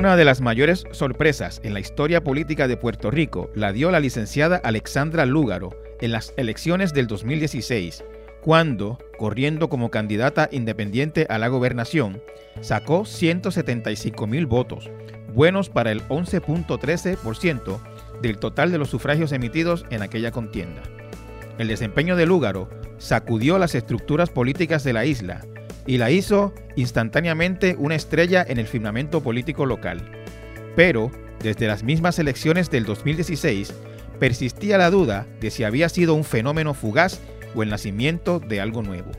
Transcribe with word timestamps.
Una 0.00 0.16
de 0.16 0.24
las 0.24 0.40
mayores 0.40 0.84
sorpresas 0.92 1.60
en 1.62 1.74
la 1.74 1.80
historia 1.80 2.24
política 2.24 2.66
de 2.66 2.78
Puerto 2.78 3.10
Rico 3.10 3.50
la 3.54 3.70
dio 3.70 3.90
la 3.90 4.00
licenciada 4.00 4.56
Alexandra 4.64 5.26
Lúgaro 5.26 5.78
en 6.00 6.10
las 6.10 6.32
elecciones 6.38 6.94
del 6.94 7.06
2016, 7.06 8.02
cuando, 8.40 8.96
corriendo 9.18 9.68
como 9.68 9.90
candidata 9.90 10.48
independiente 10.52 11.26
a 11.28 11.36
la 11.36 11.48
gobernación, 11.48 12.22
sacó 12.62 13.04
175 13.04 14.26
mil 14.26 14.46
votos, 14.46 14.90
buenos 15.34 15.68
para 15.68 15.92
el 15.92 16.00
11.13% 16.08 17.78
del 18.22 18.38
total 18.38 18.72
de 18.72 18.78
los 18.78 18.88
sufragios 18.88 19.32
emitidos 19.32 19.84
en 19.90 20.00
aquella 20.00 20.30
contienda. 20.30 20.80
El 21.58 21.68
desempeño 21.68 22.16
de 22.16 22.24
Lúgaro 22.24 22.70
sacudió 22.96 23.58
las 23.58 23.74
estructuras 23.74 24.30
políticas 24.30 24.82
de 24.82 24.94
la 24.94 25.04
isla 25.04 25.42
y 25.86 25.98
la 25.98 26.10
hizo 26.10 26.54
instantáneamente 26.76 27.76
una 27.78 27.94
estrella 27.94 28.44
en 28.46 28.58
el 28.58 28.66
firmamento 28.66 29.22
político 29.22 29.66
local. 29.66 30.02
Pero, 30.76 31.10
desde 31.42 31.66
las 31.66 31.82
mismas 31.82 32.18
elecciones 32.18 32.70
del 32.70 32.84
2016, 32.84 33.72
persistía 34.18 34.78
la 34.78 34.90
duda 34.90 35.26
de 35.40 35.50
si 35.50 35.64
había 35.64 35.88
sido 35.88 36.14
un 36.14 36.24
fenómeno 36.24 36.74
fugaz 36.74 37.20
o 37.54 37.62
el 37.62 37.70
nacimiento 37.70 38.38
de 38.38 38.60
algo 38.60 38.82
nuevo. 38.82 39.10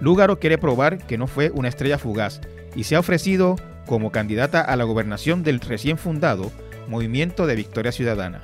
Lúgaro 0.00 0.38
quiere 0.38 0.58
probar 0.58 0.98
que 1.06 1.18
no 1.18 1.26
fue 1.26 1.50
una 1.50 1.68
estrella 1.68 1.98
fugaz 1.98 2.40
y 2.74 2.84
se 2.84 2.96
ha 2.96 3.00
ofrecido 3.00 3.56
como 3.86 4.12
candidata 4.12 4.60
a 4.60 4.76
la 4.76 4.84
gobernación 4.84 5.42
del 5.42 5.60
recién 5.60 5.96
fundado 5.96 6.52
Movimiento 6.88 7.46
de 7.46 7.56
Victoria 7.56 7.92
Ciudadana. 7.92 8.42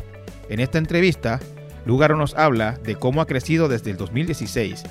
En 0.49 0.61
esta 0.61 0.79
entrevista, 0.79 1.41
Lúgaro 1.85 2.17
nos 2.17 2.35
habla 2.35 2.79
de 2.83 2.97
cómo 2.97 3.21
ha 3.21 3.27
crecido 3.27 3.69
desde 3.69 3.91
el 3.91 3.97
2016 3.97 4.83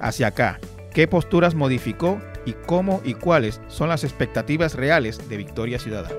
hacia 0.00 0.28
acá, 0.28 0.60
qué 0.96 1.06
posturas 1.06 1.54
modificó 1.54 2.18
y 2.46 2.54
cómo 2.54 3.02
y 3.04 3.12
cuáles 3.12 3.60
son 3.68 3.90
las 3.90 4.02
expectativas 4.02 4.72
reales 4.72 5.28
de 5.28 5.36
Victoria 5.36 5.78
Ciudadana. 5.78 6.14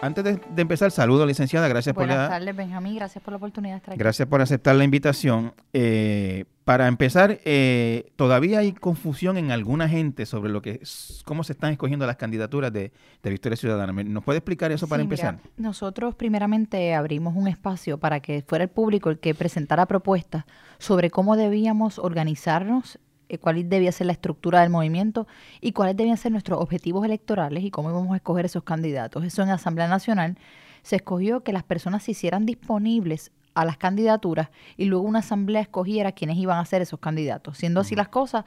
Antes 0.00 0.24
de, 0.24 0.62
empezar, 0.62 0.90
saludo, 0.90 1.24
licenciada. 1.24 1.68
Gracias 1.68 1.94
por 1.94 2.06
la. 2.06 2.28
tardes, 2.28 2.54
Benjamín. 2.54 2.96
Gracias 2.96 3.22
por 3.22 3.32
la 3.32 3.36
oportunidad 3.36 3.74
de 3.74 3.78
estar 3.78 3.92
aquí. 3.94 3.98
Gracias 3.98 4.28
por 4.28 4.40
aceptar 4.40 4.76
la 4.76 4.84
invitación. 4.84 5.54
Eh, 5.72 6.44
para 6.64 6.88
empezar, 6.88 7.40
eh, 7.44 8.10
todavía 8.16 8.60
hay 8.60 8.72
confusión 8.72 9.36
en 9.36 9.50
alguna 9.50 9.88
gente 9.88 10.24
sobre 10.24 10.50
lo 10.50 10.62
que 10.62 10.80
cómo 11.24 11.44
se 11.44 11.52
están 11.52 11.72
escogiendo 11.72 12.06
las 12.06 12.16
candidaturas 12.16 12.72
de, 12.72 12.90
Victoria 13.22 13.56
Ciudadana. 13.56 13.92
¿Nos 13.92 14.24
puede 14.24 14.38
explicar 14.38 14.72
eso 14.72 14.88
para 14.88 15.02
empezar? 15.02 15.38
nosotros 15.56 16.14
primeramente 16.14 16.94
abrimos 16.94 17.34
un 17.36 17.48
espacio 17.48 17.98
para 17.98 18.20
que 18.20 18.42
fuera 18.46 18.64
el 18.64 18.70
público 18.70 19.10
el 19.10 19.18
que 19.18 19.34
presentara 19.34 19.86
propuestas 19.86 20.44
sobre 20.78 21.10
cómo 21.10 21.36
debíamos 21.36 21.98
organizarnos 21.98 22.98
cuál 23.40 23.68
debía 23.68 23.92
ser 23.92 24.06
la 24.06 24.12
estructura 24.12 24.60
del 24.60 24.70
movimiento 24.70 25.26
y 25.60 25.72
cuáles 25.72 25.96
debían 25.96 26.16
ser 26.16 26.32
nuestros 26.32 26.60
objetivos 26.60 27.04
electorales 27.04 27.64
y 27.64 27.70
cómo 27.70 27.90
íbamos 27.90 28.12
a 28.12 28.16
escoger 28.16 28.44
esos 28.44 28.62
candidatos. 28.62 29.24
Eso 29.24 29.42
en 29.42 29.48
la 29.48 29.54
Asamblea 29.54 29.88
Nacional 29.88 30.38
se 30.82 30.96
escogió 30.96 31.42
que 31.42 31.52
las 31.52 31.64
personas 31.64 32.02
se 32.02 32.12
hicieran 32.12 32.46
disponibles 32.46 33.32
a 33.54 33.64
las 33.64 33.76
candidaturas 33.76 34.50
y 34.76 34.84
luego 34.86 35.06
una 35.06 35.20
asamblea 35.20 35.62
escogiera 35.62 36.12
quiénes 36.12 36.36
iban 36.36 36.58
a 36.58 36.64
ser 36.64 36.82
esos 36.82 37.00
candidatos. 37.00 37.58
Siendo 37.58 37.80
así 37.80 37.94
las 37.94 38.08
cosas, 38.08 38.44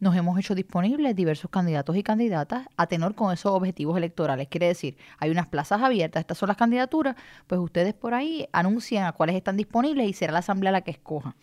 nos 0.00 0.14
hemos 0.16 0.38
hecho 0.38 0.54
disponibles 0.54 1.14
diversos 1.14 1.50
candidatos 1.50 1.96
y 1.96 2.02
candidatas 2.02 2.66
a 2.76 2.86
tenor 2.86 3.14
con 3.14 3.32
esos 3.32 3.52
objetivos 3.52 3.96
electorales. 3.96 4.48
Quiere 4.48 4.66
decir, 4.66 4.96
hay 5.18 5.30
unas 5.30 5.46
plazas 5.46 5.82
abiertas, 5.82 6.20
estas 6.20 6.38
son 6.38 6.48
las 6.48 6.56
candidaturas, 6.56 7.16
pues 7.46 7.60
ustedes 7.60 7.94
por 7.94 8.14
ahí 8.14 8.48
anuncian 8.52 9.04
a 9.04 9.12
cuáles 9.12 9.36
están 9.36 9.56
disponibles 9.56 10.08
y 10.08 10.12
será 10.12 10.32
la 10.32 10.40
asamblea 10.40 10.72
la 10.72 10.82
que 10.82 10.90
escoja. 10.90 11.34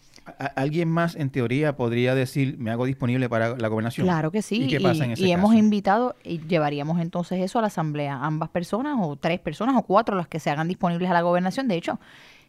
¿Alguien 0.55 0.89
más 0.89 1.15
en 1.15 1.29
teoría 1.29 1.75
podría 1.75 2.15
decir, 2.15 2.57
me 2.57 2.71
hago 2.71 2.85
disponible 2.85 3.27
para 3.27 3.57
la 3.57 3.67
gobernación? 3.67 4.07
Claro 4.07 4.31
que 4.31 4.41
sí. 4.41 4.63
¿Y 4.63 4.67
qué 4.67 4.79
pasa 4.79 5.03
en 5.05 5.11
ese 5.11 5.23
y 5.23 5.31
hemos 5.31 5.53
invitado 5.53 6.15
y 6.23 6.39
llevaríamos 6.39 7.01
entonces 7.01 7.41
eso 7.41 7.59
a 7.59 7.61
la 7.61 7.67
asamblea, 7.67 8.19
ambas 8.23 8.49
personas 8.49 8.97
o 9.01 9.15
tres 9.17 9.39
personas 9.39 9.75
o 9.75 9.81
cuatro 9.81 10.15
las 10.15 10.27
que 10.27 10.39
se 10.39 10.49
hagan 10.49 10.67
disponibles 10.67 11.09
a 11.09 11.13
la 11.13 11.21
gobernación. 11.21 11.67
De 11.67 11.75
hecho, 11.75 11.99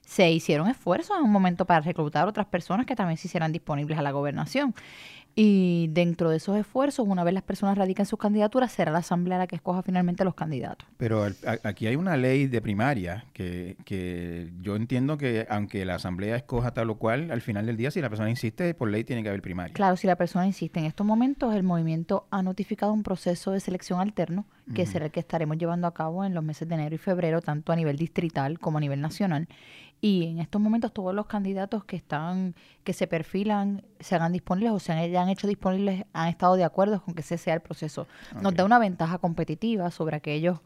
se 0.06 0.30
hicieron 0.30 0.68
esfuerzos 0.68 1.16
en 1.18 1.24
un 1.24 1.32
momento 1.32 1.64
para 1.64 1.80
reclutar 1.80 2.28
otras 2.28 2.46
personas 2.46 2.86
que 2.86 2.94
también 2.94 3.16
se 3.16 3.26
hicieran 3.26 3.52
disponibles 3.52 3.98
a 3.98 4.02
la 4.02 4.12
gobernación. 4.12 4.74
Y 5.36 5.88
dentro 5.88 6.30
de 6.30 6.36
esos 6.36 6.56
esfuerzos, 6.56 7.06
una 7.08 7.24
vez 7.24 7.34
las 7.34 7.42
personas 7.42 7.76
radican 7.76 8.06
sus 8.06 8.18
candidaturas, 8.18 8.70
será 8.70 8.92
la 8.92 8.98
asamblea 8.98 9.38
la 9.38 9.46
que 9.48 9.56
escoja 9.56 9.82
finalmente 9.82 10.24
los 10.24 10.34
candidatos. 10.34 10.86
Pero 10.96 11.26
aquí 11.64 11.88
hay 11.88 11.96
una 11.96 12.16
ley 12.16 12.46
de 12.46 12.60
primaria 12.60 13.24
que, 13.32 13.76
que 13.84 14.52
yo 14.60 14.76
entiendo 14.76 15.18
que 15.18 15.46
aunque 15.50 15.84
la 15.84 15.96
asamblea 15.96 16.36
escoja 16.36 16.72
tal 16.72 16.90
o 16.90 16.98
cual, 16.98 17.32
al 17.32 17.40
final 17.40 17.66
del 17.66 17.76
día, 17.76 17.90
si 17.90 18.00
la 18.00 18.08
persona 18.08 18.30
insiste, 18.30 18.74
por 18.74 18.90
ley 18.90 19.02
tiene 19.02 19.22
que 19.22 19.28
haber 19.28 19.42
primaria. 19.42 19.74
Claro, 19.74 19.96
si 19.96 20.06
la 20.06 20.16
persona 20.16 20.46
insiste. 20.46 20.78
En 20.78 20.86
estos 20.86 21.04
momentos, 21.04 21.54
el 21.54 21.64
movimiento 21.64 22.26
ha 22.30 22.42
notificado 22.42 22.92
un 22.92 23.02
proceso 23.02 23.50
de 23.50 23.58
selección 23.60 24.00
alterno, 24.00 24.46
que 24.74 24.86
será 24.86 25.06
el 25.06 25.10
que 25.10 25.20
estaremos 25.20 25.58
llevando 25.58 25.86
a 25.86 25.92
cabo 25.92 26.24
en 26.24 26.32
los 26.32 26.42
meses 26.42 26.66
de 26.66 26.74
enero 26.74 26.94
y 26.94 26.98
febrero, 26.98 27.42
tanto 27.42 27.72
a 27.72 27.76
nivel 27.76 27.98
distrital 27.98 28.58
como 28.58 28.78
a 28.78 28.80
nivel 28.80 29.00
nacional. 29.00 29.46
Y 30.00 30.26
en 30.26 30.38
estos 30.38 30.60
momentos 30.60 30.92
todos 30.92 31.14
los 31.14 31.26
candidatos 31.26 31.84
que 31.84 31.96
están, 31.96 32.54
que 32.82 32.92
se 32.92 33.06
perfilan, 33.06 33.82
se 34.00 34.14
hagan 34.14 34.32
disponibles 34.32 34.72
o 34.72 34.78
se 34.78 34.92
han, 34.92 35.28
hecho 35.28 35.46
disponibles, 35.46 36.04
han 36.12 36.28
estado 36.28 36.56
de 36.56 36.64
acuerdo 36.64 37.02
con 37.02 37.14
que 37.14 37.22
ese 37.22 37.38
sea 37.38 37.54
el 37.54 37.60
proceso. 37.60 38.06
Nos 38.40 38.54
da 38.54 38.64
una 38.64 38.78
ventaja 38.78 39.18
competitiva 39.18 39.90
sobre 39.90 40.16
aquellos 40.16 40.60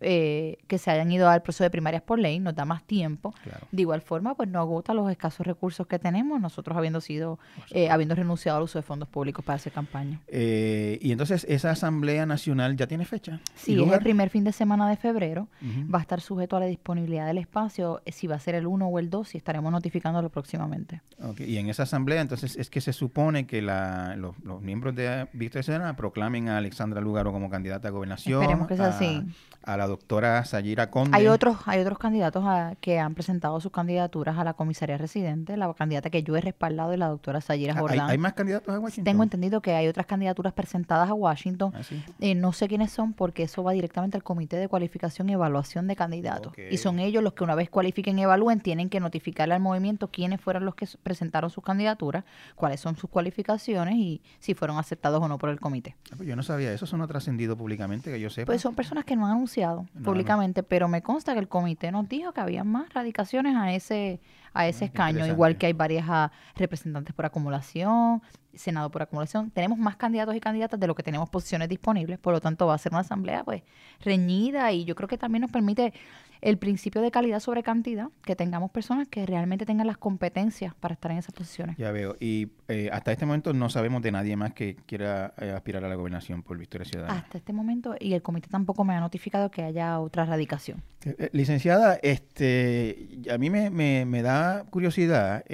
eh, 0.00 0.58
que 0.66 0.78
se 0.78 0.90
hayan 0.90 1.10
ido 1.12 1.28
al 1.28 1.42
proceso 1.42 1.64
de 1.64 1.70
primarias 1.70 2.02
por 2.02 2.18
ley, 2.18 2.38
nos 2.38 2.54
da 2.54 2.64
más 2.64 2.84
tiempo. 2.84 3.34
De 3.70 3.82
igual 3.82 4.00
forma, 4.00 4.34
pues 4.34 4.48
no 4.48 4.58
agota 4.58 4.94
los 4.94 5.10
escasos 5.10 5.46
recursos 5.46 5.86
que 5.86 5.98
tenemos, 5.98 6.40
nosotros 6.40 6.76
habiendo 6.76 7.00
sido, 7.00 7.38
eh, 7.70 7.90
habiendo 7.90 8.14
renunciado 8.14 8.58
al 8.58 8.64
uso 8.64 8.78
de 8.78 8.82
fondos 8.82 9.08
públicos 9.08 9.44
para 9.44 9.56
hacer 9.56 9.72
campaña. 9.72 10.20
Eh, 10.28 10.98
y 11.02 11.12
entonces, 11.12 11.44
¿esa 11.48 11.70
Asamblea 11.70 12.24
Nacional 12.26 12.76
ya 12.76 12.86
tiene 12.86 13.04
fecha? 13.04 13.40
Sí, 13.54 13.80
es 13.80 13.92
el 13.92 14.00
primer 14.00 14.30
fin 14.30 14.44
de 14.44 14.52
semana 14.52 14.88
de 14.88 14.96
febrero. 14.96 15.48
Va 15.92 15.98
a 15.98 16.02
estar 16.02 16.20
sujeto 16.20 16.56
a 16.56 16.60
la 16.60 16.66
disponibilidad 16.66 17.26
del 17.26 17.38
espacio, 17.38 18.02
si 18.06 18.26
va 18.26 18.36
a 18.36 18.40
ser 18.40 18.54
el 18.54 18.66
1 18.66 18.86
o 18.86 18.98
el 18.98 19.10
2, 19.10 19.34
y 19.34 19.38
estaremos 19.38 19.70
notificándolo 19.70 20.30
próximamente. 20.30 21.02
Y 21.38 21.58
en 21.58 21.68
esa 21.68 21.82
Asamblea, 21.82 22.20
entonces, 22.20 22.56
es 22.56 22.70
que 22.70 22.80
se 22.80 22.92
supone 22.92 23.46
que 23.46 23.62
la, 23.62 24.16
los, 24.16 24.34
miembros 24.62 24.94
de 24.94 25.28
Víctor 25.32 25.64
Ciudadana 25.64 25.96
proclamen 25.96 26.48
a 26.48 26.58
Alexandra 26.58 27.00
Lugaro 27.00 27.32
como 27.32 27.50
candidata 27.50 27.88
a 27.88 27.90
gobernación. 27.90 28.42
Esperemos 28.42 28.68
que 28.68 28.76
sea 28.76 28.88
así. 28.88 29.22
A 29.62 29.76
la 29.76 29.89
doctora 29.90 30.44
Sayira 30.44 30.90
Conde. 30.90 31.16
Hay 31.16 31.26
otros, 31.26 31.58
hay 31.66 31.80
otros 31.80 31.98
candidatos 31.98 32.44
que 32.80 32.98
han 32.98 33.14
presentado 33.14 33.60
sus 33.60 33.72
candidaturas 33.72 34.38
a 34.38 34.44
la 34.44 34.54
comisaría 34.54 34.96
residente. 34.96 35.56
La 35.56 35.72
candidata 35.74 36.10
que 36.10 36.22
yo 36.22 36.36
he 36.36 36.40
respaldado 36.40 36.92
es 36.92 36.98
la 36.98 37.08
doctora 37.08 37.40
Sayira 37.40 37.74
Jordán. 37.74 38.08
¿Hay, 38.08 38.18
más 38.18 38.32
candidatos 38.32 38.74
a 38.74 38.78
Washington? 38.78 39.04
Tengo 39.04 39.22
entendido 39.22 39.60
que 39.60 39.72
hay 39.74 39.88
otras 39.88 40.06
candidaturas 40.06 40.52
presentadas 40.52 41.10
a 41.10 41.14
Washington. 41.14 41.72
Ah, 41.74 41.80
eh, 42.20 42.34
no 42.34 42.52
sé 42.52 42.68
quiénes 42.68 42.90
son 42.90 43.12
porque 43.12 43.42
eso 43.42 43.62
va 43.62 43.72
directamente 43.72 44.16
al 44.16 44.22
Comité 44.22 44.56
de 44.56 44.68
Cualificación 44.68 45.28
y 45.28 45.32
Evaluación 45.32 45.86
de 45.86 45.96
Candidatos. 45.96 46.52
Y 46.70 46.76
son 46.78 46.98
ellos 46.98 47.22
los 47.22 47.34
que 47.34 47.44
una 47.44 47.54
vez 47.54 47.68
cualifiquen 47.70 48.18
y 48.18 48.22
evalúen 48.22 48.60
tienen 48.60 48.88
que 48.88 49.00
notificarle 49.00 49.54
al 49.54 49.60
movimiento 49.60 50.08
quiénes 50.10 50.40
fueron 50.40 50.64
los 50.64 50.74
que 50.74 50.88
presentaron 51.02 51.50
sus 51.50 51.64
candidaturas, 51.64 52.24
cuáles 52.54 52.80
son 52.80 52.96
sus 52.96 53.10
cualificaciones 53.10 53.94
y 53.96 54.22
si 54.38 54.54
fueron 54.54 54.78
aceptados 54.78 55.22
o 55.22 55.28
no 55.28 55.38
por 55.38 55.50
el 55.50 55.60
comité. 55.60 55.96
Ah, 56.10 56.14
pues 56.16 56.28
yo 56.28 56.36
no 56.36 56.42
sabía 56.42 56.72
eso, 56.72 56.84
eso 56.84 56.96
no 56.96 57.04
ha 57.04 57.08
trascendido 57.08 57.56
públicamente, 57.56 58.10
que 58.10 58.20
yo 58.20 58.30
sepa. 58.30 58.46
Pues 58.46 58.60
son 58.60 58.74
personas 58.74 59.04
que 59.04 59.16
no 59.16 59.26
han 59.26 59.32
anunciado 59.32 59.69
públicamente, 60.04 60.62
pero 60.62 60.88
me 60.88 61.02
consta 61.02 61.32
que 61.32 61.40
el 61.40 61.48
comité 61.48 61.90
nos 61.92 62.08
dijo 62.08 62.32
que 62.32 62.40
había 62.40 62.64
más 62.64 62.92
radicaciones 62.92 63.56
a 63.56 63.72
ese 63.72 64.20
a 64.52 64.66
ese 64.66 64.86
escaño, 64.86 65.26
igual 65.26 65.56
que 65.56 65.66
hay 65.66 65.72
varias 65.72 66.06
ah, 66.08 66.32
representantes 66.56 67.14
por 67.14 67.24
acumulación, 67.24 68.20
Senado 68.54 68.90
por 68.90 69.02
acumulación. 69.02 69.50
Tenemos 69.50 69.78
más 69.78 69.96
candidatos 69.96 70.34
y 70.34 70.40
candidatas 70.40 70.78
de 70.78 70.86
lo 70.86 70.94
que 70.94 71.02
tenemos 71.02 71.28
posiciones 71.28 71.68
disponibles, 71.68 72.18
por 72.18 72.32
lo 72.32 72.40
tanto 72.40 72.66
va 72.66 72.74
a 72.74 72.78
ser 72.78 72.92
una 72.92 73.00
asamblea 73.00 73.44
pues 73.44 73.62
reñida 74.00 74.72
y 74.72 74.84
yo 74.84 74.94
creo 74.94 75.08
que 75.08 75.18
también 75.18 75.42
nos 75.42 75.50
permite 75.50 75.92
el 76.40 76.58
principio 76.58 77.02
de 77.02 77.10
calidad 77.10 77.40
sobre 77.40 77.62
cantidad, 77.62 78.08
que 78.22 78.34
tengamos 78.34 78.70
personas 78.70 79.08
que 79.08 79.26
realmente 79.26 79.66
tengan 79.66 79.86
las 79.86 79.98
competencias 79.98 80.74
para 80.74 80.94
estar 80.94 81.10
en 81.10 81.18
esas 81.18 81.34
posiciones. 81.34 81.76
Ya 81.76 81.90
veo. 81.92 82.16
Y 82.18 82.48
eh, 82.68 82.88
hasta 82.92 83.12
este 83.12 83.26
momento 83.26 83.52
no 83.52 83.68
sabemos 83.68 84.02
de 84.02 84.12
nadie 84.12 84.36
más 84.36 84.54
que 84.54 84.76
quiera 84.86 85.34
eh, 85.38 85.50
aspirar 85.50 85.84
a 85.84 85.88
la 85.88 85.94
gobernación 85.94 86.42
por 86.42 86.56
Victoria 86.58 86.86
Ciudadana. 86.86 87.18
Hasta 87.20 87.38
este 87.38 87.52
momento, 87.52 87.94
y 87.98 88.14
el 88.14 88.22
comité 88.22 88.48
tampoco 88.48 88.84
me 88.84 88.94
ha 88.94 89.00
notificado 89.00 89.50
que 89.50 89.62
haya 89.62 90.00
otra 90.00 90.24
radicación. 90.24 90.82
Eh, 91.04 91.28
licenciada, 91.32 91.98
este, 92.02 93.08
a 93.30 93.38
mí 93.38 93.50
me, 93.50 93.70
me, 93.70 94.04
me 94.06 94.22
da 94.22 94.64
curiosidad. 94.70 95.44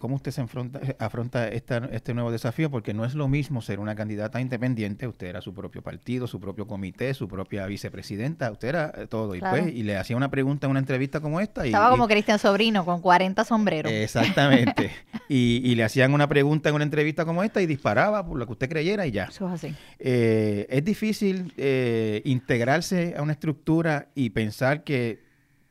Eh, 0.00 0.06
¿Cómo 0.10 0.16
usted 0.16 0.30
se 0.30 0.40
afronta, 0.40 0.80
afronta 0.98 1.48
este 1.48 2.14
nuevo 2.14 2.32
desafío? 2.32 2.70
Porque 2.70 2.94
no 2.94 3.04
es 3.04 3.14
lo 3.14 3.28
mismo 3.28 3.60
ser 3.60 3.80
una 3.80 3.94
candidata 3.94 4.40
independiente, 4.40 5.06
usted 5.06 5.26
era 5.26 5.40
su 5.40 5.54
propio 5.54 5.82
partido, 5.82 6.26
su 6.26 6.40
propio 6.40 6.66
comité, 6.66 7.12
su 7.14 7.28
propia 7.28 7.66
vicepresidenta, 7.66 8.50
usted 8.50 8.68
era 8.68 8.92
eh, 8.96 9.06
todo. 9.06 9.34
Y, 9.34 9.40
pues, 9.40 9.66
y 9.68 9.82
le 9.82 9.96
hacía 9.96 10.16
una 10.16 10.30
pregunta 10.30 10.66
en 10.66 10.70
una 10.70 10.80
entrevista 10.80 11.20
como 11.20 11.40
esta. 11.40 11.64
Estaba 11.64 11.90
como 11.90 12.08
Cristian 12.08 12.38
Sobrino, 12.38 12.84
con 12.84 13.00
40 13.00 13.44
sombreros. 13.44 13.92
Exactamente. 13.92 14.90
y, 15.28 15.74
le 15.74 15.84
hacían 15.84 16.12
una 16.12 16.28
pregunta 16.28 16.68
en 16.68 16.74
una 16.74 16.84
entrevista 16.84 17.24
como 17.24 17.42
esta 17.42 17.62
y 17.62 17.66
disparaba 17.66 18.26
por 18.26 18.38
lo 18.38 18.46
que 18.46 18.52
usted 18.52 18.68
creyera 18.68 19.06
y 19.06 19.12
ya. 19.12 19.24
Eso 19.24 19.46
es 19.48 19.52
así. 19.52 19.74
Eh, 19.98 20.66
es 20.68 20.84
difícil 20.84 21.52
eh, 21.56 22.22
integrarse 22.24 23.14
a 23.16 23.22
una 23.22 23.32
estructura 23.32 24.08
y 24.14 24.30
pensar 24.30 24.82
que 24.82 25.20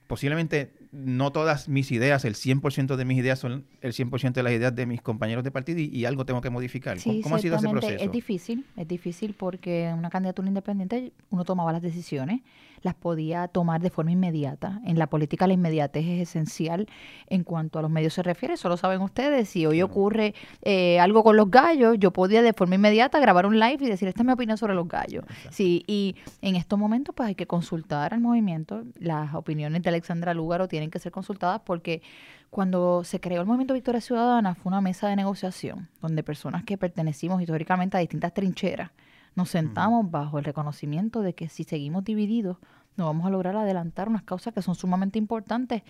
posiblemente 0.07 0.78
no 0.91 1.31
todas 1.31 1.69
mis 1.69 1.91
ideas, 1.91 2.25
el 2.25 2.33
100% 2.35 2.95
de 2.95 3.05
mis 3.05 3.19
ideas 3.19 3.39
son 3.39 3.65
el 3.81 3.93
100% 3.93 4.33
de 4.33 4.43
las 4.43 4.53
ideas 4.53 4.75
de 4.75 4.85
mis 4.85 5.01
compañeros 5.01 5.43
de 5.43 5.51
partido 5.51 5.79
y, 5.79 6.05
algo 6.05 6.25
tengo 6.25 6.41
que 6.41 6.49
modificar. 6.49 6.97
¿Cómo, 7.23 7.35
ha 7.35 7.39
sido 7.39 7.57
ese 7.57 7.69
proceso? 7.69 8.03
Es 8.03 8.11
difícil, 8.11 8.65
es 8.75 8.87
difícil 8.87 9.35
porque 9.37 9.85
en 9.85 9.99
una 9.99 10.09
candidatura 10.09 10.47
independiente 10.47 11.11
uno 11.29 11.45
tomaba 11.45 11.71
las 11.71 11.81
decisiones, 11.81 12.41
las 12.81 12.95
podía 12.95 13.47
tomar 13.47 13.81
de 13.81 13.89
forma 13.89 14.11
inmediata. 14.11 14.81
En 14.85 14.97
la 14.99 15.07
política 15.07 15.47
la 15.47 15.53
inmediatez 15.53 16.05
es 16.05 16.29
esencial 16.29 16.87
en 17.27 17.43
cuanto 17.43 17.79
a 17.79 17.81
los 17.81 17.91
medios 17.91 18.13
se 18.13 18.23
refiere, 18.23 18.55
eso 18.55 18.69
lo 18.69 18.77
saben 18.77 19.01
ustedes. 19.01 19.49
Si 19.49 19.65
hoy 19.65 19.81
ocurre 19.81 20.33
eh, 20.61 20.99
algo 20.99 21.23
con 21.23 21.37
los 21.37 21.49
gallos, 21.49 21.97
yo 21.99 22.11
podía 22.11 22.41
de 22.41 22.53
forma 22.53 22.75
inmediata 22.75 23.19
grabar 23.19 23.45
un 23.45 23.59
live 23.59 23.77
y 23.79 23.87
decir, 23.87 24.07
esta 24.07 24.21
es 24.21 24.25
mi 24.25 24.33
opinión 24.33 24.57
sobre 24.57 24.73
los 24.73 24.87
gallos. 24.87 25.25
Sí, 25.49 25.83
y 25.87 26.15
en 26.41 26.55
estos 26.55 26.77
momentos 26.77 27.15
pues 27.15 27.27
hay 27.27 27.35
que 27.35 27.47
consultar 27.47 28.13
al 28.13 28.21
movimiento, 28.21 28.83
las 28.99 29.33
opiniones 29.33 29.81
de 29.81 29.89
Alexandra 29.89 30.33
Lúgaro 30.33 30.67
tienen 30.67 30.91
que 30.91 30.99
ser 30.99 31.11
consultadas 31.11 31.61
porque 31.63 32.01
cuando 32.49 33.03
se 33.03 33.19
creó 33.19 33.41
el 33.41 33.47
Movimiento 33.47 33.73
Victoria 33.73 34.01
Ciudadana 34.01 34.55
fue 34.55 34.71
una 34.71 34.81
mesa 34.81 35.07
de 35.07 35.15
negociación 35.15 35.87
donde 36.01 36.23
personas 36.23 36.63
que 36.63 36.77
pertenecimos 36.77 37.41
históricamente 37.41 37.97
a 37.97 37.99
distintas 37.99 38.33
trincheras 38.33 38.91
nos 39.35 39.49
sentamos 39.49 40.09
bajo 40.09 40.39
el 40.39 40.45
reconocimiento 40.45 41.21
de 41.21 41.33
que 41.33 41.49
si 41.49 41.63
seguimos 41.63 42.03
divididos 42.03 42.57
no 42.99 43.05
vamos 43.05 43.25
a 43.25 43.29
lograr 43.29 43.55
adelantar 43.55 44.09
unas 44.09 44.23
causas 44.23 44.53
que 44.53 44.61
son 44.61 44.75
sumamente 44.75 45.17
importantes. 45.17 45.83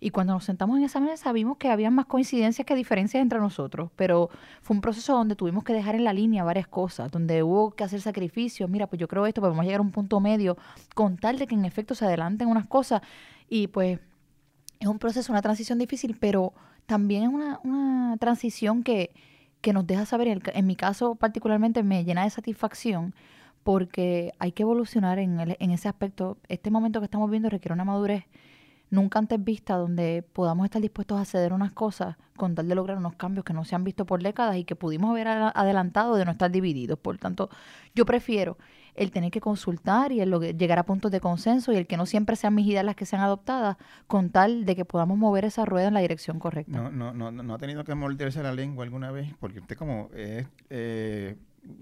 Y 0.00 0.10
cuando 0.10 0.32
nos 0.32 0.44
sentamos 0.44 0.78
en 0.78 0.84
esa 0.84 1.00
mesa 1.00 1.32
vimos 1.32 1.58
que 1.58 1.68
había 1.68 1.90
más 1.90 2.06
coincidencias 2.06 2.66
que 2.66 2.74
diferencias 2.74 3.22
entre 3.22 3.38
nosotros, 3.38 3.90
pero 3.94 4.30
fue 4.62 4.74
un 4.74 4.80
proceso 4.80 5.12
donde 5.12 5.36
tuvimos 5.36 5.64
que 5.64 5.72
dejar 5.72 5.94
en 5.94 6.04
la 6.04 6.12
línea 6.12 6.44
varias 6.44 6.66
cosas, 6.66 7.10
donde 7.10 7.42
hubo 7.42 7.70
que 7.72 7.84
hacer 7.84 8.00
sacrificios. 8.00 8.68
Mira, 8.68 8.86
pues 8.86 8.98
yo 8.98 9.06
creo 9.06 9.26
esto, 9.26 9.40
podemos 9.40 9.64
llegar 9.64 9.80
a 9.80 9.82
un 9.82 9.92
punto 9.92 10.18
medio 10.18 10.56
con 10.94 11.16
tal 11.16 11.38
de 11.38 11.46
que 11.46 11.54
en 11.54 11.64
efecto 11.64 11.94
se 11.94 12.04
adelanten 12.04 12.48
unas 12.48 12.66
cosas. 12.66 13.02
Y 13.48 13.68
pues 13.68 14.00
es 14.80 14.88
un 14.88 14.98
proceso, 14.98 15.32
una 15.32 15.42
transición 15.42 15.78
difícil, 15.78 16.16
pero 16.18 16.52
también 16.86 17.24
es 17.24 17.28
una, 17.28 17.60
una 17.64 18.16
transición 18.18 18.82
que, 18.82 19.12
que 19.66 19.72
nos 19.72 19.84
deja 19.84 20.06
saber, 20.06 20.28
en, 20.28 20.42
en, 20.54 20.64
mi 20.64 20.76
caso 20.76 21.16
particularmente 21.16 21.82
me 21.82 22.04
llena 22.04 22.22
de 22.22 22.30
satisfacción 22.30 23.16
porque 23.64 24.32
hay 24.38 24.52
que 24.52 24.62
evolucionar 24.62 25.18
en, 25.18 25.40
en 25.40 25.70
ese 25.72 25.88
aspecto. 25.88 26.38
Este 26.46 26.70
momento 26.70 27.00
que 27.00 27.06
estamos 27.06 27.28
viendo 27.28 27.50
requiere 27.50 27.72
una 27.72 27.84
madurez 27.84 28.26
nunca 28.90 29.18
antes 29.18 29.42
vista 29.42 29.74
donde 29.74 30.24
podamos 30.32 30.66
estar 30.66 30.80
dispuestos 30.80 31.20
a 31.20 31.24
ceder 31.24 31.52
unas 31.52 31.72
cosas 31.72 32.14
con 32.36 32.54
tal 32.54 32.68
de 32.68 32.76
lograr 32.76 32.96
unos 32.96 33.16
cambios 33.16 33.44
que 33.44 33.54
no 33.54 33.64
se 33.64 33.74
han 33.74 33.82
visto 33.82 34.06
por 34.06 34.22
décadas 34.22 34.56
y 34.56 34.62
que 34.62 34.76
pudimos 34.76 35.10
haber 35.10 35.26
adelantado 35.26 36.14
de 36.14 36.24
no 36.24 36.30
estar 36.30 36.48
divididos. 36.48 37.00
Por 37.00 37.18
tanto, 37.18 37.50
yo 37.92 38.06
prefiero 38.06 38.58
el 38.96 39.10
tener 39.10 39.30
que 39.30 39.40
consultar 39.40 40.12
y 40.12 40.20
el 40.20 40.30
llegar 40.56 40.78
a 40.78 40.84
puntos 40.84 41.10
de 41.10 41.20
consenso 41.20 41.72
y 41.72 41.76
el 41.76 41.86
que 41.86 41.96
no 41.96 42.06
siempre 42.06 42.36
sean 42.36 42.54
mis 42.54 42.66
ideas 42.66 42.84
las 42.84 42.96
que 42.96 43.06
sean 43.06 43.22
adoptadas 43.22 43.76
con 44.06 44.30
tal 44.30 44.64
de 44.64 44.76
que 44.76 44.84
podamos 44.84 45.18
mover 45.18 45.44
esa 45.44 45.64
rueda 45.64 45.88
en 45.88 45.94
la 45.94 46.00
dirección 46.00 46.38
correcta. 46.38 46.78
No, 46.78 46.90
no, 46.90 47.12
no, 47.12 47.30
no 47.30 47.54
ha 47.54 47.58
tenido 47.58 47.84
que 47.84 47.94
morderse 47.94 48.42
la 48.42 48.52
lengua 48.52 48.84
alguna 48.84 49.10
vez 49.10 49.32
porque 49.40 49.60
usted 49.60 49.76
como 49.76 50.08
es... 50.14 50.46
Eh, 50.70 51.36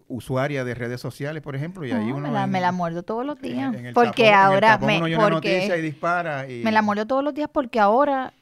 usuaria 0.08 0.64
de 0.64 0.74
redes 0.74 0.98
sociales, 0.98 1.42
por 1.42 1.54
ejemplo, 1.56 1.84
y 1.84 1.92
ahí 1.92 2.10
uno... 2.10 2.30
Me 2.46 2.60
la, 2.60 2.72
muerdo 2.72 3.02
todos 3.02 3.24
los 3.26 3.38
días. 3.38 3.74
porque 3.92 4.32
ahora 4.32 4.78
me... 4.78 4.98
Porque 5.16 5.82
dispara 5.82 6.46
Me 6.48 6.72
la 6.72 6.80
muerdo 6.80 7.06
todos 7.06 7.22
los 7.22 7.34
días 7.34 7.50
porque 7.52 7.80
ahora 7.80 8.32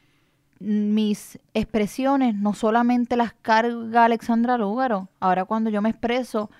mis 0.62 1.40
expresiones 1.54 2.36
no 2.36 2.54
solamente 2.54 3.16
las 3.16 3.32
carga 3.32 4.04
Alexandra 4.04 4.56
Lúgaro, 4.56 5.08
ahora 5.18 5.44
cuando 5.44 5.70
yo 5.70 5.82
me 5.82 5.90
expreso 5.90 6.50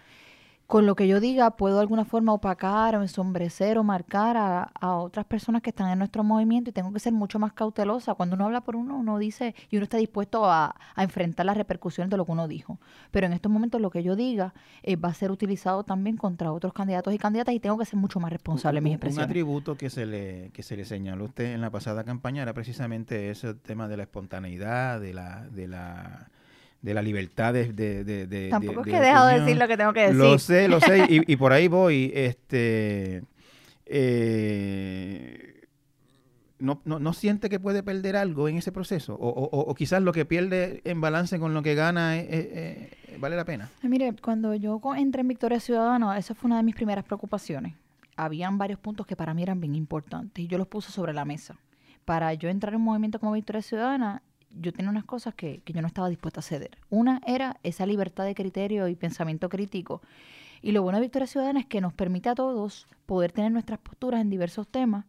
con 0.73 0.87
lo 0.87 0.97
que 0.97 1.07
yo 1.07 1.21
diga 1.21 1.51
puedo 1.51 1.75
de 1.75 1.83
alguna 1.83 2.07
forma 2.07 2.33
opacar 2.33 2.97
o 2.97 3.03
ensombrecer 3.03 3.77
o 3.77 3.85
marcar 3.85 4.39
a, 4.39 4.97
otras 4.97 5.27
personas 5.27 5.61
que 5.61 5.69
están 5.69 5.91
en 5.91 5.99
nuestro 5.99 6.25
movimiento 6.25 6.71
y 6.71 6.73
tengo 6.73 6.91
que 6.95 6.99
ser 6.99 7.13
mucho 7.13 7.39
más 7.39 7.53
cautelosa. 7.53 8.15
Cuando 8.15 8.37
uno 8.37 8.47
habla 8.47 8.63
por 8.63 8.77
uno, 8.77 8.97
uno 8.97 9.19
dice 9.19 9.55
y 9.69 9.77
uno 9.77 9.85
está 9.85 9.99
dispuesto 9.99 10.51
a, 10.51 10.75
enfrentar 10.97 11.45
las 11.45 11.59
repercusiones 11.59 12.11
de 12.11 12.17
lo 12.17 12.25
que 12.25 12.33
uno 12.33 12.49
dijo. 12.49 12.79
Pero 13.11 13.27
en 13.27 13.35
estos 13.35 13.53
momentos 13.53 13.83
lo 13.83 13.91
que 13.91 14.03
yo 14.03 14.17
diga 14.17 14.55
eh, 14.83 14.97
va 14.97 15.11
a 15.11 15.15
ser 15.15 15.31
utilizado 15.31 15.85
también 15.85 16.17
contra 16.17 16.51
otros 16.51 16.73
candidatos 16.73 17.13
y 17.13 17.19
candidatas 17.19 17.55
y 17.55 17.61
tengo 17.61 17.77
que 17.77 17.85
ser 17.85 17.99
mucho 17.99 18.19
más 18.19 18.33
responsable 18.33 18.79
en 18.79 18.85
mis 18.85 18.95
expresiones. 18.95 19.27
Un 19.27 19.31
atributo 19.31 19.77
que 19.77 19.91
se 19.91 20.07
le, 20.07 20.53
que 20.55 20.63
se 20.63 20.75
le 20.79 20.87
señaló 20.87 21.25
a 21.25 21.27
usted 21.27 21.53
en 21.53 21.61
la 21.61 21.69
pasada 21.69 22.03
campaña 22.05 22.41
era 22.41 22.55
precisamente 22.55 23.29
ese 23.29 23.53
tema 23.53 23.89
de 23.89 23.99
la 23.99 24.05
espontaneidad, 24.05 25.03
de 25.03 25.13
la... 25.13 25.47
De 25.51 25.69
la 25.69 26.31
de 26.83 26.95
la 26.95 27.03
libertad 27.03 27.55
de... 27.55 27.73
de, 27.73 28.49
Tampoco 28.51 28.81
es 28.81 28.87
que 28.87 28.97
he 28.97 29.01
dejado 29.01 29.29
de 29.29 29.41
decir 29.41 29.57
lo 29.57 29.69
que 29.69 29.77
tengo 29.77 29.93
que 29.93 30.01
decir. 30.01 30.17
Lo 30.17 30.39
sé, 30.39 30.69
lo 30.69 30.81
sé, 30.81 31.07
y, 31.09 31.37
por 31.37 31.53
ahí 31.53 31.69
voy. 31.69 32.13
Este, 32.15 33.23
eh, 33.87 35.63
no, 36.59 36.81
no, 36.85 36.99
no, 36.99 37.13
siente 37.13 37.49
que 37.49 37.61
puede 37.61 37.83
perder 37.83 38.17
algo 38.17 38.49
en 38.49 38.59
ese 38.59 38.73
proceso? 38.73 39.15
O, 39.15 39.29
o, 39.29 39.75
quizás 39.75 40.03
lo 40.03 40.13
que 40.13 40.25
pierde 40.25 40.81
en 40.85 41.01
balance 41.01 41.39
con 41.39 41.55
lo 41.55 41.63
que 41.63 41.75
gana 41.75 42.17
vale 43.19 43.37
la 43.37 43.45
pena. 43.45 43.71
mire, 43.83 44.15
cuando 44.21 44.55
yo 44.55 44.81
entré 44.97 45.21
en 45.21 45.29
Victoria 45.29 45.61
Ciudadana, 45.61 46.19
esa 46.19 46.35
fue 46.35 46.49
una 46.49 46.57
de 46.57 46.65
mis 46.65 46.75
primeras 46.75 47.05
preocupaciones. 47.05 47.75
Habían 48.17 48.59
varios 48.59 48.79
puntos 48.79 49.07
que 49.07 49.17
para 49.17 49.33
mí 49.35 49.43
eran 49.43 49.61
bien 49.61 49.75
importantes 49.75 50.45
y 50.45 50.49
yo 50.49 50.59
los 50.59 50.67
puse 50.67 50.91
sobre 50.91 51.13
la 51.13 51.25
mesa. 51.25 51.57
Para 52.05 52.35
yo 52.35 52.49
entrar 52.49 52.75
en 52.75 52.81
un 52.81 52.85
movimiento 52.87 53.21
como 53.21 53.33
Victoria 53.33 53.63
Ciudadana, 53.63 54.23
yo 54.55 54.73
tenía 54.73 54.91
unas 54.91 55.05
cosas 55.05 55.35
que, 55.35 55.61
que, 55.65 55.73
yo 55.73 55.81
no 55.81 55.89
estaba 55.89 56.09
dispuesta 56.09 56.41
a 56.41 56.43
ceder. 56.43 56.79
Una 56.91 57.21
era 57.27 57.59
esa 57.63 57.87
libertad 57.87 58.25
de 58.25 58.35
criterio 58.35 58.89
y 58.89 58.95
pensamiento 58.95 59.49
crítico. 59.49 60.03
Y 60.63 60.73
lo 60.73 60.83
bueno 60.83 60.99
de 60.99 61.03
Victoria 61.03 61.27
Ciudadana 61.27 61.61
es 61.61 61.67
que 61.67 61.81
nos 61.81 61.93
permite 61.93 62.29
a 62.29 62.35
todos 62.35 62.87
poder 63.07 63.33
tener 63.33 63.51
nuestras 63.51 63.81
posturas 63.81 64.21
en 64.21 64.31
diversos 64.31 64.69
temas, 64.69 65.07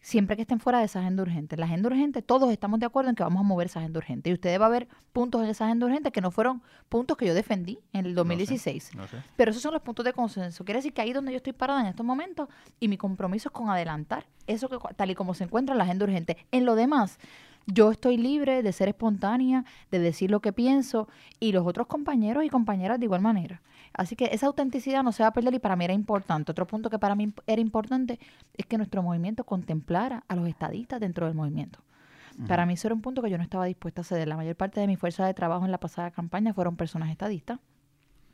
siempre 0.00 0.34
que 0.34 0.42
estén 0.42 0.58
fuera 0.58 0.80
de 0.80 0.86
esa 0.86 1.00
agenda 1.00 1.22
urgente. 1.22 1.56
La 1.56 1.66
agenda 1.66 1.88
urgente, 1.88 2.22
todos 2.22 2.50
estamos 2.50 2.80
de 2.80 2.86
acuerdo 2.86 3.10
en 3.10 3.16
que 3.16 3.22
vamos 3.22 3.40
a 3.40 3.44
mover 3.44 3.66
esa 3.66 3.78
agenda 3.78 3.98
urgente. 3.98 4.30
Y 4.30 4.32
ustedes 4.32 4.60
va 4.60 4.66
a 4.66 4.70
ver 4.70 4.88
puntos 5.12 5.42
en 5.42 5.48
esa 5.50 5.66
agenda 5.66 5.86
urgente 5.86 6.10
que 6.10 6.20
no 6.20 6.30
fueron 6.30 6.62
puntos 6.88 7.16
que 7.16 7.26
yo 7.26 7.34
defendí 7.34 7.78
en 7.92 8.06
el 8.06 8.14
2016. 8.14 8.92
Pero 9.36 9.50
esos 9.50 9.62
son 9.62 9.74
los 9.74 9.82
puntos 9.82 10.04
de 10.04 10.12
consenso. 10.12 10.64
Quiere 10.64 10.78
decir 10.78 10.92
que 10.92 11.02
ahí 11.02 11.12
donde 11.12 11.32
yo 11.32 11.36
estoy 11.36 11.52
parada 11.52 11.82
en 11.82 11.86
estos 11.86 12.04
momentos 12.04 12.48
y 12.80 12.88
mi 12.88 12.96
compromiso 12.96 13.50
es 13.50 13.52
con 13.52 13.70
adelantar 13.70 14.26
eso 14.46 14.68
que 14.68 14.78
tal 14.96 15.10
y 15.10 15.14
como 15.14 15.34
se 15.34 15.44
encuentra 15.44 15.74
en 15.74 15.78
la 15.78 15.84
agenda 15.84 16.04
urgente. 16.04 16.36
En 16.50 16.64
lo 16.64 16.74
demás, 16.74 17.18
yo 17.72 17.90
estoy 17.90 18.16
libre 18.16 18.62
de 18.62 18.72
ser 18.72 18.88
espontánea, 18.88 19.64
de 19.90 19.98
decir 19.98 20.30
lo 20.30 20.40
que 20.40 20.52
pienso 20.52 21.08
y 21.38 21.52
los 21.52 21.66
otros 21.66 21.86
compañeros 21.86 22.44
y 22.44 22.48
compañeras 22.48 22.98
de 22.98 23.06
igual 23.06 23.20
manera. 23.20 23.62
Así 23.92 24.16
que 24.16 24.30
esa 24.32 24.46
autenticidad 24.46 25.02
no 25.02 25.12
se 25.12 25.22
va 25.22 25.28
a 25.28 25.32
perder 25.32 25.54
y 25.54 25.58
para 25.58 25.76
mí 25.76 25.84
era 25.84 25.94
importante. 25.94 26.52
Otro 26.52 26.66
punto 26.66 26.90
que 26.90 26.98
para 26.98 27.14
mí 27.14 27.32
era 27.46 27.60
importante 27.60 28.18
es 28.56 28.66
que 28.66 28.76
nuestro 28.76 29.02
movimiento 29.02 29.44
contemplara 29.44 30.24
a 30.28 30.36
los 30.36 30.48
estadistas 30.48 31.00
dentro 31.00 31.26
del 31.26 31.34
movimiento. 31.34 31.80
Para 32.48 32.64
mí 32.64 32.74
eso 32.74 32.88
era 32.88 32.94
un 32.94 33.02
punto 33.02 33.20
que 33.20 33.28
yo 33.28 33.36
no 33.36 33.42
estaba 33.42 33.66
dispuesta 33.66 34.00
a 34.00 34.04
ceder. 34.04 34.26
La 34.28 34.36
mayor 34.36 34.56
parte 34.56 34.80
de 34.80 34.86
mi 34.86 34.96
fuerza 34.96 35.26
de 35.26 35.34
trabajo 35.34 35.64
en 35.64 35.70
la 35.70 35.78
pasada 35.78 36.10
campaña 36.10 36.54
fueron 36.54 36.76
personas 36.76 37.10
estadistas 37.10 37.58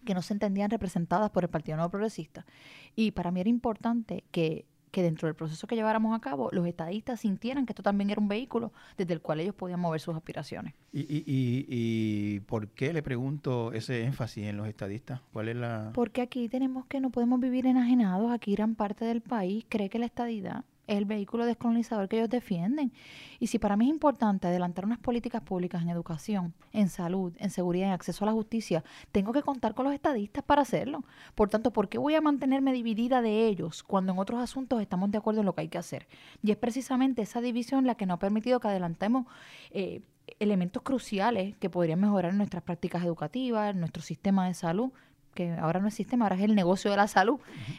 que 0.04 0.14
no 0.14 0.22
se 0.22 0.32
entendían 0.32 0.70
representadas 0.70 1.30
por 1.30 1.42
el 1.42 1.50
Partido 1.50 1.76
Nuevo 1.76 1.90
Progresista. 1.90 2.46
Y 2.94 3.10
para 3.10 3.32
mí 3.32 3.40
era 3.40 3.50
importante 3.50 4.22
que 4.30 4.64
que 4.96 5.02
dentro 5.02 5.28
del 5.28 5.34
proceso 5.34 5.66
que 5.66 5.74
lleváramos 5.76 6.16
a 6.16 6.20
cabo, 6.20 6.48
los 6.52 6.66
estadistas 6.66 7.20
sintieran 7.20 7.66
que 7.66 7.72
esto 7.72 7.82
también 7.82 8.08
era 8.08 8.18
un 8.18 8.28
vehículo 8.28 8.72
desde 8.96 9.12
el 9.12 9.20
cual 9.20 9.40
ellos 9.40 9.54
podían 9.54 9.78
mover 9.78 10.00
sus 10.00 10.16
aspiraciones. 10.16 10.72
¿Y, 10.90 11.00
y, 11.00 11.22
y, 11.26 11.66
y 11.68 12.40
por 12.40 12.68
qué 12.68 12.94
le 12.94 13.02
pregunto 13.02 13.74
ese 13.74 14.04
énfasis 14.04 14.46
en 14.46 14.56
los 14.56 14.66
estadistas? 14.66 15.20
¿Cuál 15.34 15.50
es 15.50 15.56
la...? 15.56 15.90
Porque 15.92 16.22
aquí 16.22 16.48
tenemos 16.48 16.86
que 16.86 17.00
no 17.00 17.10
podemos 17.10 17.38
vivir 17.40 17.66
enajenados. 17.66 18.32
Aquí 18.32 18.54
gran 18.54 18.74
parte 18.74 19.04
del 19.04 19.20
país 19.20 19.66
cree 19.68 19.90
que 19.90 19.98
la 19.98 20.06
estadidad 20.06 20.64
es 20.86 20.98
el 20.98 21.04
vehículo 21.04 21.46
descolonizador 21.46 22.08
que 22.08 22.16
ellos 22.16 22.30
defienden. 22.30 22.92
Y 23.38 23.48
si 23.48 23.58
para 23.58 23.76
mí 23.76 23.86
es 23.86 23.90
importante 23.90 24.46
adelantar 24.46 24.84
unas 24.84 24.98
políticas 24.98 25.42
públicas 25.42 25.82
en 25.82 25.90
educación, 25.90 26.54
en 26.72 26.88
salud, 26.88 27.32
en 27.38 27.50
seguridad, 27.50 27.88
en 27.88 27.94
acceso 27.94 28.24
a 28.24 28.26
la 28.26 28.32
justicia, 28.32 28.84
tengo 29.12 29.32
que 29.32 29.42
contar 29.42 29.74
con 29.74 29.84
los 29.84 29.94
estadistas 29.94 30.44
para 30.44 30.62
hacerlo. 30.62 31.04
Por 31.34 31.48
tanto, 31.48 31.72
¿por 31.72 31.88
qué 31.88 31.98
voy 31.98 32.14
a 32.14 32.20
mantenerme 32.20 32.72
dividida 32.72 33.22
de 33.22 33.46
ellos 33.46 33.82
cuando 33.82 34.12
en 34.12 34.18
otros 34.18 34.40
asuntos 34.40 34.80
estamos 34.80 35.10
de 35.10 35.18
acuerdo 35.18 35.40
en 35.40 35.46
lo 35.46 35.54
que 35.54 35.62
hay 35.62 35.68
que 35.68 35.78
hacer? 35.78 36.06
Y 36.42 36.50
es 36.50 36.56
precisamente 36.56 37.22
esa 37.22 37.40
división 37.40 37.86
la 37.86 37.94
que 37.94 38.06
nos 38.06 38.16
ha 38.16 38.18
permitido 38.18 38.60
que 38.60 38.68
adelantemos 38.68 39.26
eh, 39.70 40.02
elementos 40.40 40.82
cruciales 40.82 41.56
que 41.56 41.70
podrían 41.70 42.00
mejorar 42.00 42.34
nuestras 42.34 42.62
prácticas 42.62 43.04
educativas, 43.04 43.74
nuestro 43.74 44.02
sistema 44.02 44.46
de 44.46 44.54
salud, 44.54 44.90
que 45.34 45.52
ahora 45.52 45.80
no 45.80 45.88
es 45.88 45.94
sistema, 45.94 46.24
ahora 46.24 46.36
es 46.36 46.42
el 46.42 46.54
negocio 46.54 46.90
de 46.90 46.96
la 46.96 47.06
salud. 47.06 47.38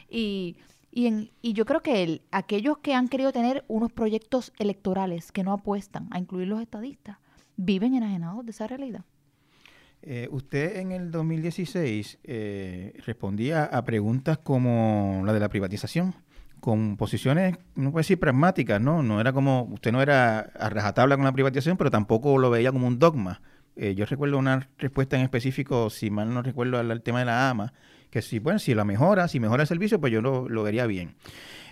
Y 0.09 0.57
y, 0.97 1.31
y 1.43 1.53
yo 1.53 1.65
creo 1.65 1.81
que 1.81 2.01
el, 2.01 2.23
aquellos 2.31 2.79
que 2.79 2.95
han 2.95 3.07
querido 3.07 3.31
tener 3.31 3.63
unos 3.67 3.91
proyectos 3.91 4.51
electorales 4.57 5.31
que 5.31 5.43
no 5.43 5.53
apuestan 5.53 6.07
a 6.09 6.17
incluir 6.17 6.47
los 6.47 6.59
estadistas, 6.59 7.17
viven 7.55 7.93
enajenados 7.93 8.43
de 8.43 8.49
esa 8.49 8.65
realidad. 8.65 9.05
Eh, 10.01 10.27
usted 10.31 10.77
en 10.77 10.91
el 10.91 11.11
2016 11.11 12.17
eh, 12.23 12.99
respondía 13.05 13.65
a 13.65 13.83
preguntas 13.83 14.39
como 14.39 15.21
la 15.23 15.33
de 15.33 15.39
la 15.39 15.49
privatización, 15.49 16.15
con 16.61 16.97
posiciones, 16.97 17.57
no 17.75 17.91
puedo 17.91 18.01
decir 18.01 18.19
pragmáticas, 18.19 18.81
¿no? 18.81 19.03
No 19.03 19.21
era 19.21 19.31
como, 19.33 19.69
usted 19.71 19.91
no 19.91 20.01
era 20.01 20.39
a 20.39 20.69
rajatabla 20.71 21.15
con 21.15 21.25
la 21.25 21.31
privatización, 21.31 21.77
pero 21.77 21.91
tampoco 21.91 22.39
lo 22.39 22.49
veía 22.49 22.71
como 22.71 22.87
un 22.87 22.97
dogma. 22.97 23.41
Eh, 23.75 23.93
yo 23.93 24.05
recuerdo 24.05 24.39
una 24.39 24.67
respuesta 24.79 25.15
en 25.15 25.21
específico, 25.21 25.91
si 25.91 26.09
mal 26.09 26.33
no 26.33 26.41
recuerdo, 26.41 26.79
al 26.79 27.03
tema 27.03 27.19
de 27.19 27.25
la 27.25 27.51
AMA, 27.51 27.73
que 28.09 28.21
si, 28.21 28.39
bueno, 28.39 28.59
si 28.59 28.73
la 28.73 28.85
mejora, 28.85 29.27
si 29.27 29.39
mejora 29.39 29.63
el 29.63 29.67
servicio, 29.67 29.99
pues 29.99 30.13
yo 30.13 30.21
lo, 30.21 30.47
lo 30.49 30.63
vería 30.63 30.85
bien. 30.85 31.15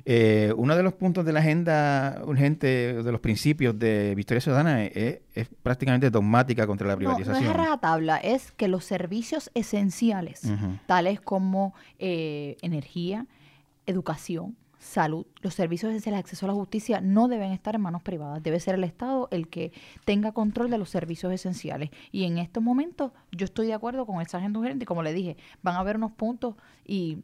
Eh, 0.08 0.54
uno 0.56 0.76
de 0.76 0.84
los 0.84 0.94
puntos 0.94 1.26
de 1.26 1.34
la 1.34 1.40
agenda 1.40 2.22
urgente, 2.26 3.02
de 3.02 3.12
los 3.12 3.20
principios 3.20 3.78
de 3.80 4.14
Victoria 4.14 4.40
Ciudadana, 4.40 4.84
es, 4.84 5.20
prácticamente 5.64 6.12
dogmática 6.12 6.68
contra 6.68 6.88
la 6.88 6.96
privatización. 6.96 7.44
No, 7.44 7.50
es 7.50 7.56
rajatabla, 7.56 8.18
es 8.18 8.52
que 8.52 8.68
los 8.68 8.86
servicios 8.86 9.50
esenciales, 9.56 10.42
tales 10.86 11.20
como 11.22 11.74
eh, 11.98 12.56
energía, 12.62 13.26
educación, 13.88 14.56
salud, 14.86 15.26
los 15.42 15.56
servicios 15.56 15.90
esenciales 15.90 16.20
acceso 16.20 16.46
a 16.46 16.50
la 16.50 16.54
justicia 16.54 17.02
no 17.02 17.28
deben 17.28 17.52
estar 17.52 17.76
en 17.76 17.82
manos 17.82 18.04
privadas. 18.04 18.42
Debe 18.44 18.60
ser 18.60 18.76
el 18.76 18.84
Estado 18.84 19.28
el 19.32 19.48
que 19.48 19.74
tenga 20.06 20.32
control 20.32 20.70
de 20.70 20.78
los 20.78 20.90
servicios 20.90 21.34
esenciales. 21.34 21.90
Y 22.12 22.26
en 22.26 22.38
estos 22.38 22.64
momentos 22.64 23.12
yo 23.32 23.46
estoy 23.46 23.68
de 23.68 23.74
acuerdo 23.74 24.06
con 24.06 24.22
esa 24.22 24.38
agenda 24.38 24.60
urgente 24.60 24.84
y 24.84 24.86
como 24.86 25.04
le 25.04 25.14
dije, 25.14 25.38
van 25.64 25.76
a 25.76 25.80
haber 25.80 25.98
unos 25.98 26.12
puntos 26.12 26.56
y 26.86 27.18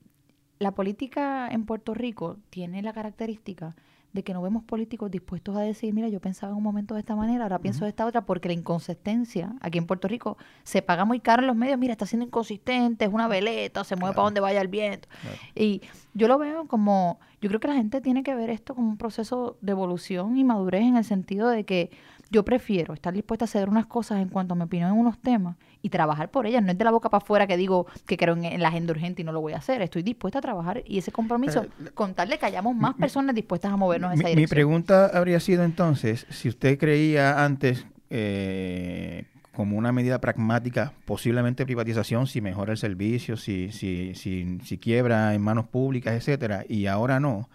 la 0.60 0.72
política 0.72 1.48
en 1.50 1.66
Puerto 1.66 1.94
Rico 1.94 2.38
tiene 2.50 2.82
la 2.82 2.94
característica 2.94 3.76
de 4.14 4.24
que 4.24 4.34
no 4.34 4.42
vemos 4.42 4.64
políticos 4.64 5.10
dispuestos 5.10 5.56
a 5.56 5.62
decir, 5.62 5.94
mira, 5.94 6.10
yo 6.10 6.20
pensaba 6.20 6.52
en 6.52 6.58
un 6.58 6.64
momento 6.64 6.96
de 6.96 7.00
esta 7.00 7.16
manera, 7.16 7.44
ahora 7.44 7.60
pienso 7.60 7.86
de 7.86 7.90
esta 7.90 8.06
otra, 8.06 8.26
porque 8.26 8.50
la 8.50 8.54
inconsistencia 8.54 9.56
aquí 9.62 9.78
en 9.78 9.86
Puerto 9.86 10.08
Rico 10.08 10.38
se 10.64 10.82
paga 10.82 11.06
muy 11.06 11.20
caro 11.20 11.42
en 11.42 11.48
los 11.48 11.56
medios, 11.56 11.80
mira, 11.80 11.94
está 11.94 12.06
siendo 12.06 12.26
inconsistente, 12.26 13.06
es 13.06 13.14
una 13.14 13.28
veleta, 13.28 13.84
se 13.84 13.96
mueve 13.96 14.16
para 14.16 14.26
donde 14.26 14.42
vaya 14.42 14.62
el 14.62 14.68
viento. 14.68 15.08
Y 15.56 15.82
yo 16.14 16.28
lo 16.28 16.38
veo 16.38 16.68
como, 16.68 17.20
yo 17.42 17.50
creo 17.50 17.60
que 17.60 17.68
la 17.68 17.76
gente 17.76 18.02
tiene 18.02 18.24
que 18.24 18.36
ver 18.36 18.50
esto 18.50 18.76
como 18.76 18.90
un 18.90 18.98
proceso 18.98 19.58
de 19.62 19.72
evolución 19.72 20.38
y 20.38 20.44
madurez 20.44 20.82
en 20.82 20.98
el 20.98 21.06
sentido 21.06 21.48
de 21.50 21.64
que 21.64 21.92
yo 22.32 22.46
prefiero 22.46 22.94
estar 22.94 23.14
dispuesta 23.14 23.46
a 23.46 23.48
ceder 23.48 23.68
unas 23.68 23.86
cosas 23.86 24.22
en 24.22 24.30
cuanto 24.30 24.54
a 24.54 24.56
mi 24.56 24.64
opinión 24.64 24.90
en 24.92 24.98
unos 24.98 25.20
temas 25.20 25.58
y 25.82 25.90
trabajar 25.90 26.32
por 26.32 26.48
ellas. 26.48 26.64
No 26.64 26.72
es 26.72 26.78
de 26.78 26.84
la 26.86 26.92
boca 26.92 27.10
para 27.10 27.22
afuera 27.22 27.46
que 27.46 27.58
digo 27.58 27.88
que 28.06 28.16
creo 28.16 28.36
en, 28.36 28.62
la 28.62 28.70
agenda 28.70 28.92
urgente 28.92 29.22
y 29.22 29.26
no 29.26 29.34
lo 29.34 29.42
voy 29.42 29.52
a 29.54 29.58
hacer. 29.58 29.82
Estoy 29.82 30.02
dispuesta 30.02 30.40
a 30.40 30.42
trabajar 30.42 30.82
y 30.88 30.98
ese 30.98 31.12
compromiso, 31.12 31.66
contarle 31.94 32.40
que 32.40 32.46
hayamos 32.46 32.76
más 32.76 32.96
personas 32.96 33.36
dispuestas 33.36 33.74
a 33.74 33.78
movernos 33.78 34.14
en 34.14 34.20
esa 34.20 34.30
dirección. 34.30 34.44
Mi 34.44 34.48
pregunta 34.48 35.12
habría 35.14 35.42
sido 35.42 35.64
entonces, 35.64 36.26
si 36.30 36.48
usted 36.48 36.80
creía 36.80 37.44
antes 37.44 37.86
eh, 38.10 39.26
como 39.52 39.78
una 39.78 39.92
medida 39.92 40.22
pragmática, 40.22 40.94
posiblemente 41.04 41.66
privatización, 41.66 42.28
si 42.28 42.40
mejora 42.40 42.72
el 42.72 42.78
servicio, 42.78 43.36
si, 43.36 43.72
si, 43.74 44.16
si, 44.16 44.60
si 44.64 44.78
quiebra 44.78 45.34
en 45.34 45.42
manos 45.42 45.68
públicas, 45.68 46.14
etcétera, 46.14 46.64
y 46.70 46.86
ahora 46.86 47.20
no 47.20 47.50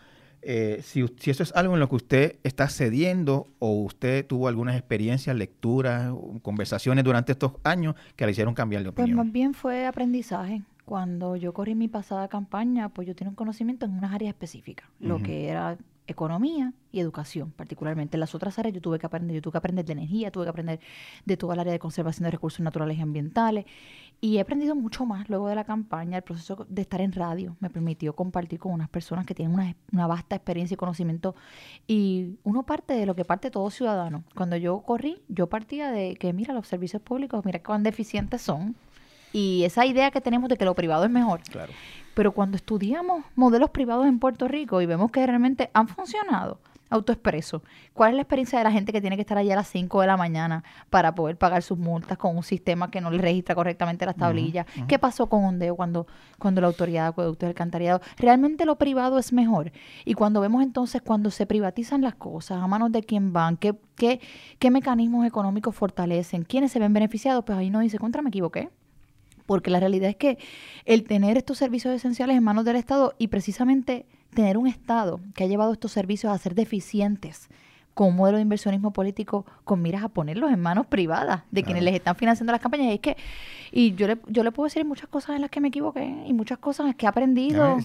eh, 0.49 0.81
si, 0.83 1.05
eso 1.29 1.43
es 1.43 1.53
algo 1.57 1.75
en 1.75 1.81
lo 1.81 1.89
que 1.89 1.97
usted 1.97 2.37
está 2.45 2.69
cediendo 2.69 3.49
o 3.59 3.83
usted 3.83 4.25
tuvo 4.25 4.47
algunas 4.47 4.77
experiencias, 4.77 5.35
lecturas, 5.35 6.15
conversaciones 6.43 7.05
durante 7.05 7.33
estos 7.33 7.53
años 7.65 7.97
que 8.15 8.27
le 8.27 8.31
hicieron 8.31 8.55
cambiar 8.55 8.85
de 8.85 8.93
pues 8.93 9.05
opinión. 9.05 9.17
Pues 9.17 9.27
más 9.27 9.33
bien 9.33 9.55
fue 9.55 9.87
aprendizaje. 9.87 10.63
Cuando 10.85 11.35
yo 11.35 11.53
corrí 11.53 11.75
mi 11.75 11.89
pasada 11.89 12.29
campaña, 12.29 12.91
pues 12.91 13.09
yo 13.09 13.17
tenía 13.17 13.31
un 13.31 13.35
conocimiento 13.35 13.87
en 13.87 13.93
unas 13.93 14.15
áreas 14.15 14.29
específicas, 14.29 14.89
lo 15.01 15.21
que 15.21 15.49
era 15.49 15.77
economía 16.07 16.73
y 16.93 17.01
educación, 17.01 17.51
particularmente. 17.51 18.17
En 18.17 18.21
las 18.21 18.35
otras 18.35 18.59
áreas 18.59 18.75
yo 18.75 18.81
tuve 18.81 18.99
que 18.99 19.07
aprender, 19.07 19.35
yo 19.35 19.43
tuve 19.43 19.53
que 19.53 19.59
aprender 19.59 19.85
de 19.85 19.93
energía, 19.93 20.31
tuve 20.31 20.45
que 20.45 20.51
aprender 20.51 20.81
de 21.25 21.37
toda 21.37 21.55
el 21.55 21.61
área 21.61 21.73
de 21.73 21.79
conservación 21.79 22.25
de 22.25 22.31
recursos 22.31 22.61
naturales 22.61 22.99
y 22.99 23.01
ambientales. 23.01 23.65
Y 24.21 24.39
he 24.39 24.41
aprendido 24.41 24.75
mucho 24.75 25.05
más 25.05 25.29
luego 25.29 25.49
de 25.49 25.55
la 25.55 25.65
campaña. 25.65 26.17
El 26.17 26.23
proceso 26.23 26.67
de 26.69 26.83
estar 26.83 27.01
en 27.01 27.13
radio 27.13 27.57
me 27.61 27.69
permitió 27.69 28.15
compartir 28.15 28.59
con 28.59 28.73
unas 28.73 28.89
personas 28.89 29.27
que 29.27 29.35
tienen 29.35 29.55
una, 29.55 29.77
una 29.93 30.07
vasta 30.07 30.37
experiencia 30.37 30.75
y 30.75 30.79
conocimiento. 30.79 31.35
Y 31.87 32.37
uno 32.43 32.63
parte 32.65 32.95
de 32.95 33.05
lo 33.05 33.15
que 33.15 33.25
parte 33.25 33.51
todo 33.51 33.71
ciudadano. 33.71 34.25
Cuando 34.35 34.57
yo 34.57 34.81
corrí, 34.81 35.23
yo 35.29 35.49
partía 35.49 35.91
de 35.91 36.17
que, 36.17 36.33
mira, 36.33 36.55
los 36.55 36.67
servicios 36.67 37.03
públicos, 37.03 37.45
mira 37.45 37.63
cuán 37.63 37.83
deficientes 37.83 38.41
son. 38.41 38.75
Y 39.33 39.65
esa 39.65 39.85
idea 39.85 40.11
que 40.11 40.23
tenemos 40.23 40.49
de 40.49 40.57
que 40.57 40.65
lo 40.65 40.75
privado 40.75 41.05
es 41.05 41.11
mejor. 41.11 41.43
Claro. 41.43 41.73
Pero 42.17 42.33
cuando 42.33 42.57
estudiamos 42.57 43.25
modelos 43.35 43.69
privados 43.69 44.07
en 44.07 44.19
Puerto 44.19 44.49
Rico 44.49 44.81
y 44.81 44.87
vemos 44.87 45.11
que 45.11 45.27
realmente 45.27 45.69
han 45.75 45.87
funcionado, 45.87 46.59
autoexpreso. 46.89 47.63
¿Cuál 47.93 48.13
es 48.13 48.17
la 48.17 48.23
experiencia 48.23 48.57
de 48.57 48.65
la 48.65 48.73
gente 48.73 48.91
que 48.91 49.03
tiene 49.03 49.17
que 49.17 49.21
estar 49.21 49.37
allá 49.37 49.53
a 49.53 49.57
las 49.57 49.69
5 49.69 50.01
de 50.01 50.07
la 50.07 50.17
mañana 50.17 50.65
para 50.89 51.15
poder 51.15 51.37
pagar 51.37 51.63
sus 51.63 51.77
multas 51.77 52.17
con 52.17 52.35
un 52.35 52.43
sistema 52.43 52.91
que 52.91 53.03
no 53.03 53.11
le 53.11 53.19
registra 53.19 53.55
correctamente 53.55 54.07
las 54.07 54.17
tablillas? 54.17 54.65
¿Qué 54.89 54.99
pasó 54.99 55.29
con 55.29 55.45
Ondeo 55.45 55.77
cuando, 55.77 56.07
cuando 56.39 56.63
la 56.63 56.69
autoridad 56.69 57.03
de 57.03 57.09
acueductos 57.09 57.41
del 57.41 57.51
alcantarillado? 57.51 58.01
Realmente 58.17 58.65
lo 58.65 58.77
privado 58.77 59.19
es 59.19 59.35
mejor. 59.35 59.71
Y 60.07 60.15
cuando 60.15 60.41
vemos 60.41 60.63
entonces 60.63 61.03
cuando 61.03 61.31
se 61.31 61.45
privatizan 61.45 62.01
las 62.01 62.15
cosas, 62.15 62.63
a 62.63 62.67
manos 62.67 62.93
de 62.93 63.03
quién 63.03 63.35
van, 63.35 63.59
qué, 63.59 63.79
qué, 63.95 64.23
qué 64.59 64.71
mecanismos 64.71 65.27
económicos 65.27 65.75
fortalecen, 65.75 66.45
quiénes 66.45 66.73
se 66.73 66.79
ven 66.79 66.95
beneficiados, 66.95 67.45
pues 67.45 67.59
ahí 67.59 67.69
no 67.69 67.81
dice, 67.81 67.99
contra, 67.99 68.23
me 68.23 68.31
equivoqué 68.31 68.71
porque 69.47 69.71
la 69.71 69.81
realidad 69.81 70.11
es 70.11 70.17
que 70.17 70.39
el 70.85 71.05
tener 71.05 71.37
estos 71.37 71.59
servicios 71.59 71.95
esenciales 71.95 72.37
en 72.37 72.45
manos 72.45 72.65
del 72.65 72.77
Estado 72.77 73.15
y 73.19 73.29
precisamente 73.29 74.07
tener 74.35 74.59
un 74.59 74.67
Estado 74.67 75.21
que 75.35 75.45
ha 75.45 75.47
llevado 75.47 75.73
estos 75.73 75.93
servicios 75.93 76.33
a 76.33 76.39
ser 76.39 76.55
deficientes 76.55 77.49
con 77.97 78.09
un 78.09 78.17
modelo 78.17 78.37
de 78.37 78.43
inversionismo 78.43 78.93
político 78.93 79.47
con 79.65 79.81
miras 79.81 80.05
a 80.05 80.11
ponerlos 80.11 80.53
en 80.53 80.61
manos 80.61 80.87
privadas 80.87 81.45
de 81.51 81.63
quienes 81.63 81.83
les 81.83 81.95
están 81.95 82.15
financiando 82.15 82.53
las 82.53 82.61
campañas. 82.61 82.89
Y 82.89 82.95
es 82.97 83.01
que, 83.01 83.17
y 83.73 83.95
yo 83.95 84.07
le, 84.07 84.19
yo 84.27 84.45
le 84.45 84.53
puedo 84.53 84.67
decir 84.67 84.85
muchas 84.85 85.09
cosas 85.09 85.37
en 85.37 85.41
las 85.41 85.51
que 85.51 85.63
me 85.63 85.69
equivoqué 85.69 86.05
y 86.27 86.35
muchas 86.35 86.59
cosas 86.59 86.95
que 86.95 87.07
he 87.07 87.09
aprendido. 87.09 87.79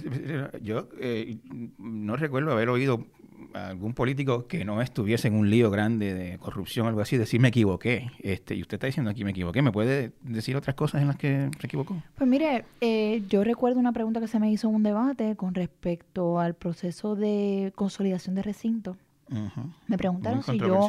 Yo 0.61 0.89
eh, 0.99 1.37
no 1.77 2.17
recuerdo 2.17 2.51
haber 2.51 2.67
oído 2.67 3.05
algún 3.53 3.93
político 3.93 4.47
que 4.47 4.65
no 4.65 4.81
estuviese 4.81 5.27
en 5.27 5.35
un 5.35 5.49
lío 5.49 5.69
grande 5.69 6.13
de 6.13 6.37
corrupción 6.37 6.85
o 6.85 6.89
algo 6.89 7.01
así, 7.01 7.17
decir 7.17 7.39
me 7.39 7.49
equivoqué. 7.49 8.11
Este, 8.19 8.55
y 8.55 8.61
usted 8.61 8.75
está 8.75 8.87
diciendo 8.87 9.11
aquí 9.11 9.23
me 9.23 9.31
equivoqué. 9.31 9.61
¿Me 9.61 9.71
puede 9.71 10.11
decir 10.21 10.55
otras 10.55 10.75
cosas 10.75 11.01
en 11.01 11.07
las 11.07 11.17
que 11.17 11.49
se 11.59 11.67
equivocó? 11.67 12.01
Pues 12.15 12.29
mire, 12.29 12.65
eh, 12.81 13.23
yo 13.29 13.43
recuerdo 13.43 13.79
una 13.79 13.91
pregunta 13.91 14.19
que 14.19 14.27
se 14.27 14.39
me 14.39 14.51
hizo 14.51 14.69
en 14.69 14.75
un 14.75 14.83
debate 14.83 15.35
con 15.35 15.53
respecto 15.53 16.39
al 16.39 16.55
proceso 16.55 17.15
de 17.15 17.71
consolidación 17.75 18.35
de 18.35 18.43
recinto. 18.43 18.97
Me 19.87 19.97
preguntaron 19.97 20.43
si 20.43 20.59
yo... 20.59 20.87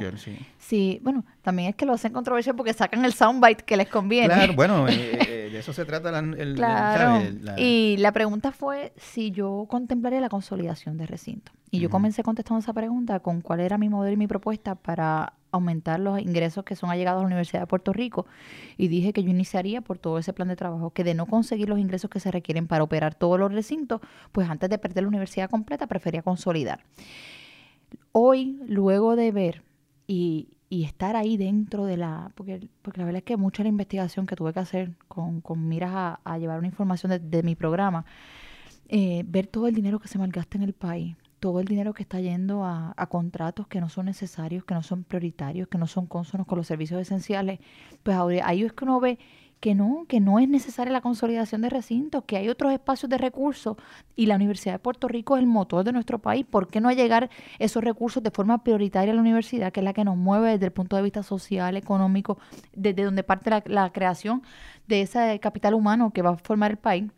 Sí. 0.59 1.01
bueno, 1.03 1.25
también 1.43 1.71
es 1.71 1.77
que 1.77 1.87
lo 1.87 1.93
hacen 1.93 2.13
controversial 2.13 2.57
porque 2.57 2.73
sacan 2.73 3.05
el 3.05 3.13
soundbite 3.13 3.65
que 3.65 3.77
les 3.77 3.89
conviene. 3.89 4.35
Claro, 4.35 4.55
bueno, 4.55 4.89
eh, 4.91 5.19
eh, 5.21 5.49
de 5.53 5.59
eso 5.59 5.73
se 5.73 5.85
trata 5.85 6.19
el, 6.19 6.55
claro. 6.57 7.23
Y 7.57 7.97
la 7.99 8.13
pregunta 8.13 8.53
fue 8.53 8.93
si 8.97 9.31
yo 9.31 9.67
contemplaría 9.69 10.21
la 10.21 10.29
consolidación 10.29 10.97
de 10.97 11.07
recinto. 11.07 11.53
Y 11.71 11.79
yo 11.79 11.89
comencé 11.89 12.23
contestando 12.23 12.61
esa 12.61 12.75
pregunta 12.75 13.21
con 13.21 13.41
cuál 13.41 13.61
era 13.61 13.79
mi 13.79 13.89
modelo 13.89 14.13
y 14.13 14.19
mi 14.19 14.27
propuesta 14.27 14.75
para 14.75 15.33
aumentar 15.53 16.01
los 16.01 16.21
ingresos 16.21 16.65
que 16.65 16.75
son 16.75 16.91
allegados 16.91 17.21
a 17.21 17.23
la 17.23 17.27
Universidad 17.27 17.61
de 17.61 17.67
Puerto 17.67 17.93
Rico 17.93 18.27
y 18.77 18.89
dije 18.89 19.13
que 19.13 19.23
yo 19.23 19.31
iniciaría 19.31 19.81
por 19.83 19.99
todo 19.99 20.19
ese 20.19 20.33
plan 20.33 20.49
de 20.49 20.57
trabajo, 20.57 20.91
que 20.91 21.05
de 21.05 21.15
no 21.15 21.27
conseguir 21.27 21.69
los 21.69 21.79
ingresos 21.79 22.11
que 22.11 22.21
se 22.21 22.31
requieren 22.31 22.67
para 22.67 22.83
operar 22.83 23.15
todos 23.15 23.39
los 23.39 23.53
recintos, 23.53 24.01
pues 24.33 24.51
antes 24.51 24.69
de 24.69 24.79
perder 24.79 25.05
la 25.05 25.09
universidad 25.09 25.49
completa 25.49 25.87
prefería 25.87 26.23
consolidar. 26.23 26.85
Hoy, 28.13 28.61
luego 28.67 29.17
de 29.17 29.33
ver 29.33 29.63
y, 30.07 30.49
estar 30.71 31.17
ahí 31.17 31.37
dentro 31.37 31.85
de 31.85 31.97
la, 31.99 32.33
porque, 32.35 32.69
porque 32.81 32.99
la 32.99 33.05
verdad 33.05 33.19
es 33.19 33.25
que 33.25 33.37
mucha 33.37 33.63
la 33.63 33.69
investigación 33.69 34.27
que 34.27 34.37
tuve 34.37 34.53
que 34.55 34.61
hacer 34.61 34.93
con, 35.07 35.43
con 35.43 35.69
miras 35.69 36.19
a, 36.25 36.39
llevar 36.39 36.59
una 36.59 36.69
información 36.69 37.13
de, 37.31 37.43
mi 37.43 37.55
programa, 37.55 38.07
eh, 38.89 39.23
ver 39.27 39.47
todo 39.47 39.69
el 39.69 39.75
dinero 39.75 39.99
que 39.99 40.09
se 40.09 40.19
malgasta 40.19 40.57
en 40.57 40.65
el 40.65 40.73
país, 40.73 41.17
todo 41.41 41.61
el 41.61 41.67
dinero 41.67 41.93
que 41.93 42.03
está 42.03 42.21
yendo 42.21 42.65
a, 42.65 42.95
contratos 43.11 43.67
que 43.67 43.81
no 43.81 43.89
son 43.89 44.07
necesarios, 44.07 44.65
que 44.65 44.75
no 44.75 44.83
son 44.83 45.05
prioritarios, 45.05 45.69
que 45.69 45.77
no 45.77 45.87
son 45.87 46.07
consonos 46.07 46.47
con 46.47 46.57
los 46.57 46.67
servicios 46.67 47.01
esenciales, 47.01 47.59
pues 48.03 48.17
ahí 48.45 48.63
es 48.63 48.73
que 48.73 48.85
uno 48.85 49.01
ve 49.01 49.19
que 49.63 49.77
no, 49.77 50.07
que 50.09 50.19
no 50.19 50.41
es 50.41 50.49
necesaria 50.49 50.93
la 50.93 51.01
consolidación 51.03 51.63
de 51.63 51.71
recintos, 51.71 52.25
que 52.27 52.37
hay 52.37 52.49
otros 52.49 52.73
espacios 52.73 53.09
de 53.09 53.17
recursos 53.17 53.77
y 54.17 54.27
la 54.27 54.35
Universidad 54.35 54.75
de 54.75 54.79
Puerto 54.81 55.07
Rico 55.07 55.37
es 55.37 55.41
el 55.41 55.47
motor 55.47 55.85
de 55.85 55.93
nuestro 55.93 56.19
país. 56.19 56.45
¿Por 56.45 56.67
qué 56.67 56.81
no 56.81 56.91
llegar 56.91 57.31
esos 57.61 57.85
recursos 57.85 58.25
de 58.25 58.33
forma 58.33 58.65
prioritaria 58.65 59.13
a 59.13 59.15
la 59.15 59.21
universidad, 59.21 59.71
que 59.71 59.79
es 59.79 59.85
la 59.85 59.93
que 59.93 60.03
nos 60.03 60.17
mueve 60.17 60.51
desde 60.51 60.67
el 60.67 60.73
punto 60.73 60.97
de 60.97 61.03
vista 61.03 61.23
social, 61.23 61.77
económico, 61.77 62.39
desde 62.75 63.05
donde 63.05 63.23
parte 63.23 63.51
la, 63.51 63.63
la 63.67 63.93
creación 63.93 64.43
de 64.89 65.03
ese 65.03 65.39
capital 65.39 65.75
humano 65.75 66.11
que 66.11 66.23
va 66.23 66.31
a 66.31 66.37
formar 66.39 66.73
el 66.73 66.79
país? 66.79 67.13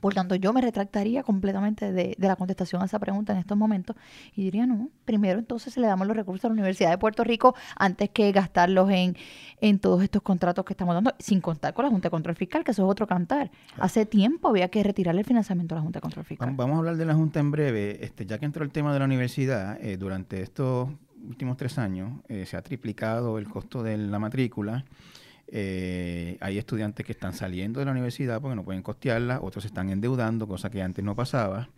Por 0.00 0.14
tanto, 0.14 0.34
yo 0.36 0.52
me 0.52 0.60
retractaría 0.60 1.22
completamente 1.22 1.92
de, 1.92 2.16
la 2.18 2.36
contestación 2.36 2.82
a 2.82 2.84
esa 2.84 2.98
pregunta 2.98 3.32
en 3.32 3.38
estos 3.38 3.56
momentos 3.56 3.96
y 4.34 4.44
diría, 4.44 4.66
no, 4.66 4.90
primero 5.04 5.38
entonces 5.38 5.76
le 5.76 5.86
damos 5.86 6.06
los 6.06 6.16
recursos 6.16 6.44
a 6.44 6.48
la 6.48 6.54
Universidad 6.54 6.90
de 6.90 6.98
Puerto 6.98 7.24
Rico 7.24 7.54
antes 7.76 8.10
que 8.10 8.30
gastarlos 8.30 8.90
en, 8.90 9.16
en 9.60 9.78
todos 9.78 10.02
estos 10.02 10.22
contratos 10.22 10.64
que 10.64 10.72
estamos 10.72 10.94
dando, 10.94 11.14
sin 11.18 11.40
contar 11.40 11.74
con 11.74 11.84
la 11.84 11.90
Junta 11.90 12.06
de 12.06 12.10
Control 12.10 12.36
Fiscal, 12.36 12.62
que 12.62 12.70
eso 12.70 12.84
es 12.84 12.90
otro 12.90 13.06
cantar. 13.06 13.50
Hace 13.78 14.06
tiempo 14.06 14.48
había 14.48 14.68
que 14.68 14.82
retirarle 14.82 15.22
el 15.22 15.26
financiamiento 15.26 15.74
a 15.74 15.78
la 15.78 15.82
Junta 15.82 15.98
de 15.98 16.02
Control 16.02 16.24
Fiscal. 16.24 16.52
Vamos 16.54 16.76
a 16.76 16.78
hablar 16.78 16.96
de 16.96 17.04
la 17.04 17.14
Junta 17.14 17.40
en 17.40 17.50
breve. 17.50 18.04
Este, 18.04 18.24
ya 18.26 18.38
que 18.38 18.46
entró 18.46 18.64
el 18.64 18.70
tema 18.70 18.92
de 18.92 19.00
la 19.00 19.04
universidad, 19.04 19.78
eh, 19.80 19.96
durante 19.96 20.42
estos 20.42 20.88
últimos 21.26 21.56
tres 21.56 21.78
años 21.78 22.20
eh, 22.28 22.46
se 22.46 22.56
ha 22.56 22.62
triplicado 22.62 23.38
el 23.38 23.48
costo 23.48 23.82
de 23.82 23.96
la 23.96 24.18
matrícula. 24.18 24.84
Eh, 25.50 26.36
hay 26.40 26.58
estudiantes 26.58 27.06
que 27.06 27.12
están 27.12 27.32
saliendo 27.32 27.80
de 27.80 27.86
la 27.86 27.92
universidad 27.92 28.40
porque 28.40 28.56
no 28.56 28.64
pueden 28.64 28.82
costearla, 28.82 29.40
otros 29.40 29.62
se 29.64 29.68
están 29.68 29.90
endeudando, 29.90 30.46
cosa 30.46 30.70
que 30.70 30.82
antes 30.82 31.04
no 31.04 31.14
pasaba. 31.16 31.70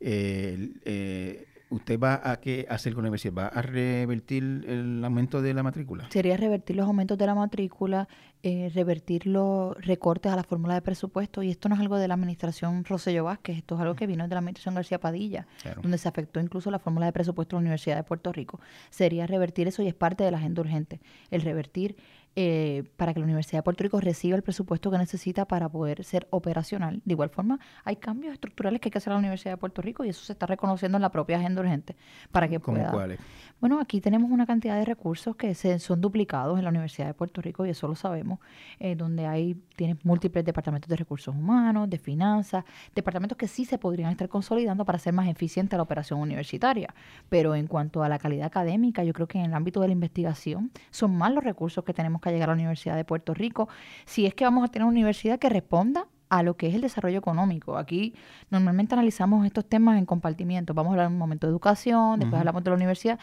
Eh, 0.00 1.46
¿Usted 1.72 1.98
va 1.98 2.20
a 2.22 2.38
qué 2.38 2.66
hacer 2.68 2.92
con 2.92 3.02
la 3.02 3.08
universidad? 3.08 3.34
¿Va 3.34 3.46
a 3.46 3.62
revertir 3.62 4.42
el 4.68 5.02
aumento 5.02 5.40
de 5.40 5.54
la 5.54 5.62
matrícula? 5.62 6.06
Sería 6.10 6.36
revertir 6.36 6.76
los 6.76 6.86
aumentos 6.86 7.16
de 7.16 7.26
la 7.26 7.34
matrícula. 7.34 8.08
eh, 8.44 8.70
revertir 8.74 9.26
los 9.26 9.76
recortes 9.84 10.32
a 10.32 10.36
la 10.36 10.42
fórmula 10.42 10.74
de 10.74 10.82
presupuesto. 10.82 11.42
Y 11.42 11.50
esto 11.50 11.68
no 11.68 11.76
es 11.76 11.80
algo 11.80 11.96
de 11.96 12.08
la 12.08 12.14
administración 12.14 12.84
Rosselló 12.84 13.24
Vázquez, 13.24 13.58
esto 13.58 13.76
es 13.76 13.80
algo 13.80 13.94
que 13.94 14.06
vino 14.06 14.24
de 14.26 14.34
la 14.34 14.38
administración 14.40 14.74
García 14.74 14.98
Padilla, 14.98 15.46
donde 15.80 15.96
se 15.98 16.08
afectó 16.08 16.40
incluso 16.40 16.70
la 16.70 16.78
fórmula 16.78 17.06
de 17.06 17.12
presupuesto 17.12 17.56
de 17.56 17.60
la 17.60 17.66
Universidad 17.66 17.96
de 17.96 18.02
Puerto 18.02 18.32
Rico. 18.32 18.60
Sería 18.90 19.26
revertir 19.26 19.68
eso 19.68 19.82
y 19.82 19.88
es 19.88 19.94
parte 19.94 20.24
de 20.24 20.30
la 20.30 20.38
agenda 20.38 20.60
urgente, 20.60 21.00
el 21.30 21.42
revertir 21.42 21.96
eh, 22.34 22.84
para 22.96 23.12
que 23.12 23.20
la 23.20 23.24
Universidad 23.24 23.58
de 23.58 23.62
Puerto 23.62 23.84
Rico 23.84 24.00
reciba 24.00 24.36
el 24.36 24.42
presupuesto 24.42 24.90
que 24.90 24.98
necesita 24.98 25.44
para 25.44 25.68
poder 25.68 26.02
ser 26.04 26.26
operacional. 26.30 27.02
De 27.04 27.12
igual 27.12 27.28
forma, 27.28 27.60
hay 27.84 27.96
cambios 27.96 28.32
estructurales 28.32 28.80
que 28.80 28.88
hay 28.88 28.90
que 28.90 28.98
hacer 28.98 29.10
en 29.10 29.14
la 29.14 29.18
Universidad 29.18 29.52
de 29.52 29.56
Puerto 29.58 29.82
Rico 29.82 30.04
y 30.04 30.08
eso 30.08 30.24
se 30.24 30.32
está 30.32 30.46
reconociendo 30.46 30.96
en 30.96 31.02
la 31.02 31.10
propia 31.10 31.38
agenda 31.38 31.60
urgente 31.60 31.94
para 32.30 32.48
que 32.48 32.58
pueda. 32.58 32.90
cuáles? 32.90 33.18
Bueno, 33.60 33.78
aquí 33.80 34.00
tenemos 34.00 34.30
una 34.30 34.46
cantidad 34.46 34.78
de 34.78 34.84
recursos 34.84 35.36
que 35.36 35.54
se, 35.54 35.78
son 35.78 36.00
duplicados 36.00 36.58
en 36.58 36.64
la 36.64 36.70
Universidad 36.70 37.06
de 37.06 37.14
Puerto 37.14 37.40
Rico 37.42 37.66
y 37.66 37.70
eso 37.70 37.86
lo 37.86 37.94
sabemos, 37.94 38.38
eh, 38.80 38.96
donde 38.96 39.26
hay 39.26 39.54
tienes 39.76 40.04
múltiples 40.04 40.44
departamentos 40.44 40.88
de 40.88 40.96
recursos 40.96 41.34
humanos, 41.34 41.90
de 41.90 41.98
finanzas, 41.98 42.64
departamentos 42.94 43.36
que 43.36 43.46
sí 43.46 43.64
se 43.64 43.78
podrían 43.78 44.10
estar 44.10 44.28
consolidando 44.28 44.84
para 44.84 44.96
hacer 44.96 45.12
más 45.12 45.28
eficiente 45.28 45.76
la 45.76 45.82
operación 45.82 46.18
universitaria. 46.18 46.94
Pero 47.28 47.54
en 47.54 47.66
cuanto 47.66 48.02
a 48.02 48.08
la 48.08 48.18
calidad 48.18 48.46
académica, 48.46 49.04
yo 49.04 49.12
creo 49.12 49.28
que 49.28 49.38
en 49.38 49.44
el 49.44 49.54
ámbito 49.54 49.80
de 49.80 49.88
la 49.88 49.92
investigación 49.92 50.70
son 50.90 51.14
más 51.16 51.32
los 51.32 51.44
recursos 51.44 51.84
que 51.84 51.92
tenemos 51.92 52.21
que 52.30 52.36
llegar 52.36 52.50
a 52.50 52.52
la 52.52 52.56
Universidad 52.56 52.96
de 52.96 53.04
Puerto 53.04 53.34
Rico, 53.34 53.68
si 54.04 54.26
es 54.26 54.34
que 54.34 54.44
vamos 54.44 54.64
a 54.64 54.68
tener 54.68 54.84
una 54.84 54.92
universidad 54.92 55.38
que 55.38 55.48
responda 55.48 56.06
a 56.32 56.42
lo 56.42 56.56
que 56.56 56.66
es 56.66 56.74
el 56.74 56.80
desarrollo 56.80 57.18
económico. 57.18 57.76
Aquí 57.76 58.14
normalmente 58.48 58.94
analizamos 58.94 59.44
estos 59.44 59.66
temas 59.66 59.98
en 59.98 60.06
compartimientos. 60.06 60.74
Vamos 60.74 60.92
a 60.92 60.92
hablar 60.94 61.08
un 61.08 61.18
momento 61.18 61.46
de 61.46 61.50
educación, 61.50 62.20
después 62.20 62.38
hablamos 62.38 62.64
de 62.64 62.70
la 62.70 62.76
universidad, 62.76 63.18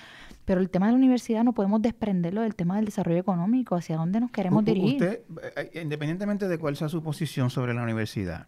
pero 0.46 0.62
el 0.62 0.70
tema 0.70 0.86
de 0.86 0.92
la 0.92 1.00
universidad 1.00 1.44
no 1.44 1.54
podemos 1.54 1.82
desprenderlo 1.82 2.42
del 2.42 2.54
tema 2.54 2.76
del 2.76 2.86
desarrollo 2.86 3.18
económico, 3.18 3.76
hacia 3.76 3.98
dónde 3.98 4.20
nos 4.20 4.30
queremos 4.30 4.64
dirigir. 4.64 5.02
Usted, 5.02 5.22
eh, 5.56 5.82
independientemente 5.82 6.48
de 6.48 6.60
cuál 6.60 6.76
sea 6.76 6.88
su 6.88 7.02
posición 7.02 7.50
sobre 7.50 7.74
la 7.74 7.82
universidad, 7.82 8.46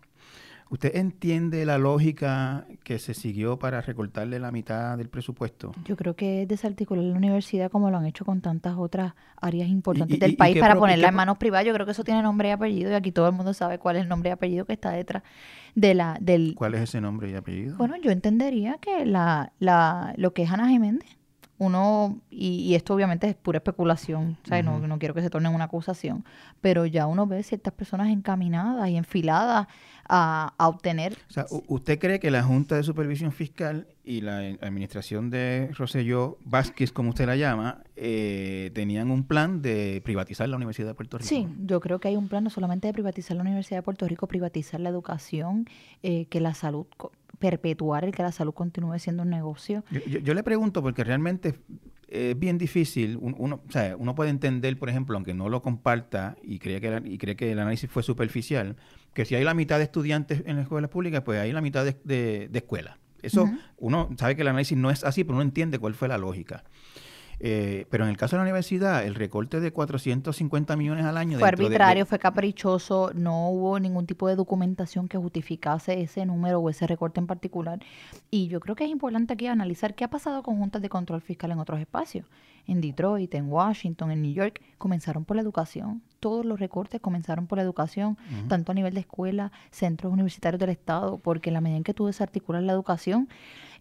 ¿Usted 0.72 0.96
entiende 0.96 1.66
la 1.66 1.78
lógica 1.78 2.66
que 2.86 2.98
se 2.98 3.14
siguió 3.14 3.60
para 3.60 3.82
recortarle 3.82 4.40
la 4.40 4.54
mitad 4.54 4.98
del 4.98 5.10
presupuesto? 5.10 5.74
Yo 5.84 5.98
creo 5.98 6.16
que 6.16 6.44
es 6.44 6.48
desarticular 6.48 7.04
la 7.04 7.18
universidad 7.18 7.70
como 7.70 7.92
lo 7.92 7.98
han 7.98 8.06
hecho 8.06 8.24
con 8.24 8.40
tantas 8.40 8.78
otras 8.78 9.14
áreas 9.36 9.68
importantes 9.68 10.18
del 10.18 10.38
país 10.38 10.58
para 10.58 10.78
ponerla 10.78 11.10
en 11.10 11.16
manos 11.16 11.38
privadas. 11.38 11.68
Yo 11.68 11.74
creo 11.74 11.86
que 11.86 11.92
eso 11.92 12.06
tiene 12.06 12.22
nombre 12.22 12.48
y 12.48 12.52
apellido 12.52 12.90
y 12.90 12.94
aquí 12.94 13.12
todo 13.12 13.28
el 13.28 13.34
mundo 13.34 13.54
sabe 13.54 13.80
cuál 13.80 13.98
es 13.98 14.04
el 14.04 14.08
nombre 14.08 14.30
y 14.30 14.32
apellido 14.32 14.64
que 14.64 14.72
está 14.72 14.92
detrás 14.92 15.24
de 15.76 15.94
la 15.94 16.18
del. 16.22 16.56
¿Cuál 16.56 16.76
es 16.76 16.84
ese 16.84 17.02
nombre 17.02 17.30
y 17.30 17.36
apellido? 17.36 17.76
Bueno, 17.76 17.98
yo 17.98 18.10
entendería 18.10 18.78
que 18.80 19.06
la, 19.06 19.52
la 19.60 20.14
lo 20.16 20.34
que 20.34 20.44
es 20.44 20.52
Ana 20.52 20.70
Jiménez 20.70 21.18
uno, 21.62 22.20
y, 22.32 22.74
esto 22.74 22.96
obviamente 22.96 23.30
es 23.30 23.36
pura 23.36 23.58
especulación, 23.60 24.36
no, 24.64 24.80
no, 24.80 24.98
quiero 24.98 25.14
que 25.14 25.22
se 25.22 25.30
torne 25.30 25.48
en 25.48 25.54
una 25.54 25.66
acusación, 25.66 26.26
pero 26.60 26.88
ya 26.88 27.06
uno 27.06 27.28
ve 27.28 27.44
ciertas 27.44 27.72
personas 27.72 28.10
encaminadas 28.10 28.90
y 28.90 28.98
enfiladas 28.98 29.68
a, 30.14 30.54
obtener... 30.68 31.18
O 31.30 31.34
sea, 31.34 31.46
¿usted 31.68 31.98
cree 31.98 32.20
que 32.20 32.30
la 32.32 32.44
Junta 32.44 32.76
de 32.76 32.84
Supervisión 32.84 33.32
Fiscal 33.32 33.88
y 34.04 34.20
la 34.20 34.40
administración 34.62 35.30
de 35.30 35.70
Roselló 35.74 36.38
Vázquez, 36.44 36.92
como 36.92 37.10
usted 37.10 37.26
la 37.26 37.38
llama, 37.38 37.82
eh, 37.96 38.72
tenían 38.74 39.10
un 39.10 39.24
plan 39.24 39.62
de 39.62 40.02
privatizar 40.04 40.50
la 40.50 40.58
Universidad 40.58 40.90
de 40.90 40.96
Puerto 40.96 41.18
Rico? 41.18 41.30
Sí, 41.30 41.48
yo 41.66 41.80
creo 41.80 42.00
que 42.00 42.10
hay 42.10 42.18
un 42.18 42.28
plan 42.28 42.44
no 42.44 42.50
solamente 42.50 42.88
de 42.88 42.94
privatizar 42.94 43.38
la 43.38 43.44
Universidad 43.44 43.78
de 43.78 43.84
Puerto 43.84 44.06
Rico, 44.06 44.28
privatizar 44.28 44.82
la 44.82 44.90
educación, 44.90 45.66
eh, 46.04 46.26
que 46.26 46.42
la 46.42 46.54
salud 46.54 46.88
perpetuar 47.40 48.04
el 48.04 48.12
que 48.12 48.22
la 48.22 48.32
salud 48.32 48.54
continúe 48.54 49.00
siendo 49.00 49.24
un 49.24 49.30
negocio. 49.30 49.84
Yo, 50.06 50.34
le 50.36 50.44
pregunto 50.44 50.84
porque 50.84 51.04
realmente 51.04 51.56
es 52.08 52.38
bien 52.38 52.60
difícil, 52.60 53.18
uno, 53.20 53.62
o 53.68 53.72
sea, 53.72 53.96
uno 53.98 54.14
puede 54.14 54.30
entender, 54.30 54.78
por 54.78 54.90
ejemplo, 54.90 55.16
aunque 55.16 55.34
no 55.34 55.50
lo 55.50 55.64
comparta 55.64 56.36
y 56.44 56.60
cree 56.60 56.80
que, 56.80 57.02
y 57.06 57.18
cree 57.18 57.36
que 57.36 57.52
el 57.52 57.58
análisis 57.58 57.90
fue 57.90 58.04
superficial, 58.04 58.76
que 59.14 59.26
si 59.26 59.36
hay 59.36 59.44
la 59.44 59.54
mitad 59.54 59.78
de 59.78 59.84
estudiantes 59.84 60.44
en 60.46 60.56
las 60.56 60.64
escuelas 60.64 60.90
públicas, 60.90 61.22
pues 61.24 61.40
hay 61.40 61.52
la 61.52 61.62
mitad 61.62 61.86
de, 61.86 61.96
de, 62.04 62.50
escuelas. 62.54 62.98
Eso, 63.22 63.50
uno 63.78 64.10
sabe 64.18 64.36
que 64.36 64.42
el 64.42 64.48
análisis 64.48 64.78
no 64.78 64.90
es 64.90 65.04
así, 65.04 65.24
pero 65.24 65.36
uno 65.36 65.44
entiende 65.44 65.78
cuál 65.78 65.94
fue 65.94 66.08
la 66.08 66.18
lógica. 66.18 66.64
Eh, 67.44 67.88
pero 67.90 68.04
en 68.04 68.12
el 68.12 68.18
caso 68.18 68.36
de 68.36 68.38
la 68.38 68.44
universidad, 68.44 69.04
el 69.04 69.16
recorte 69.16 69.60
de 69.60 69.72
450 69.72 70.76
millones 70.76 71.06
al 71.06 71.18
año... 71.18 71.40
Fue 71.40 71.48
arbitrario, 71.48 72.06
fue 72.06 72.20
caprichoso, 72.20 73.12
no 73.16 73.50
hubo 73.50 73.80
ningún 73.80 74.06
tipo 74.06 74.28
de 74.28 74.36
documentación 74.36 75.08
que 75.08 75.18
justificase 75.18 76.00
ese 76.02 76.24
número 76.28 76.60
o 76.60 76.70
ese 76.70 76.86
recorte 76.86 77.20
en 77.20 77.26
particular. 77.26 77.80
Y 78.30 78.48
yo 78.48 78.60
creo 78.60 78.76
que 78.76 78.84
es 78.84 78.92
importante 78.92 79.34
aquí 79.34 79.48
analizar 79.48 79.96
qué 79.96 80.04
ha 80.04 80.10
pasado 80.10 80.44
con 80.44 80.58
juntas 80.60 80.84
de 80.84 80.90
control 80.90 81.22
fiscal 81.22 81.50
en 81.50 81.58
otros 81.58 81.80
espacios. 81.80 82.28
En 82.68 82.80
Detroit, 82.80 83.34
en 83.34 83.52
Washington, 83.52 84.12
en 84.12 84.22
New 84.22 84.34
York, 84.34 84.62
comenzaron 84.78 85.26
por 85.26 85.36
la 85.36 85.42
educación. 85.42 86.04
Todos 86.20 86.46
los 86.46 86.60
recortes 86.60 87.02
comenzaron 87.02 87.48
por 87.48 87.58
la 87.58 87.64
educación, 87.64 88.20
tanto 88.50 88.72
a 88.72 88.76
nivel 88.76 88.94
de 88.94 89.00
escuela, 89.00 89.52
centros 89.72 90.14
universitarios 90.14 90.60
del 90.60 90.70
Estado, 90.70 91.18
porque 91.18 91.50
en 91.50 91.56
la 91.56 91.62
medida 91.62 91.78
en 91.78 91.84
que 91.84 91.96
tú 91.96 92.06
desarticulas 92.06 92.62
la 92.62 92.74
educación, 92.74 93.30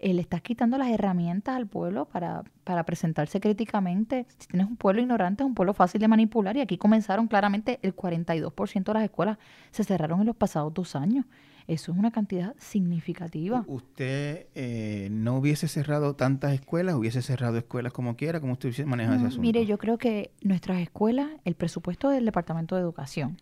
eh, 0.00 0.14
le 0.14 0.22
estás 0.22 0.40
quitando 0.40 0.78
las 0.78 0.88
herramientas 0.88 1.56
al 1.56 1.66
pueblo 1.66 2.06
para, 2.06 2.42
para 2.64 2.84
presentarse 2.84 3.38
críticamente. 3.38 4.26
Si 4.38 4.48
tienes 4.48 4.66
un 4.66 4.76
pueblo 4.76 5.02
ignorante, 5.02 5.42
es 5.42 5.46
un 5.46 5.54
pueblo 5.54 5.74
fácil 5.74 6.00
de 6.00 6.08
manipular 6.08 6.56
y 6.56 6.60
aquí 6.60 6.78
comenzaron 6.78 7.28
claramente 7.28 7.78
el 7.82 7.94
42% 7.94 8.84
de 8.84 8.94
las 8.94 9.04
escuelas 9.04 9.38
se 9.70 9.84
cerraron 9.84 10.20
en 10.20 10.26
los 10.26 10.36
pasados 10.36 10.72
dos 10.72 10.96
años. 10.96 11.26
Eso 11.66 11.92
es 11.92 11.98
una 11.98 12.10
cantidad 12.10 12.56
significativa. 12.58 13.64
¿Usted 13.66 14.46
eh, 14.54 15.08
no 15.12 15.36
hubiese 15.36 15.68
cerrado 15.68 16.16
tantas 16.16 16.54
escuelas? 16.54 16.94
¿Hubiese 16.94 17.20
cerrado 17.20 17.58
escuelas 17.58 17.92
como 17.92 18.16
quiera? 18.16 18.40
¿Cómo 18.40 18.54
usted 18.54 18.84
maneja 18.86 19.14
ese 19.14 19.26
asunto? 19.26 19.42
Mire, 19.42 19.66
yo 19.66 19.78
creo 19.78 19.98
que 19.98 20.32
nuestras 20.42 20.80
escuelas, 20.80 21.28
el 21.44 21.54
presupuesto 21.54 22.08
del 22.08 22.24
Departamento 22.24 22.74
de 22.74 22.80
Educación, 22.80 23.36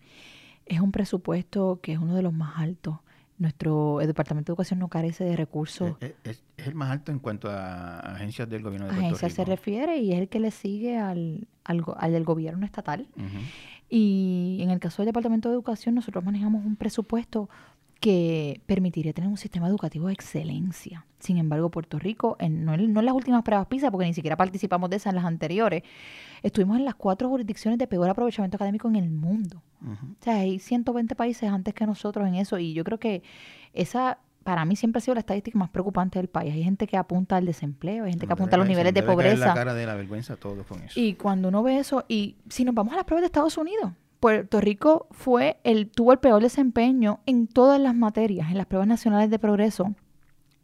es 0.66 0.80
un 0.80 0.92
presupuesto 0.92 1.80
que 1.80 1.92
es 1.92 1.98
uno 1.98 2.16
de 2.16 2.22
los 2.22 2.32
más 2.32 2.58
altos 2.58 2.98
nuestro 3.38 3.98
Departamento 3.98 4.50
de 4.50 4.54
Educación 4.54 4.80
no 4.80 4.88
carece 4.88 5.24
de 5.24 5.36
recursos. 5.36 5.96
Es, 6.24 6.42
el 6.56 6.74
más 6.74 6.90
alto 6.90 7.12
en 7.12 7.20
cuanto 7.20 7.48
a 7.50 8.00
agencias 8.00 8.48
del 8.48 8.62
gobierno 8.62 8.86
de 8.86 8.92
Puerto 8.92 9.06
Agencias 9.06 9.32
se 9.32 9.44
refiere 9.44 9.98
y 9.98 10.12
es 10.12 10.18
el 10.18 10.28
que 10.28 10.40
le 10.40 10.50
sigue 10.50 10.98
al, 10.98 11.46
al, 11.64 11.84
del 12.12 12.24
gobierno 12.24 12.66
estatal. 12.66 13.08
Y 13.88 14.58
en 14.60 14.70
el 14.70 14.80
caso 14.80 15.02
del 15.02 15.06
Departamento 15.06 15.48
de 15.48 15.54
Educación, 15.54 15.94
nosotros 15.94 16.24
manejamos 16.24 16.64
un 16.64 16.76
presupuesto 16.76 17.48
que 18.00 18.60
permitiría 18.66 19.12
tener 19.12 19.28
un 19.28 19.36
sistema 19.36 19.66
educativo 19.66 20.06
de 20.06 20.12
excelencia. 20.12 21.04
Sin 21.18 21.36
embargo, 21.36 21.68
Puerto 21.68 21.98
Rico, 21.98 22.36
en, 22.38 22.64
no, 22.64 22.74
en, 22.74 22.94
las 22.94 23.14
últimas 23.14 23.42
pruebas 23.42 23.66
PISA, 23.66 23.90
porque 23.90 24.06
ni 24.06 24.14
siquiera 24.14 24.36
participamos 24.36 24.88
de 24.88 24.96
esas 24.96 25.10
en 25.10 25.16
las 25.16 25.24
anteriores, 25.24 25.82
estuvimos 26.42 26.78
en 26.78 26.84
las 26.84 26.94
cuatro 26.94 27.28
jurisdicciones 27.28 27.78
de 27.78 27.88
peor 27.88 28.08
aprovechamiento 28.08 28.56
académico 28.56 28.88
en 28.88 28.96
el 28.96 29.10
mundo. 29.10 29.62
O 29.82 30.22
sea, 30.24 30.36
hay 30.36 30.58
120 30.58 31.14
países 31.16 31.50
antes 31.50 31.74
que 31.74 31.86
nosotros 31.86 32.26
en 32.26 32.36
eso 32.36 32.58
y 32.58 32.72
yo 32.72 32.84
creo 32.84 32.98
que 32.98 33.22
esa 33.72 34.18
para 34.44 34.64
mí 34.64 34.76
siempre 34.76 34.98
ha 34.98 35.02
sido 35.02 35.14
la 35.14 35.20
estadística 35.20 35.58
más 35.58 35.68
preocupante 35.68 36.18
del 36.18 36.28
país. 36.28 36.54
Hay 36.54 36.64
gente 36.64 36.86
que 36.86 36.96
apunta 36.96 37.36
al 37.36 37.44
desempleo, 37.44 38.04
hay 38.04 38.12
gente 38.12 38.26
que 38.26 38.32
apunta 38.32 38.56
a 38.56 38.58
los 38.58 38.66
niveles 38.66 38.94
de 38.94 39.02
pobreza. 39.02 39.48
La 39.48 39.54
cara 39.54 39.74
de 39.74 39.84
la 39.84 39.94
vergüenza 39.94 40.36
todo 40.36 40.64
con 40.64 40.82
eso. 40.82 40.98
Y 40.98 41.14
cuando 41.14 41.48
uno 41.48 41.62
ve 41.62 41.78
eso, 41.78 42.06
y 42.08 42.36
si 42.48 42.64
nos 42.64 42.74
vamos 42.74 42.94
a 42.94 42.96
las 42.96 43.04
pruebas 43.04 43.22
de 43.22 43.26
Estados 43.26 43.58
Unidos, 43.58 43.92
Puerto 44.20 44.60
Rico 44.60 45.06
fue 45.10 45.60
el, 45.64 45.90
tuvo 45.90 46.12
el 46.12 46.18
peor 46.18 46.42
desempeño 46.42 47.20
en 47.26 47.46
todas 47.46 47.80
las 47.80 47.94
materias, 47.94 48.50
en 48.50 48.58
las 48.58 48.66
pruebas 48.66 48.88
nacionales 48.88 49.30
de 49.30 49.38
progreso, 49.38 49.94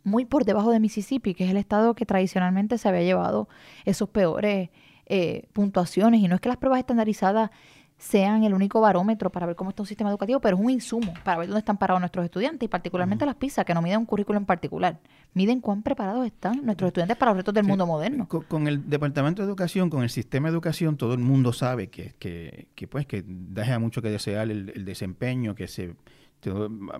muy 0.02 0.24
por 0.24 0.44
debajo 0.44 0.70
de 0.70 0.80
Mississippi, 0.80 1.34
que 1.34 1.44
es 1.44 1.50
el 1.50 1.56
estado 1.56 1.94
que 1.94 2.04
tradicionalmente 2.04 2.78
se 2.78 2.88
había 2.88 3.02
llevado 3.02 3.48
esos 3.84 4.08
peores 4.08 4.70
eh, 5.06 5.48
puntuaciones. 5.52 6.20
Y 6.20 6.28
no 6.28 6.34
es 6.34 6.40
que 6.40 6.48
las 6.48 6.58
pruebas 6.58 6.80
estandarizadas 6.80 7.50
sean 7.98 8.44
el 8.44 8.52
único 8.54 8.80
barómetro 8.80 9.30
para 9.30 9.46
ver 9.46 9.56
cómo 9.56 9.70
está 9.70 9.82
un 9.82 9.86
sistema 9.86 10.10
educativo, 10.10 10.40
pero 10.40 10.56
es 10.56 10.62
un 10.62 10.70
insumo 10.70 11.14
para 11.24 11.38
ver 11.38 11.48
dónde 11.48 11.60
están 11.60 11.78
parados 11.78 12.00
nuestros 12.00 12.24
estudiantes 12.24 12.66
y 12.66 12.68
particularmente 12.68 13.24
las 13.24 13.36
PISA, 13.36 13.64
que 13.64 13.74
no 13.74 13.82
miden 13.82 14.00
un 14.00 14.06
currículo 14.06 14.38
en 14.38 14.46
particular, 14.46 14.98
miden 15.32 15.60
cuán 15.60 15.82
preparados 15.82 16.26
están 16.26 16.64
nuestros 16.64 16.88
estudiantes 16.88 17.16
para 17.16 17.30
los 17.32 17.38
retos 17.38 17.54
del 17.54 17.64
mundo 17.64 17.86
moderno. 17.86 18.28
Con, 18.28 18.68
el 18.68 18.88
Departamento 18.88 19.42
de 19.42 19.48
Educación, 19.48 19.90
con 19.90 20.02
el 20.02 20.10
sistema 20.10 20.48
de 20.48 20.54
educación, 20.54 20.96
todo 20.96 21.14
el 21.14 21.20
mundo 21.20 21.52
sabe 21.52 21.88
que, 21.88 22.14
que, 22.18 22.68
que 22.74 22.86
pues 22.86 23.06
que 23.06 23.24
deja 23.26 23.78
mucho 23.78 24.02
que 24.02 24.10
desear 24.10 24.50
el, 24.50 24.84
desempeño, 24.84 25.54
que 25.54 25.68
se 25.68 25.94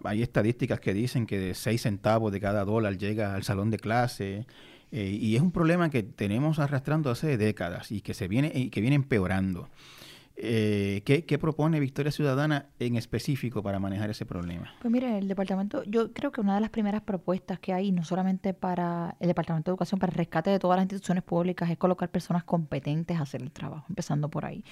hay 0.05 0.23
estadísticas 0.23 0.81
que 0.81 0.95
dicen 0.95 1.27
que 1.27 1.39
de 1.39 1.55
6 1.55 1.83
centavos 1.83 2.33
de 2.33 2.41
cada 2.41 2.65
dólar 2.65 2.97
llega 2.97 3.35
al 3.35 3.43
salón 3.43 3.71
de 3.71 3.79
clase. 3.79 4.47
Eh, 4.91 5.19
y 5.21 5.37
es 5.37 5.43
un 5.43 5.51
problema 5.51 5.91
que 5.91 6.03
tenemos 6.03 6.59
arrastrando 6.59 7.11
hace 7.11 7.37
décadas 7.37 7.93
y 7.93 8.01
que 8.01 8.15
se 8.15 8.27
viene 8.27 8.53
y 8.55 8.71
que 8.71 8.81
viene 8.81 8.97
empeorando. 8.97 9.69
Eh, 10.37 11.03
¿qué, 11.05 11.39
propone 11.39 11.79
Victoria 11.79 12.11
Ciudadana 12.11 12.67
en 12.81 12.97
específico 12.97 13.63
para 13.63 13.79
manejar 13.79 14.11
ese 14.11 14.27
problema? 14.27 14.75
Pues 14.81 14.91
mire, 14.91 15.19
el 15.19 15.29
departamento, 15.29 15.85
yo 15.85 16.13
creo 16.13 16.33
que 16.33 16.41
una 16.41 16.57
de 16.57 16.61
las 16.61 16.71
primeras 16.71 17.03
propuestas 17.03 17.61
que 17.61 17.73
hay, 17.73 17.93
no 17.93 18.05
solamente 18.05 18.53
para 18.53 19.17
el 19.21 19.29
Departamento 19.29 19.71
de 19.71 19.75
Educación, 19.75 20.01
para 20.01 20.11
el 20.11 20.17
rescate 20.17 20.51
de 20.51 20.59
todas 20.59 20.77
las 20.77 20.85
instituciones 20.85 21.23
públicas, 21.23 21.71
es 21.71 21.79
colocar 21.79 22.11
personas 22.11 22.43
competentes 22.43 23.17
a 23.17 23.23
hacer 23.23 23.43
el 23.43 23.53
trabajo, 23.53 23.87
empezando 23.89 24.29
por 24.29 24.45
ahí. 24.45 24.65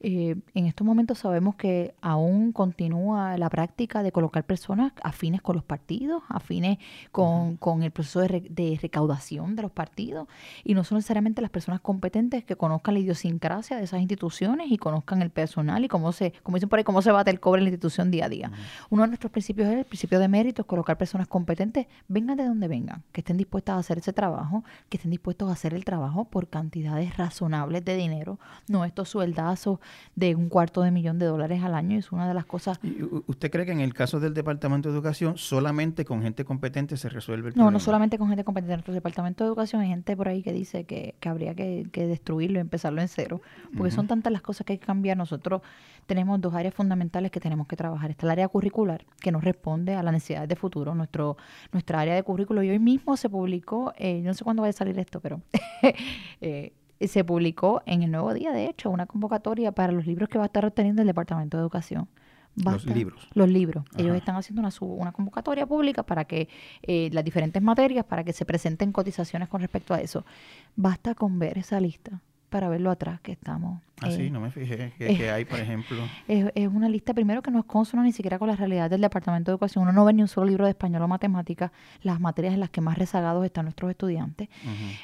Eh, 0.00 0.36
en 0.54 0.66
estos 0.66 0.86
momentos 0.86 1.18
sabemos 1.18 1.56
que 1.56 1.94
aún 2.00 2.52
continúa 2.52 3.36
la 3.36 3.50
práctica 3.50 4.02
de 4.02 4.12
colocar 4.12 4.44
personas 4.44 4.92
afines 5.02 5.42
con 5.42 5.56
los 5.56 5.64
partidos, 5.64 6.22
afines 6.28 6.78
con, 7.10 7.56
con 7.56 7.82
el 7.82 7.90
proceso 7.90 8.20
de, 8.20 8.46
de 8.48 8.78
recaudación 8.80 9.56
de 9.56 9.62
los 9.62 9.72
partidos, 9.72 10.28
y 10.62 10.74
no 10.74 10.84
son 10.84 10.96
necesariamente 10.96 11.42
las 11.42 11.50
personas 11.50 11.80
competentes 11.80 12.44
que 12.44 12.56
conozcan 12.56 12.94
la 12.94 13.00
idiosincrasia 13.00 13.76
de 13.76 13.84
esas 13.84 14.00
instituciones 14.00 14.70
y 14.70 14.78
conozcan 14.78 15.20
el 15.22 15.30
personal 15.30 15.84
y 15.84 15.88
cómo 15.88 16.12
se, 16.12 16.32
como 16.42 16.56
dicen 16.56 16.68
por 16.68 16.78
ahí, 16.78 16.84
cómo 16.84 17.02
se 17.02 17.10
bate 17.10 17.30
el 17.30 17.40
cobre 17.40 17.60
en 17.60 17.64
la 17.64 17.70
institución 17.70 18.10
día 18.10 18.26
a 18.26 18.28
día. 18.28 18.52
Uno 18.90 19.02
de 19.02 19.08
nuestros 19.08 19.32
principios 19.32 19.68
es 19.68 19.78
el 19.78 19.84
principio 19.84 20.20
de 20.20 20.28
mérito, 20.28 20.64
colocar 20.64 20.96
personas 20.96 21.26
competentes, 21.26 21.86
vengan 22.06 22.36
de 22.36 22.44
donde 22.44 22.68
vengan, 22.68 23.02
que 23.12 23.20
estén 23.20 23.36
dispuestas 23.36 23.76
a 23.76 23.78
hacer 23.78 23.98
ese 23.98 24.12
trabajo, 24.12 24.62
que 24.88 24.96
estén 24.96 25.10
dispuestos 25.10 25.48
a 25.48 25.52
hacer 25.52 25.74
el 25.74 25.84
trabajo 25.84 26.24
por 26.26 26.48
cantidades 26.48 27.16
razonables 27.16 27.84
de 27.84 27.96
dinero, 27.96 28.38
no 28.68 28.84
estos 28.84 29.08
sueldazos 29.08 29.80
de 30.16 30.34
un 30.34 30.48
cuarto 30.48 30.82
de 30.82 30.90
millón 30.90 31.18
de 31.18 31.26
dólares 31.26 31.62
al 31.62 31.74
año, 31.74 31.98
es 31.98 32.12
una 32.12 32.26
de 32.28 32.34
las 32.34 32.44
cosas... 32.44 32.80
¿Usted 33.26 33.50
cree 33.50 33.66
que 33.66 33.72
en 33.72 33.80
el 33.80 33.94
caso 33.94 34.20
del 34.20 34.34
Departamento 34.34 34.88
de 34.88 34.94
Educación 34.94 35.38
solamente 35.38 36.04
con 36.04 36.22
gente 36.22 36.44
competente 36.44 36.96
se 36.96 37.08
resuelve 37.08 37.48
el 37.48 37.54
problema? 37.54 37.70
No, 37.70 37.72
no 37.72 37.80
solamente 37.80 38.18
con 38.18 38.28
gente 38.28 38.44
competente. 38.44 38.72
En 38.72 38.78
nuestro 38.78 38.94
Departamento 38.94 39.44
de 39.44 39.48
Educación 39.48 39.82
hay 39.82 39.88
gente 39.88 40.16
por 40.16 40.28
ahí 40.28 40.42
que 40.42 40.52
dice 40.52 40.84
que, 40.84 41.14
habría 41.24 41.54
que, 41.54 41.86
destruirlo 41.92 42.58
y 42.58 42.60
empezarlo 42.60 43.00
en 43.00 43.08
cero, 43.08 43.40
porque 43.76 43.90
son 43.90 44.06
tantas 44.06 44.32
las 44.32 44.42
cosas 44.42 44.66
que 44.66 44.74
hay 44.74 44.78
que 44.78 44.86
cambiar. 44.86 45.16
Nosotros 45.16 45.62
tenemos 46.06 46.40
dos 46.40 46.54
áreas 46.54 46.74
fundamentales 46.74 47.30
que 47.30 47.38
tenemos 47.38 47.66
que 47.66 47.76
trabajar. 47.76 48.10
Está 48.10 48.26
el 48.26 48.32
área 48.32 48.48
curricular, 48.48 49.04
que 49.20 49.30
nos 49.30 49.44
responde 49.44 49.94
a 49.94 50.02
las 50.02 50.12
necesidades 50.12 50.48
de 50.48 50.56
futuro. 50.56 50.94
Nuestro, 50.94 51.36
nuestra 51.72 52.00
área 52.00 52.14
de 52.14 52.22
currículo, 52.22 52.62
y 52.62 52.70
hoy 52.70 52.78
mismo 52.78 53.16
se 53.16 53.28
publicó, 53.28 53.92
eh, 53.96 54.20
no 54.22 54.34
sé 54.34 54.42
cuándo 54.42 54.62
va 54.62 54.68
a 54.68 54.72
salir 54.72 54.98
esto, 54.98 55.20
pero... 55.20 55.40
eh, 56.40 56.72
se 57.06 57.22
publicó 57.24 57.82
en 57.86 58.02
el 58.02 58.10
nuevo 58.10 58.34
día, 58.34 58.52
de 58.52 58.66
hecho, 58.66 58.90
una 58.90 59.06
convocatoria 59.06 59.72
para 59.72 59.92
los 59.92 60.06
libros 60.06 60.28
que 60.28 60.38
va 60.38 60.44
a 60.44 60.46
estar 60.46 60.64
obteniendo 60.64 61.02
el 61.02 61.06
Departamento 61.08 61.56
de 61.56 61.62
Educación. 61.62 62.08
los 62.56 62.86
libros. 62.86 63.28
Los 63.34 63.48
libros. 63.48 63.84
Ellos 63.96 64.16
están 64.16 64.34
haciendo 64.34 64.60
una, 64.60 64.70
una 64.80 65.12
convocatoria 65.12 65.66
pública 65.66 66.02
para 66.02 66.24
que 66.24 66.48
eh, 66.82 67.08
las 67.12 67.24
diferentes 67.24 67.62
materias, 67.62 68.04
para 68.04 68.24
que 68.24 68.32
se 68.32 68.44
presenten 68.44 68.90
cotizaciones 68.90 69.48
con 69.48 69.60
respecto 69.60 69.94
a 69.94 70.00
eso. 70.00 70.24
Basta 70.74 71.14
con 71.14 71.38
ver 71.38 71.58
esa 71.58 71.78
lista 71.80 72.20
para 72.48 72.68
verlo 72.68 72.90
atrás 72.90 73.20
que 73.20 73.32
estamos. 73.32 73.80
Ah, 74.00 74.10
sí, 74.10 74.26
eh, 74.26 74.30
no 74.30 74.40
me 74.40 74.50
fijé. 74.50 74.92
¿Qué, 74.98 75.30
hay, 75.30 75.44
por 75.44 75.58
ejemplo? 75.58 75.98
Es, 76.28 76.68
una 76.68 76.88
lista, 76.88 77.14
primero, 77.14 77.42
que 77.42 77.50
no 77.50 77.58
es 77.58 77.64
consona 77.64 78.02
ni 78.02 78.12
siquiera 78.12 78.38
con 78.38 78.48
la 78.48 78.56
realidad 78.56 78.90
del 78.90 79.00
Departamento 79.00 79.50
de 79.50 79.54
Educación. 79.54 79.82
Uno 79.82 79.92
no 79.92 80.04
ve 80.04 80.12
ni 80.12 80.22
un 80.22 80.28
solo 80.28 80.46
libro 80.46 80.64
de 80.64 80.70
español 80.70 81.02
o 81.02 81.08
matemáticas, 81.08 81.70
las 82.02 82.20
materias 82.20 82.54
en 82.54 82.60
las 82.60 82.70
que 82.70 82.80
más 82.80 82.98
rezagados 82.98 83.44
están 83.44 83.64
nuestros 83.64 83.90
estudiantes. 83.90 84.48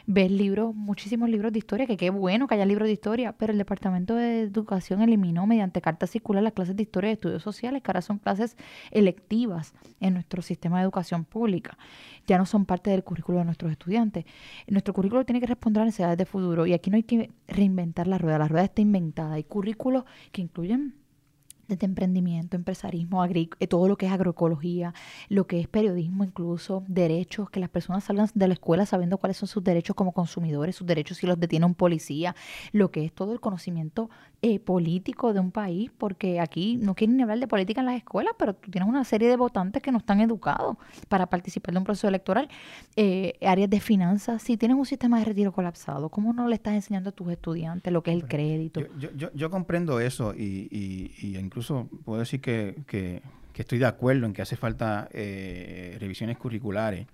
Ves 0.06 0.30
libros, 0.30 0.74
muchísimos 0.74 1.28
libros 1.28 1.52
de 1.52 1.58
historia, 1.58 1.86
que 1.86 1.96
qué 1.96 2.10
bueno 2.10 2.46
que 2.46 2.54
haya 2.54 2.66
libros 2.66 2.86
de 2.86 2.92
historia, 2.92 3.32
pero 3.32 3.52
el 3.52 3.58
Departamento 3.58 4.14
de 4.14 4.42
Educación 4.42 5.02
eliminó 5.02 5.46
mediante 5.46 5.80
carta 5.80 6.06
circular 6.06 6.42
las 6.42 6.52
clases 6.52 6.76
de 6.76 6.82
historia 6.82 7.10
y 7.10 7.12
estudios 7.14 7.42
sociales, 7.42 7.82
que 7.82 7.90
ahora 7.90 8.02
son 8.02 8.18
clases 8.18 8.56
electivas 8.90 9.74
en 10.00 10.14
nuestro 10.14 10.42
sistema 10.42 10.78
de 10.78 10.84
educación 10.84 11.24
pública. 11.24 11.76
Ya 12.26 12.38
no 12.38 12.46
son 12.46 12.64
parte 12.64 12.90
del 12.90 13.04
currículo 13.04 13.38
de 13.38 13.44
nuestros 13.44 13.70
estudiantes. 13.70 14.24
Nuestro 14.66 14.94
currículo 14.94 15.24
tiene 15.24 15.40
que 15.40 15.46
responder 15.46 15.82
a 15.82 15.86
necesidades 15.86 16.16
de 16.16 16.26
futuro 16.26 16.66
y 16.66 16.72
aquí 16.72 16.90
no 16.90 16.96
hay 16.96 17.02
que 17.02 17.30
reinventar 17.48 18.06
la 18.06 18.18
rueda. 18.18 18.38
La 18.38 18.48
rueda 18.48 18.64
está 18.64 18.83
inventada. 18.84 19.34
Hay 19.34 19.44
currículos 19.44 20.04
que 20.32 20.42
incluyen 20.42 20.94
desde 21.68 21.86
emprendimiento, 21.86 22.56
empresarismo, 22.56 23.24
eh, 23.24 23.66
todo 23.66 23.88
lo 23.88 23.96
que 23.96 24.06
es 24.06 24.12
agroecología, 24.12 24.94
lo 25.28 25.46
que 25.46 25.60
es 25.60 25.68
periodismo, 25.68 26.24
incluso 26.24 26.84
derechos, 26.88 27.50
que 27.50 27.60
las 27.60 27.70
personas 27.70 28.04
salgan 28.04 28.28
de 28.34 28.48
la 28.48 28.54
escuela 28.54 28.86
sabiendo 28.86 29.18
cuáles 29.18 29.36
son 29.36 29.48
sus 29.48 29.64
derechos 29.64 29.96
como 29.96 30.12
consumidores, 30.12 30.76
sus 30.76 30.86
derechos 30.86 31.18
si 31.18 31.26
los 31.26 31.38
detiene 31.38 31.66
un 31.66 31.74
policía, 31.74 32.34
lo 32.72 32.90
que 32.90 33.04
es 33.04 33.12
todo 33.12 33.32
el 33.32 33.40
conocimiento 33.40 34.10
eh, 34.46 34.60
político 34.60 35.32
de 35.32 35.40
un 35.40 35.50
país, 35.50 35.90
porque 35.96 36.38
aquí 36.38 36.76
no 36.76 36.94
quieren 36.94 37.16
ni 37.16 37.22
hablar 37.22 37.38
de 37.38 37.48
política 37.48 37.80
en 37.80 37.86
las 37.86 37.96
escuelas, 37.96 38.34
pero 38.38 38.54
tú 38.54 38.70
tienes 38.70 38.86
una 38.86 39.02
serie 39.02 39.26
de 39.26 39.36
votantes 39.36 39.82
que 39.82 39.90
no 39.90 39.96
están 39.96 40.20
educados 40.20 40.76
para 41.08 41.24
participar 41.24 41.72
de 41.72 41.78
un 41.78 41.84
proceso 41.84 42.08
electoral. 42.08 42.50
Eh, 42.94 43.38
áreas 43.40 43.70
de 43.70 43.80
finanzas, 43.80 44.42
si 44.42 44.58
tienes 44.58 44.76
un 44.76 44.84
sistema 44.84 45.18
de 45.18 45.24
retiro 45.24 45.50
colapsado, 45.50 46.10
¿cómo 46.10 46.34
no 46.34 46.46
le 46.46 46.56
estás 46.56 46.74
enseñando 46.74 47.08
a 47.08 47.12
tus 47.12 47.30
estudiantes 47.30 47.90
lo 47.90 48.02
que 48.02 48.10
es 48.10 48.22
el 48.22 48.28
crédito? 48.28 48.82
Yo, 48.98 49.08
yo, 49.16 49.30
yo 49.32 49.48
comprendo 49.48 49.98
eso 49.98 50.34
y, 50.34 50.68
y, 50.70 51.14
y 51.26 51.38
incluso 51.38 51.88
puedo 52.04 52.20
decir 52.20 52.42
que, 52.42 53.22
estoy 53.54 53.78
de 53.78 53.86
acuerdo 53.86 54.26
en 54.26 54.34
que 54.34 54.42
hace 54.42 54.56
falta 54.56 55.08
eh, 55.10 55.96
revisiones 55.98 56.36
curriculares. 56.36 57.06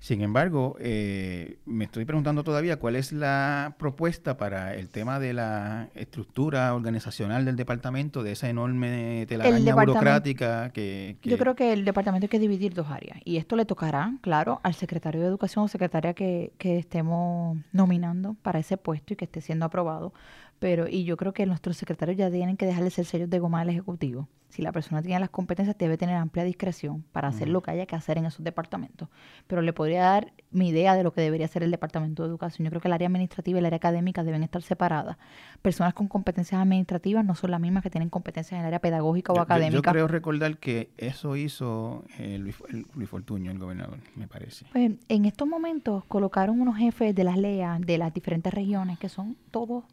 Sin 0.00 0.22
embargo, 0.22 0.76
eh, 0.80 1.58
me 1.66 1.84
estoy 1.84 2.06
preguntando 2.06 2.42
todavía 2.42 2.78
cuál 2.78 2.96
es 2.96 3.12
la 3.12 3.76
propuesta 3.78 4.38
para 4.38 4.74
el 4.74 4.88
tema 4.88 5.20
de 5.20 5.34
la 5.34 5.90
estructura 5.94 6.74
organizacional 6.74 7.44
del 7.44 7.54
departamento, 7.54 8.22
de 8.22 8.32
esa 8.32 8.48
enorme 8.48 9.26
telaraña 9.28 9.74
burocrática 9.74 10.70
que, 10.70 11.18
Yo 11.22 11.36
creo 11.36 11.54
que 11.54 11.74
el 11.74 11.84
departamento 11.84 12.24
hay 12.24 12.28
que 12.30 12.38
dividir 12.38 12.72
dos 12.72 12.88
áreas 12.88 13.18
y 13.26 13.36
esto 13.36 13.56
le 13.56 13.66
tocará, 13.66 14.14
claro, 14.22 14.58
al 14.62 14.72
secretario 14.72 15.20
de 15.20 15.26
Educación 15.26 15.66
o 15.66 15.68
secretaria 15.68 16.14
que, 16.14 16.54
que 16.56 16.78
estemos 16.78 17.58
nominando 17.70 18.36
para 18.40 18.58
ese 18.58 18.78
puesto 18.78 19.12
y 19.12 19.16
que 19.16 19.26
esté 19.26 19.42
siendo 19.42 19.66
aprobado 19.66 20.14
pero 20.60 20.86
y 20.86 21.04
yo 21.04 21.16
creo 21.16 21.32
que 21.32 21.46
nuestros 21.46 21.78
secretarios 21.78 22.16
ya 22.18 22.30
tienen 22.30 22.56
que 22.56 22.66
dejarle 22.66 22.90
ser 22.90 23.06
sellos 23.06 23.30
de 23.30 23.38
goma 23.40 23.62
al 23.62 23.70
ejecutivo. 23.70 24.28
Si 24.50 24.62
la 24.62 24.72
persona 24.72 25.00
tiene 25.00 25.20
las 25.20 25.30
competencias, 25.30 25.78
debe 25.78 25.96
tener 25.96 26.16
amplia 26.16 26.42
discreción 26.44 27.04
para 27.12 27.28
hacer 27.28 27.48
lo 27.48 27.62
que 27.62 27.70
haya 27.70 27.86
que 27.86 27.94
hacer 27.94 28.18
en 28.18 28.26
esos 28.26 28.44
departamentos. 28.44 29.08
Pero 29.46 29.62
le 29.62 29.72
podría 29.72 30.02
dar 30.02 30.32
mi 30.50 30.70
idea 30.70 30.96
de 30.96 31.04
lo 31.04 31.12
que 31.12 31.20
debería 31.20 31.46
ser 31.46 31.62
el 31.62 31.70
departamento 31.70 32.24
de 32.24 32.28
educación. 32.28 32.64
Yo 32.64 32.70
creo 32.70 32.80
que 32.80 32.88
el 32.88 32.92
área 32.92 33.06
administrativa 33.06 33.58
y 33.58 33.60
el 33.60 33.66
área 33.66 33.76
académica 33.76 34.24
deben 34.24 34.42
estar 34.42 34.60
separadas. 34.62 35.18
Personas 35.62 35.94
con 35.94 36.08
competencias 36.08 36.60
administrativas 36.60 37.24
no 37.24 37.36
son 37.36 37.52
las 37.52 37.60
mismas 37.60 37.84
que 37.84 37.90
tienen 37.90 38.10
competencias 38.10 38.54
en 38.54 38.58
el 38.58 38.66
área 38.66 38.80
pedagógica 38.80 39.32
o 39.32 39.40
académica. 39.40 39.76
Yo, 39.76 39.82
creo 39.82 40.08
recordar 40.08 40.58
que 40.58 40.90
eso 40.98 41.36
hizo 41.36 42.04
eh, 42.18 42.36
Luis, 42.38 42.56
Luis, 42.96 43.08
Fortuño, 43.08 43.52
el 43.52 43.58
gobernador, 43.60 43.98
me 44.16 44.26
parece. 44.26 44.66
Pues, 44.72 44.90
en 45.08 45.24
estos 45.26 45.46
momentos 45.46 46.04
colocaron 46.06 46.60
unos 46.60 46.76
jefes 46.76 47.14
de 47.14 47.22
las 47.22 47.38
LEA 47.38 47.78
de 47.78 47.98
las 47.98 48.12
diferentes 48.12 48.52
regiones 48.52 48.98
que 48.98 49.08
son 49.08 49.36
todos 49.52 49.84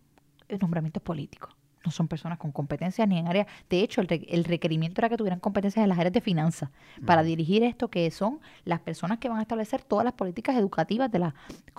nombramientos 0.62 1.04
políticos. 1.04 1.56
No 1.88 1.92
son 1.92 2.10
personas 2.10 2.38
con 2.38 2.52
competencias 2.52 3.08
ni 3.08 3.18
en 3.18 3.30
área. 3.30 3.48
De 3.70 3.80
hecho, 3.80 4.02
el, 4.02 4.44
requerimiento 4.44 5.00
era 5.00 5.08
que 5.08 5.16
tuvieran 5.16 5.40
competencias 5.40 5.82
en 5.84 5.88
las 5.88 5.98
áreas 5.98 6.12
de 6.12 6.20
finanzas 6.20 6.70
para 7.06 7.24
dirigir 7.24 7.64
esto, 7.64 7.88
que 7.88 8.12
son 8.12 8.42
las 8.66 8.82
personas 8.82 9.20
que 9.20 9.30
van 9.30 9.38
a 9.38 9.44
establecer 9.44 9.84
todas 9.84 10.04
las 10.04 10.12
políticas 10.12 10.58
educativas 10.58 11.10
de, 11.10 11.20
la, 11.20 11.36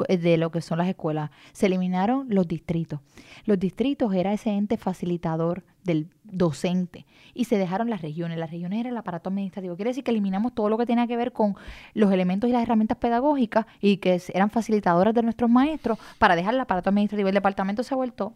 de 0.09 0.38
lo 0.38 0.51
que 0.51 0.62
son 0.62 0.79
las 0.79 0.88
escuelas. 0.88 1.31
Se 1.53 1.66
eliminaron 1.66 2.27
los 2.31 2.49
distritos. 2.49 3.01
Los 3.44 3.59
distritos 3.59 4.14
era 4.14 4.33
ese 4.33 4.49
ente 4.49 4.79
facilitador 4.79 5.62
del 5.85 6.09
docente 6.25 7.05
y 7.35 7.44
se 7.44 7.59
dejaron 7.59 7.90
las 7.90 8.01
regiones. 8.01 8.38
Las 8.38 8.51
regiones 8.51 8.81
era 8.81 8.88
el 8.88 8.97
aparato 8.97 9.29
administrativo. 9.29 9.77
Quiere 9.77 9.90
decir 9.90 10.05
que 10.05 10.11
eliminamos 10.11 10.55
todo 10.55 10.71
lo 10.71 10.79
que 10.79 10.87
tenía 10.87 11.07
que 11.07 11.18
ver 11.18 11.33
con 11.33 11.55
los 11.92 12.11
elementos 12.12 12.49
y 12.49 12.55
las 12.55 12.62
herramientas 12.62 12.97
pedagógicas 12.97 13.66
y 13.83 13.99
que 13.99 14.23
eran 14.33 14.49
facilitadoras 14.49 15.12
de 15.12 15.23
nuestros 15.23 15.51
maestros 15.51 15.99
para 16.18 16.35
dejar 16.35 16.55
el 16.55 16.61
aparato 16.61 16.88
administrativo. 16.88 17.29
El 17.29 17.35
departamento 17.35 17.83
se 17.83 17.92
ha 17.92 17.97
vuelto 17.99 18.33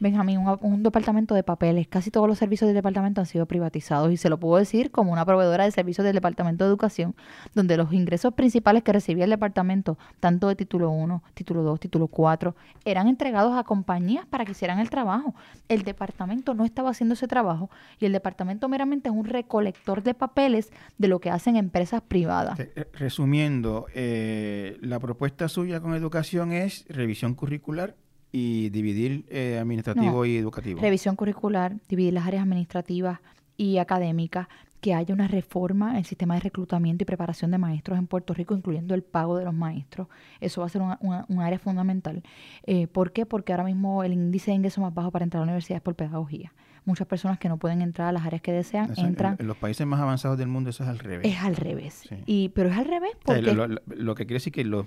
Benjamín, 0.00 0.38
un, 0.38 0.58
un, 0.60 0.82
departamento 0.82 1.34
de 1.34 1.42
papeles. 1.42 1.86
Casi 1.88 2.10
todos 2.10 2.26
los 2.26 2.38
servicios 2.38 2.66
del 2.66 2.74
departamento 2.74 3.20
han 3.20 3.26
sido 3.26 3.46
privatizados 3.46 4.10
y 4.12 4.16
se 4.16 4.28
lo 4.28 4.38
puedo 4.38 4.58
decir 4.58 4.90
como 4.90 5.12
una 5.12 5.24
proveedora 5.24 5.64
de 5.64 5.70
servicios 5.70 6.04
del 6.04 6.14
departamento 6.14 6.64
de 6.64 6.68
educación, 6.68 7.14
donde 7.54 7.76
los 7.76 7.92
ingresos 7.92 8.34
principales 8.34 8.82
que 8.82 8.92
recibía 8.92 9.24
el 9.24 9.30
departamento, 9.30 9.96
tanto 10.20 10.48
de 10.48 10.56
título 10.56 10.90
1, 10.90 11.22
título 11.34 11.62
2, 11.62 11.80
título 11.80 12.08
4, 12.08 12.56
eran 12.84 13.08
entregados 13.08 13.56
a 13.56 13.64
compañías 13.64 14.26
para 14.26 14.44
que 14.44 14.52
hicieran 14.52 14.78
el 14.78 14.90
trabajo. 14.90 15.34
El 15.68 15.82
departamento 15.82 16.54
no 16.54 16.64
estaba 16.64 16.90
haciendo 16.90 17.14
ese 17.14 17.28
trabajo 17.28 17.70
y 18.00 18.06
el 18.06 18.12
departamento 18.12 18.68
meramente 18.68 19.08
es 19.08 19.14
un 19.14 19.24
recolector 19.24 20.02
de 20.02 20.14
papeles 20.14 20.70
de 20.98 21.08
lo 21.08 21.20
que 21.20 21.30
hacen 21.30 21.56
empresas 21.56 22.02
privadas. 22.02 22.58
Eh, 22.58 22.88
resumiendo, 22.94 23.86
eh, 23.94 24.76
la 24.80 24.98
propuesta 24.98 25.48
suya 25.48 25.80
con 25.80 25.94
educación 25.94 26.52
es 26.52 26.84
revisión 26.88 27.34
curricular 27.34 27.94
y 28.36 28.68
dividir 28.70 29.24
eh, 29.28 29.58
administrativo 29.60 30.26
y 30.26 30.36
educativo. 30.36 30.80
Revisión 30.80 31.14
curricular, 31.14 31.76
dividir 31.88 32.14
las 32.14 32.26
áreas 32.26 32.42
administrativas 32.42 33.20
y 33.56 33.78
académicas, 33.78 34.48
que 34.80 34.92
haya 34.92 35.14
una 35.14 35.28
reforma 35.28 35.92
en 35.92 35.98
el 35.98 36.04
sistema 36.04 36.34
de 36.34 36.40
reclutamiento 36.40 37.04
y 37.04 37.06
preparación 37.06 37.52
de 37.52 37.58
maestros 37.58 37.96
en 37.96 38.08
Puerto 38.08 38.34
Rico, 38.34 38.56
incluyendo 38.56 38.96
el 38.96 39.02
pago 39.02 39.38
de 39.38 39.44
los 39.44 39.54
maestros. 39.54 40.08
Eso 40.40 40.62
va 40.62 40.66
a 40.66 40.68
ser 40.68 40.82
un 40.82 41.40
área 41.40 41.60
fundamental. 41.60 42.24
Eh, 42.64 42.88
¿Por 42.88 43.12
qué? 43.12 43.24
Porque 43.24 43.52
ahora 43.52 43.62
mismo 43.62 44.02
el 44.02 44.12
índice 44.12 44.50
de 44.50 44.56
ingreso 44.56 44.80
más 44.80 44.92
bajo 44.92 45.12
para 45.12 45.22
entrar 45.22 45.40
a 45.40 45.46
la 45.46 45.52
universidad 45.52 45.76
es 45.76 45.82
por 45.82 45.94
pedagogía 45.94 46.52
muchas 46.86 47.06
personas 47.06 47.38
que 47.38 47.48
no 47.48 47.56
pueden 47.56 47.80
entrar 47.80 48.08
a 48.08 48.12
las 48.12 48.26
áreas 48.26 48.42
que 48.42 48.52
desean 48.52 48.92
entran. 48.98 49.36
En, 49.38 49.46
los 49.46 49.56
países 49.56 49.86
más 49.86 50.00
avanzados 50.00 50.36
del 50.36 50.48
mundo 50.48 50.68
eso 50.68 50.82
es 50.82 50.90
al 50.90 50.98
revés. 50.98 51.26
Es 51.32 51.40
al 51.40 51.56
revés. 51.56 52.02
Y, 52.26 52.50
pero 52.50 52.68
es 52.68 52.76
al 52.76 52.84
revés 52.84 53.12
porque... 53.24 53.40
lo, 53.86 54.14
que 54.14 54.26
quiere 54.26 54.34
decir 54.34 54.52
que 54.52 54.64
los, 54.64 54.86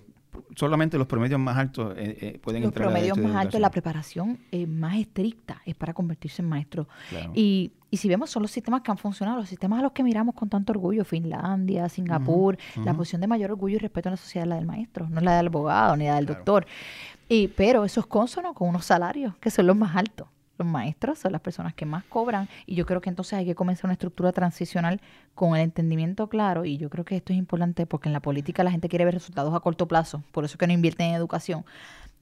solamente 0.56 0.98
los 0.98 1.08
promedios 1.08 1.40
más 1.40 1.58
altos 1.58 1.96
eh, 1.98 2.18
eh, 2.22 2.40
pueden 2.42 2.64
entrar 2.64 2.86
Los 2.86 2.94
promedios 2.94 3.18
más 3.18 3.36
altos, 3.36 3.60
la 3.60 3.70
preparación 3.70 4.40
más 4.68 4.98
estricta 4.98 5.62
es 5.66 5.76
para 5.76 5.94
convertirse 5.94 6.42
en 6.42 6.50
maestro. 6.50 6.88
Y, 7.34 7.72
y 7.90 7.98
si 7.98 8.08
vemos, 8.08 8.30
son 8.30 8.42
los 8.42 8.52
sistemas 8.52 8.82
que 8.82 8.92
han 8.92 8.98
funcionado, 8.98 9.40
los 9.40 9.50
sistemas 9.50 9.80
a 9.80 9.84
los 9.84 9.92
que 9.92 10.04
miramos 10.04 10.36
con 10.36 10.50
tanto 10.50 10.72
orgullo, 10.72 11.06
Finlandia, 11.06 11.90
Singapur, 11.90 12.58
la 12.84 12.94
posición 12.94 13.22
de 13.22 13.28
mayor 13.28 13.52
orgullo 13.52 13.76
y 13.76 13.80
respeto 13.80 14.10
en 14.10 14.14
la 14.14 14.18
sociedad 14.18 14.46
es 14.46 14.50
la 14.50 14.56
del 14.56 14.66
maestro, 14.66 15.08
no 15.10 15.18
es 15.20 15.24
la 15.24 15.38
del 15.38 15.48
abogado 15.48 15.96
ni 15.96 16.06
la 16.06 16.16
del 16.16 16.26
doctor. 16.26 16.66
Y, 17.30 17.50
pero 17.50 17.84
eso 17.84 18.00
es 18.00 18.06
consono 18.06 18.54
con 18.54 18.70
unos 18.70 18.86
salarios 18.86 19.36
que 19.38 19.52
son 19.52 19.68
los 19.68 19.76
más 19.76 19.96
altos 19.96 20.28
los 20.58 20.68
maestros 20.68 21.20
son 21.20 21.32
las 21.32 21.42
personas 21.42 21.74
que 21.74 21.86
más 21.86 22.04
cobran 22.06 22.50
y 22.66 22.76
yo 22.76 22.86
creo 22.86 23.02
que 23.02 23.10
entonces 23.10 23.34
hay 23.34 23.46
que 23.46 23.56
comenzar 23.56 23.86
una 23.86 23.94
estructura 23.94 24.32
transicional 24.32 25.02
con 25.36 25.56
el 25.56 25.62
entendimiento 25.62 26.28
claro 26.28 26.66
y 26.66 26.78
yo 26.78 26.90
creo 26.90 27.06
que 27.06 27.16
esto 27.16 27.34
es 27.34 27.40
importante 27.40 27.86
porque 27.86 28.10
en 28.10 28.14
la 28.14 28.22
política 28.22 28.64
la 28.64 28.72
gente 28.72 28.90
quiere 28.90 29.06
ver 29.06 29.14
resultados 29.14 29.54
a 29.54 29.60
corto 29.60 29.88
plazo, 29.88 30.24
por 30.32 30.46
eso 30.46 30.58
que 30.58 30.68
no 30.68 30.74
invierten 30.74 31.10
en 31.10 31.16
educación. 31.16 31.66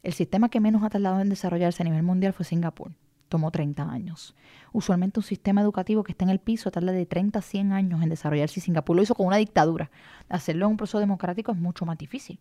El 0.04 0.14
sistema 0.14 0.50
que 0.50 0.60
menos 0.60 0.84
ha 0.84 0.90
tardado 0.90 1.20
en 1.20 1.30
desarrollarse 1.30 1.82
a 1.84 1.86
nivel 1.86 2.04
mundial 2.04 2.34
fue 2.34 2.46
Singapur 2.46 2.92
tomó 3.30 3.52
30 3.52 3.84
años. 3.84 4.36
Usualmente 4.72 5.20
un 5.20 5.24
sistema 5.24 5.62
educativo 5.62 6.04
que 6.04 6.12
está 6.12 6.26
en 6.26 6.30
el 6.30 6.40
piso 6.40 6.72
tarda 6.72 6.92
de 6.92 7.06
30 7.06 7.40
a 7.40 7.42
100 7.42 7.72
años 7.74 8.02
en 8.02 8.10
desarrollarse 8.10 8.60
y 8.60 8.64
Singapur 8.64 8.96
lo 8.96 9.02
hizo 9.02 9.16
con 9.16 9.28
una 9.28 9.38
dictadura. 9.38 9.90
Hacerlo 10.30 10.66
en 10.66 10.72
un 10.72 10.78
proceso 10.78 11.00
democrático 11.00 11.52
es 11.52 11.58
mucho 11.58 11.86
más 11.86 11.98
difícil. 11.98 12.40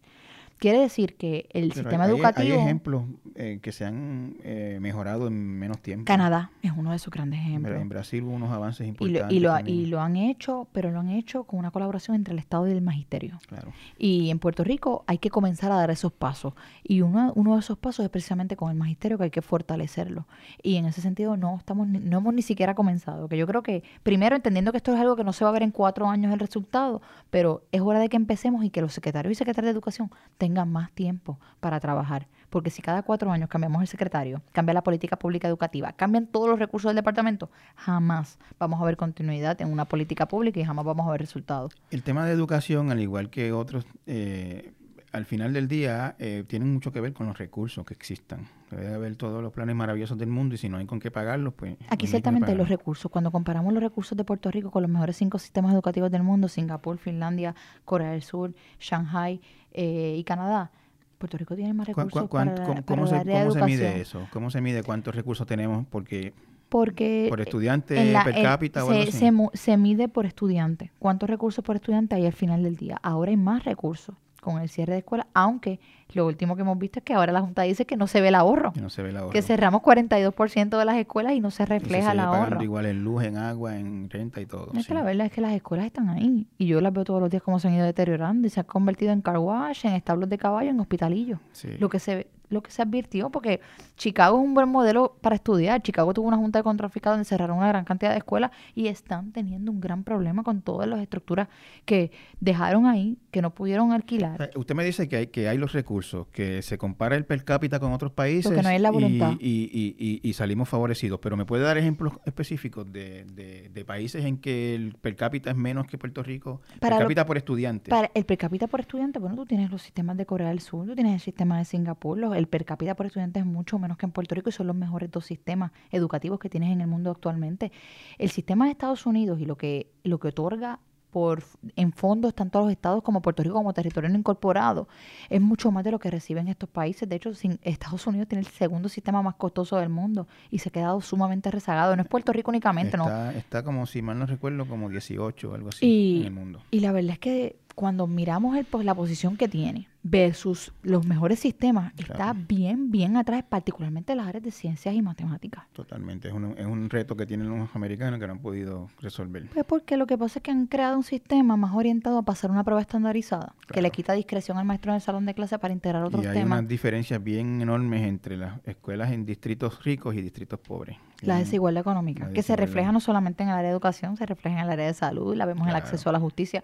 Quiere 0.59 0.79
decir 0.79 1.17
que 1.17 1.49
el 1.51 1.73
sistema 1.73 2.07
educativo... 2.07 2.55
Hay 2.55 2.61
ejemplos 2.61 3.05
eh, 3.35 3.59
que 3.61 3.73
se 3.73 3.85
han 3.85 4.37
eh, 4.43 4.79
mejorado 4.81 5.27
en 5.27 5.35
menos 5.35 5.81
tiempo. 5.81 6.05
Canadá 6.05 6.51
es 6.63 6.73
uno 6.77 6.93
de 6.93 6.99
sus 6.99 7.13
grandes 7.13 7.41
ejemplos. 7.41 7.81
En 7.81 7.89
Brasil 7.89 8.23
hubo 8.25 8.35
unos 8.35 8.51
avances 8.51 8.87
importantes. 8.87 9.33
Y 9.33 9.41
lo, 9.41 9.59
y 9.61 9.87
lo, 9.87 10.01
han 10.01 10.17
hecho, 10.17 10.69
pero 10.73 10.91
lo 10.91 11.01
han 11.01 11.11
hecho 11.11 11.45
con 11.45 11.59
una 11.59 11.71
colaboración 11.71 12.17
entre 12.17 12.33
el 12.33 12.39
Estado 12.39 12.69
y 12.69 12.73
el 12.73 12.81
Magisterio. 12.81 13.39
Claro. 13.47 13.73
Y 13.99 14.31
en 14.31 14.39
Puerto 14.39 14.65
Rico 14.65 15.05
hay 15.07 15.19
que 15.19 15.31
comenzar 15.31 15.73
a 15.73 15.77
dar 15.77 15.91
esos 15.91 16.13
pasos. 16.13 16.55
Y 16.83 17.01
uno, 17.01 17.33
uno 17.35 17.55
de 17.55 17.61
esos 17.61 17.77
pasos 17.77 18.05
es 18.05 18.11
precisamente 18.11 18.57
con 18.57 18.71
el 18.71 18.77
Magisterio, 18.77 19.19
que 19.19 19.25
hay 19.25 19.31
que 19.31 19.43
fortalecerlo. 19.43 20.27
Y 20.63 20.77
en 20.77 20.87
ese 20.87 21.01
sentido 21.01 21.37
no, 21.37 21.57
estamos, 21.57 21.89
no 21.89 22.19
hemos 22.19 22.33
ni 22.33 22.43
siquiera 22.43 22.75
comenzado. 22.75 23.29
Que 23.29 23.37
yo 23.37 23.47
creo 23.47 23.63
que, 23.63 23.83
primero, 24.03 24.37
entendiendo 24.37 24.71
que 24.71 24.79
esto 24.79 24.95
es 24.95 25.01
algo 25.01 25.17
que 25.17 25.25
no 25.25 25.33
se 25.33 25.45
va 25.45 25.51
a 25.51 25.53
ver 25.53 25.63
en 25.63 25.73
cuatro 25.73 26.09
años 26.09 26.33
el 26.33 26.39
resultado, 26.39 27.03
pero 27.31 27.65
es 27.73 27.81
hora 27.81 27.99
de 27.99 28.09
que 28.09 28.17
empecemos 28.17 28.65
y 28.65 28.71
que 28.71 28.81
los 28.81 28.93
secretarios 28.93 29.33
y 29.33 29.35
secretarias 29.35 29.73
de 29.73 29.77
educación 29.77 30.11
tengan 30.45 30.71
más 30.71 30.93
tiempo 30.93 31.39
para 31.61 31.81
trabajar. 31.81 32.29
Porque 32.51 32.69
si 32.69 32.83
cada 32.83 33.03
cuatro 33.03 33.33
años 33.33 33.49
cambiamos 33.49 33.81
el 33.81 33.89
secretario, 33.89 34.43
cambia 34.53 34.75
la 34.75 34.83
política 34.83 35.17
pública 35.17 35.49
educativa, 35.49 35.95
cambian 35.95 36.27
todos 36.27 36.51
los 36.51 36.59
recursos 36.59 36.91
del 36.91 36.97
departamento, 36.97 37.51
jamás 37.77 38.39
vamos 38.59 38.79
a 38.79 38.85
ver 38.85 38.99
continuidad 38.99 39.59
en 39.63 39.73
una 39.73 39.87
política 39.87 40.29
pública 40.29 40.61
y 40.61 40.65
jamás 40.65 40.85
vamos 40.85 41.09
a 41.09 41.13
ver 41.13 41.21
resultados. 41.23 41.73
El 41.91 42.03
tema 42.03 42.27
de 42.27 42.33
educación, 42.33 42.91
al 42.91 43.01
igual 43.01 43.31
que 43.31 43.53
otros, 43.53 43.87
eh, 44.07 44.75
al 45.15 45.27
final 45.27 45.53
del 45.53 45.69
día 45.69 46.17
eh, 46.19 46.43
tienen 46.45 46.73
mucho 46.73 46.91
que 46.91 47.01
ver 47.01 47.13
con 47.13 47.29
los 47.29 47.39
recursos 47.39 47.87
que 47.87 47.95
existan. 47.95 48.49
Debe 48.69 48.95
haber 48.95 49.15
todos 49.15 49.41
los 49.41 49.53
planes 49.53 49.77
maravillosos 49.77 50.19
del 50.19 50.29
mundo 50.29 50.57
y 50.57 50.59
si 50.59 50.69
no 50.69 50.77
hay 50.77 50.87
con 50.87 50.99
qué 50.99 51.13
pagarlos, 51.13 51.55
pues... 51.55 51.77
Aquí 51.89 52.09
ciertamente 52.09 52.53
los 52.57 52.69
recursos. 52.69 53.09
Cuando 53.13 53.31
comparamos 53.31 53.73
los 53.73 53.81
recursos 53.81 54.19
de 54.19 54.25
Puerto 54.25 54.51
Rico 54.51 54.73
con 54.73 54.83
los 54.83 54.91
mejores 54.91 55.17
cinco 55.17 55.39
sistemas 55.39 55.73
educativos 55.73 56.11
del 56.11 56.25
mundo, 56.25 56.49
Singapur, 56.49 56.99
Finlandia, 56.99 57.55
Corea 57.85 58.11
del 58.11 58.23
Sur, 58.23 58.55
Shanghai 58.81 59.41
eh, 59.71 60.17
y 60.19 60.25
Canadá, 60.25 60.73
Puerto 61.17 61.39
Rico 61.39 61.55
tiene 61.55 61.73
más 61.75 61.87
recursos 61.87 62.29
para, 62.29 62.83
¿Cómo, 62.85 63.07
se, 63.07 63.25
mide 63.65 64.01
eso? 64.01 64.27
¿Cómo 64.33 64.51
se 64.51 64.61
mide 64.61 64.83
cuántos 64.83 65.15
recursos 65.15 65.47
tenemos? 65.47 65.87
Porque 65.87 66.35
porque 66.69 67.27
por 67.29 67.41
estudiante 67.41 67.95
per 68.25 68.43
cápita 68.43 68.85
o 68.85 68.93
se, 68.93 69.13
se, 69.53 69.77
mide 69.77 70.09
por 70.09 70.27
estudiante. 70.27 70.91
¿Cuántos 70.99 71.31
recursos 71.31 71.65
por 71.65 71.77
estudiante 71.77 72.17
hay 72.17 72.27
al 72.27 72.33
final 72.33 72.65
del 72.65 72.75
día? 72.75 72.99
Ahora 73.01 73.31
hay 73.31 73.37
más 73.37 73.65
recursos 73.65 74.17
con 74.45 74.61
el 74.61 74.69
cierre 74.69 74.93
de 74.93 74.99
escuela, 75.01 75.27
aunque 75.35 75.81
lo 76.13 76.27
último 76.27 76.55
que 76.55 76.63
hemos 76.63 76.79
visto 76.79 77.01
es 77.01 77.05
que 77.05 77.15
ahora 77.15 77.33
la 77.33 77.41
Junta 77.41 77.63
dice 77.63 77.87
que 77.87 77.97
no 77.97 78.07
se 78.07 78.21
ve 78.21 78.29
el 78.29 78.35
ahorro. 78.37 78.73
Que 78.73 78.81
no 78.81 78.91
se 78.91 79.03
ve 79.03 79.09
el 79.09 79.17
ahorro. 79.17 79.31
Que 79.31 79.43
cerramos 79.43 79.83
42% 79.83 80.79
de 80.79 80.85
las 80.85 80.97
escuelas 80.97 81.33
y 81.33 81.41
no 81.41 81.51
se 81.51 81.67
refleja 81.67 82.13
el 82.13 82.21
ahorro. 82.21 82.63
igual 82.63 82.87
en 82.87 83.03
luz, 83.03 83.25
en 83.25 83.37
agua, 83.37 83.77
en 83.77 84.09
renta 84.11 84.41
y 84.41 84.47
todo. 84.47 84.71
Es 84.75 84.87
que 84.87 84.95
la 84.95 85.03
verdad 85.03 85.27
es 85.27 85.33
que 85.33 85.41
las 85.41 85.53
escuelas 85.53 85.87
están 85.87 86.09
ahí 86.11 86.47
y 86.59 86.67
yo 86.67 86.81
las 86.81 86.93
veo 86.93 87.05
todos 87.05 87.21
los 87.21 87.31
días 87.31 87.43
como 87.43 87.59
se 87.59 87.69
han 87.69 87.75
ido 87.75 87.85
deteriorando 87.85 88.47
y 88.47 88.51
se 88.51 88.61
han 88.61 88.67
convertido 88.67 89.13
en 89.13 89.23
car 89.23 89.39
wash, 89.39 89.87
en 89.87 89.95
establos 89.95 90.29
de 90.29 90.39
caballo, 90.39 90.71
en 90.71 90.79
hospitalillos. 90.79 91.41
Lo 91.79 91.89
que 91.89 91.99
se 91.99 92.29
lo 92.55 92.63
que 92.63 92.71
se 92.71 92.83
advirtió, 92.83 93.31
porque 93.31 93.61
Chicago 93.97 94.39
es 94.39 94.45
un 94.45 94.55
buen 94.55 94.69
modelo 94.69 95.17
para 95.21 95.37
estudiar. 95.37 95.83
Chicago 95.83 96.15
tuvo 96.15 96.29
una 96.29 96.39
junta 96.39 96.61
de 96.61 96.63
contraficados 96.63 97.19
donde 97.19 97.29
cerraron 97.29 97.59
una 97.59 97.69
gran 97.69 97.85
cantidad 97.85 98.13
de 98.13 98.19
escuelas 98.19 98.51
y 98.75 98.87
están 98.87 99.33
teniendo 99.33 99.71
un 99.71 99.81
gran 99.81 100.05
problema 100.05 100.43
con 100.43 100.63
todas 100.63 100.89
las 100.89 101.01
estructuras 101.01 101.49
que 101.85 102.11
dejaron 102.41 102.87
ahí, 102.87 103.19
que 103.31 103.43
no 103.43 103.51
pudieron 103.51 103.93
alquilar. 103.93 104.41
Eh, 104.43 104.51
usted 104.57 104.75
me 104.75 104.85
dice 104.85 105.09
que 105.09 105.17
hay, 105.17 105.27
que 105.27 105.49
hay 105.49 105.59
los 105.59 105.73
recursos, 105.73 106.27
que 106.29 106.63
se 106.63 106.79
compara 106.79 107.17
el 107.17 107.27
per 107.27 107.45
cápita 107.45 107.79
con 107.79 107.93
otros 107.93 108.13
países 108.13 108.55
no 108.63 108.69
hay 108.69 108.79
la 108.79 108.91
voluntad. 108.91 109.35
Y, 109.41 110.33
salimos 110.35 110.69
favorecidos, 110.69 111.21
pero 111.21 111.37
¿me 111.37 111.45
puede 111.45 111.63
dar 111.63 111.79
ejemplos 111.79 112.15
específicos 112.25 112.91
de, 112.93 113.25
de, 113.73 113.85
países 113.85 114.25
en 114.25 114.39
que 114.39 114.75
el 114.75 114.95
per 114.95 115.15
cápita 115.15 115.51
es 115.51 115.57
menos 115.57 115.87
que 115.87 115.99
Puerto 115.99 116.23
Rico? 116.23 116.61
per 116.81 116.91
cápita 116.91 117.27
por 117.27 117.37
estudiante. 117.37 117.91
Para 117.91 118.11
el 118.15 118.25
per 118.25 118.39
cápita 118.39 118.67
por 118.67 118.81
estudiante, 118.81 119.19
bueno, 119.19 119.37
tú 119.37 119.47
tienes 119.47 119.71
los 119.71 119.83
sistemas 119.83 120.17
de 120.17 120.27
Corea 120.27 120.49
del 120.49 120.61
Sur, 120.61 120.87
tú 120.87 120.95
tienes 120.95 121.15
el 121.15 121.21
sistema 121.21 121.59
de 121.59 121.65
Singapur, 121.65 122.19
los, 122.19 122.35
el 122.35 122.44
per 122.47 122.65
cápita 122.65 122.95
por 122.95 123.07
estudiante 123.07 123.41
es 123.41 123.47
mucho 123.47 123.79
menos 123.79 123.97
que 123.97 124.07
en 124.07 124.13
Puerto 124.13 124.35
Rico 124.35 124.49
y 124.49 124.53
son 124.53 124.67
los 124.67 124.77
mejores 124.77 125.11
dos 125.11 125.27
sistemas 125.27 125.73
educativos 125.91 126.39
que 126.39 126.49
tienes 126.49 126.73
en 126.73 126.81
el 126.81 126.87
mundo 126.87 127.11
actualmente. 127.11 127.73
El 128.19 128.31
sistema 128.31 128.67
de 128.67 128.73
Estados 128.73 129.07
Unidos 129.07 129.41
y 129.41 129.47
lo 129.47 129.57
que, 129.57 129.91
lo 130.03 130.19
que 130.19 130.29
otorga 130.29 130.81
por 131.15 131.45
en 131.77 131.93
fondos 131.93 132.35
tanto 132.35 132.59
los 132.59 132.73
estados 132.73 133.01
como 133.05 133.23
Puerto 133.23 133.45
Rico 133.45 133.55
como 133.55 133.73
territorio 133.73 134.11
no 134.11 134.19
incorporado 134.19 134.89
es 135.31 135.41
mucho 135.41 135.71
más 135.71 135.85
de 135.85 135.93
lo 135.93 136.01
que 136.01 136.11
reciben 136.11 136.49
estos 136.49 136.69
países. 136.69 137.09
De 137.09 137.15
hecho, 137.15 137.33
sin, 137.35 137.61
Estados 137.63 138.05
Unidos 138.09 138.27
tiene 138.27 138.41
el 138.41 138.49
segundo 138.49 138.89
sistema 138.89 139.23
más 139.23 139.37
costoso 139.37 139.77
del 139.77 139.91
mundo 139.91 140.27
y 140.51 140.59
se 140.59 140.71
ha 140.71 140.73
quedado 140.73 141.01
sumamente 141.01 141.53
rezagado. 141.53 141.95
No 141.95 142.03
es 142.03 142.09
Puerto 142.09 142.33
Rico 142.33 142.51
únicamente, 142.51 142.97
está, 142.97 143.31
¿no? 143.31 143.31
Está 143.39 143.63
como, 143.63 143.87
si 143.87 144.03
mal 144.03 144.19
no 144.19 144.27
recuerdo, 144.27 144.67
como 144.67 144.91
18 144.91 145.51
o 145.51 145.55
algo 145.55 145.69
así 145.69 146.19
en 146.19 146.27
el 146.27 146.33
mundo. 146.33 146.63
Y 146.73 146.81
la 146.81 146.91
verdad 146.91 147.13
es 147.13 147.19
que 147.21 147.57
cuando 147.75 148.07
miramos 148.07 148.57
el, 148.57 148.65
pues, 148.65 148.85
la 148.85 148.95
posición 148.95 149.37
que 149.37 149.49
tiene 149.49 149.89
versus 150.07 150.71
los 150.83 151.07
mejores 151.07 151.41
sistemas, 151.41 151.95
está 151.97 152.35
bien, 152.35 152.91
bien 152.91 153.17
atrás, 153.17 153.43
particularmente 153.49 154.13
en 154.13 154.19
las 154.19 154.29
áreas 154.29 154.45
de 154.45 154.51
ciencias 154.51 154.95
y 154.95 155.01
matemáticas. 155.01 155.65
Totalmente, 155.73 156.29
es 156.29 156.35
un, 156.35 156.55
es 156.59 156.67
un 156.67 156.91
reto 156.91 157.17
que 157.17 157.25
tienen 157.25 157.49
los 157.49 157.75
americanos 157.75 158.21
que 158.21 158.27
no 158.27 158.35
han 158.35 158.39
podido 158.39 158.89
resolver. 159.01 159.49
Pues 159.55 159.65
porque 159.65 159.97
lo 159.97 160.07
que 160.07 160.19
pasa 160.19 160.41
es 160.41 160.43
que 160.43 160.51
han 160.51 160.67
creado 160.67 160.99
un 160.99 161.05
sistema 161.05 161.57
más 161.57 161.75
orientado 161.75 162.19
a 162.19 162.23
pasar 162.23 162.51
una 162.51 162.63
prueba 162.65 162.83
estandarizada, 162.83 163.55
que 163.73 163.81
le 163.81 163.91
quita 163.91 164.13
discreción 164.13 164.59
al 164.59 164.67
maestro 164.67 164.93
en 164.93 164.97
el 164.97 165.01
salón 165.01 165.25
de 165.25 165.33
clase 165.33 165.59
para 165.59 165.73
integrar 165.73 166.05
otros 166.05 166.21
temas. 166.21 166.37
Y 166.37 166.39
hay 166.39 166.45
unas 166.45 166.69
diferencias 166.69 167.25
bien 167.25 167.63
enormes 167.63 168.03
entre 168.03 168.37
las 168.37 168.61
escuelas 168.67 169.11
en 169.11 169.25
distritos 169.25 169.83
ricos 169.85 170.15
y 170.15 170.21
distritos 170.21 170.61
pobres. 170.61 170.99
La 171.23 171.39
desigualdad 171.39 171.81
económica, 171.81 172.31
que 172.31 172.43
se 172.43 172.55
refleja 172.55 172.93
no 172.93 173.01
solamente 173.01 173.43
en 173.43 173.49
el 173.49 173.55
área 173.55 173.71
de 173.71 173.73
educación, 173.73 174.19
se 174.19 174.27
refleja 174.27 174.59
en 174.59 174.65
el 174.65 174.71
área 174.71 174.87
de 174.87 174.93
salud, 174.93 175.35
la 175.35 175.47
vemos 175.47 175.65
en 175.67 175.71
el 175.71 175.77
acceso 175.77 176.11
a 176.11 176.13
la 176.13 176.21
justicia 176.21 176.63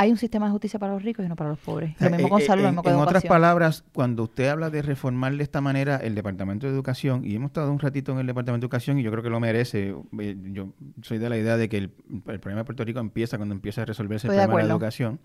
hay 0.00 0.10
un 0.10 0.16
sistema 0.16 0.46
de 0.46 0.52
justicia 0.52 0.78
para 0.78 0.94
los 0.94 1.02
ricos 1.02 1.26
y 1.26 1.28
no 1.28 1.36
para 1.36 1.50
los 1.50 1.58
pobres. 1.58 1.94
Lo 2.00 2.08
mismo 2.08 2.30
con 2.30 2.40
salud, 2.40 2.62
lo 2.62 2.68
mismo 2.68 2.82
con 2.82 2.94
En 2.94 3.00
otras 3.00 3.22
palabras, 3.22 3.84
cuando 3.92 4.22
usted 4.22 4.48
habla 4.48 4.70
de 4.70 4.80
reformar 4.80 5.36
de 5.36 5.42
esta 5.42 5.60
manera 5.60 5.96
el 5.96 6.14
Departamento 6.14 6.66
de 6.66 6.72
Educación, 6.72 7.22
y 7.22 7.34
hemos 7.34 7.50
estado 7.50 7.70
un 7.70 7.78
ratito 7.78 8.12
en 8.12 8.18
el 8.20 8.26
Departamento 8.26 8.64
de 8.64 8.68
Educación 8.68 8.98
y 8.98 9.02
yo 9.02 9.10
creo 9.10 9.22
que 9.22 9.28
lo 9.28 9.40
merece, 9.40 9.94
eh, 10.18 10.36
yo 10.52 10.70
soy 11.02 11.18
de 11.18 11.28
la 11.28 11.36
idea 11.36 11.58
de 11.58 11.68
que 11.68 11.76
el, 11.76 11.90
problema 11.90 12.60
de 12.60 12.64
Puerto 12.64 12.82
Rico 12.82 12.98
empieza 12.98 13.36
cuando 13.36 13.54
empieza 13.54 13.82
a 13.82 13.84
resolverse 13.84 14.26
el 14.26 14.32
problema 14.32 14.56
de 14.56 14.68
la 14.68 14.72
educación. 14.72 15.20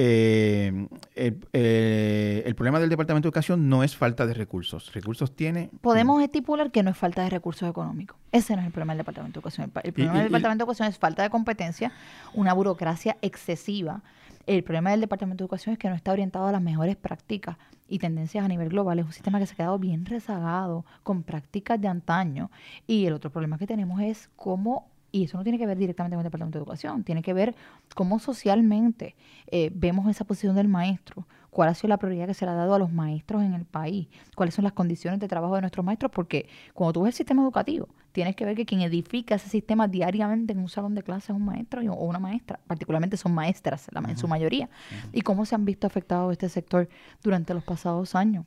Eh, 0.00 0.86
eh, 1.16 2.42
el, 2.46 2.54
problema 2.54 2.78
del 2.78 2.88
Departamento 2.88 3.26
de 3.26 3.30
Educación 3.30 3.68
no 3.68 3.82
es 3.82 3.96
falta 3.96 4.26
de 4.26 4.34
recursos. 4.34 4.94
Recursos 4.94 5.34
tiene... 5.34 5.70
Podemos 5.80 6.22
estipular 6.22 6.70
que 6.70 6.84
no 6.84 6.92
es 6.92 6.96
falta 6.96 7.24
de 7.24 7.30
recursos 7.30 7.68
económicos. 7.68 8.16
Ese 8.30 8.54
no 8.54 8.60
es 8.60 8.66
el 8.66 8.72
problema 8.72 8.92
del 8.92 8.98
Departamento 8.98 9.40
de 9.40 9.40
Educación. 9.40 9.72
El, 9.82 9.92
problema 9.92 10.18
del 10.18 10.28
Departamento 10.28 10.64
de 10.64 10.66
Educación 10.66 10.88
es 10.88 10.98
falta 10.98 11.24
de 11.24 11.30
competencia, 11.30 11.90
una 12.32 12.52
burocracia 12.52 13.16
excesiva. 13.22 14.02
El 14.46 14.62
problema 14.62 14.92
del 14.92 15.00
Departamento 15.00 15.42
de 15.42 15.46
Educación 15.46 15.72
es 15.72 15.80
que 15.80 15.88
no 15.88 15.96
está 15.96 16.12
orientado 16.12 16.46
a 16.46 16.52
las 16.52 16.62
mejores 16.62 16.94
prácticas 16.94 17.56
y 17.88 17.98
tendencias 17.98 18.44
a 18.44 18.48
nivel 18.48 18.68
global. 18.68 19.00
Es 19.00 19.04
un 19.04 19.12
sistema 19.12 19.40
que 19.40 19.46
se 19.46 19.54
ha 19.54 19.56
quedado 19.56 19.80
bien 19.80 20.06
rezagado 20.06 20.84
con 21.02 21.24
prácticas 21.24 21.80
de 21.80 21.88
antaño. 21.88 22.52
Y 22.86 23.06
el 23.06 23.14
otro 23.14 23.32
problema 23.32 23.58
que 23.58 23.66
tenemos 23.66 24.00
es 24.00 24.30
cómo 24.36 24.86
y 25.10 25.24
eso 25.24 25.38
no 25.38 25.42
tiene 25.42 25.58
que 25.58 25.66
ver 25.66 25.78
directamente 25.78 26.14
con 26.16 26.20
el 26.20 26.24
Departamento 26.24 26.58
de 26.58 26.62
Educación, 26.62 27.04
tiene 27.04 27.22
que 27.22 27.32
ver 27.32 27.54
cómo 27.94 28.18
socialmente 28.18 29.16
eh, 29.46 29.70
vemos 29.74 30.08
esa 30.08 30.24
posición 30.24 30.54
del 30.54 30.68
maestro, 30.68 31.26
cuál 31.50 31.70
ha 31.70 31.74
sido 31.74 31.88
la 31.88 31.96
prioridad 31.96 32.26
que 32.26 32.34
se 32.34 32.44
le 32.44 32.50
ha 32.50 32.54
dado 32.54 32.74
a 32.74 32.78
los 32.78 32.92
maestros 32.92 33.42
en 33.42 33.54
el 33.54 33.64
país, 33.64 34.08
cuáles 34.34 34.54
son 34.54 34.64
las 34.64 34.72
condiciones 34.72 35.20
de 35.20 35.28
trabajo 35.28 35.54
de 35.54 35.62
nuestros 35.62 35.84
maestros, 35.84 36.12
porque 36.12 36.48
cuando 36.74 36.92
tú 36.92 37.02
ves 37.02 37.14
el 37.14 37.16
sistema 37.16 37.42
educativo, 37.42 37.88
tienes 38.12 38.36
que 38.36 38.44
ver 38.44 38.54
que 38.54 38.66
quien 38.66 38.82
edifica 38.82 39.36
ese 39.36 39.48
sistema 39.48 39.88
diariamente 39.88 40.52
en 40.52 40.58
un 40.58 40.68
salón 40.68 40.94
de 40.94 41.02
clases 41.02 41.30
es 41.30 41.36
un 41.36 41.44
maestro 41.44 41.80
o 41.92 42.04
una 42.04 42.18
maestra, 42.18 42.60
particularmente 42.66 43.16
son 43.16 43.32
maestras 43.32 43.88
en 43.94 44.18
su 44.18 44.28
mayoría, 44.28 44.68
y 45.12 45.22
cómo 45.22 45.46
se 45.46 45.54
han 45.54 45.64
visto 45.64 45.86
afectados 45.86 46.32
este 46.32 46.48
sector 46.48 46.88
durante 47.22 47.54
los 47.54 47.64
pasados 47.64 48.14
años 48.14 48.44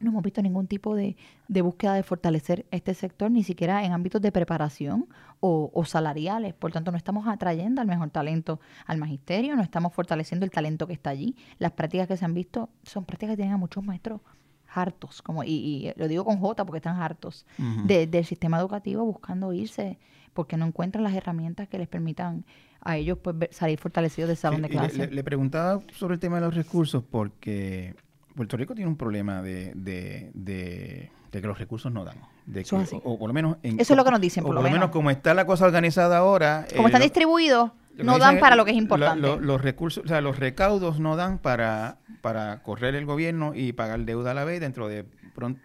no 0.00 0.10
hemos 0.10 0.22
visto 0.22 0.42
ningún 0.42 0.66
tipo 0.66 0.94
de, 0.94 1.16
búsqueda 1.48 1.94
de 1.94 2.02
fortalecer 2.02 2.66
este 2.70 2.94
sector, 2.94 3.30
ni 3.30 3.44
siquiera 3.44 3.84
en 3.84 3.92
ámbitos 3.92 4.20
de 4.20 4.32
preparación 4.32 5.08
o, 5.40 5.84
salariales. 5.84 6.54
Por 6.54 6.72
tanto, 6.72 6.90
no 6.90 6.96
estamos 6.96 7.28
atrayendo 7.28 7.80
al 7.80 7.86
mejor 7.86 8.10
talento 8.10 8.60
al 8.86 8.98
magisterio, 8.98 9.56
no 9.56 9.62
estamos 9.62 9.92
fortaleciendo 9.92 10.44
el 10.44 10.50
talento 10.50 10.86
que 10.86 10.94
está 10.94 11.10
allí. 11.10 11.36
Las 11.58 11.72
prácticas 11.72 12.08
que 12.08 12.16
se 12.16 12.24
han 12.24 12.34
visto 12.34 12.70
son 12.82 13.04
prácticas 13.04 13.32
que 13.32 13.36
tienen 13.36 13.54
a 13.54 13.58
muchos 13.58 13.84
maestros 13.84 14.20
hartos, 14.68 15.22
como, 15.22 15.44
y, 15.44 15.92
lo 15.96 16.08
digo 16.08 16.24
con 16.24 16.38
J 16.38 16.64
porque 16.64 16.78
están 16.78 17.00
hartos 17.00 17.46
del 17.84 18.24
sistema 18.24 18.58
educativo 18.58 19.04
buscando 19.04 19.52
irse 19.52 19.98
porque 20.32 20.56
no 20.56 20.66
encuentran 20.66 21.04
las 21.04 21.14
herramientas 21.14 21.68
que 21.68 21.78
les 21.78 21.86
permitan 21.86 22.44
a 22.80 22.96
ellos 22.96 23.18
pues, 23.22 23.36
salir 23.50 23.78
fortalecidos 23.78 24.28
del 24.28 24.36
salón 24.36 24.62
de 24.62 24.68
clase. 24.68 25.06
le, 25.06 25.24
preguntaba 25.24 25.80
sobre 25.92 26.14
el 26.14 26.20
tema 26.20 26.36
de 26.36 26.46
los 26.46 26.54
recursos 26.54 27.04
porque 27.08 27.94
Puerto 28.34 28.56
Rico 28.56 28.74
tiene 28.74 28.88
un 28.88 28.96
problema 28.96 29.42
de, 29.42 29.72
de, 29.74 30.30
de, 30.34 31.10
que 31.30 31.40
los 31.46 31.58
recursos 31.58 31.92
no 31.92 32.04
dan. 32.04 32.16
De 32.46 32.64
o, 33.04 33.18
por 33.18 33.28
lo 33.28 33.34
menos... 33.34 33.56
Eso 33.62 33.92
es 33.92 33.96
lo 33.96 34.04
que 34.04 34.10
nos 34.10 34.20
dicen, 34.20 34.44
por, 34.44 34.54
lo, 34.54 34.62
menos. 34.62 34.90
como 34.90 35.10
está 35.10 35.34
la 35.34 35.46
cosa 35.46 35.64
organizada 35.64 36.18
ahora... 36.18 36.66
Como 36.74 36.88
están 36.88 37.02
distribuidos, 37.02 37.70
no 37.96 38.18
dan 38.18 38.38
para 38.40 38.56
lo 38.56 38.64
que 38.64 38.72
es 38.72 38.76
importante. 38.76 39.20
los 39.20 39.62
recursos, 39.62 40.04
o 40.04 40.08
sea, 40.08 40.20
los 40.20 40.38
recaudos 40.38 40.98
no 41.00 41.16
dan 41.16 41.38
para, 41.38 41.98
para 42.20 42.62
correr 42.62 42.94
el 42.94 43.06
gobierno 43.06 43.52
y 43.54 43.72
pagar 43.72 44.00
deuda 44.00 44.32
a 44.32 44.34
la 44.34 44.44
vez. 44.44 44.60
Dentro 44.60 44.88
de 44.88 45.04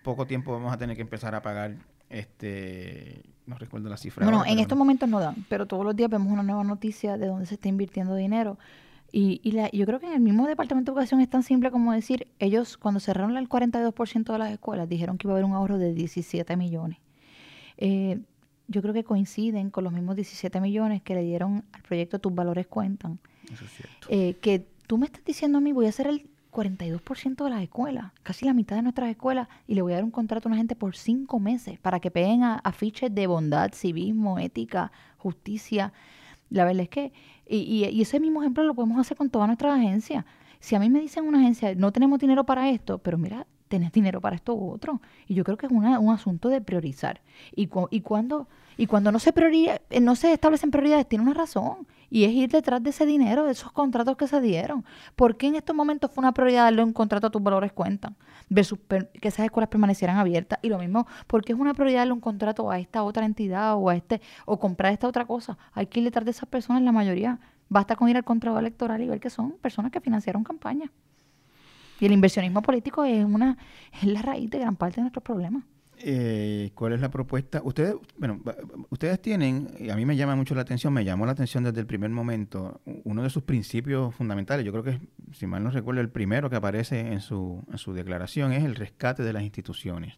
poco 0.03 0.25
tiempo 0.25 0.53
vamos 0.53 0.73
a 0.73 0.77
tener 0.77 0.95
que 0.95 1.01
empezar 1.01 1.35
a 1.35 1.41
pagar 1.41 1.75
Este, 2.09 3.23
no 3.45 3.57
recuerdo 3.57 3.89
la 3.89 3.97
cifra. 3.97 4.25
Bueno, 4.25 4.43
en 4.45 4.59
estos 4.59 4.77
momentos 4.77 5.09
no 5.09 5.19
dan, 5.19 5.45
pero 5.49 5.65
todos 5.65 5.83
los 5.83 5.95
días 5.95 6.09
vemos 6.09 6.31
una 6.31 6.43
nueva 6.43 6.63
noticia 6.63 7.17
de 7.17 7.27
dónde 7.27 7.45
se 7.45 7.55
está 7.55 7.67
invirtiendo 7.67 8.15
dinero. 8.15 8.57
Y, 9.11 9.41
y 9.43 9.51
la, 9.51 9.69
yo 9.71 9.85
creo 9.85 9.99
que 9.99 10.07
en 10.07 10.13
el 10.13 10.19
mismo 10.19 10.47
Departamento 10.47 10.91
de 10.91 10.95
Educación 10.95 11.21
es 11.21 11.29
tan 11.29 11.43
simple 11.43 11.71
como 11.71 11.93
decir, 11.93 12.27
ellos 12.39 12.77
cuando 12.77 12.99
cerraron 12.99 13.37
el 13.37 13.49
42% 13.49 14.31
de 14.31 14.37
las 14.37 14.51
escuelas 14.51 14.87
dijeron 14.87 15.17
que 15.17 15.27
iba 15.27 15.33
a 15.33 15.37
haber 15.37 15.45
un 15.45 15.53
ahorro 15.53 15.77
de 15.77 15.93
17 15.93 16.55
millones. 16.57 16.99
Eh, 17.77 18.19
yo 18.67 18.81
creo 18.81 18.93
que 18.93 19.03
coinciden 19.03 19.71
con 19.71 19.83
los 19.83 19.93
mismos 19.93 20.15
17 20.15 20.61
millones 20.61 21.01
que 21.01 21.15
le 21.15 21.23
dieron 21.23 21.65
al 21.71 21.81
proyecto 21.81 22.19
Tus 22.19 22.33
Valores 22.33 22.67
Cuentan. 22.67 23.19
Eso 23.51 23.65
es 23.65 23.71
cierto. 23.71 24.07
Eh, 24.11 24.37
que 24.41 24.67
tú 24.85 24.97
me 24.97 25.07
estás 25.07 25.25
diciendo 25.25 25.57
a 25.57 25.61
mí, 25.61 25.71
voy 25.71 25.87
a 25.87 25.89
hacer 25.89 26.07
el 26.07 26.29
42% 26.51 27.43
de 27.43 27.49
las 27.49 27.61
escuelas, 27.61 28.11
casi 28.23 28.45
la 28.45 28.53
mitad 28.53 28.75
de 28.75 28.81
nuestras 28.81 29.09
escuelas, 29.09 29.47
y 29.67 29.75
le 29.75 29.81
voy 29.81 29.93
a 29.93 29.95
dar 29.95 30.03
un 30.03 30.11
contrato 30.11 30.47
a 30.47 30.49
una 30.49 30.57
gente 30.57 30.75
por 30.75 30.95
cinco 30.95 31.39
meses 31.39 31.79
para 31.79 31.99
que 31.99 32.11
peguen 32.11 32.43
a, 32.43 32.55
afiches 32.55 33.13
de 33.13 33.27
bondad, 33.27 33.71
civismo, 33.73 34.39
ética, 34.39 34.91
justicia. 35.17 35.93
La 36.49 36.65
verdad 36.65 36.83
es 36.83 36.89
que, 36.89 37.13
y, 37.47 37.85
y, 37.85 38.01
ese 38.01 38.19
mismo 38.19 38.41
ejemplo 38.41 38.63
lo 38.63 38.73
podemos 38.73 38.99
hacer 38.99 39.17
con 39.17 39.29
todas 39.29 39.47
nuestras 39.47 39.77
agencias. 39.77 40.25
Si 40.59 40.75
a 40.75 40.79
mí 40.79 40.89
me 40.89 40.99
dicen 40.99 41.27
una 41.27 41.39
agencia, 41.39 41.73
no 41.75 41.91
tenemos 41.91 42.19
dinero 42.19 42.43
para 42.45 42.69
esto, 42.69 42.97
pero 42.97 43.17
mira, 43.17 43.47
tenés 43.69 43.91
dinero 43.93 44.19
para 44.19 44.35
esto 44.35 44.53
u 44.53 44.71
otro. 44.71 45.01
Y 45.27 45.35
yo 45.35 45.45
creo 45.45 45.57
que 45.57 45.67
es 45.67 45.71
una, 45.71 45.99
un 45.99 46.13
asunto 46.13 46.49
de 46.49 46.59
priorizar. 46.59 47.21
Y, 47.55 47.69
y, 47.91 48.01
cuando, 48.01 48.47
y 48.77 48.87
cuando 48.87 49.11
no 49.11 49.19
se, 49.19 49.31
priori 49.31 49.69
no 50.01 50.15
se 50.15 50.33
establecen 50.33 50.71
prioridades, 50.71 51.07
tiene 51.07 51.23
una 51.23 51.33
razón. 51.33 51.87
Y 52.09 52.23
es 52.23 52.31
ir 52.31 52.49
detrás 52.49 52.81
de 52.81 52.89
ese 52.89 53.05
dinero, 53.05 53.45
de 53.45 53.51
esos 53.51 53.71
contratos 53.71 54.17
que 54.17 54.27
se 54.27 54.41
dieron. 54.41 54.83
¿Por 55.15 55.37
qué 55.37 55.47
en 55.47 55.55
estos 55.55 55.75
momentos 55.75 56.11
fue 56.11 56.21
una 56.21 56.33
prioridad 56.33 56.63
darle 56.63 56.83
un 56.83 56.93
contrato 56.93 57.27
a 57.27 57.29
tus 57.29 57.41
valores 57.41 57.71
cuentan? 57.71 58.15
Versus 58.49 58.79
que 58.87 59.27
esas 59.27 59.45
escuelas 59.45 59.69
permanecieran 59.69 60.17
abiertas. 60.17 60.59
Y 60.61 60.69
lo 60.69 60.79
mismo, 60.79 61.07
¿por 61.27 61.43
qué 61.43 61.53
es 61.53 61.59
una 61.59 61.73
prioridad 61.73 62.01
darle 62.01 62.13
un 62.13 62.19
contrato 62.19 62.71
a 62.71 62.79
esta 62.79 63.03
otra 63.03 63.25
entidad 63.25 63.75
o 63.75 63.89
a 63.89 63.95
este, 63.95 64.21
o 64.45 64.59
comprar 64.59 64.91
esta 64.91 65.07
otra 65.07 65.25
cosa? 65.25 65.57
Hay 65.73 65.87
que 65.87 65.99
ir 65.99 66.05
detrás 66.05 66.25
de 66.25 66.31
esas 66.31 66.49
personas, 66.49 66.81
la 66.81 66.91
mayoría. 66.91 67.39
Basta 67.69 67.95
con 67.95 68.09
ir 68.09 68.17
al 68.17 68.23
contrato 68.23 68.57
electoral 68.57 69.01
y 69.01 69.07
ver 69.07 69.19
que 69.19 69.29
son 69.29 69.51
personas 69.53 69.91
que 69.91 70.01
financiaron 70.01 70.43
campañas. 70.43 70.89
Y 71.99 72.05
el 72.05 72.13
inversionismo 72.13 72.61
político 72.61 73.03
es 73.03 73.23
una 73.25 73.57
es 73.93 74.03
la 74.05 74.21
raíz 74.21 74.49
de 74.49 74.59
gran 74.59 74.75
parte 74.75 74.95
de 74.97 75.01
nuestros 75.01 75.23
problemas. 75.23 75.63
Eh, 76.01 76.71
¿Cuál 76.75 76.93
es 76.93 77.01
la 77.01 77.11
propuesta? 77.11 77.61
Ustedes, 77.63 77.95
bueno, 78.17 78.41
ustedes 78.89 79.21
tienen, 79.21 79.69
y 79.79 79.89
a 79.89 79.95
mí 79.95 80.05
me 80.05 80.15
llama 80.15 80.35
mucho 80.35 80.55
la 80.55 80.61
atención, 80.61 80.93
me 80.93 81.03
llamó 81.03 81.25
la 81.25 81.33
atención 81.33 81.63
desde 81.65 81.81
el 81.81 81.87
primer 81.87 82.09
momento, 82.09 82.79
uno 83.03 83.21
de 83.21 83.29
sus 83.29 83.43
principios 83.43 84.15
fundamentales, 84.15 84.65
yo 84.65 84.71
creo 84.71 84.83
que, 84.83 84.99
si 85.33 85.45
mal 85.45 85.61
no 85.61 85.71
recuerdo, 85.71 85.99
el 85.99 86.09
primero 86.09 86.49
que 86.49 86.55
aparece 86.55 86.99
en 86.99 87.19
su, 87.19 87.63
en 87.69 87.77
su 87.77 87.93
declaración 87.93 88.53
es 88.53 88.63
el 88.63 88.75
rescate 88.75 89.23
de 89.23 89.33
las 89.33 89.43
instituciones. 89.43 90.15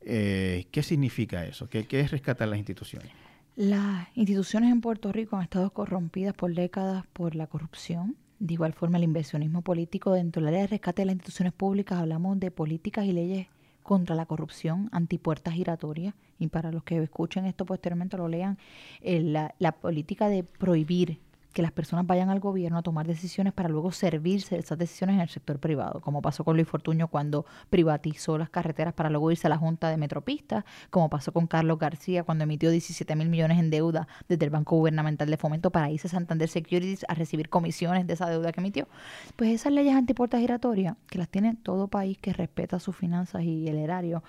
Eh, 0.00 0.66
¿Qué 0.72 0.82
significa 0.82 1.44
eso? 1.44 1.68
¿Qué, 1.68 1.86
¿Qué 1.86 2.00
es 2.00 2.10
rescatar 2.10 2.48
las 2.48 2.58
instituciones? 2.58 3.12
Las 3.54 4.08
instituciones 4.16 4.72
en 4.72 4.80
Puerto 4.80 5.12
Rico 5.12 5.36
han 5.36 5.42
estado 5.42 5.70
corrompidas 5.70 6.34
por 6.34 6.52
décadas 6.52 7.04
por 7.12 7.36
la 7.36 7.46
corrupción, 7.46 8.16
de 8.40 8.54
igual 8.54 8.72
forma, 8.72 8.96
el 8.98 9.04
inversionismo 9.04 9.62
político 9.62 10.14
dentro 10.14 10.40
de 10.40 10.46
la 10.46 10.52
ley 10.52 10.62
de 10.62 10.66
rescate 10.68 11.02
de 11.02 11.06
las 11.06 11.12
instituciones 11.12 11.52
públicas 11.52 11.98
hablamos 12.00 12.40
de 12.40 12.50
políticas 12.50 13.04
y 13.04 13.12
leyes 13.12 13.48
contra 13.82 14.14
la 14.14 14.26
corrupción, 14.26 14.88
antipuertas 14.92 15.54
giratorias, 15.54 16.14
y 16.38 16.48
para 16.48 16.72
los 16.72 16.84
que 16.84 17.02
escuchen 17.02 17.46
esto 17.46 17.64
posteriormente 17.64 18.16
lo 18.16 18.28
lean, 18.28 18.58
eh, 19.00 19.20
la, 19.20 19.54
la 19.58 19.72
política 19.72 20.28
de 20.28 20.42
prohibir 20.44 21.18
que 21.52 21.62
las 21.62 21.72
personas 21.72 22.06
vayan 22.06 22.30
al 22.30 22.40
gobierno 22.40 22.78
a 22.78 22.82
tomar 22.82 23.06
decisiones 23.06 23.52
para 23.52 23.68
luego 23.68 23.92
servirse 23.92 24.54
de 24.54 24.60
esas 24.60 24.78
decisiones 24.78 25.14
en 25.14 25.20
el 25.22 25.28
sector 25.28 25.58
privado, 25.58 26.00
como 26.00 26.22
pasó 26.22 26.44
con 26.44 26.56
Luis 26.56 26.68
Fortuño 26.68 27.08
cuando 27.08 27.46
privatizó 27.68 28.38
las 28.38 28.50
carreteras 28.50 28.94
para 28.94 29.10
luego 29.10 29.30
irse 29.30 29.46
a 29.46 29.50
la 29.50 29.58
Junta 29.58 29.88
de 29.88 29.96
Metropistas, 29.96 30.64
como 30.90 31.10
pasó 31.10 31.32
con 31.32 31.46
Carlos 31.46 31.78
García 31.78 32.22
cuando 32.22 32.44
emitió 32.44 32.70
17 32.70 33.16
mil 33.16 33.28
millones 33.28 33.58
en 33.58 33.70
deuda 33.70 34.08
desde 34.28 34.44
el 34.44 34.50
Banco 34.50 34.76
Gubernamental 34.76 35.28
de 35.28 35.36
Fomento 35.36 35.70
para 35.70 35.90
irse 35.90 36.08
a 36.08 36.10
Santander 36.10 36.48
Securities 36.48 37.04
a 37.08 37.14
recibir 37.14 37.48
comisiones 37.48 38.06
de 38.06 38.14
esa 38.14 38.28
deuda 38.28 38.52
que 38.52 38.60
emitió. 38.60 38.88
Pues 39.36 39.50
esas 39.50 39.72
leyes 39.72 39.94
antipuertas 39.94 40.40
giratorias, 40.40 40.96
que 41.08 41.18
las 41.18 41.28
tiene 41.28 41.56
todo 41.62 41.88
país 41.88 42.18
que 42.18 42.32
respeta 42.32 42.78
sus 42.78 42.96
finanzas 42.96 43.42
y 43.42 43.68
el 43.68 43.78
erario, 43.78 44.22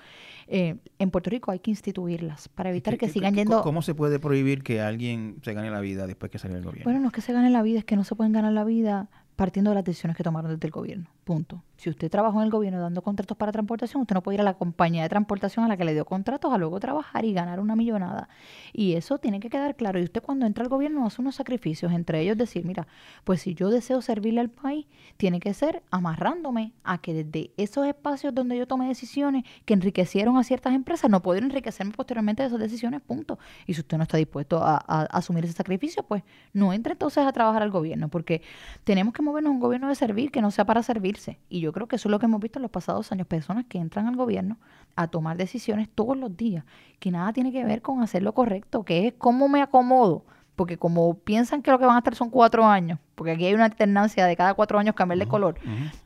eh, 0.47 0.75
en 0.99 1.12
Puerto 1.12 1.29
Rico 1.29 1.51
hay 1.51 1.60
que 1.60 1.71
instituirlas 1.71 2.47
para 2.49 2.69
evitar 2.69 2.97
que, 2.97 3.10
sigan 3.10 3.36
yendo... 3.36 3.62
¿Cómo 3.62 3.81
se 3.81 3.95
puede 3.95 4.19
prohibir 4.19 4.63
que 4.63 4.81
alguien 4.81 5.38
se 5.43 5.53
gane 5.53 5.69
la 5.69 5.79
vida 5.79 6.07
después 6.07 6.31
que 6.31 6.39
sale 6.39 6.55
del 6.55 6.63
gobierno? 6.63 6.91
Bueno, 6.91 7.11
que 7.12 7.21
se 7.21 7.34
gane 7.34 7.50
la 7.50 7.62
vida, 7.62 7.80
es 7.80 7.86
que 7.86 7.95
no 7.95 8.04
se 8.04 8.15
pueden 8.15 8.34
ganar 8.34 8.54
la 8.54 8.63
vida 8.63 9.10
partiendo 9.36 9.71
de 9.71 9.76
las 9.76 9.84
decisiones 9.84 10.15
que 10.15 10.24
tomaron 10.24 10.52
desde 10.52 10.67
el 10.67 10.71
gobierno. 10.71 11.08
Punto. 11.24 11.63
Si 11.81 11.89
usted 11.89 12.11
trabajó 12.11 12.37
en 12.37 12.43
el 12.43 12.51
gobierno 12.51 12.79
dando 12.79 13.01
contratos 13.01 13.35
para 13.35 13.51
transportación, 13.51 14.03
usted 14.03 14.13
no 14.13 14.21
puede 14.21 14.35
ir 14.35 14.41
a 14.41 14.43
la 14.43 14.53
compañía 14.53 15.01
de 15.01 15.09
transportación 15.09 15.65
a 15.65 15.67
la 15.67 15.77
que 15.77 15.83
le 15.83 15.95
dio 15.95 16.05
contratos 16.05 16.53
a 16.53 16.59
luego 16.59 16.79
trabajar 16.79 17.25
y 17.25 17.33
ganar 17.33 17.59
una 17.59 17.75
millonada. 17.75 18.29
Y 18.71 18.93
eso 18.93 19.17
tiene 19.17 19.39
que 19.39 19.49
quedar 19.49 19.75
claro. 19.75 19.99
Y 19.99 20.03
usted 20.03 20.21
cuando 20.21 20.45
entra 20.45 20.63
al 20.63 20.69
gobierno 20.69 21.07
hace 21.07 21.23
unos 21.23 21.33
sacrificios, 21.33 21.91
entre 21.91 22.21
ellos 22.21 22.37
decir, 22.37 22.65
mira, 22.65 22.85
pues 23.23 23.41
si 23.41 23.55
yo 23.55 23.71
deseo 23.71 24.03
servirle 24.03 24.41
al 24.41 24.51
país, 24.51 24.85
tiene 25.17 25.39
que 25.39 25.55
ser 25.55 25.81
amarrándome 25.89 26.71
a 26.83 26.99
que 26.99 27.15
desde 27.15 27.49
esos 27.57 27.87
espacios 27.87 28.35
donde 28.35 28.59
yo 28.59 28.67
tomé 28.67 28.87
decisiones 28.87 29.43
que 29.65 29.73
enriquecieron 29.73 30.37
a 30.37 30.43
ciertas 30.43 30.75
empresas, 30.75 31.09
no 31.09 31.23
puedo 31.23 31.39
enriquecerme 31.39 31.93
posteriormente 31.93 32.43
de 32.43 32.49
esas 32.49 32.59
decisiones, 32.59 33.01
punto. 33.01 33.39
Y 33.65 33.73
si 33.73 33.79
usted 33.79 33.97
no 33.97 34.03
está 34.03 34.17
dispuesto 34.17 34.61
a, 34.63 34.77
asumir 35.09 35.45
ese 35.45 35.55
sacrificio, 35.55 36.03
pues 36.03 36.21
no 36.53 36.73
entre 36.73 36.91
entonces 36.91 37.25
a 37.25 37.31
trabajar 37.31 37.63
al 37.63 37.71
gobierno, 37.71 38.07
porque 38.07 38.43
tenemos 38.83 39.15
que 39.15 39.23
movernos 39.23 39.49
a 39.49 39.53
un 39.53 39.59
gobierno 39.59 39.87
de 39.87 39.95
servir 39.95 40.29
que 40.29 40.43
no 40.43 40.51
sea 40.51 40.65
para 40.65 40.83
servirse. 40.83 41.39
Y 41.49 41.59
yo 41.59 41.70
creo 41.71 41.88
que 41.88 41.95
eso 41.95 42.07
es 42.07 42.12
lo 42.12 42.19
que 42.19 42.25
hemos 42.25 42.39
visto 42.39 42.60
en 42.60 42.63
los 42.63 42.71
pasados 42.71 43.12
años, 43.12 43.27
personas 43.27 43.65
que 43.67 43.77
entran 43.77 44.07
al 44.07 44.15
gobierno 44.15 44.57
a 44.95 45.07
tomar 45.07 45.38
decisiones 45.38 45.89
todos 45.89 46.17
los 46.17 46.36
días, 46.36 46.65
que 46.99 47.12
nada 47.12 47.34
tiene 47.34 47.51
que 47.51 47.63
ver 47.63 47.81
con 47.81 48.01
hacer 48.01 48.23
lo 48.23 48.34
correcto, 48.34 48.84
que 48.84 49.07
es 49.07 49.13
cómo 49.17 49.47
me 49.47 49.62
acomodo, 49.62 50.25
porque 50.55 50.77
como 50.77 51.15
piensan 51.15 51.62
que 51.62 51.71
lo 51.71 51.79
que 51.79 51.86
van 51.86 51.95
a 51.95 51.99
estar 51.99 52.15
son 52.15 52.29
cuatro 52.29 52.65
años, 52.65 52.99
porque 53.15 53.31
aquí 53.31 53.45
hay 53.45 53.53
una 53.53 53.65
alternancia 53.65 54.25
de 54.25 54.36
cada 54.36 54.53
cuatro 54.53 54.77
años 54.79 54.95
cambiar 54.95 55.19
de 55.19 55.27
color, 55.27 55.55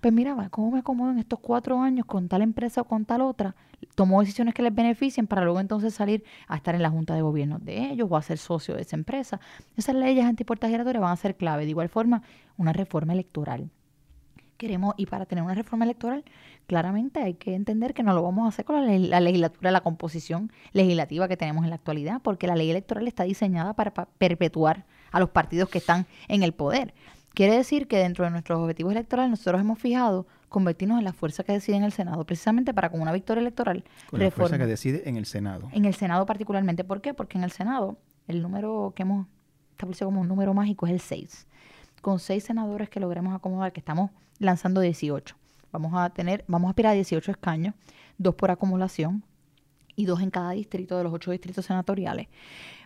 pues 0.01 0.13
mira, 0.13 0.35
¿cómo 0.49 0.71
me 0.71 0.79
acomodo 0.79 1.11
en 1.11 1.19
estos 1.19 1.39
cuatro 1.39 1.81
años 1.81 2.05
con 2.05 2.27
tal 2.27 2.41
empresa 2.41 2.81
o 2.81 2.83
con 2.85 3.05
tal 3.05 3.21
otra? 3.21 3.55
Tomo 3.95 4.19
decisiones 4.21 4.53
que 4.53 4.61
les 4.61 4.73
beneficien 4.73 5.27
para 5.27 5.43
luego 5.43 5.59
entonces 5.59 5.93
salir 5.93 6.23
a 6.47 6.55
estar 6.55 6.75
en 6.75 6.81
la 6.81 6.89
junta 6.89 7.13
de 7.13 7.21
gobierno 7.21 7.59
de 7.59 7.91
ellos 7.91 8.07
o 8.09 8.17
a 8.17 8.21
ser 8.21 8.37
socio 8.37 8.75
de 8.75 8.81
esa 8.81 8.95
empresa. 8.95 9.39
Esas 9.75 9.95
leyes 9.95 10.25
antipuertas 10.25 10.69
giratorias 10.69 11.01
van 11.01 11.11
a 11.11 11.17
ser 11.17 11.35
clave. 11.35 11.65
De 11.65 11.69
igual 11.71 11.89
forma, 11.89 12.21
una 12.57 12.73
reforma 12.73 13.13
electoral 13.13 13.69
queremos, 14.57 14.95
y 14.97 15.05
para 15.05 15.25
tener 15.25 15.43
una 15.43 15.53
reforma 15.53 15.85
electoral, 15.85 16.23
claramente 16.67 17.19
hay 17.21 17.35
que 17.35 17.55
entender 17.55 17.93
que 17.93 18.03
no 18.03 18.13
lo 18.13 18.23
vamos 18.23 18.45
a 18.45 18.49
hacer 18.49 18.65
con 18.65 19.09
la, 19.09 19.19
legislatura, 19.19 19.71
la 19.71 19.81
composición 19.81 20.51
legislativa 20.73 21.27
que 21.27 21.37
tenemos 21.37 21.63
en 21.63 21.69
la 21.69 21.75
actualidad, 21.75 22.21
porque 22.21 22.47
la 22.47 22.55
ley 22.55 22.69
electoral 22.69 23.07
está 23.07 23.23
diseñada 23.23 23.73
para, 23.73 23.91
perpetuar 23.91 24.85
a 25.11 25.19
los 25.19 25.29
partidos 25.29 25.69
que 25.69 25.77
están 25.77 26.07
en 26.27 26.43
el 26.43 26.53
poder. 26.53 26.93
Quiere 27.33 27.55
decir 27.55 27.87
que 27.87 27.97
dentro 27.97 28.23
de 28.23 28.31
nuestros 28.31 28.59
objetivos 28.59 28.93
electorales 28.93 29.29
nosotros 29.29 29.59
hemos 29.59 29.79
fijado 29.79 30.25
convertirnos 30.47 30.99
en 30.99 31.03
la 31.03 31.11
fuerza 31.11 31.43
que 31.43 31.51
decide 31.51 31.75
en 31.75 31.83
el 31.83 31.91
Senado, 31.91 32.25
precisamente 32.25 32.73
para 32.73 32.89
con 32.89 33.01
una 33.01 33.11
victoria 33.11 33.41
electoral. 33.41 33.83
Con 34.09 34.21
la 34.21 34.31
fuerza 34.31 34.57
que 34.57 34.65
decide 34.65 35.07
en 35.09 35.17
el 35.17 35.25
Senado. 35.25 35.69
En 35.73 35.83
el 35.83 35.93
Senado 35.93 36.25
particularmente. 36.25 36.85
¿Por 36.85 37.01
qué? 37.01 37.13
Porque 37.13 37.37
en 37.37 37.43
el 37.43 37.51
Senado 37.51 37.97
el 38.27 38.41
número 38.41 38.93
que 38.95 39.03
hemos 39.03 39.27
establecido 39.71 40.07
como 40.07 40.21
un 40.21 40.29
número 40.29 40.53
mágico 40.53 40.87
es 40.87 40.93
el 40.93 41.01
6 41.01 41.47
con 42.05 42.19
seis 42.19 42.43
senadores 42.43 42.87
que 42.87 42.99
logremos 42.99 43.33
acomodar, 43.33 43.73
que 43.73 43.79
estamos 43.79 44.11
lanzando 44.37 44.79
18. 44.79 45.35
Vamos 45.71 45.91
a 45.95 46.11
tener, 46.11 46.45
vamos 46.47 46.67
a 46.67 46.69
aspirar 46.69 46.91
a 46.91 46.93
18 46.93 47.31
escaños, 47.31 47.73
dos 48.19 48.35
por 48.35 48.51
acumulación 48.51 49.23
y 49.95 50.05
dos 50.05 50.21
en 50.21 50.29
cada 50.29 50.51
distrito 50.51 50.99
de 50.99 51.03
los 51.03 51.11
ocho 51.11 51.31
distritos 51.31 51.65
senatoriales. 51.65 52.27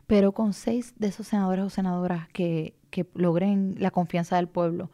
Pero 0.08 0.32
con 0.32 0.54
seis 0.54 0.94
de 0.98 1.08
esos 1.08 1.28
senadores 1.28 1.66
o 1.66 1.70
senadoras 1.70 2.30
que, 2.30 2.78
que 2.92 3.10
logren 3.14 3.76
la 3.78 3.92
confianza 3.92 4.38
del 4.38 4.48
pueblo, 4.48 4.90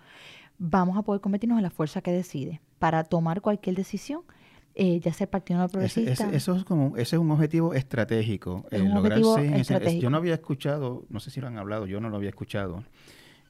vamos 0.57 0.97
a 0.97 1.03
poder 1.03 1.21
convertirnos 1.21 1.59
en 1.59 1.63
la 1.63 1.69
fuerza 1.69 2.01
que 2.01 2.11
decide 2.11 2.61
para 2.79 3.03
tomar 3.03 3.41
cualquier 3.41 3.75
decisión 3.75 4.23
eh, 4.77 4.99
ya 4.99 5.13
sea 5.13 5.25
el 5.25 5.29
Partido 5.29 5.59
No 5.59 5.69
Progresista. 5.69 6.29
eso 6.33 6.55
es 6.55 6.65
como, 6.65 6.97
ese 6.97 7.15
es 7.15 7.21
un 7.21 7.31
objetivo 7.31 7.73
estratégico. 7.73 8.65
Es 8.71 8.81
un 8.81 8.91
objetivo 8.91 9.37
estratégico. 9.37 10.01
yo 10.01 10.09
no 10.09 10.17
había 10.17 10.33
escuchado, 10.33 11.05
no 11.09 11.21
sé 11.21 11.31
si 11.31 11.39
lo 11.39 11.47
han 11.47 11.57
hablado, 11.57 11.85
yo 11.85 12.01
no 12.01 12.09
lo 12.09 12.17
había 12.17 12.27
escuchado, 12.27 12.83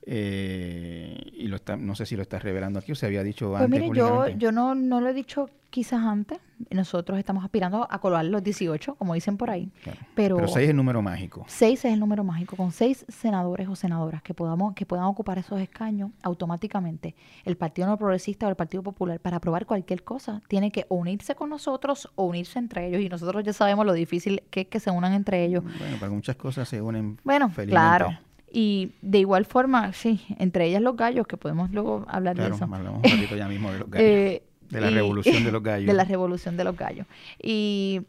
eh, 0.08 1.32
y 1.34 1.48
lo 1.48 1.56
está, 1.56 1.78
no 1.78 1.96
sé 1.96 2.06
si 2.06 2.16
lo 2.16 2.22
estás 2.22 2.44
revelando 2.44 2.80
aquí 2.80 2.92
o 2.92 2.96
se 2.96 3.08
había 3.08 3.24
dicho 3.24 3.50
pues 3.50 3.64
antes. 3.64 3.82
Mire, 3.82 3.96
yo, 3.96 4.28
yo 4.30 4.52
no, 4.52 4.76
no 4.76 5.02
lo 5.02 5.10
he 5.10 5.14
dicho 5.14 5.50
quizás 5.72 6.04
antes. 6.04 6.40
Nosotros 6.70 7.20
estamos 7.20 7.44
aspirando 7.44 7.86
a 7.90 8.00
colocar 8.00 8.24
los 8.24 8.42
18, 8.42 8.96
como 8.96 9.14
dicen 9.14 9.36
por 9.36 9.50
ahí. 9.50 9.70
Pero, 10.14 10.38
pero 10.38 10.48
6 10.48 10.64
es 10.64 10.70
el 10.70 10.76
número 10.78 11.02
mágico. 11.02 11.44
6 11.48 11.86
es 11.86 11.94
el 11.94 12.00
número 12.00 12.24
mágico. 12.24 12.56
Con 12.56 12.72
6 12.72 13.08
senadores 13.10 13.68
o 13.68 13.76
senadoras 13.76 14.22
que, 14.22 14.34
podamos, 14.34 14.74
que 14.74 14.86
puedan 14.86 15.06
ocupar 15.06 15.38
esos 15.38 15.60
escaños, 15.60 16.12
automáticamente 16.22 17.16
el 17.44 17.58
Partido 17.58 17.88
No 17.88 17.98
Progresista 17.98 18.46
o 18.46 18.50
el 18.50 18.56
Partido 18.56 18.84
Popular, 18.84 19.20
para 19.20 19.38
aprobar 19.38 19.66
cualquier 19.66 20.04
cosa, 20.04 20.42
tiene 20.48 20.72
que 20.72 20.86
unirse 20.88 21.36
con 21.36 21.50
nosotros 21.50 22.10
o 22.16 22.26
unirse 22.26 22.58
entre 22.60 22.88
ellos. 22.88 23.02
Y 23.02 23.10
nosotros 23.10 23.44
ya 23.44 23.52
sabemos 23.52 23.86
lo 23.86 23.92
difícil 23.94 24.44
que 24.50 24.62
es 24.62 24.68
que 24.68 24.80
se 24.80 24.92
unan 24.92 25.14
entre 25.14 25.44
ellos. 25.44 25.64
Bueno, 25.64 25.98
para 26.00 26.12
muchas 26.12 26.38
cosas 26.38 26.70
se 26.70 26.82
unen. 26.82 27.20
Bueno, 27.24 27.52
claro 27.68 28.18
y 28.58 28.94
de 29.02 29.20
igual 29.20 29.44
forma, 29.44 29.92
sí, 29.92 30.22
entre 30.40 30.68
ellas 30.68 30.82
los 30.82 30.96
gallos, 30.96 31.28
que 31.28 31.36
podemos 31.36 31.72
luego 31.72 32.06
hablar 32.08 32.38
de 32.38 32.48
eso. 32.48 32.64
hablamos 32.64 33.04
un 33.04 33.12
ratito 33.12 33.36
ya 33.36 33.50
mismo 33.50 33.70
de 33.70 33.80
los 33.80 33.90
gallos. 33.90 34.08
Eh, 34.08 34.44
de 34.70 34.80
la 34.80 34.90
revolución 34.92 35.44
de 35.44 35.52
los 35.52 35.62
gallos. 35.62 35.88
De 35.88 35.94
la 35.94 36.06
revolución 36.06 36.56
de 36.56 36.64
los 36.64 36.78
gallos. 36.78 37.06
Y 37.44 38.04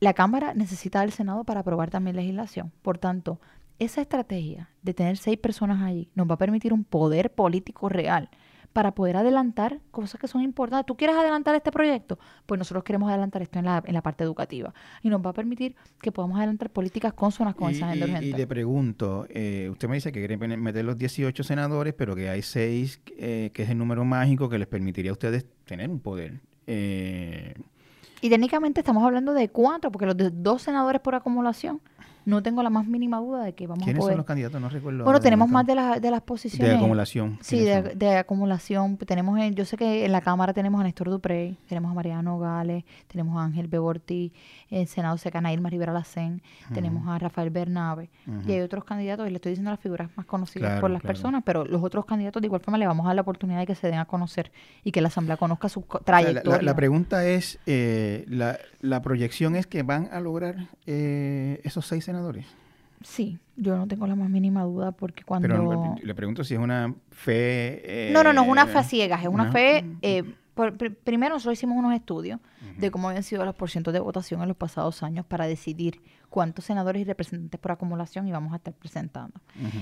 la 0.00 0.14
Cámara 0.14 0.54
necesita 0.54 1.02
del 1.02 1.12
Senado 1.12 1.44
para 1.44 1.60
aprobar 1.60 1.90
también 1.90 2.16
legislación. 2.16 2.72
Por 2.80 2.96
tanto, 2.96 3.38
esa 3.78 4.00
estrategia 4.00 4.70
de 4.80 4.94
tener 4.94 5.18
seis 5.18 5.36
personas 5.36 5.82
allí 5.82 6.08
nos 6.14 6.26
va 6.26 6.36
a 6.36 6.38
permitir 6.38 6.72
un 6.72 6.84
poder 6.84 7.34
político 7.34 7.90
real 7.90 8.30
para 8.76 8.94
poder 8.94 9.16
adelantar 9.16 9.80
cosas 9.90 10.20
que 10.20 10.28
son 10.28 10.42
importantes. 10.42 10.84
¿Tú 10.84 10.98
quieres 10.98 11.16
adelantar 11.16 11.54
este 11.54 11.72
proyecto? 11.72 12.18
Pues 12.44 12.58
nosotros 12.58 12.84
queremos 12.84 13.08
adelantar 13.08 13.40
esto 13.40 13.58
en 13.58 13.64
la, 13.64 13.82
en 13.82 13.94
la 13.94 14.02
parte 14.02 14.22
educativa. 14.22 14.74
Y 15.02 15.08
nos 15.08 15.24
va 15.24 15.30
a 15.30 15.32
permitir 15.32 15.74
que 15.98 16.12
podamos 16.12 16.36
adelantar 16.36 16.68
políticas 16.68 17.14
consonas 17.14 17.54
con 17.54 17.70
esa 17.70 17.86
agenda 17.86 18.04
urgente. 18.04 18.26
Y 18.26 18.34
le 18.34 18.46
pregunto, 18.46 19.26
eh, 19.30 19.70
usted 19.72 19.88
me 19.88 19.94
dice 19.94 20.12
que 20.12 20.18
quiere 20.18 20.36
meter 20.36 20.84
los 20.84 20.98
18 20.98 21.42
senadores, 21.42 21.94
pero 21.94 22.14
que 22.14 22.28
hay 22.28 22.42
seis, 22.42 23.00
eh, 23.16 23.50
que 23.54 23.62
es 23.62 23.70
el 23.70 23.78
número 23.78 24.04
mágico 24.04 24.50
que 24.50 24.58
les 24.58 24.68
permitiría 24.68 25.10
a 25.10 25.14
ustedes 25.14 25.46
tener 25.64 25.88
un 25.88 26.00
poder. 26.00 26.42
Eh, 26.66 27.54
y 28.20 28.28
técnicamente 28.28 28.80
estamos 28.80 29.02
hablando 29.02 29.32
de 29.32 29.48
cuatro, 29.48 29.90
porque 29.90 30.04
los 30.04 30.18
de 30.18 30.28
dos 30.28 30.60
senadores 30.60 31.00
por 31.00 31.14
acumulación 31.14 31.80
no 32.26 32.42
tengo 32.42 32.60
la 32.62 32.70
más 32.70 32.86
mínima 32.86 33.18
duda 33.18 33.44
de 33.44 33.54
que 33.54 33.68
vamos 33.68 33.82
a 33.82 33.84
poder... 33.84 33.94
¿Quiénes 33.94 34.04
son 34.04 34.16
los 34.16 34.26
candidatos? 34.26 34.60
No 34.60 34.68
recuerdo. 34.68 35.04
Bueno, 35.04 35.20
tenemos 35.20 35.48
más 35.48 35.64
de, 35.64 35.74
de 36.00 36.10
las 36.10 36.22
posiciones. 36.22 36.68
De 36.68 36.76
acumulación. 36.76 37.38
Sí, 37.40 37.64
de, 37.64 38.16
acumulación. 38.16 38.96
Tenemos, 38.96 39.38
yo 39.54 39.64
sé 39.64 39.76
que 39.76 40.04
en 40.04 40.10
la 40.10 40.20
Cámara 40.20 40.52
tenemos 40.52 40.80
a 40.80 40.84
Néstor 40.84 41.08
Duprey, 41.08 41.56
tenemos 41.68 41.92
a 41.92 41.94
Mariano 41.94 42.38
Gales, 42.40 42.84
tenemos 43.06 43.38
a 43.38 43.44
Ángel 43.44 43.68
Beborti, 43.68 44.32
en 44.70 44.80
el 44.80 44.86
Senado 44.88 45.16
Seca 45.18 45.40
Irma 45.52 45.70
Rivera 45.70 45.92
Lacén, 45.92 46.42
tenemos 46.74 47.06
a 47.06 47.16
Rafael 47.18 47.50
Bernabe, 47.50 48.10
y 48.44 48.52
hay 48.52 48.60
otros 48.60 48.84
candidatos, 48.84 49.28
y 49.28 49.30
le 49.30 49.36
estoy 49.36 49.50
diciendo 49.50 49.70
las 49.70 49.78
figuras 49.78 50.10
más 50.16 50.26
conocidas 50.26 50.80
por 50.80 50.90
las 50.90 51.02
personas, 51.02 51.44
pero 51.44 51.64
los 51.64 51.82
otros 51.84 52.06
candidatos 52.06 52.42
de 52.42 52.46
igual 52.46 52.60
forma 52.60 52.76
le 52.76 52.88
vamos 52.88 53.04
a 53.06 53.10
dar 53.10 53.16
la 53.16 53.22
oportunidad 53.22 53.60
de 53.60 53.66
que 53.66 53.76
se 53.76 53.86
den 53.86 54.00
a 54.00 54.04
conocer 54.06 54.50
y 54.82 54.90
que 54.90 55.00
la 55.00 55.08
Asamblea 55.08 55.36
conozca 55.36 55.68
su 55.68 55.84
trayectoria. 56.04 56.62
la, 56.62 56.74
pregunta 56.74 57.24
es, 57.24 57.60
eh, 57.66 58.24
la, 58.28 58.58
la 58.80 59.00
proyección 59.00 59.54
es 59.54 59.68
que 59.68 59.84
van 59.84 60.08
a 60.10 60.18
lograr 60.18 60.68
eh, 60.86 61.60
esos 61.62 61.86
seis 61.86 62.04
senadores. 62.04 62.15
Sí, 63.02 63.38
yo 63.56 63.76
no 63.76 63.86
tengo 63.86 64.06
la 64.06 64.14
más 64.16 64.30
mínima 64.30 64.62
duda 64.62 64.92
porque 64.92 65.22
cuando... 65.22 65.48
Pero 65.48 65.94
le 66.02 66.14
pregunto 66.14 66.44
si 66.44 66.54
es 66.54 66.60
una 66.60 66.94
fe... 67.10 68.08
Eh, 68.08 68.10
no, 68.12 68.24
no, 68.24 68.32
no 68.32 68.42
es 68.42 68.48
una 68.48 68.66
fe 68.66 68.82
ciegas, 68.82 69.22
es 69.22 69.28
una, 69.28 69.52
fe... 69.52 69.84
Eh, 70.02 70.24
primero 71.04 71.34
nosotros 71.34 71.58
hicimos 71.58 71.76
unos 71.76 71.94
estudios 71.94 72.40
de 72.78 72.90
cómo 72.90 73.08
habían 73.08 73.22
sido 73.22 73.44
los 73.44 73.54
porcientos 73.54 73.92
de 73.92 74.00
votación 74.00 74.40
en 74.42 74.48
los 74.48 74.56
pasados 74.56 75.02
años 75.02 75.26
para 75.26 75.46
decidir 75.46 76.00
cuántos 76.30 76.64
senadores 76.64 77.02
y 77.02 77.04
representantes 77.04 77.60
por 77.60 77.72
acumulación 77.72 78.26
íbamos 78.26 78.52
a 78.52 78.56
estar 78.56 78.74
presentando. 78.74 79.38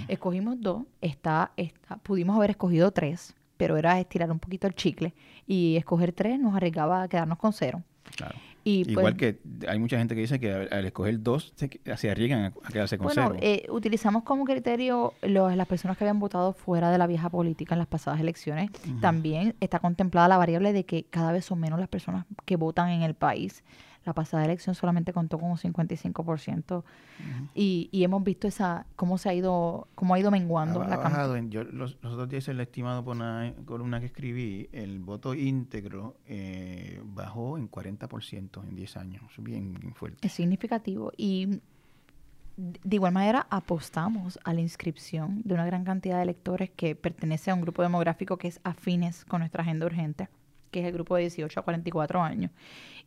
Escogimos 0.09 0.57
dos, 0.61 0.83
está, 1.01 1.53
está, 1.57 1.97
pudimos 1.99 2.37
haber 2.37 2.51
escogido 2.51 2.91
tres, 2.91 3.35
pero 3.57 3.77
era 3.77 4.01
estirar 4.01 4.31
un 4.33 4.41
poquito 4.41 4.67
el 4.67 4.75
chicle 4.75 5.15
y 5.47 5.77
escoger 5.77 6.13
tres 6.13 6.41
nos 6.41 6.57
arriesgaba 6.57 7.03
a 7.03 7.09
quedarnos 7.09 7.39
con 7.39 7.53
cero. 7.53 7.83
Claro. 8.17 8.35
Igual 8.65 9.15
pues 9.17 9.37
que 9.37 9.69
hay 9.69 9.79
mucha 9.79 9.99
gente 9.99 10.15
que 10.15 10.23
dice 10.23 10.41
que 10.41 10.51
al, 10.53 10.85
escoger 10.87 11.23
dos 11.23 11.53
se, 11.57 12.11
arriesgan 12.11 12.45
a, 12.45 12.73
quedarse 12.73 12.97
con 12.97 13.07
bueno, 13.07 13.35
eh, 13.41 13.67
utilizamos 13.69 14.23
como 14.23 14.45
criterio 14.45 15.13
las 15.23 15.67
personas 15.69 15.99
que 15.99 16.05
habían 16.05 16.19
votado 16.19 16.55
fuera 16.55 16.91
de 16.91 16.97
la 16.97 17.07
vieja 17.07 17.29
política 17.29 17.75
en 17.75 17.81
las 17.81 17.89
pasadas 17.89 18.21
elecciones. 18.21 18.71
También 19.01 19.55
está 19.61 19.79
contemplada 19.81 20.29
la 20.29 20.39
variable 20.39 20.73
de 20.73 20.85
que 20.85 21.05
cada 21.05 21.33
vez 21.33 21.45
son 21.45 21.61
menos 21.61 21.79
las 21.79 21.89
personas 21.89 22.25
que 22.47 22.57
votan 22.57 22.89
en 22.89 23.03
el 23.03 23.15
país. 23.15 23.63
La 24.05 24.13
pasada 24.13 24.45
elección 24.45 24.75
solamente 24.75 25.13
contó 25.13 25.39
con 25.39 25.51
un 25.51 25.57
55% 25.57 26.83
y, 27.55 27.89
y 27.91 28.05
hemos 28.05 28.23
visto 28.23 28.47
esa 28.47 28.87
cómo 28.97 29.19
se 29.19 29.31
ha 29.31 29.35
ido 29.35 29.89
cómo 29.95 30.15
ha 30.15 30.19
ido 30.19 30.31
menguando 30.31 30.83
ha, 30.83 30.89
la 30.89 30.97
bajado 30.97 31.37
yo, 31.49 31.65
los, 31.65 31.97
otros 32.03 32.29
días 32.29 32.47
el 32.49 32.61
estimado 32.61 33.05
por 33.05 33.17
una 33.17 33.55
columna 33.65 34.01
que 34.01 34.07
escribí, 34.07 34.69
el 34.73 34.99
voto 34.99 35.35
íntegro 35.35 36.17
eh, 36.27 37.01
bajó 37.05 37.57
en 37.59 37.71
40% 37.71 38.63
en 38.63 38.75
10 38.75 38.97
años, 38.97 39.23
bien, 39.39 39.75
bien 39.75 39.95
fuerte. 39.95 40.27
Es 40.27 40.33
significativo 40.33 41.13
y 41.17 41.61
de 42.57 42.97
igual 42.97 43.13
manera 43.13 43.47
apostamos 43.51 44.39
a 44.45 44.53
la 44.53 44.61
inscripción 44.61 45.43
de 45.45 45.55
una 45.55 45.67
gran 45.67 45.85
cantidad 45.85 46.17
de 46.17 46.23
electores 46.23 46.71
que 46.71 46.95
pertenece 46.95 47.51
a 47.51 47.55
un 47.55 47.63
grupo 47.63 47.83
demográfico 47.83 48.37
que 48.37 48.49
es 48.49 48.61
afines 48.63 49.25
con 49.25 49.41
nuestra 49.41 49.63
agenda 49.63 49.87
urgente 49.87 50.29
que 50.75 50.81
es 50.81 50.87
el 50.87 50.93
grupo 50.93 51.15
de 51.15 51.23
18 51.23 51.61
a 51.61 51.63
44 51.63 52.21
años. 52.21 52.51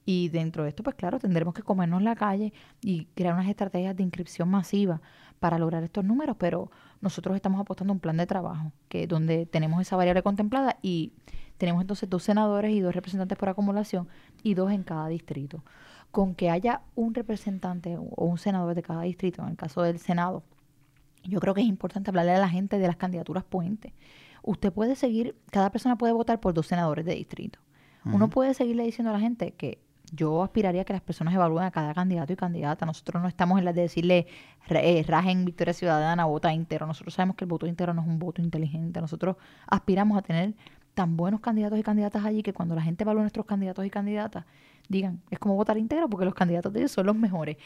Y 0.09 0.29
dentro 0.29 0.63
de 0.63 0.69
esto, 0.69 0.83
pues 0.83 0.95
claro, 0.95 1.19
tendremos 1.19 1.53
que 1.53 1.63
comernos 1.63 2.01
la 2.01 2.15
calle 2.15 2.53
y 2.81 3.07
crear 3.13 3.33
unas 3.33 3.49
estrategias 3.49 3.93
de 3.93 4.03
inscripción 4.03 4.47
masiva 4.47 5.01
para 5.41 5.59
lograr 5.59 5.83
estos 5.83 6.05
números, 6.05 6.37
pero 6.39 6.71
nosotros 7.01 7.35
estamos 7.35 7.59
apostando 7.59 7.91
un 7.91 7.99
plan 7.99 8.15
de 8.15 8.25
trabajo, 8.25 8.71
que 8.87 9.05
donde 9.05 9.45
tenemos 9.45 9.81
esa 9.81 9.97
variable 9.97 10.23
contemplada 10.23 10.77
y 10.81 11.11
tenemos 11.57 11.81
entonces 11.81 12.09
dos 12.09 12.23
senadores 12.23 12.71
y 12.71 12.79
dos 12.79 12.95
representantes 12.95 13.37
por 13.37 13.49
acumulación 13.49 14.07
y 14.43 14.53
dos 14.53 14.71
en 14.71 14.83
cada 14.83 15.09
distrito. 15.09 15.65
Con 16.11 16.35
que 16.35 16.49
haya 16.49 16.83
un 16.95 17.13
representante 17.13 17.97
o 17.97 18.25
un 18.25 18.37
senador 18.37 18.75
de 18.75 18.83
cada 18.83 19.01
distrito, 19.01 19.43
en 19.43 19.49
el 19.49 19.57
caso 19.57 19.81
del 19.81 19.99
Senado, 19.99 20.41
yo 21.25 21.41
creo 21.41 21.53
que 21.53 21.59
es 21.59 21.67
importante 21.67 22.11
hablarle 22.11 22.31
a 22.31 22.39
la 22.39 22.47
gente 22.47 22.79
de 22.79 22.87
las 22.87 22.95
candidaturas 22.95 23.43
puentes 23.43 23.91
usted 24.47 24.71
puede 24.71 24.95
seguir, 24.95 25.35
cada 25.51 25.69
persona 25.71 25.97
puede 25.97 26.13
votar 26.13 26.39
por 26.39 26.53
dos 26.53 26.67
senadores 26.67 27.05
de 27.05 27.15
distrito. 27.15 27.59
Uno 28.05 28.29
puede 28.29 28.53
seguirle 28.53 28.83
diciendo 28.83 29.09
a 29.09 29.13
la 29.13 29.19
gente 29.19 29.51
que 29.51 29.79
yo 30.11 30.43
aspiraría 30.43 30.81
a 30.81 30.85
que 30.85 30.93
las 30.93 31.01
personas 31.01 31.33
evalúen 31.33 31.65
a 31.65 31.71
cada 31.71 31.93
candidato 31.93 32.31
y 32.33 32.35
candidata. 32.35 32.85
Nosotros 32.85 33.21
no 33.21 33.27
estamos 33.27 33.59
en 33.59 33.65
la 33.65 33.73
de 33.73 33.81
decirle 33.81 34.27
eh, 34.69 35.03
rajen 35.07 35.45
Victoria 35.45 35.73
Ciudadana, 35.73 36.25
vota 36.25 36.53
íntegro. 36.53 36.87
Nosotros 36.87 37.13
sabemos 37.13 37.35
que 37.35 37.45
el 37.45 37.49
voto 37.49 37.67
íntegro 37.67 37.93
no 37.93 38.01
es 38.01 38.07
un 38.07 38.19
voto 38.19 38.41
inteligente. 38.41 39.01
Nosotros 39.01 39.35
aspiramos 39.67 40.17
a 40.17 40.21
tener 40.21 40.53
tan 40.93 41.15
buenos 41.15 41.41
candidatos 41.41 41.77
y 41.77 41.83
candidatas 41.83 42.25
allí 42.25 42.41
que 42.41 42.53
cuando 42.53 42.73
la 42.73 42.81
gente 42.81 43.03
evalúe 43.03 43.21
nuestros 43.21 43.45
candidatos 43.45 43.85
y 43.85 43.89
candidatas, 43.89 44.45
digan, 44.89 45.21
es 45.29 45.39
como 45.39 45.55
votar 45.55 45.77
íntegro 45.77 46.09
porque 46.09 46.25
los 46.25 46.33
candidatos 46.33 46.71
de 46.73 46.79
ellos 46.79 46.91
son 46.91 47.05
los 47.05 47.15
mejores. 47.15 47.57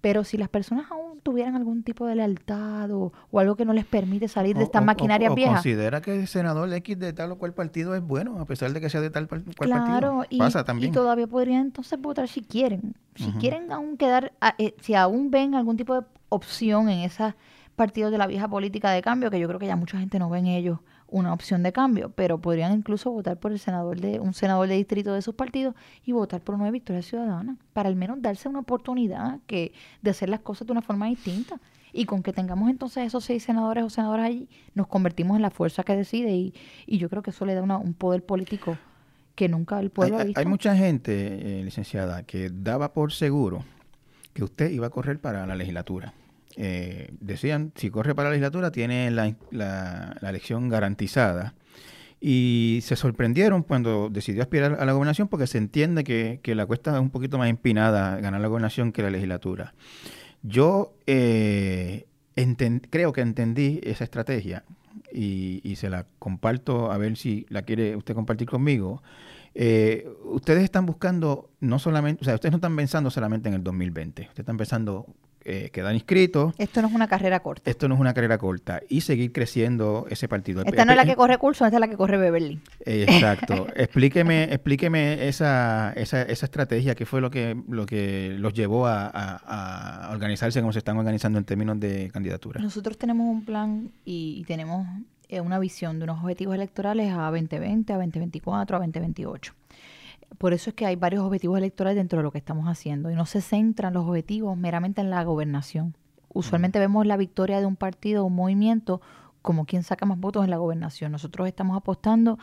Pero 0.00 0.22
si 0.22 0.36
las 0.36 0.48
personas 0.48 0.90
aún 0.90 1.20
tuvieran 1.20 1.56
algún 1.56 1.82
tipo 1.82 2.06
de 2.06 2.14
lealtad 2.14 2.90
o, 2.92 3.12
algo 3.32 3.56
que 3.56 3.64
no 3.64 3.72
les 3.72 3.84
permite 3.84 4.28
salir 4.28 4.56
de 4.56 4.62
estas 4.62 4.84
maquinarias 4.84 5.34
viejas. 5.34 5.56
considera 5.56 6.00
que 6.00 6.20
el 6.20 6.28
senador 6.28 6.72
X 6.72 6.98
de 6.98 7.12
tal 7.12 7.32
o 7.32 7.38
cual 7.38 7.52
partido 7.52 7.96
es 7.96 8.02
bueno, 8.02 8.38
a 8.38 8.44
pesar 8.44 8.72
de 8.72 8.80
que 8.80 8.90
sea 8.90 9.00
de 9.00 9.10
tal 9.10 9.26
cual 9.26 9.42
partido. 9.42 10.24
Y, 10.30 10.38
Pasa 10.38 10.64
también. 10.64 10.92
Y 10.92 10.94
todavía 10.94 11.26
podrían 11.26 11.62
entonces 11.62 12.00
votar 12.00 12.28
si 12.28 12.42
quieren. 12.42 12.94
Si 13.16 13.32
quieren 13.32 13.72
aún 13.72 13.96
quedar, 13.96 14.32
eh, 14.58 14.74
si 14.80 14.94
aún 14.94 15.32
ven 15.32 15.56
algún 15.56 15.76
tipo 15.76 16.00
de 16.00 16.06
opción 16.28 16.88
en 16.88 17.00
esos 17.00 17.34
partidos 17.74 18.12
de 18.12 18.18
la 18.18 18.28
vieja 18.28 18.46
política 18.46 18.92
de 18.92 19.02
cambio, 19.02 19.30
que 19.30 19.40
yo 19.40 19.48
creo 19.48 19.58
que 19.58 19.66
ya 19.66 19.74
mucha 19.74 19.98
gente 19.98 20.20
no 20.20 20.30
ve 20.30 20.38
en 20.38 20.46
ellos 20.46 20.78
una 21.10 21.32
opción 21.32 21.62
de 21.62 21.72
cambio, 21.72 22.10
pero 22.10 22.38
podrían 22.38 22.72
incluso 22.72 23.10
votar 23.10 23.38
por 23.38 23.52
el 23.52 23.58
senador 23.58 24.00
de 24.00 24.20
un 24.20 24.34
senador 24.34 24.68
de 24.68 24.76
distrito 24.76 25.12
de 25.14 25.22
sus 25.22 25.34
partidos 25.34 25.74
y 26.04 26.12
votar 26.12 26.40
por 26.40 26.54
una 26.54 26.70
Victoria 26.70 27.02
Ciudadana, 27.02 27.56
para 27.72 27.88
al 27.88 27.96
menos 27.96 28.20
darse 28.20 28.48
una 28.48 28.60
oportunidad 28.60 29.40
que 29.46 29.72
de 30.02 30.10
hacer 30.10 30.28
las 30.28 30.40
cosas 30.40 30.66
de 30.66 30.72
una 30.72 30.82
forma 30.82 31.06
distinta. 31.06 31.60
Y 31.90 32.04
con 32.04 32.22
que 32.22 32.34
tengamos 32.34 32.68
entonces 32.68 33.06
esos 33.06 33.24
seis 33.24 33.42
senadores 33.42 33.82
o 33.82 33.90
senadoras 33.90 34.26
allí, 34.26 34.48
nos 34.74 34.86
convertimos 34.86 35.36
en 35.36 35.42
la 35.42 35.50
fuerza 35.50 35.82
que 35.82 35.96
decide 35.96 36.32
y, 36.32 36.54
y 36.86 36.98
yo 36.98 37.08
creo 37.08 37.22
que 37.22 37.30
eso 37.30 37.46
le 37.46 37.54
da 37.54 37.62
un 37.62 37.94
poder 37.94 38.22
político 38.22 38.76
que 39.34 39.48
nunca 39.48 39.80
el 39.80 39.90
pueblo 39.90 40.16
hay, 40.16 40.22
ha 40.22 40.24
visto. 40.24 40.40
Hay 40.40 40.46
mucha 40.46 40.76
gente, 40.76 41.60
eh, 41.60 41.64
licenciada, 41.64 42.24
que 42.24 42.50
daba 42.50 42.92
por 42.92 43.12
seguro 43.12 43.64
que 44.34 44.44
usted 44.44 44.70
iba 44.70 44.88
a 44.88 44.90
correr 44.90 45.18
para 45.18 45.46
la 45.46 45.56
legislatura 45.56 46.12
eh, 46.60 47.14
decían, 47.20 47.72
si 47.76 47.88
corre 47.88 48.16
para 48.16 48.28
la 48.28 48.32
legislatura, 48.32 48.72
tiene 48.72 49.12
la, 49.12 50.16
elección 50.22 50.68
garantizada. 50.68 51.54
Y 52.20 52.80
se 52.82 52.96
sorprendieron 52.96 53.62
cuando 53.62 54.08
decidió 54.10 54.42
aspirar 54.42 54.76
a 54.80 54.84
la 54.84 54.90
gobernación 54.90 55.28
porque 55.28 55.46
se 55.46 55.58
entiende 55.58 56.02
que, 56.02 56.54
la 56.56 56.66
cuesta 56.66 56.94
es 56.96 57.00
un 57.00 57.10
poquito 57.10 57.38
más 57.38 57.48
empinada 57.48 58.18
ganar 58.20 58.40
la 58.40 58.48
gobernación 58.48 58.90
que 58.90 59.02
la 59.02 59.10
legislatura. 59.10 59.72
Yo 60.42 60.94
eh, 61.06 62.06
creo 62.90 63.12
que 63.12 63.20
entendí 63.20 63.80
esa 63.84 64.02
estrategia 64.02 64.64
y, 65.12 65.60
y, 65.62 65.76
se 65.76 65.88
la 65.90 66.06
comparto 66.18 66.90
a 66.90 66.98
ver 66.98 67.16
si 67.16 67.46
la 67.50 67.62
quiere 67.62 67.94
usted 67.94 68.14
compartir 68.16 68.48
conmigo. 68.48 69.00
Eh, 69.54 70.08
ustedes 70.24 70.64
están 70.64 70.86
buscando 70.86 71.50
no 71.60 71.78
solamente, 71.78 72.22
o 72.22 72.24
sea, 72.24 72.34
ustedes 72.34 72.52
no 72.52 72.56
están 72.56 72.76
pensando 72.76 73.10
solamente 73.10 73.48
en 73.48 73.54
el 73.54 73.62
2020, 73.62 74.22
ustedes 74.22 74.38
están 74.40 74.56
pensando 74.56 75.06
eh, 75.48 75.70
quedar 75.70 75.94
inscritos. 75.94 76.54
Esto 76.58 76.82
no 76.82 76.88
es 76.88 76.94
una 76.94 77.08
carrera 77.08 77.40
corta. 77.40 77.70
Esto 77.70 77.88
no 77.88 77.94
es 77.94 78.00
una 78.00 78.12
carrera 78.12 78.36
corta. 78.36 78.82
Y 78.88 79.00
seguir 79.00 79.32
creciendo 79.32 80.06
ese 80.10 80.28
partido. 80.28 80.62
Esta 80.62 80.84
no 80.84 80.92
es 80.92 80.96
la 80.96 81.06
que 81.06 81.16
corre 81.16 81.38
curso, 81.38 81.64
esta 81.64 81.78
es 81.78 81.80
la 81.80 81.88
que 81.88 81.96
corre 81.96 82.18
Beverly. 82.18 82.60
exacto. 82.84 83.66
explíqueme 83.74 84.44
explíqueme 84.44 85.26
esa, 85.26 85.92
esa, 85.96 86.22
esa 86.22 86.46
estrategia, 86.46 86.94
qué 86.94 87.06
fue 87.06 87.20
lo 87.20 87.30
que, 87.30 87.56
lo 87.68 87.86
que 87.86 88.36
los 88.38 88.52
llevó 88.52 88.86
a, 88.86 90.08
organizarse 90.10 90.60
como 90.60 90.72
se 90.72 90.80
están 90.80 90.96
organizando 90.96 91.38
en 91.38 91.44
términos 91.44 91.80
de 91.80 92.10
candidatura. 92.12 92.60
Nosotros 92.60 92.98
tenemos 92.98 93.26
un 93.26 93.44
plan 93.44 93.90
y, 94.04 94.44
tenemos 94.46 94.86
eh, 95.28 95.40
una 95.40 95.58
visión 95.58 95.98
de 95.98 96.04
unos 96.04 96.22
objetivos 96.22 96.54
electorales 96.54 97.12
a 97.12 97.30
2020, 97.30 97.92
a 97.92 97.96
2024, 97.96 98.76
a 98.76 98.80
2028 98.80 99.54
por 100.36 100.52
eso 100.52 100.70
es 100.70 100.76
que 100.76 100.86
hay 100.86 100.96
varios 100.96 101.24
objetivos 101.24 101.58
electorales 101.58 101.96
dentro 101.96 102.18
de 102.18 102.22
lo 102.22 102.30
que 102.30 102.38
estamos 102.38 102.68
haciendo 102.68 103.10
y 103.10 103.14
no 103.14 103.24
se 103.26 103.40
centran 103.40 103.94
los 103.94 104.06
objetivos 104.06 104.56
meramente 104.56 105.00
en 105.00 105.10
la 105.10 105.24
gobernación. 105.24 105.96
Usualmente 106.28 106.78
vemos 106.78 107.06
la 107.06 107.16
victoria 107.16 107.58
de 107.58 107.66
un 107.66 107.76
partido 107.76 108.22
o 108.22 108.26
un 108.26 108.34
movimiento 108.34 109.00
como 109.40 109.64
quien 109.64 109.82
saca 109.82 110.04
más 110.04 110.20
votos 110.20 110.44
en 110.44 110.50
la 110.50 110.58
gobernación. 110.58 111.10
Nosotros 111.12 111.48
estamos 111.48 111.76
apostando 111.76 112.38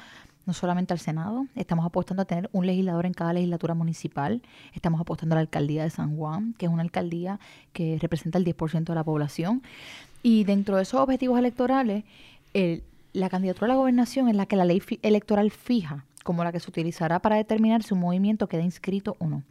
no 0.46 0.54
solamente 0.54 0.94
al 0.94 1.00
Senado, 1.00 1.48
estamos 1.56 1.86
apostando 1.86 2.22
a 2.22 2.26
tener 2.26 2.50
un 2.52 2.68
legislador 2.68 3.06
en 3.06 3.14
cada 3.14 3.34
legislatura 3.34 3.74
municipal, 3.74 4.42
estamos 4.74 5.02
apostando 5.02 5.34
a 5.34 5.38
la 5.38 5.42
alcaldía 5.42 5.84
de 5.84 5.90
San 5.90 6.16
Juan, 6.16 6.54
que 6.58 6.68
es 6.68 6.72
una 6.72 6.84
alcaldía 6.84 7.40
que 7.74 7.98
representa 8.00 8.38
el 8.38 8.46
10% 8.46 8.86
de 8.86 8.96
la 8.96 9.04
población. 9.04 9.64
Y 10.22 10.44
dentro 10.44 10.76
de 10.76 10.84
esos 10.84 11.00
objetivos 11.00 11.40
electorales, 11.40 12.04
la 13.14 13.30
candidatura 13.30 13.66
a 13.66 13.70
la 13.70 13.80
gobernación 13.80 14.28
es 14.30 14.36
la 14.36 14.46
que 14.46 14.56
la 14.56 14.66
ley 14.66 14.84
electoral 15.02 15.50
fija 15.50 16.06
como 16.26 16.44
la 16.44 16.52
que 16.52 16.60
se 16.60 16.68
utilizará 16.68 17.20
para 17.20 17.36
determinar 17.36 17.84
si 17.84 17.94
un 17.94 18.00
movimiento 18.00 18.48
queda 18.48 18.64
inscrito 18.64 19.16
o 19.20 19.28
no. 19.28 19.44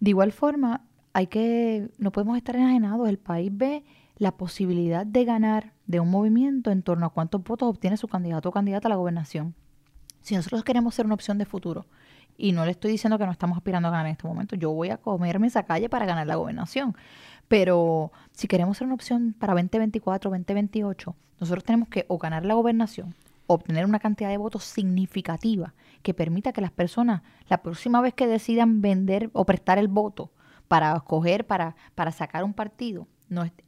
De 0.00 0.10
igual 0.10 0.32
forma, 0.32 0.82
hay 1.14 1.28
que, 1.28 1.88
no 1.96 2.12
podemos 2.12 2.36
estar 2.36 2.54
enajenados. 2.56 3.08
El 3.08 3.16
país 3.16 3.50
ve 3.50 3.84
la 4.18 4.32
posibilidad 4.32 5.06
de 5.06 5.24
ganar 5.24 5.72
de 5.86 6.00
un 6.00 6.10
movimiento 6.10 6.70
en 6.70 6.82
torno 6.82 7.06
a 7.06 7.08
cuántos 7.08 7.42
votos 7.42 7.70
obtiene 7.70 7.96
su 7.96 8.06
candidato 8.06 8.50
o 8.50 8.52
candidata 8.52 8.86
a 8.86 8.90
la 8.90 8.96
gobernación. 8.96 9.54
Si 10.20 10.36
nosotros 10.36 10.62
queremos 10.62 10.94
ser 10.94 11.06
una 11.06 11.14
opción 11.14 11.38
de 11.38 11.46
futuro, 11.46 11.86
y 12.36 12.52
no 12.52 12.66
le 12.66 12.72
estoy 12.72 12.90
diciendo 12.90 13.16
que 13.16 13.24
no 13.24 13.32
estamos 13.32 13.56
aspirando 13.56 13.88
a 13.88 13.90
ganar 13.90 14.06
en 14.06 14.12
este 14.12 14.28
momento, 14.28 14.56
yo 14.56 14.72
voy 14.72 14.90
a 14.90 14.98
comerme 14.98 15.46
esa 15.46 15.62
calle 15.62 15.88
para 15.88 16.04
ganar 16.04 16.26
la 16.26 16.34
gobernación. 16.34 16.94
Pero 17.48 18.12
si 18.32 18.46
queremos 18.46 18.76
ser 18.76 18.86
una 18.86 18.94
opción 18.94 19.34
para 19.38 19.54
2024, 19.54 20.30
2028, 20.30 21.16
nosotros 21.40 21.64
tenemos 21.64 21.88
que 21.88 22.04
o 22.08 22.18
ganar 22.18 22.44
la 22.44 22.54
gobernación, 22.54 23.14
obtener 23.46 23.84
una 23.84 23.98
cantidad 23.98 24.28
de 24.28 24.38
votos 24.38 24.64
significativa 24.64 25.74
que 26.02 26.14
permita 26.14 26.52
que 26.52 26.60
las 26.60 26.70
personas, 26.70 27.22
la 27.48 27.62
próxima 27.62 28.00
vez 28.00 28.14
que 28.14 28.26
decidan 28.26 28.80
vender 28.80 29.30
o 29.32 29.44
prestar 29.44 29.78
el 29.78 29.88
voto 29.88 30.32
para 30.68 30.96
escoger, 30.96 31.46
para, 31.46 31.76
para 31.94 32.12
sacar 32.12 32.44
un 32.44 32.54
partido, 32.54 33.06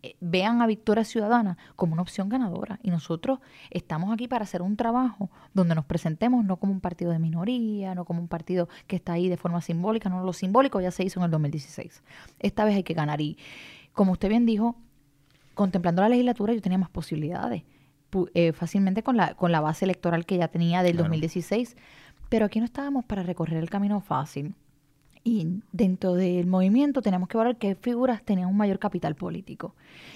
eh, 0.03 0.17
vean 0.21 0.61
a 0.61 0.67
Victoria 0.67 1.05
Ciudadana 1.05 1.57
como 1.77 1.95
una 1.95 2.03
opción 2.03 2.29
ganadora. 2.29 2.79
Y 2.83 2.91
nosotros 2.91 3.41
estamos 3.71 4.13
aquí 4.13 4.29
para 4.29 4.45
hacer 4.45 4.63
un 4.63 4.77
trabajo 4.77 5.31
donde 5.55 5.75
nos 5.75 5.85
presentemos 5.85 6.45
no 6.45 6.57
como 6.59 6.73
un 6.73 6.81
partido 6.81 7.11
de 7.11 7.19
minoría, 7.19 7.95
no 7.95 8.05
como 8.05 8.21
un 8.21 8.29
partido 8.29 8.69
que 8.87 8.97
está 8.97 9.15
ahí 9.15 9.29
de 9.29 9.37
forma 9.37 9.61
simbólica, 9.61 10.09
no, 10.09 10.23
lo 10.23 10.33
simbólico 10.33 10.81
ya 10.81 10.91
se 10.91 11.05
hizo 11.05 11.21
en 11.21 11.25
el 11.25 11.31
2016. 11.31 12.03
Esta 12.39 12.65
vez 12.65 12.77
hay 12.77 12.83
que 12.83 12.95
ganar. 12.95 13.21
Y 13.21 13.39
como 13.93 14.13
usted 14.13 14.29
bien 14.29 14.47
dijo, 14.47 14.77
contemplando 15.55 16.03
la 16.03 16.11
legislatura 16.11 16.53
yo 16.53 16.61
tenía 16.61 16.79
más 16.79 16.91
posibilidades. 16.91 17.63
Eh, 18.35 18.53
fácilmente 18.53 19.03
con 19.03 19.17
la, 19.17 19.35
con 19.35 19.53
la 19.53 19.61
base 19.61 19.85
electoral 19.85 20.27
que 20.27 20.39
ya 20.39 20.49
tenía 20.49 20.83
del 20.83 20.97
2016. 20.97 21.77
Pero 22.29 22.47
aquí 22.47 22.59
no 22.59 22.65
estábamos 22.65 23.05
para 23.05 23.23
recorrer 23.23 23.59
el 23.59 23.71
camino 23.71 24.01
fácil. 24.01 24.55
Y 25.23 25.61
dentro 25.73 26.15
del 26.15 26.47
movimiento 26.47 27.03
tenemos 27.03 27.29
que 27.29 27.37
ver 27.37 27.57
qué 27.57 27.75
figuras 27.75 28.23
tenían 28.23 28.49
un 28.49 28.57
mayor 28.57 28.79
capital 28.79 29.17
político. 29.17 29.75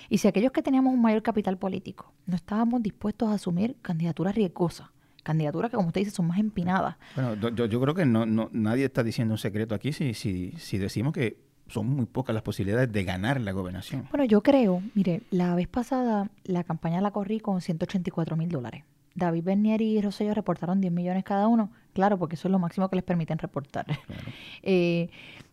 Y 0.09 0.18
si 0.18 0.28
aquellos 0.28 0.53
que 0.53 0.62
teníamos 0.62 0.94
un 0.94 1.03
mayor 1.03 1.22
capital 1.22 1.59
político 1.59 2.12
no 2.26 2.36
estábamos 2.36 2.80
dispuestos 2.80 3.28
a 3.28 3.34
asumir 3.34 3.74
candidaturas 3.82 4.36
riesgosas, 4.36 4.88
candidaturas 5.24 5.70
que, 5.70 5.76
como 5.76 5.88
usted 5.88 6.03
dice, 6.03 6.12
son 6.12 6.28
más 6.28 6.38
empinadas. 6.38 6.96
Bueno, 7.16 7.34
yo, 7.34 7.66
yo 7.66 7.80
creo 7.80 7.94
que 7.94 8.07
no, 8.07 8.24
no, 8.24 8.51
nadie 8.53 8.84
está 8.84 9.03
diciendo 9.03 9.34
un 9.34 9.38
secreto 9.38 9.74
aquí 9.74 9.92
si, 9.92 10.14
si, 10.14 10.53
si 10.53 10.78
decimos 10.78 11.12
que 11.12 11.49
son 11.70 11.88
muy 11.88 12.06
pocas 12.06 12.34
las 12.34 12.42
posibilidades 12.42 12.92
de 12.92 13.04
ganar 13.04 13.40
la 13.40 13.52
gobernación. 13.52 14.06
Bueno, 14.10 14.24
yo 14.24 14.42
creo, 14.42 14.82
mire, 14.94 15.22
la 15.30 15.54
vez 15.54 15.68
pasada 15.68 16.28
la 16.44 16.64
campaña 16.64 17.00
la 17.00 17.10
corrí 17.10 17.40
con 17.40 17.60
184 17.60 18.36
mil 18.36 18.48
dólares. 18.48 18.84
David 19.14 19.44
Bernier 19.44 19.80
y 19.80 20.00
Rosselló 20.00 20.34
reportaron 20.34 20.80
10 20.80 20.92
millones 20.92 21.24
cada 21.24 21.48
uno, 21.48 21.70
claro, 21.92 22.18
porque 22.18 22.36
eso 22.36 22.48
es 22.48 22.52
lo 22.52 22.58
máximo 22.58 22.88
que 22.88 22.96
les 22.96 23.04
permiten 23.04 23.38
reportar. 23.38 23.86
Eh, 24.62 25.08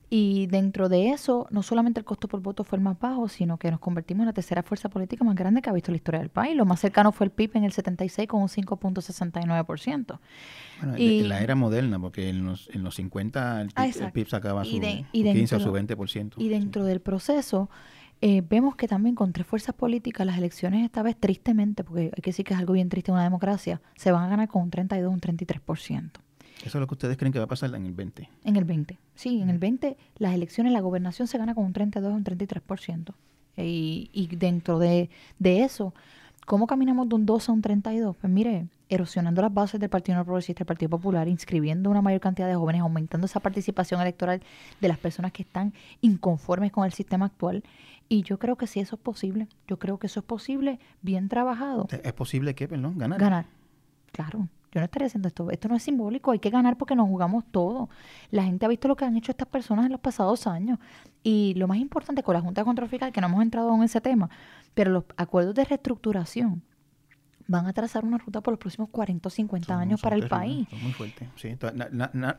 y 0.09 0.47
dentro 0.47 0.87
de 0.87 1.09
eso, 1.09 1.47
no 1.49 1.63
solamente 1.63 1.99
el 1.99 2.05
costo 2.05 2.29
por 2.29 2.41
voto 2.41 2.63
fue 2.63 2.77
el 2.77 2.83
más 2.83 2.97
bajo, 2.97 3.27
sino 3.27 3.57
que 3.57 3.69
nos 3.69 3.81
convertimos 3.81 4.21
en 4.21 4.27
la 4.27 4.33
tercera 4.33 4.63
fuerza 4.63 4.87
política 4.87 5.25
más 5.25 5.35
grande 5.35 5.61
que 5.61 5.69
ha 5.69 5.73
visto 5.73 5.91
la 5.91 5.97
historia 5.97 6.21
del 6.21 6.29
país. 6.29 6.55
Lo 6.55 6.65
más 6.65 6.79
cercano 6.79 7.11
fue 7.11 7.25
el 7.25 7.31
PIB 7.31 7.57
en 7.57 7.63
el 7.65 7.73
76 7.73 8.27
con 8.27 8.41
un 8.41 8.47
5.69%. 8.47 10.19
Bueno, 10.79 10.97
y, 10.97 11.23
la 11.23 11.41
era 11.41 11.55
moderna, 11.55 11.99
porque 11.99 12.29
en 12.29 12.45
los, 12.45 12.69
en 12.73 12.83
los 12.83 12.95
50 12.95 13.61
el 13.61 14.11
PIB, 14.13 14.27
sacaba 14.29 14.63
su, 14.63 14.79
15 14.79 15.55
o 15.55 15.59
su 15.59 15.73
20%. 15.73 16.33
Y 16.37 16.47
dentro 16.47 16.85
del 16.85 17.01
proceso 17.01 17.69
eh, 18.21 18.43
vemos 18.47 18.77
que 18.77 18.87
también 18.87 19.13
con 19.13 19.33
tres 19.33 19.45
fuerzas 19.45 19.75
políticas 19.75 20.25
las 20.25 20.37
elecciones 20.37 20.85
esta 20.85 21.03
vez 21.03 21.17
tristemente, 21.17 21.83
porque 21.83 22.11
hay 22.15 22.21
que 22.21 22.29
decir 22.29 22.45
que 22.45 22.53
es 22.53 22.59
algo 22.59 22.73
bien 22.73 22.87
triste 22.87 23.11
en 23.11 23.15
una 23.15 23.23
democracia, 23.23 23.81
se 23.95 24.11
van 24.13 24.23
a 24.23 24.29
ganar 24.29 24.47
con 24.47 24.63
un 24.63 24.69
32, 24.69 25.13
un 25.13 25.19
33%. 25.19 26.11
¿Eso 26.63 26.77
es 26.77 26.81
lo 26.81 26.87
que 26.87 26.95
ustedes 26.95 27.17
creen 27.17 27.33
que 27.33 27.39
va 27.39 27.45
a 27.45 27.49
pasar 27.49 27.73
en 27.75 27.85
el 27.85 27.93
20? 27.93 28.29
En 28.43 28.55
el 28.55 28.65
20, 28.65 28.97
sí, 29.15 29.41
en 29.41 29.49
el 29.49 29.59
20 29.59 29.97
las 30.17 30.33
elecciones, 30.33 30.73
la 30.73 30.81
gobernación 30.81 31.27
se 31.27 31.37
gana 31.37 31.55
con 31.55 31.65
un 31.65 31.73
32, 31.73 32.13
un 32.13 32.23
33%. 32.23 33.13
Y, 33.57 34.09
y 34.13 34.27
dentro 34.35 34.77
de, 34.77 35.09
de 35.39 35.63
eso, 35.63 35.93
¿Cómo 36.47 36.65
caminamos 36.65 37.09
de 37.09 37.15
un 37.15 37.25
2 37.25 37.49
a 37.49 37.51
un 37.51 37.61
32? 37.61 38.15
Pues 38.15 38.31
mire, 38.31 38.67
erosionando 38.87 39.41
las 39.41 39.53
bases 39.53 39.81
del 39.81 39.89
Partido 39.89 40.17
No 40.17 40.23
Progresista 40.23 40.59
y 40.59 40.63
del 40.63 40.67
Partido 40.67 40.89
Popular, 40.91 41.27
inscribiendo 41.27 41.89
una 41.89 42.01
mayor 42.01 42.21
cantidad 42.21 42.47
de 42.47 42.55
jóvenes, 42.55 42.83
aumentando 42.83 43.25
esa 43.25 43.41
participación 43.41 43.99
electoral 43.99 44.41
de 44.79 44.87
las 44.87 44.97
personas 44.97 45.33
que 45.33 45.43
están 45.43 45.73
inconformes 45.99 46.71
con 46.71 46.85
el 46.85 46.93
sistema 46.93 47.25
actual. 47.25 47.65
Y 48.07 48.21
yo 48.21 48.39
creo 48.39 48.55
que 48.55 48.65
sí, 48.65 48.79
eso 48.79 48.95
es 48.95 49.01
posible. 49.01 49.49
Yo 49.67 49.77
creo 49.77 49.99
que 49.99 50.07
eso 50.07 50.21
es 50.21 50.25
posible, 50.25 50.79
bien 51.01 51.27
trabajado. 51.27 51.89
¿Es 52.01 52.13
posible 52.13 52.55
que, 52.55 52.69
perdón, 52.69 52.97
ganar? 52.97 53.19
Ganar, 53.19 53.45
claro. 54.13 54.47
Yo 54.71 54.81
no 54.81 54.85
estaría 54.85 55.07
haciendo 55.07 55.27
esto. 55.27 55.49
Esto 55.49 55.69
no 55.69 55.75
es 55.75 55.83
simbólico, 55.83 56.31
hay 56.31 56.39
que 56.39 56.49
ganar 56.49 56.77
porque 56.77 56.95
nos 56.95 57.07
jugamos 57.07 57.45
todo. 57.51 57.89
La 58.31 58.43
gente 58.43 58.65
ha 58.65 58.69
visto 58.69 58.87
lo 58.87 58.95
que 58.95 59.05
han 59.05 59.15
hecho 59.15 59.31
estas 59.31 59.47
personas 59.47 59.85
en 59.85 59.91
los 59.91 60.01
pasados 60.01 60.47
años. 60.47 60.79
Y 61.23 61.53
lo 61.55 61.67
más 61.67 61.77
importante 61.77 62.23
con 62.23 62.33
la 62.33 62.41
Junta 62.41 62.61
de 62.61 62.65
Control 62.65 62.89
Fiscal, 62.89 63.11
que 63.11 63.21
no 63.21 63.27
hemos 63.27 63.41
entrado 63.41 63.73
en 63.73 63.83
ese 63.83 64.01
tema, 64.01 64.29
pero 64.73 64.91
los 64.91 65.03
acuerdos 65.15 65.55
de 65.55 65.65
reestructuración 65.65 66.61
van 67.47 67.65
a 67.65 67.73
trazar 67.73 68.03
una 68.03 68.17
ruta 68.17 68.41
por 68.41 68.51
los 68.51 68.59
próximos 68.59 68.89
40 68.89 69.27
o 69.27 69.29
50 69.29 69.79
años 69.79 70.01
para 70.01 70.15
el 70.15 70.27
país. 70.27 70.67
muy 70.81 70.91
fuerte. 70.91 71.29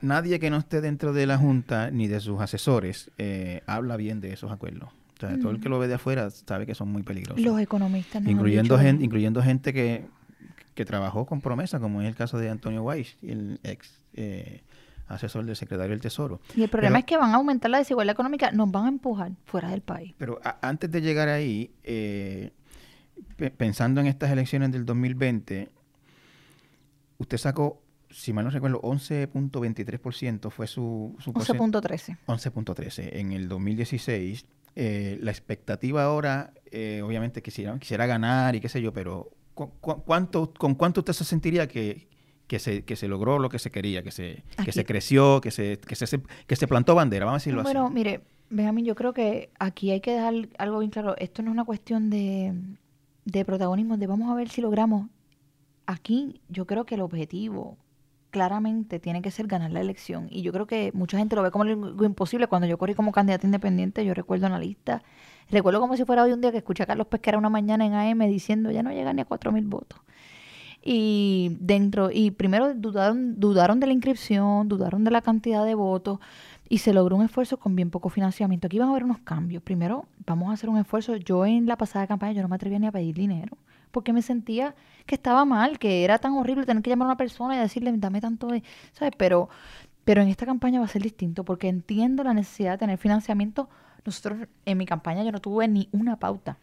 nadie 0.02 0.38
que 0.38 0.50
no 0.50 0.58
esté 0.58 0.80
dentro 0.80 1.12
de 1.12 1.26
la 1.26 1.38
Junta 1.38 1.90
ni 1.90 2.08
de 2.08 2.20
sus 2.20 2.40
asesores 2.40 3.10
eh, 3.18 3.62
habla 3.66 3.96
bien 3.96 4.20
de 4.20 4.32
esos 4.32 4.52
acuerdos. 4.52 4.90
O 5.16 5.20
sea, 5.20 5.36
todo 5.40 5.50
el 5.50 5.60
que 5.60 5.68
lo 5.68 5.80
ve 5.80 5.88
de 5.88 5.94
afuera 5.94 6.30
sabe 6.30 6.64
que 6.64 6.76
son 6.76 6.92
muy 6.92 7.02
peligrosos. 7.02 7.44
Los 7.44 7.60
economistas 7.60 8.24
incluyendo 8.24 8.78
gente, 8.78 9.04
incluyendo 9.04 9.42
gente 9.42 9.72
que, 9.72 10.06
que 10.78 10.84
trabajó 10.84 11.26
con 11.26 11.40
promesa, 11.40 11.80
como 11.80 12.02
es 12.02 12.06
el 12.06 12.14
caso 12.14 12.38
de 12.38 12.50
Antonio 12.50 12.84
Weiss, 12.84 13.16
el 13.20 13.58
ex 13.64 13.98
eh, 14.14 14.62
asesor 15.08 15.44
del 15.44 15.56
secretario 15.56 15.90
del 15.90 16.00
Tesoro. 16.00 16.40
Y 16.54 16.62
el 16.62 16.68
problema 16.68 17.00
es 17.00 17.04
que 17.04 17.16
van 17.16 17.32
a 17.32 17.34
aumentar 17.34 17.68
la 17.68 17.78
desigualdad 17.78 18.12
económica, 18.12 18.52
nos 18.52 18.70
van 18.70 18.84
a 18.84 18.88
empujar 18.88 19.32
fuera 19.44 19.70
del 19.70 19.80
país. 19.80 20.14
Pero 20.18 20.40
antes 20.62 20.88
de 20.88 21.00
llegar 21.00 21.28
ahí, 21.28 21.72
eh, 21.82 22.52
pensando 23.56 24.00
en 24.00 24.06
estas 24.06 24.30
elecciones 24.30 24.70
del 24.70 24.86
2020, 24.86 25.68
usted 27.18 27.38
sacó, 27.38 27.82
si 28.08 28.32
mal 28.32 28.44
no 28.44 28.52
recuerdo, 28.52 28.80
11.23% 28.80 30.52
fue 30.52 30.68
su... 30.68 31.16
su 31.18 31.32
11.13. 31.32 32.18
11.13. 32.28 33.08
En 33.14 33.32
el 33.32 33.48
2016, 33.48 34.46
eh, 34.76 35.18
la 35.20 35.32
expectativa 35.32 36.04
ahora, 36.04 36.52
obviamente 37.02 37.42
quisiera, 37.42 37.76
quisiera 37.80 38.06
ganar 38.06 38.54
y 38.54 38.60
qué 38.60 38.68
sé 38.68 38.80
yo, 38.80 38.92
pero 38.92 39.32
cuánto, 39.66 40.52
¿con 40.52 40.74
cuánto 40.74 41.00
usted 41.00 41.12
se 41.12 41.24
sentiría 41.24 41.68
que, 41.68 42.08
que, 42.46 42.58
se, 42.58 42.84
que 42.84 42.96
se 42.96 43.08
logró 43.08 43.38
lo 43.38 43.48
que 43.48 43.58
se 43.58 43.70
quería, 43.70 44.02
que 44.02 44.10
se, 44.10 44.44
que 44.64 44.72
se 44.72 44.84
creció, 44.84 45.40
que 45.40 45.50
se, 45.50 45.78
que, 45.78 45.94
se, 45.94 46.22
que 46.46 46.56
se 46.56 46.66
plantó 46.66 46.94
bandera? 46.94 47.26
Vamos 47.26 47.42
a 47.42 47.42
decirlo 47.42 47.60
así. 47.60 47.72
Bueno, 47.72 47.90
mire, 47.90 48.22
Benjamín, 48.50 48.84
yo 48.84 48.94
creo 48.94 49.12
que 49.12 49.50
aquí 49.58 49.90
hay 49.90 50.00
que 50.00 50.12
dejar 50.12 50.34
algo 50.58 50.78
bien 50.78 50.90
claro. 50.90 51.16
Esto 51.18 51.42
no 51.42 51.50
es 51.50 51.52
una 51.52 51.64
cuestión 51.64 52.10
de, 52.10 52.54
de 53.24 53.44
protagonismo, 53.44 53.96
de 53.96 54.06
vamos 54.06 54.30
a 54.30 54.34
ver 54.34 54.48
si 54.48 54.60
logramos. 54.60 55.08
Aquí 55.86 56.40
yo 56.48 56.66
creo 56.66 56.84
que 56.84 56.94
el 56.94 57.00
objetivo 57.02 57.78
claramente 58.30 58.98
tiene 58.98 59.22
que 59.22 59.30
ser 59.30 59.46
ganar 59.46 59.70
la 59.70 59.80
elección. 59.80 60.28
Y 60.30 60.42
yo 60.42 60.52
creo 60.52 60.66
que 60.66 60.90
mucha 60.94 61.18
gente 61.18 61.36
lo 61.36 61.42
ve 61.42 61.50
como 61.50 61.64
algo 61.64 62.04
imposible. 62.04 62.46
Cuando 62.46 62.66
yo 62.66 62.78
corrí 62.78 62.94
como 62.94 63.12
candidata 63.12 63.46
independiente, 63.46 64.04
yo 64.04 64.14
recuerdo 64.14 64.46
en 64.46 64.52
la 64.52 64.58
lista 64.58 65.02
Recuerdo 65.50 65.80
como 65.80 65.96
si 65.96 66.04
fuera 66.04 66.22
hoy 66.22 66.32
un 66.32 66.40
día 66.40 66.52
que 66.52 66.58
escuché 66.58 66.82
a 66.82 66.86
Carlos 66.86 67.06
Pesquera 67.06 67.38
una 67.38 67.48
mañana 67.48 67.86
en 67.86 67.94
AM 67.94 68.28
diciendo 68.28 68.70
ya 68.70 68.82
no 68.82 68.92
llegan 68.92 69.16
ni 69.16 69.22
a 69.22 69.24
cuatro 69.24 69.50
mil 69.50 69.64
votos. 69.64 69.98
Y 70.82 71.56
dentro, 71.60 72.10
y 72.12 72.30
primero 72.30 72.74
dudaron, 72.74 73.40
dudaron 73.40 73.80
de 73.80 73.86
la 73.86 73.92
inscripción, 73.92 74.68
dudaron 74.68 75.04
de 75.04 75.10
la 75.10 75.22
cantidad 75.22 75.64
de 75.64 75.74
votos 75.74 76.18
y 76.68 76.78
se 76.78 76.92
logró 76.92 77.16
un 77.16 77.24
esfuerzo 77.24 77.58
con 77.58 77.74
bien 77.74 77.90
poco 77.90 78.10
financiamiento. 78.10 78.66
Aquí 78.66 78.78
van 78.78 78.88
a 78.88 78.90
haber 78.92 79.04
unos 79.04 79.18
cambios. 79.20 79.62
Primero, 79.62 80.04
vamos 80.26 80.50
a 80.50 80.52
hacer 80.52 80.68
un 80.68 80.78
esfuerzo. 80.78 81.16
Yo 81.16 81.46
en 81.46 81.66
la 81.66 81.76
pasada 81.76 82.06
campaña 82.06 82.32
yo 82.32 82.42
no 82.42 82.48
me 82.48 82.56
atrevía 82.56 82.78
ni 82.78 82.86
a 82.86 82.92
pedir 82.92 83.14
dinero 83.14 83.56
porque 83.90 84.12
me 84.12 84.22
sentía 84.22 84.74
que 85.06 85.14
estaba 85.14 85.44
mal, 85.44 85.78
que 85.78 86.04
era 86.04 86.18
tan 86.18 86.34
horrible 86.34 86.66
tener 86.66 86.82
que 86.82 86.90
llamar 86.90 87.06
a 87.06 87.10
una 87.10 87.16
persona 87.16 87.56
y 87.56 87.58
decirle, 87.58 87.92
dame 87.96 88.20
tanto 88.20 88.48
de, 88.48 88.62
¿sabes? 88.92 89.14
Pero, 89.16 89.48
pero 90.04 90.22
en 90.22 90.28
esta 90.28 90.46
campaña 90.46 90.80
va 90.80 90.86
a 90.86 90.88
ser 90.88 91.02
distinto 91.02 91.44
porque 91.44 91.68
entiendo 91.68 92.24
la 92.24 92.34
necesidad 92.34 92.72
de 92.72 92.78
tener 92.78 92.98
financiamiento 92.98 93.68
nosotros, 94.04 94.48
en 94.64 94.78
mi 94.78 94.86
campaña, 94.86 95.22
yo 95.22 95.32
no 95.32 95.40
tuve 95.40 95.68
ni 95.68 95.88
una 95.92 96.16
pauta. 96.16 96.58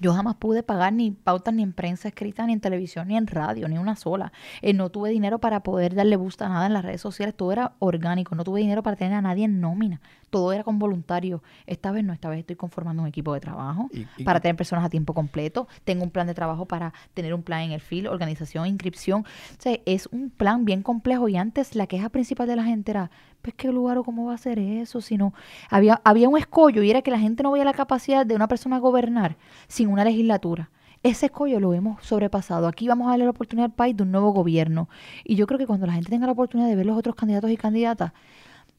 Yo 0.00 0.12
jamás 0.12 0.36
pude 0.36 0.62
pagar 0.62 0.92
ni 0.92 1.10
pautas 1.10 1.52
ni 1.52 1.64
en 1.64 1.72
prensa 1.72 2.06
escrita, 2.06 2.46
ni 2.46 2.52
en 2.52 2.60
televisión, 2.60 3.08
ni 3.08 3.16
en 3.16 3.26
radio, 3.26 3.68
ni 3.68 3.78
una 3.78 3.96
sola. 3.96 4.32
Eh, 4.62 4.72
no 4.72 4.90
tuve 4.90 5.10
dinero 5.10 5.40
para 5.40 5.64
poder 5.64 5.96
darle 5.96 6.16
busta 6.16 6.46
a 6.46 6.50
nada 6.50 6.66
en 6.66 6.72
las 6.72 6.84
redes 6.84 7.00
sociales. 7.00 7.34
Todo 7.36 7.50
era 7.50 7.72
orgánico. 7.80 8.36
No 8.36 8.44
tuve 8.44 8.60
dinero 8.60 8.84
para 8.84 8.96
tener 8.96 9.14
a 9.14 9.22
nadie 9.22 9.44
en 9.46 9.60
nómina. 9.60 10.00
Todo 10.30 10.52
era 10.52 10.64
con 10.64 10.78
voluntarios. 10.78 11.40
Esta 11.66 11.90
vez 11.90 12.04
no, 12.04 12.12
esta 12.12 12.28
vez 12.28 12.40
estoy 12.40 12.56
conformando 12.56 13.02
un 13.02 13.08
equipo 13.08 13.32
de 13.34 13.40
trabajo 13.40 13.88
para 14.24 14.40
tener 14.40 14.56
personas 14.56 14.84
a 14.84 14.90
tiempo 14.90 15.14
completo. 15.14 15.68
Tengo 15.84 16.04
un 16.04 16.10
plan 16.10 16.26
de 16.26 16.34
trabajo 16.34 16.66
para 16.66 16.92
tener 17.14 17.34
un 17.34 17.42
plan 17.42 17.62
en 17.62 17.72
el 17.72 17.80
field, 17.80 18.08
organización, 18.08 18.66
inscripción. 18.66 19.22
O 19.22 19.62
sea, 19.62 19.78
es 19.86 20.08
un 20.12 20.30
plan 20.30 20.64
bien 20.64 20.82
complejo. 20.82 21.28
Y 21.28 21.36
antes 21.36 21.74
la 21.74 21.86
queja 21.86 22.08
principal 22.08 22.46
de 22.46 22.56
la 22.56 22.64
gente 22.64 22.90
era, 22.90 23.10
pues 23.42 23.54
qué 23.54 23.68
lugar 23.68 23.98
o 23.98 24.04
cómo 24.04 24.26
va 24.26 24.34
a 24.34 24.38
ser 24.38 24.58
eso, 24.58 25.00
sino 25.00 25.32
había, 25.70 26.00
había 26.04 26.28
un 26.28 26.36
escollo 26.36 26.82
y 26.82 26.90
era 26.90 27.02
que 27.02 27.10
la 27.10 27.18
gente 27.18 27.42
no 27.42 27.52
veía 27.52 27.64
la 27.64 27.72
capacidad 27.72 28.26
de 28.26 28.34
una 28.34 28.48
persona 28.48 28.76
a 28.76 28.80
gobernar 28.80 29.36
sin 29.68 29.88
una 29.88 30.04
legislatura. 30.04 30.70
Ese 31.02 31.26
escollo 31.26 31.60
lo 31.60 31.74
hemos 31.74 32.04
sobrepasado. 32.04 32.66
Aquí 32.66 32.88
vamos 32.88 33.06
a 33.06 33.10
darle 33.10 33.24
la 33.24 33.30
oportunidad 33.30 33.66
al 33.66 33.74
país 33.74 33.96
de 33.96 34.02
un 34.02 34.10
nuevo 34.10 34.32
gobierno. 34.32 34.88
Y 35.24 35.36
yo 35.36 35.46
creo 35.46 35.58
que 35.58 35.66
cuando 35.66 35.86
la 35.86 35.92
gente 35.92 36.10
tenga 36.10 36.26
la 36.26 36.32
oportunidad 36.32 36.68
de 36.68 36.74
ver 36.74 36.86
los 36.86 36.98
otros 36.98 37.14
candidatos 37.14 37.50
y 37.50 37.56
candidatas, 37.56 38.12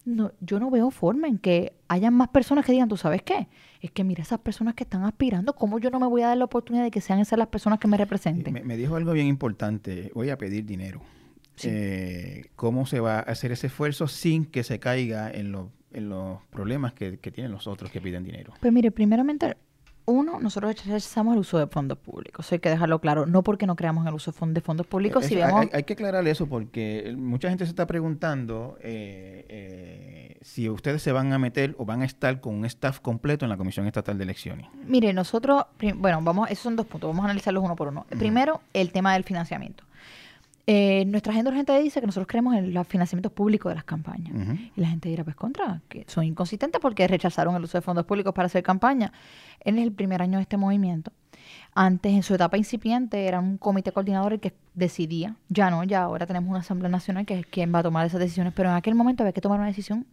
no, 0.06 0.32
yo 0.39 0.60
no 0.60 0.70
veo 0.70 0.91
forma 0.91 1.28
en 1.28 1.38
que 1.38 1.74
hayan 1.88 2.14
más 2.14 2.30
personas 2.30 2.66
que 2.66 2.72
digan, 2.72 2.89
¿tú 2.89 2.97
sabes 2.97 3.22
qué? 3.22 3.47
Es 3.82 3.91
que 3.91 4.04
mira 4.04 4.24
esas 4.24 4.39
personas 4.39 4.74
que 4.74 4.84
están 4.84 5.04
aspirando, 5.04 5.54
¿cómo 5.54 5.80
yo 5.80 5.89
no 5.89 6.00
me 6.00 6.08
voy 6.08 6.22
a 6.22 6.28
dar 6.28 6.38
la 6.38 6.45
oportunidad 6.45 6.84
de 6.84 6.91
que 6.91 7.02
sean 7.02 7.20
esas 7.20 7.38
las 7.38 7.47
personas 7.47 7.80
que 7.80 7.88
me 7.88 7.97
representen? 7.97 8.54
Me, 8.54 8.64
me 8.64 8.78
dijo 8.78 8.95
algo 8.95 9.14
bien 9.14 9.28
importante, 9.28 10.12
voy 10.14 10.30
a 10.30 10.38
pedir 10.38 10.66
dinero. 10.66 11.02
Eh, 11.68 12.45
¿Cómo 12.56 12.86
se 12.86 13.00
va 13.00 13.18
a 13.18 13.22
hacer 13.22 13.52
ese 13.52 13.68
esfuerzo 13.68 14.08
sin 14.08 14.45
que 14.45 14.64
se 14.64 14.80
caiga 14.80 15.30
en, 15.32 15.56
en 15.91 16.10
los 16.10 16.41
problemas 16.50 16.93
que, 16.93 17.18
tienen 17.18 17.52
los 17.52 17.68
otros 17.68 17.91
que 17.91 18.02
piden 18.02 18.24
dinero? 18.24 18.54
Pues 18.60 18.72
mire, 18.72 18.91
primeramente, 18.91 19.58
uno, 20.10 20.39
nosotros 20.39 20.76
rechazamos 20.86 21.34
el 21.34 21.39
uso 21.39 21.57
de 21.57 21.68
fondos 21.68 21.97
públicos. 21.97 22.45
Eso 22.45 22.55
hay 22.55 22.60
que 22.60 22.70
dejarlo 22.70 22.99
claro. 22.99 23.26
No 23.26 23.43
porque 23.43 23.66
no 23.66 23.76
creamos 23.76 24.05
el 24.07 24.14
uso 24.14 24.32
de 24.32 24.62
fondos 24.62 24.88
públicos. 24.88 25.26
si 25.26 25.36
vemos... 25.36 25.68
hay, 25.72 25.84
que 25.84 25.93
aclarar 25.93 26.28
eso 26.28 26.47
porque 26.47 27.14
mucha 27.18 27.49
gente 27.49 27.66
se 27.66 27.70
está 27.70 27.88
preguntando 27.88 28.78
eh, 28.82 29.45
eh, 29.49 30.38
si 30.41 30.70
ustedes 30.70 31.01
se 31.01 31.12
van 31.12 31.34
a 31.34 31.39
meter 31.39 31.76
o 31.78 31.86
van 31.86 32.01
a 32.01 32.05
estar 32.05 32.41
con 32.41 32.55
un 32.55 32.66
staff 32.66 32.99
completo 32.99 33.45
en 33.45 33.49
la 33.49 33.57
Comisión 33.57 33.88
Estatal 33.88 34.18
de 34.18 34.24
Elecciones. 34.24 34.68
Mire, 34.86 35.14
nosotros, 35.14 35.66
bueno, 35.95 36.20
vamos, 36.22 36.49
esos 36.49 36.64
son 36.64 36.76
dos 36.76 36.86
puntos. 36.86 37.10
Vamos 37.10 37.24
a 37.24 37.26
analizarlos 37.26 37.64
uno 37.64 37.76
por 37.76 37.89
uno. 37.89 38.05
Primero, 38.10 38.62
el 38.74 38.91
tema 38.91 39.14
del 39.14 39.24
financiamiento. 39.24 39.84
Eh, 40.72 41.03
nuestra 41.05 41.34
agenda 41.34 41.49
urgente 41.49 41.76
dice 41.82 41.99
que 41.99 42.05
nosotros 42.05 42.28
creemos 42.28 42.55
en 42.55 42.76
los 42.76 42.88
financiamientos 42.88 43.32
públicos 43.32 43.72
de 43.72 43.76
las 43.76 43.86
campañas. 43.86 44.36
Y 44.76 44.80
la 44.80 44.88
gente 44.88 45.09
dirá, 45.09 45.24
pues 45.24 45.36
contra, 45.36 45.82
que 45.89 46.05
son 46.07 46.26
inconsistentes 46.26 46.80
porque 46.80 47.07
rechazaron 47.07 47.55
el 47.55 47.63
uso 47.63 47.80
de 47.80 47.82
fondos 47.82 48.05
públicos 48.05 48.36
para 48.36 48.45
hacer 48.45 48.61
campaña. 48.61 49.11
En 49.61 49.80
el 49.80 49.91
primer 49.91 50.22
año 50.22 50.38
de 50.38 50.43
este 50.43 50.57
movimiento. 50.57 51.11
Antes, 51.74 52.13
en 52.13 52.22
su 52.22 52.36
etapa 52.36 52.55
incipiente, 52.55 53.26
era 53.26 53.39
un 53.39 53.57
comité 53.57 53.91
coordinador 53.91 54.34
el 54.34 54.39
que 54.39 54.53
decidía. 54.76 55.38
Ya 55.47 55.72
no, 55.72 55.84
ya 55.86 56.03
ahora 56.03 56.28
tenemos 56.28 56.47
una 56.51 56.59
Asamblea 56.59 56.89
Nacional 56.89 57.26
que 57.26 57.39
es 57.39 57.47
quien 57.47 57.74
va 57.74 57.80
a 57.80 57.84
tomar 57.84 58.05
esas 58.05 58.20
decisiones. 58.20 58.53
Pero 58.55 58.70
en 58.70 58.76
aquel 58.76 58.93
momento 58.93 59.24
había 59.24 59.34
que 59.34 59.41
tomar 59.41 59.57
una 59.57 59.70
decisión 59.70 60.05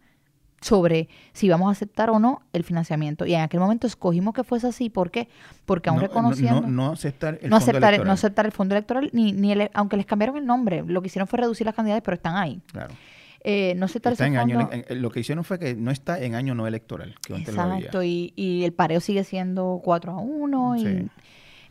sobre 0.61 1.07
si 1.33 1.49
vamos 1.49 1.69
a 1.69 1.71
aceptar 1.71 2.09
o 2.09 2.19
no 2.19 2.41
el 2.53 2.63
financiamiento. 2.63 3.25
Y 3.25 3.33
en 3.35 3.41
aquel 3.41 3.59
momento 3.59 3.87
escogimos 3.87 4.33
que 4.33 4.43
fuese 4.43 4.67
así. 4.67 4.89
¿Por 4.89 5.11
qué? 5.11 5.29
Porque 5.65 5.89
aún 5.89 5.99
reconociendo... 5.99 6.61
No, 6.61 6.91
aceptar 6.91 7.35
el 7.41 7.49
no 7.49 7.57
fondo 7.57 7.57
aceptar, 7.57 7.93
electoral. 7.93 8.07
No 8.07 8.13
aceptar 8.13 8.45
el 8.45 8.51
fondo 8.51 8.75
electoral, 8.75 9.09
ni, 9.13 9.33
ni 9.33 9.53
aunque 9.73 9.97
les 9.97 10.05
cambiaron 10.05 10.37
el 10.37 10.45
nombre. 10.45 10.83
Lo 10.85 11.01
que 11.01 11.07
hicieron 11.07 11.27
fue 11.27 11.39
reducir 11.39 11.65
las 11.65 11.75
cantidades, 11.75 12.01
pero 12.03 12.15
están 12.15 12.35
ahí. 12.35 12.61
Claro. 12.71 12.93
Eh, 13.41 13.75
no 13.77 13.85
aceptar 13.85 14.13
está 14.13 14.25
ese 14.25 14.33
en 14.35 14.41
fondo, 14.41 14.69
año, 14.71 14.83
lo 14.89 15.11
que 15.11 15.19
hicieron 15.19 15.43
fue 15.43 15.59
que 15.59 15.75
no 15.75 15.91
está 15.91 16.19
en 16.19 16.35
año 16.35 16.55
no 16.55 16.67
electoral. 16.67 17.15
Que. 17.25 17.35
Exacto, 17.35 18.03
y, 18.03 18.33
y, 18.35 18.63
el 18.63 18.73
pareo 18.73 18.99
sigue 18.99 19.23
siendo 19.23 19.79
4 19.83 20.11
a 20.11 20.17
1. 20.19 20.75
Y, 20.75 20.79
Sí. 20.81 21.07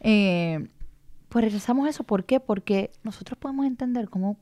eh, 0.01 0.69
pues 1.29 1.45
rechazamos 1.45 1.89
eso. 1.89 2.05
¿Por 2.05 2.25
qué? 2.25 2.41
Porque 2.41 2.93
nosotros 3.03 3.37
podemos 3.39 3.67
entender 3.67 4.09
cómo 4.09 4.39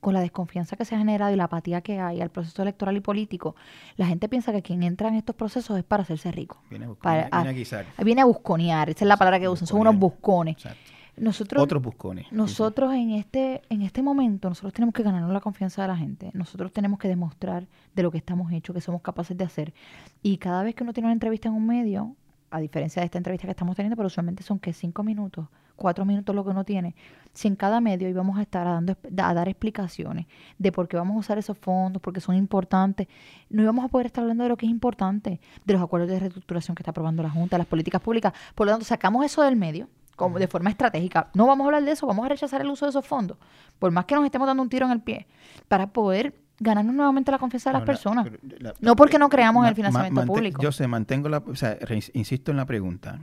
con 0.00 0.14
la 0.14 0.20
desconfianza 0.20 0.76
que 0.76 0.84
se 0.84 0.94
ha 0.94 0.98
generado 0.98 1.32
y 1.32 1.36
la 1.36 1.44
apatía 1.44 1.80
que 1.80 1.98
hay 2.00 2.20
al 2.20 2.30
proceso 2.30 2.62
electoral 2.62 2.96
y 2.96 3.00
político, 3.00 3.56
la 3.96 4.06
gente 4.06 4.28
piensa 4.28 4.52
que 4.52 4.62
quien 4.62 4.82
entra 4.82 5.08
en 5.08 5.14
estos 5.16 5.34
procesos 5.34 5.76
es 5.76 5.84
para 5.84 6.02
hacerse 6.04 6.30
rico. 6.30 6.62
Viene 6.70 6.84
a, 6.84 6.88
buscar- 6.88 7.02
Para- 7.02 7.42
viene, 7.42 7.54
viene 7.64 7.76
ah, 7.76 7.84
a. 7.98 8.04
Viene 8.04 8.20
a 8.22 8.24
busconear, 8.24 8.90
esa 8.90 9.04
es 9.04 9.08
la 9.08 9.16
palabra 9.16 9.40
que 9.40 9.48
usan, 9.48 9.66
son 9.66 9.80
unos 9.80 9.96
buscones. 9.96 10.54
Exacto. 10.56 10.78
Nosotros, 11.16 11.60
Otros 11.64 11.82
buscones. 11.82 12.26
sí. 12.28 12.34
nosotros 12.34 12.94
en 12.94 13.10
este, 13.10 13.62
en 13.70 13.82
este 13.82 14.02
momento, 14.02 14.48
nosotros 14.48 14.72
tenemos 14.72 14.94
que 14.94 15.02
ganarnos 15.02 15.32
la 15.32 15.40
confianza 15.40 15.82
de 15.82 15.88
la 15.88 15.96
gente. 15.96 16.30
Nosotros 16.32 16.70
tenemos 16.72 17.00
que 17.00 17.08
demostrar 17.08 17.66
de 17.92 18.02
lo 18.04 18.12
que 18.12 18.18
estamos 18.18 18.52
hechos, 18.52 18.72
que 18.72 18.80
somos 18.80 19.02
capaces 19.02 19.36
de 19.36 19.42
hacer. 19.42 19.74
Y 20.22 20.36
cada 20.36 20.62
vez 20.62 20.76
que 20.76 20.84
uno 20.84 20.92
tiene 20.92 21.08
una 21.08 21.12
entrevista 21.14 21.48
en 21.48 21.54
un 21.54 21.66
medio, 21.66 22.14
a 22.52 22.60
diferencia 22.60 23.00
de 23.02 23.06
esta 23.06 23.18
entrevista 23.18 23.48
que 23.48 23.50
estamos 23.50 23.74
teniendo, 23.74 23.96
pero 23.96 24.06
usualmente 24.06 24.44
son 24.44 24.60
que 24.60 24.72
cinco 24.72 25.02
minutos, 25.02 25.48
cuatro 25.74 26.04
minutos 26.04 26.34
lo 26.36 26.44
que 26.44 26.50
uno 26.50 26.62
tiene. 26.64 26.94
Si 27.34 27.46
en 27.48 27.54
cada 27.56 27.80
medio 27.80 28.08
íbamos 28.08 28.36
a 28.38 28.42
estar 28.42 28.66
a, 28.66 28.72
dando, 28.72 28.96
a 29.22 29.34
dar 29.34 29.48
explicaciones 29.48 30.26
de 30.58 30.72
por 30.72 30.88
qué 30.88 30.96
vamos 30.96 31.16
a 31.16 31.18
usar 31.20 31.38
esos 31.38 31.56
fondos, 31.56 32.02
porque 32.02 32.20
son 32.20 32.34
importantes, 32.34 33.06
no 33.50 33.62
íbamos 33.62 33.84
a 33.84 33.88
poder 33.88 34.06
estar 34.06 34.22
hablando 34.22 34.42
de 34.44 34.48
lo 34.50 34.56
que 34.56 34.66
es 34.66 34.70
importante, 34.72 35.40
de 35.64 35.72
los 35.72 35.82
acuerdos 35.82 36.08
de 36.10 36.18
reestructuración 36.18 36.74
que 36.74 36.82
está 36.82 36.90
aprobando 36.90 37.22
la 37.22 37.30
Junta, 37.30 37.56
las 37.58 37.66
políticas 37.66 38.00
públicas. 38.00 38.32
Por 38.54 38.66
lo 38.66 38.72
tanto, 38.72 38.84
sacamos 38.84 39.24
eso 39.24 39.42
del 39.42 39.56
medio 39.56 39.88
como 40.16 40.38
de 40.40 40.48
forma 40.48 40.70
estratégica. 40.70 41.28
No 41.34 41.46
vamos 41.46 41.64
a 41.64 41.68
hablar 41.68 41.84
de 41.84 41.92
eso, 41.92 42.06
vamos 42.08 42.26
a 42.26 42.28
rechazar 42.28 42.60
el 42.60 42.68
uso 42.68 42.86
de 42.86 42.90
esos 42.90 43.06
fondos, 43.06 43.36
por 43.78 43.92
más 43.92 44.04
que 44.04 44.16
nos 44.16 44.24
estemos 44.24 44.48
dando 44.48 44.62
un 44.64 44.68
tiro 44.68 44.84
en 44.86 44.90
el 44.92 45.00
pie, 45.00 45.28
para 45.68 45.86
poder 45.86 46.34
ganarnos 46.58 46.92
nuevamente 46.92 47.30
la 47.30 47.38
confianza 47.38 47.70
de 47.70 47.74
las 47.74 47.80
Ahora, 47.82 47.92
personas. 47.92 48.26
la- 48.58 48.74
No 48.80 48.96
porque 48.96 49.16
no 49.16 49.26
eh, 49.26 49.28
creamos 49.28 49.60
en 49.60 49.62
ma- 49.62 49.68
el 49.68 49.74
financiamiento 49.76 50.20
ma- 50.22 50.26
público. 50.26 50.60
Yo 50.60 50.72
sé, 50.72 50.88
mantengo 50.88 51.28
la, 51.28 51.38
o 51.38 51.54
sea, 51.54 51.78
insisto 52.14 52.50
en 52.50 52.56
la 52.56 52.66
pregunta. 52.66 53.20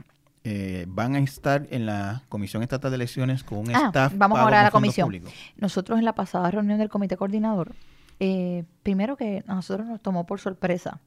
Eh, 0.48 0.84
¿Van 0.88 1.16
a 1.16 1.18
estar 1.18 1.66
en 1.70 1.86
la 1.86 2.22
Comisión 2.28 2.62
Estatal 2.62 2.90
de 2.92 2.94
Elecciones 2.94 3.42
con 3.42 3.58
un 3.58 3.74
Ah, 3.74 3.86
staff 3.86 4.12
vamos 4.16 4.38
ahora 4.38 4.60
a 4.60 4.62
la 4.64 4.70
comisión. 4.70 5.08
públicos? 5.08 5.32
Nosotros 5.56 5.98
en 5.98 6.04
la 6.04 6.14
pasada 6.14 6.50
reunión 6.52 6.78
del 6.78 6.88
comité 6.88 7.16
coordinador, 7.16 7.74
eh, 8.20 8.62
primero 8.84 9.16
que 9.16 9.42
a 9.46 9.54
nosotros 9.56 9.86
nos 9.88 10.00
tomó 10.00 10.24
por 10.24 10.38
sorpresa 10.38 11.00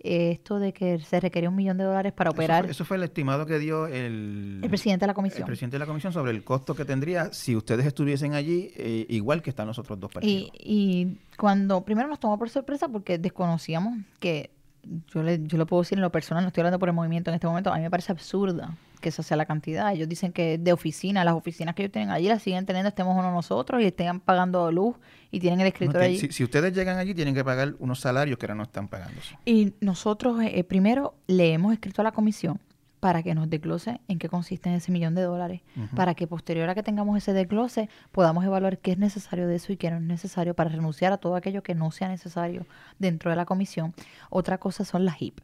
eh, 0.00 0.32
esto 0.32 0.58
de 0.58 0.74
que 0.74 0.98
se 0.98 1.18
requería 1.18 1.48
un 1.48 1.56
millón 1.56 1.78
de 1.78 1.84
dólares 1.84 2.12
para 2.12 2.28
Eso 2.28 2.34
operar 2.36 2.64
fue, 2.64 2.70
eso 2.72 2.84
fue 2.84 2.98
el 2.98 3.04
estimado 3.04 3.46
que 3.46 3.58
dio 3.58 3.86
el, 3.86 4.60
el 4.62 4.68
presidente 4.68 5.04
de 5.04 5.06
la 5.06 5.12
el 5.12 5.14
comisión. 5.16 5.46
presidente 5.46 5.76
de 5.76 5.78
la 5.78 5.86
comisión 5.86 6.12
sobre 6.12 6.32
el 6.32 6.44
costo 6.44 6.74
que 6.74 6.84
tendría 6.84 7.32
si 7.32 7.56
ustedes 7.56 7.86
estuviesen 7.86 8.34
allí, 8.34 8.70
eh, 8.76 9.06
igual 9.08 9.40
que 9.40 9.48
están 9.48 9.66
los 9.66 9.78
otros 9.78 9.98
dos 9.98 10.10
partidos. 10.12 10.50
Y, 10.52 10.52
y 10.62 11.18
cuando 11.38 11.82
primero 11.86 12.06
nos 12.06 12.20
tomó 12.20 12.38
por 12.38 12.50
sorpresa 12.50 12.86
porque 12.88 13.16
desconocíamos 13.16 13.96
que 14.20 14.50
yo 15.12 15.22
le, 15.22 15.40
yo 15.42 15.58
lo 15.58 15.66
puedo 15.66 15.82
decir 15.82 15.98
en 15.98 16.02
lo 16.02 16.10
personal, 16.12 16.42
no 16.44 16.48
estoy 16.48 16.62
hablando 16.62 16.78
por 16.78 16.88
el 16.88 16.94
movimiento 16.94 17.30
en 17.30 17.34
este 17.34 17.46
momento, 17.46 17.72
a 17.72 17.76
mí 17.76 17.82
me 17.82 17.90
parece 17.90 18.12
absurda 18.12 18.76
que 19.00 19.10
esa 19.10 19.22
sea 19.22 19.36
la 19.36 19.44
cantidad. 19.44 19.92
Ellos 19.92 20.08
dicen 20.08 20.32
que 20.32 20.56
de 20.56 20.72
oficina, 20.72 21.24
las 21.24 21.34
oficinas 21.34 21.74
que 21.74 21.82
ellos 21.82 21.92
tienen 21.92 22.10
allí 22.10 22.26
las 22.28 22.42
siguen 22.42 22.64
teniendo, 22.64 22.88
estemos 22.88 23.14
uno 23.18 23.30
nosotros 23.32 23.82
y 23.82 23.84
estén 23.86 24.18
pagando 24.20 24.72
luz 24.72 24.96
y 25.30 25.40
tienen 25.40 25.60
el 25.60 25.64
No, 25.64 25.68
escritorio 25.68 26.06
allí. 26.06 26.18
si, 26.18 26.32
si 26.32 26.42
ustedes 26.44 26.72
llegan 26.74 26.96
allí, 26.96 27.12
tienen 27.14 27.34
que 27.34 27.44
pagar 27.44 27.74
unos 27.80 28.00
salarios 28.00 28.38
que 28.38 28.46
ahora 28.46 28.54
no 28.54 28.62
están 28.62 28.88
pagándose. 28.88 29.36
Y 29.44 29.74
nosotros 29.80 30.38
eh, 30.42 30.64
primero 30.64 31.14
le 31.26 31.52
hemos 31.52 31.72
escrito 31.74 32.00
a 32.00 32.04
la 32.04 32.12
comisión 32.12 32.60
para 33.04 33.22
que 33.22 33.34
nos 33.34 33.50
desglose 33.50 34.00
en 34.08 34.18
qué 34.18 34.30
consiste 34.30 34.74
ese 34.74 34.90
millón 34.90 35.14
de 35.14 35.20
dólares, 35.20 35.60
para 35.94 36.14
que 36.14 36.26
posterior 36.26 36.70
a 36.70 36.74
que 36.74 36.82
tengamos 36.82 37.18
ese 37.18 37.34
desglose 37.34 37.90
podamos 38.12 38.46
evaluar 38.46 38.78
qué 38.78 38.92
es 38.92 38.98
necesario 38.98 39.46
de 39.46 39.56
eso 39.56 39.74
y 39.74 39.76
qué 39.76 39.90
no 39.90 39.98
es 39.98 40.02
necesario 40.02 40.54
para 40.54 40.70
renunciar 40.70 41.12
a 41.12 41.18
todo 41.18 41.36
aquello 41.36 41.62
que 41.62 41.74
no 41.74 41.90
sea 41.90 42.08
necesario 42.08 42.64
dentro 42.98 43.30
de 43.30 43.36
la 43.36 43.44
comisión. 43.44 43.92
Otra 44.30 44.56
cosa 44.56 44.86
son 44.86 45.04
las 45.04 45.20
HIP. 45.20 45.38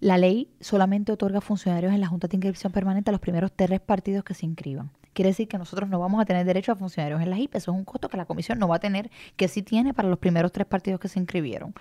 La 0.00 0.16
ley 0.16 0.48
solamente 0.60 1.12
otorga 1.12 1.42
funcionarios 1.42 1.92
en 1.92 2.00
la 2.00 2.06
Junta 2.06 2.26
de 2.26 2.38
Inscripción 2.38 2.72
Permanente 2.72 3.10
a 3.10 3.12
los 3.12 3.20
primeros 3.20 3.52
tres 3.52 3.80
partidos 3.80 4.24
que 4.24 4.32
se 4.32 4.46
inscriban. 4.46 4.90
Quiere 5.14 5.30
decir 5.30 5.48
que 5.48 5.56
nosotros 5.56 5.88
no 5.88 5.98
vamos 5.98 6.20
a 6.20 6.26
tener 6.26 6.44
derecho 6.44 6.72
a 6.72 6.76
funcionarios 6.76 7.22
en 7.22 7.30
la 7.30 7.38
HIP. 7.38 7.54
Eso 7.54 7.70
es 7.70 7.76
un 7.76 7.84
costo 7.84 8.08
que 8.08 8.16
la 8.16 8.26
comisión 8.26 8.58
no 8.58 8.68
va 8.68 8.76
a 8.76 8.80
tener, 8.80 9.10
que 9.36 9.48
sí 9.48 9.62
tiene 9.62 9.94
para 9.94 10.08
los 10.08 10.18
primeros 10.18 10.52
tres 10.52 10.66
partidos 10.66 11.00
que 11.00 11.08
se 11.08 11.18
inscribieron. 11.18 11.72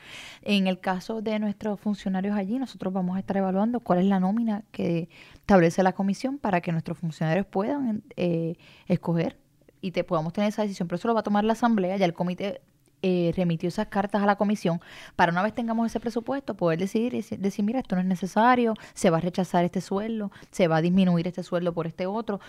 En 0.44 0.68
el 0.68 0.80
caso 0.80 1.22
de 1.22 1.40
nuestros 1.40 1.80
funcionarios 1.80 2.38
allí, 2.38 2.60
nosotros 2.60 2.94
vamos 2.94 3.18
a 3.18 3.20
estar 3.20 3.36
evaluando 3.36 3.80
cuál 3.82 4.00
es 4.00 4.06
la 4.06 4.20
nómina 4.20 4.64
que 4.72 5.10
establece 5.34 5.84
la 5.84 5.94
comisión 5.94 6.38
para 6.38 6.62
que 6.62 6.72
nuestros 6.72 6.98
funcionarios 6.98 7.46
puedan 7.46 8.04
eh, 8.16 8.56
escoger 8.88 9.38
y 9.82 9.92
te 9.92 10.04
podamos 10.04 10.32
tener 10.32 10.50
esa 10.50 10.62
decisión. 10.62 10.88
Pero 10.88 10.98
eso 10.98 11.08
lo 11.08 11.14
va 11.14 11.20
a 11.20 11.24
tomar 11.24 11.44
la 11.44 11.54
asamblea, 11.54 11.98
ya 11.98 12.06
el 12.06 12.14
comité 12.14 12.62
eh, 13.06 13.34
remitió 13.36 13.68
esas 13.68 13.88
cartas 13.88 14.24
a 14.24 14.26
la 14.26 14.38
comisión 14.38 14.80
para 15.18 15.32
una 15.32 15.44
vez 15.44 15.54
tengamos 15.54 15.86
ese 15.86 16.00
presupuesto 16.00 16.56
poder 16.56 16.80
decidir 16.80 17.14
y 17.14 17.22
decir, 17.36 17.66
mira, 17.66 17.80
esto 17.80 17.96
no 17.96 18.02
es 18.02 18.08
necesario, 18.08 18.76
se 18.94 19.10
va 19.10 19.18
a 19.18 19.20
rechazar 19.20 19.66
este 19.66 19.82
sueldo, 19.82 20.32
se 20.52 20.70
va 20.70 20.78
a 20.78 20.82
disminuir 20.82 21.28
este 21.28 21.44
sueldo 21.44 21.74
por 21.74 21.86
este 21.86 22.08
otro. 22.08 22.40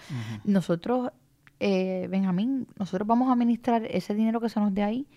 Nosotros, 0.45 1.11
eh, 1.59 2.07
Benjamín, 2.09 2.69
nosotros 2.79 3.05
vamos 3.07 3.31
a 3.31 3.33
administrar 3.33 3.85
ese 3.85 4.15
dinero 4.15 4.41
que 4.41 4.49
se 4.49 4.61
nos 4.61 4.73
dé 4.73 4.85
ahí 4.85 5.09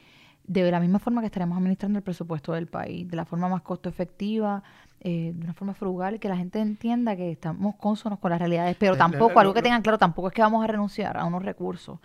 de 0.48 0.72
la 0.72 0.80
misma 0.80 0.98
forma 0.98 1.22
que 1.22 1.28
estaremos 1.28 1.56
administrando 1.56 2.00
el 2.00 2.04
presupuesto 2.04 2.54
del 2.54 2.68
país, 2.68 3.08
de 3.08 3.16
la 3.16 3.26
forma 3.26 3.48
más 3.48 3.62
costo 3.62 3.90
efectiva, 3.90 4.64
eh, 5.02 5.34
de 5.36 5.44
una 5.44 5.54
forma 5.54 5.76
frugal 5.76 6.20
que 6.20 6.30
la 6.30 6.38
gente 6.38 6.60
entienda 6.60 7.16
que 7.16 7.32
estamos 7.32 7.76
consonos 7.76 8.18
con 8.18 8.32
las 8.32 8.40
realidades, 8.40 8.76
pero 8.80 8.98
tampoco, 8.98 9.40
algo 9.40 9.54
que 9.54 9.62
tengan 9.62 9.84
claro, 9.84 10.00
tampoco 10.00 10.30
es 10.30 10.34
que 10.34 10.42
vamos 10.42 10.64
a 10.64 10.68
renunciar 10.68 11.18
a 11.18 11.26
unos 11.26 11.44
recursos 11.44 12.00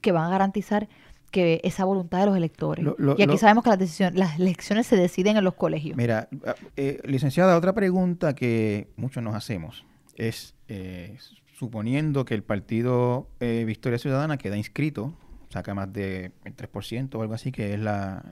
que 0.00 0.12
van 0.12 0.24
a 0.24 0.28
garantizar 0.28 0.88
que 1.30 1.60
esa 1.64 1.84
voluntad 1.84 2.20
de 2.20 2.26
los 2.26 2.36
electores. 2.36 2.84
Lo- 2.84 2.94
lo- 2.98 3.12
y 3.18 3.22
aquí 3.22 3.32
lo- 3.32 3.38
sabemos 3.38 3.64
que 3.64 3.70
las 3.70 3.78
decisiones, 3.78 4.18
las 4.18 4.38
elecciones 4.38 4.86
se 4.86 4.96
deciden 4.96 5.36
en 5.36 5.44
los 5.44 5.54
colegios. 5.54 5.96
Mira, 5.96 6.28
eh, 6.76 7.00
licenciada, 7.04 7.56
otra 7.56 7.72
pregunta 7.74 8.34
que 8.34 8.88
muchos 8.96 9.22
nos 9.22 9.34
hacemos 9.34 9.84
es, 10.16 10.54
eh, 10.68 11.16
suponiendo 11.54 12.24
que 12.24 12.34
el 12.34 12.42
partido 12.42 13.28
eh, 13.40 13.64
Victoria 13.66 13.98
Ciudadana 13.98 14.38
queda 14.38 14.56
inscrito, 14.56 15.14
saca 15.50 15.74
más 15.74 15.92
de 15.92 16.32
el 16.44 16.54
3% 16.56 17.14
o 17.18 17.22
algo 17.22 17.34
así, 17.34 17.52
que 17.52 17.74
es 17.74 17.80
la, 17.80 18.22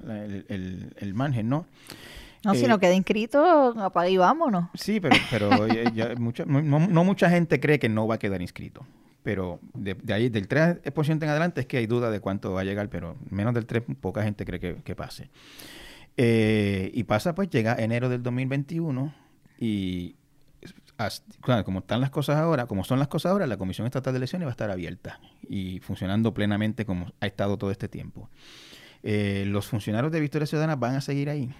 el, 0.49 1.13
margen, 1.15 1.49
¿no? 1.49 1.67
No, 2.45 2.55
si 2.55 2.67
no 2.69 2.79
queda 2.79 2.93
inscrito, 2.95 3.43
apaga 3.81 4.09
y 4.09 4.17
vámonos. 4.19 4.69
Sí, 4.75 5.01
pero, 5.01 5.17
pero 5.31 5.51
no, 6.47 7.05
mucha 7.05 7.29
gente 7.31 7.59
cree 7.59 7.79
que 7.79 7.89
no 7.89 8.07
va 8.07 8.17
a 8.17 8.19
quedar 8.19 8.41
inscrito. 8.43 8.87
Pero 9.27 9.59
de, 9.75 9.97
ahí, 10.15 10.29
del 10.29 10.49
3% 10.49 11.23
en 11.25 11.29
adelante, 11.29 11.63
es 11.63 11.67
que 11.67 11.79
hay 11.79 11.89
duda 11.89 12.13
de 12.13 12.21
cuánto 12.21 12.53
va 12.53 12.61
a 12.61 12.65
llegar, 12.65 12.89
pero 12.89 13.17
menos 13.29 13.55
del 13.55 13.67
3, 13.67 13.83
poca 14.01 14.23
gente 14.23 14.45
cree 14.45 14.61
que, 14.61 14.95
pase. 14.95 15.31
Eh, 16.17 16.93
y 16.95 17.03
pasa, 17.03 17.35
pues 17.35 17.51
llega 17.51 17.75
enero 17.75 18.09
del 18.09 18.23
2021 18.23 19.13
y 19.59 20.15
como 21.65 21.81
están 21.81 22.01
las 22.01 22.11
cosas 22.11 22.37
ahora, 22.37 22.67
como 22.67 22.85
son 22.85 23.01
las 23.01 23.09
cosas 23.09 23.33
ahora, 23.33 23.49
la 23.49 23.57
Comisión 23.57 23.89
Estatal 23.89 24.13
de 24.13 24.19
Elecciones 24.19 24.47
va 24.47 24.51
a 24.51 24.53
estar 24.53 24.71
abierta 24.71 25.19
y 25.49 25.81
funcionando 25.81 26.33
plenamente 26.33 26.87
como 26.87 27.13
ha 27.19 27.27
estado 27.27 27.59
todo 27.59 27.73
este 27.73 27.89
tiempo. 27.89 28.31
Eh, 29.03 29.43
los 29.49 29.67
funcionarios 29.67 30.13
de 30.13 30.21
Victoria 30.21 30.47
Ciudadana 30.47 30.77
van 30.77 30.95
a 30.95 31.01
seguir 31.01 31.31
ahí. 31.31 31.53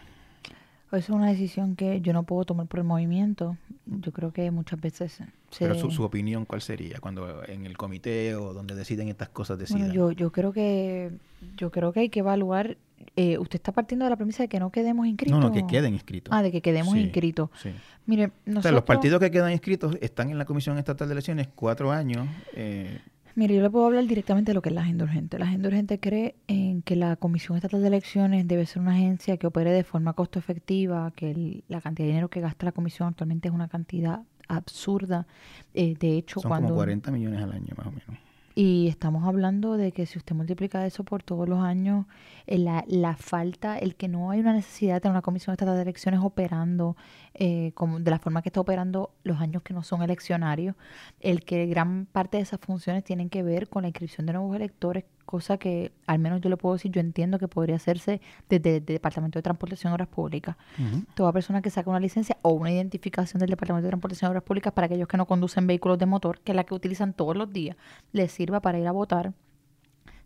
Es 0.93 1.11
una 1.11 1.29
decisión 1.29 1.75
que 1.75 2.01
yo 2.01 2.13
no 2.13 2.23
puedo 2.23 2.45
tomar 2.45 2.67
por 2.67 2.79
el 2.79 2.85
movimiento. 2.85 3.57
Yo 3.87 4.13
creo 4.13 4.33
que 4.33 4.51
muchas 4.51 4.81
veces... 4.81 5.21
Pero 5.59 5.75
su, 5.75 6.03
opinión, 6.03 6.45
¿cuál 6.45 6.61
sería? 6.61 6.99
Cuando 7.01 7.45
en 7.45 7.67
el 7.67 7.77
comité 7.77 8.35
o 8.35 8.53
donde 8.53 8.75
deciden 8.75 9.09
estas 9.09 9.29
cosas 9.29 9.59
decidan. 9.59 9.93
yo, 9.93 10.13
yo 10.13 10.31
creo 10.31 10.53
que 10.53 11.13
yo 11.57 11.71
creo 11.71 11.93
que 11.93 12.01
hay 12.01 12.09
que 12.09 12.21
evaluar... 12.21 12.77
Eh, 13.15 13.39
usted 13.39 13.57
está 13.57 13.73
partiendo 13.73 14.05
de 14.05 14.11
la 14.11 14.17
premisa 14.17 14.43
de 14.43 14.49
que 14.49 14.59
no 14.59 14.71
quedemos 14.71 15.07
inscritos. 15.07 15.39
No, 15.39 15.49
no, 15.49 15.53
que 15.53 15.67
queden 15.67 15.95
inscritos. 15.95 16.33
Ah, 16.35 16.43
de 16.43 16.51
que 16.51 16.63
quedemos 16.63 16.97
inscritos. 16.97 17.51
Sí. 17.63 17.71
Mire, 18.07 18.31
nosotros... 18.47 18.75
los 18.75 18.85
partidos 18.85 19.21
que 19.21 19.31
quedan 19.31 19.53
inscritos 19.53 19.97
están 20.01 20.31
en 20.31 20.39
la 20.39 20.45
Comisión 20.45 20.79
Estatal 20.79 21.09
de 21.09 21.13
Elecciones 21.13 21.49
cuatro 21.55 21.93
años. 21.93 22.27
Eh, 22.55 23.01
Mire, 23.37 23.55
yo 23.55 23.61
le 23.61 23.69
puedo 23.69 23.85
hablar 23.85 24.07
directamente 24.07 24.51
de 24.51 24.55
lo 24.55 24.63
que 24.63 24.71
es 24.71 24.75
la 24.75 24.81
agenda 24.81 25.05
urgente. 25.05 25.39
La 25.39 25.45
agenda 25.45 25.69
urgente 25.69 26.01
cree 26.01 26.37
en 26.49 26.81
que 26.81 26.97
la 26.97 27.17
Comisión 27.17 27.55
Estatal 27.59 27.83
de 27.83 27.89
Elecciones 27.89 28.49
debe 28.49 28.65
ser 28.65 28.81
una 28.81 28.93
agencia 28.93 29.37
que 29.37 29.47
opere 29.47 29.73
de 29.73 29.85
forma 29.85 30.15
costo 30.15 30.39
efectiva, 30.39 31.13
que 31.15 31.63
la 31.69 31.83
cantidad 31.83 32.07
de 32.07 32.13
dinero 32.13 32.31
que 32.31 32.41
gasta 32.41 32.65
la 32.65 32.73
comisión 32.73 33.09
actualmente 33.09 33.49
es 33.49 33.55
una 33.55 33.69
cantidad 33.69 34.23
absurda. 34.49 35.27
Eh, 35.75 35.97
de 36.01 36.17
hecho, 36.17 36.41
Son 36.41 36.49
cuando... 36.49 36.69
como 36.69 36.77
40 36.79 37.11
millones 37.11 37.43
al 37.43 37.53
año 37.53 37.75
más 37.77 37.87
o 37.89 37.91
menos. 37.91 38.26
Y 38.59 38.89
estamos 38.89 39.25
hablando 39.29 39.77
de 39.77 39.93
que 39.93 40.07
si 40.07 40.17
usted 40.17 40.35
multiplica 40.35 40.87
eso 40.87 41.05
por 41.05 41.23
todos 41.23 41.47
los 41.47 41.59
años, 41.59 42.07
eh, 42.47 42.57
la, 42.57 42.87
la, 42.89 43.15
falta, 43.15 43.77
el 43.77 43.97
que 43.97 44.09
no 44.09 44.31
hay 44.31 44.41
una 44.41 44.55
necesidad 44.55 44.95
de 44.95 45.01
tener 45.03 45.13
una 45.13 45.21
comisión 45.21 45.53
estatal 45.53 45.77
de 45.77 45.83
elecciones 45.83 46.21
operando 46.23 46.97
eh, 47.35 47.73
como 47.75 48.01
de 48.01 48.11
la 48.11 48.19
forma 48.19 48.41
que 48.41 48.49
está 48.49 48.61
operando 48.63 49.11
los 49.25 49.43
años 49.43 49.63
que 49.63 49.75
no 49.75 49.83
son 49.83 50.03
eleccionarios, 50.03 50.75
el 51.21 51.45
que 51.45 51.67
gran 51.67 52.07
parte 52.07 52.39
de 52.39 52.45
esas 52.45 52.59
funciones 52.59 53.05
tienen 53.05 53.29
que 53.29 53.43
ver 53.43 53.69
con 53.69 53.83
la 53.83 53.89
inscripción 53.89 54.27
de 54.27 54.33
nuevos 54.33 54.57
electores, 54.57 55.05
cosa 55.27 55.59
que 55.59 55.93
al 56.07 56.19
menos 56.19 56.41
yo 56.41 56.49
le 56.49 56.57
puedo 56.57 56.75
decir, 56.77 56.91
yo 56.93 57.01
entiendo 57.01 57.39
que 57.39 57.49
podría 57.49 57.77
hacerse 57.77 58.21
desde 58.49 58.77
el 58.77 58.85
Departamento 58.85 59.39
de 59.39 59.43
Transportación 59.43 59.93
y 59.93 59.95
Obras 59.95 60.09
Públicas. 60.09 60.57
Toda 61.15 61.33
persona 61.33 61.61
que 61.61 61.71
saque 61.71 61.91
una 61.91 62.01
licencia 62.01 62.39
o 62.43 62.53
una 62.53 62.71
identificación 62.71 63.41
del 63.41 63.51
Departamento 63.51 63.85
de 63.85 63.91
Transportación 63.91 64.29
y 64.29 64.31
Obras 64.31 64.45
Públicas 64.45 64.73
para 64.73 64.87
aquellos 64.87 65.09
que 65.09 65.17
no 65.17 65.27
conducen 65.27 65.67
vehículos 65.67 65.99
de 65.99 66.07
motor, 66.07 66.41
que 66.41 66.53
es 66.53 66.57
la 66.57 66.65
que 66.65 66.75
utilizan 66.75 67.13
todos 67.13 67.37
los 67.37 67.53
días, 67.53 67.77
les 68.13 68.33
sirva 68.33 68.61
para 68.61 68.79
ir 68.79 68.87
a 68.87 68.93
votar 68.93 69.35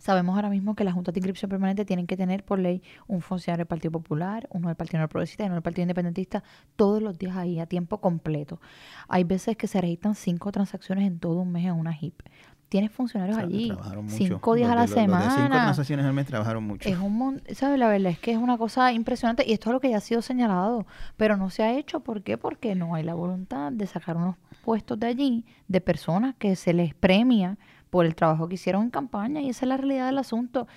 Sabemos 0.00 0.34
ahora 0.34 0.48
mismo 0.48 0.74
que 0.74 0.82
las 0.82 0.94
juntas 0.94 1.12
de 1.12 1.18
inscripción 1.18 1.50
permanente 1.50 1.84
tienen 1.84 2.06
que 2.06 2.16
tener 2.16 2.42
por 2.42 2.58
ley 2.58 2.82
un 3.06 3.20
funcionario 3.20 3.64
del 3.64 3.66
Partido 3.66 3.92
Popular, 3.92 4.48
uno 4.50 4.68
del 4.68 4.76
Partido 4.76 4.98
No 4.98 5.08
Progresista 5.10 5.42
y 5.42 5.46
uno 5.46 5.56
del 5.56 5.62
Partido 5.62 5.82
Independentista 5.82 6.42
todos 6.74 7.02
los 7.02 7.18
días 7.18 7.36
ahí 7.36 7.60
a 7.60 7.66
tiempo 7.66 8.00
completo. 8.00 8.62
Hay 9.08 9.24
veces 9.24 9.58
que 9.58 9.66
se 9.66 9.78
registran 9.78 10.14
cinco 10.14 10.52
transacciones 10.52 11.06
en 11.06 11.18
todo 11.18 11.40
un 11.40 11.52
mes 11.52 11.66
en 11.66 11.74
una 11.74 11.92
HIP 11.92 12.22
tienes 12.70 12.92
funcionarios 12.92 13.36
allí 13.36 13.72
cinco 14.06 14.54
días 14.54 14.70
a 14.70 14.76
la 14.76 14.86
semana. 14.86 15.34
cinco 15.34 15.48
transacciones 15.48 16.06
al 16.06 16.12
mes 16.14 16.26
trabajaron 16.26 16.64
mucho. 16.64 16.88
Es 16.88 16.96
un 16.96 17.42
¿sabes? 17.52 17.78
La 17.80 17.88
verdad 17.88 18.12
es 18.12 18.18
que 18.20 18.30
es 18.30 18.38
una 18.38 18.56
cosa 18.56 18.92
impresionante 18.92 19.44
y 19.46 19.52
esto 19.52 19.70
es 19.70 19.74
lo 19.74 19.80
que 19.80 19.90
ya 19.90 19.96
ha 19.96 20.00
sido 20.00 20.22
señalado, 20.22 20.86
pero 21.16 21.36
no 21.36 21.50
se 21.50 21.64
ha 21.64 21.76
hecho. 21.76 22.00
¿Por 22.00 22.22
qué? 22.22 22.38
Porque 22.38 22.76
no 22.76 22.94
hay 22.94 23.02
la 23.02 23.14
voluntad 23.14 23.72
de 23.72 23.86
sacar 23.88 24.16
unos 24.16 24.36
puestos 24.64 25.00
de 25.00 25.08
allí 25.08 25.44
de 25.66 25.80
personas 25.80 26.36
que 26.38 26.54
se 26.54 26.72
les 26.72 26.94
premia 26.94 27.58
por 27.90 28.06
el 28.06 28.14
trabajo 28.14 28.46
que 28.46 28.54
hicieron 28.54 28.84
en 28.84 28.90
campaña 28.90 29.40
y 29.40 29.48
esa 29.50 29.64
es 29.64 29.68
la 29.68 29.76
realidad 29.76 30.06
del 30.06 30.18
asunto. 30.18 30.68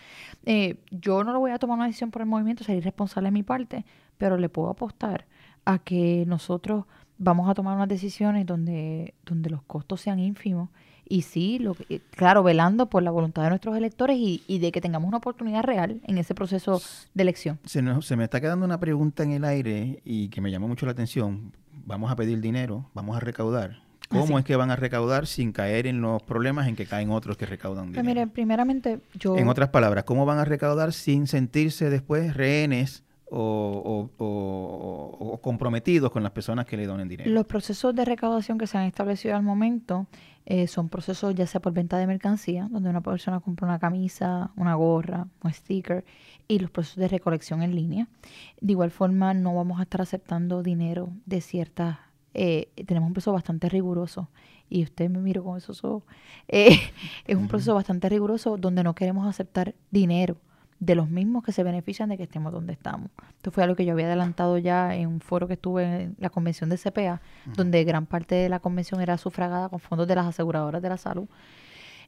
Eh, 0.46 0.78
yo 0.90 1.24
no 1.24 1.32
lo 1.32 1.40
voy 1.40 1.52
a 1.52 1.60
tomar 1.60 1.78
una 1.78 1.86
decisión 1.86 2.10
por 2.10 2.24
el 2.24 2.28
movimiento, 2.28 2.64
sería 2.64 2.80
irresponsable 2.80 3.28
de 3.28 3.34
mi 3.34 3.44
parte, 3.44 3.86
pero 4.18 4.38
le 4.38 4.50
puedo 4.50 4.70
apostar 4.70 5.28
a 5.64 5.78
que 5.78 6.26
nosotros 6.28 6.86
vamos 7.20 7.48
a 7.48 7.54
tomar 7.54 7.76
unas 7.76 7.88
decisiones 7.88 8.48
donde, 8.48 9.14
donde 9.24 9.52
los 9.52 9.62
costos 9.62 10.02
sean 10.02 10.18
ínfimos 10.18 10.70
y 11.14 11.22
sí, 11.22 11.60
lo 11.60 11.76
que, 11.76 12.02
claro, 12.16 12.42
velando 12.42 12.88
por 12.88 13.04
la 13.04 13.12
voluntad 13.12 13.44
de 13.44 13.50
nuestros 13.50 13.78
electores 13.78 14.18
y, 14.18 14.42
y, 14.48 14.58
de 14.58 14.72
que 14.72 14.82
tengamos 14.82 15.08
una 15.08 15.18
oportunidad 15.18 15.62
real 15.62 16.02
en 16.08 16.18
ese 16.18 16.34
proceso 16.34 16.82
de 17.14 17.22
elección. 17.22 17.60
Se, 17.66 17.84
se 18.02 18.16
me 18.16 18.24
está 18.24 18.42
quedando 18.42 18.66
una 18.66 18.80
pregunta 18.80 19.22
en 19.22 19.34
el 19.34 19.46
aire 19.46 20.02
y 20.04 20.30
que 20.30 20.42
me 20.42 20.50
llamó 20.50 20.68
mucho 20.68 20.88
la 20.88 20.94
atención. 20.94 21.52
Vamos 21.86 22.12
a 22.12 22.16
pedir 22.16 22.42
dinero, 22.42 22.90
vamos 22.96 23.16
a 23.16 23.20
recaudar. 23.20 23.84
¿Cómo 24.10 24.40
es 24.40 24.46
que 24.46 24.56
van 24.56 24.72
a 24.72 24.76
recaudar 24.76 25.28
sin 25.28 25.52
caer 25.52 25.86
en 25.86 26.02
los 26.02 26.24
problemas 26.24 26.68
en 26.68 26.76
que 26.76 26.88
caen 26.88 27.12
otros 27.12 27.38
que 27.38 27.46
recaudan 27.46 27.92
pues 27.92 28.02
dinero? 28.02 28.22
mire, 28.22 28.28
primeramente 28.34 29.00
yo... 29.14 29.38
En 29.38 29.50
otras 29.50 29.70
palabras, 29.70 30.06
¿cómo 30.06 30.26
van 30.26 30.40
a 30.40 30.46
recaudar 30.46 30.94
sin 30.94 31.28
sentirse 31.28 31.92
después 31.92 32.34
rehenes 32.34 33.04
o, 33.36 34.10
comprometidos 35.42 36.12
con 36.12 36.24
las 36.24 36.32
personas 36.32 36.66
que 36.66 36.78
le 36.78 36.86
donen 36.86 37.08
dinero? 37.08 37.30
Los 37.30 37.46
procesos 37.46 37.96
de 37.96 38.06
recaudación 38.06 38.58
que 38.58 38.68
se 38.68 38.78
han 38.78 38.86
establecido 38.86 39.36
al 39.36 39.44
momento 39.44 40.08
eh, 40.46 40.68
son 40.68 40.90
procesos 40.90 41.34
ya 41.36 41.48
sea 41.48 41.62
por 41.62 41.74
venta 41.74 41.98
de 41.98 42.08
mercancía, 42.08 42.68
donde 42.70 42.90
una 42.90 43.02
persona 43.02 43.40
compra 43.40 43.68
una 43.68 43.80
camisa, 43.80 44.52
una 44.56 44.76
gorra, 44.76 45.28
un 45.44 45.54
sticker, 45.54 46.06
y 46.48 46.60
los 46.60 46.70
procesos 46.70 46.98
de 46.98 47.08
recolección 47.08 47.64
en 47.64 47.76
línea. 47.76 48.08
De 48.62 48.74
igual 48.74 48.92
forma, 48.92 49.34
no 49.34 49.56
vamos 49.56 49.80
a 49.80 49.84
estar 49.84 50.02
aceptando 50.02 50.62
dinero 50.62 51.10
de 51.26 51.42
ciertas 51.42 51.98
eh, 52.34 52.70
tenemos 52.88 53.08
un 53.08 53.14
proceso 53.14 53.32
bastante 53.32 53.70
riguroso 53.70 54.30
y 54.68 54.82
usted 54.84 55.10
me 55.10 55.20
miro 55.20 55.44
con 55.44 55.58
esos 55.58 55.84
ojos. 55.84 56.04
Eh, 56.50 56.78
es 57.26 57.38
un 57.38 57.48
proceso 57.48 57.74
bastante 57.74 58.10
riguroso 58.10 58.58
donde 58.58 58.84
no 58.84 58.94
queremos 58.96 59.26
aceptar 59.28 59.76
dinero 59.92 60.36
de 60.80 60.96
los 60.96 61.10
mismos 61.10 61.44
que 61.44 61.52
se 61.52 61.64
benefician 61.64 62.10
de 62.10 62.18
que 62.18 62.24
estemos 62.24 62.52
donde 62.52 62.74
estamos. 62.74 63.10
Esto 63.38 63.52
fue 63.52 63.64
algo 63.64 63.76
que 63.76 63.86
yo 63.86 63.94
había 63.94 64.08
adelantado 64.08 64.58
ya 64.58 64.96
en 64.96 65.08
un 65.08 65.20
foro 65.22 65.48
que 65.48 65.54
estuve 65.54 66.04
en 66.04 66.16
la 66.20 66.30
convención 66.30 66.70
de 66.70 66.78
CPA, 66.78 67.22
donde 67.56 67.84
gran 67.84 68.06
parte 68.06 68.36
de 68.36 68.50
la 68.50 68.60
convención 68.60 69.02
era 69.02 69.18
sufragada 69.18 69.70
con 69.70 69.80
fondos 69.80 70.08
de 70.08 70.16
las 70.16 70.28
aseguradoras 70.28 70.82
de 70.82 70.90
la 70.90 70.98
salud. 70.98 71.28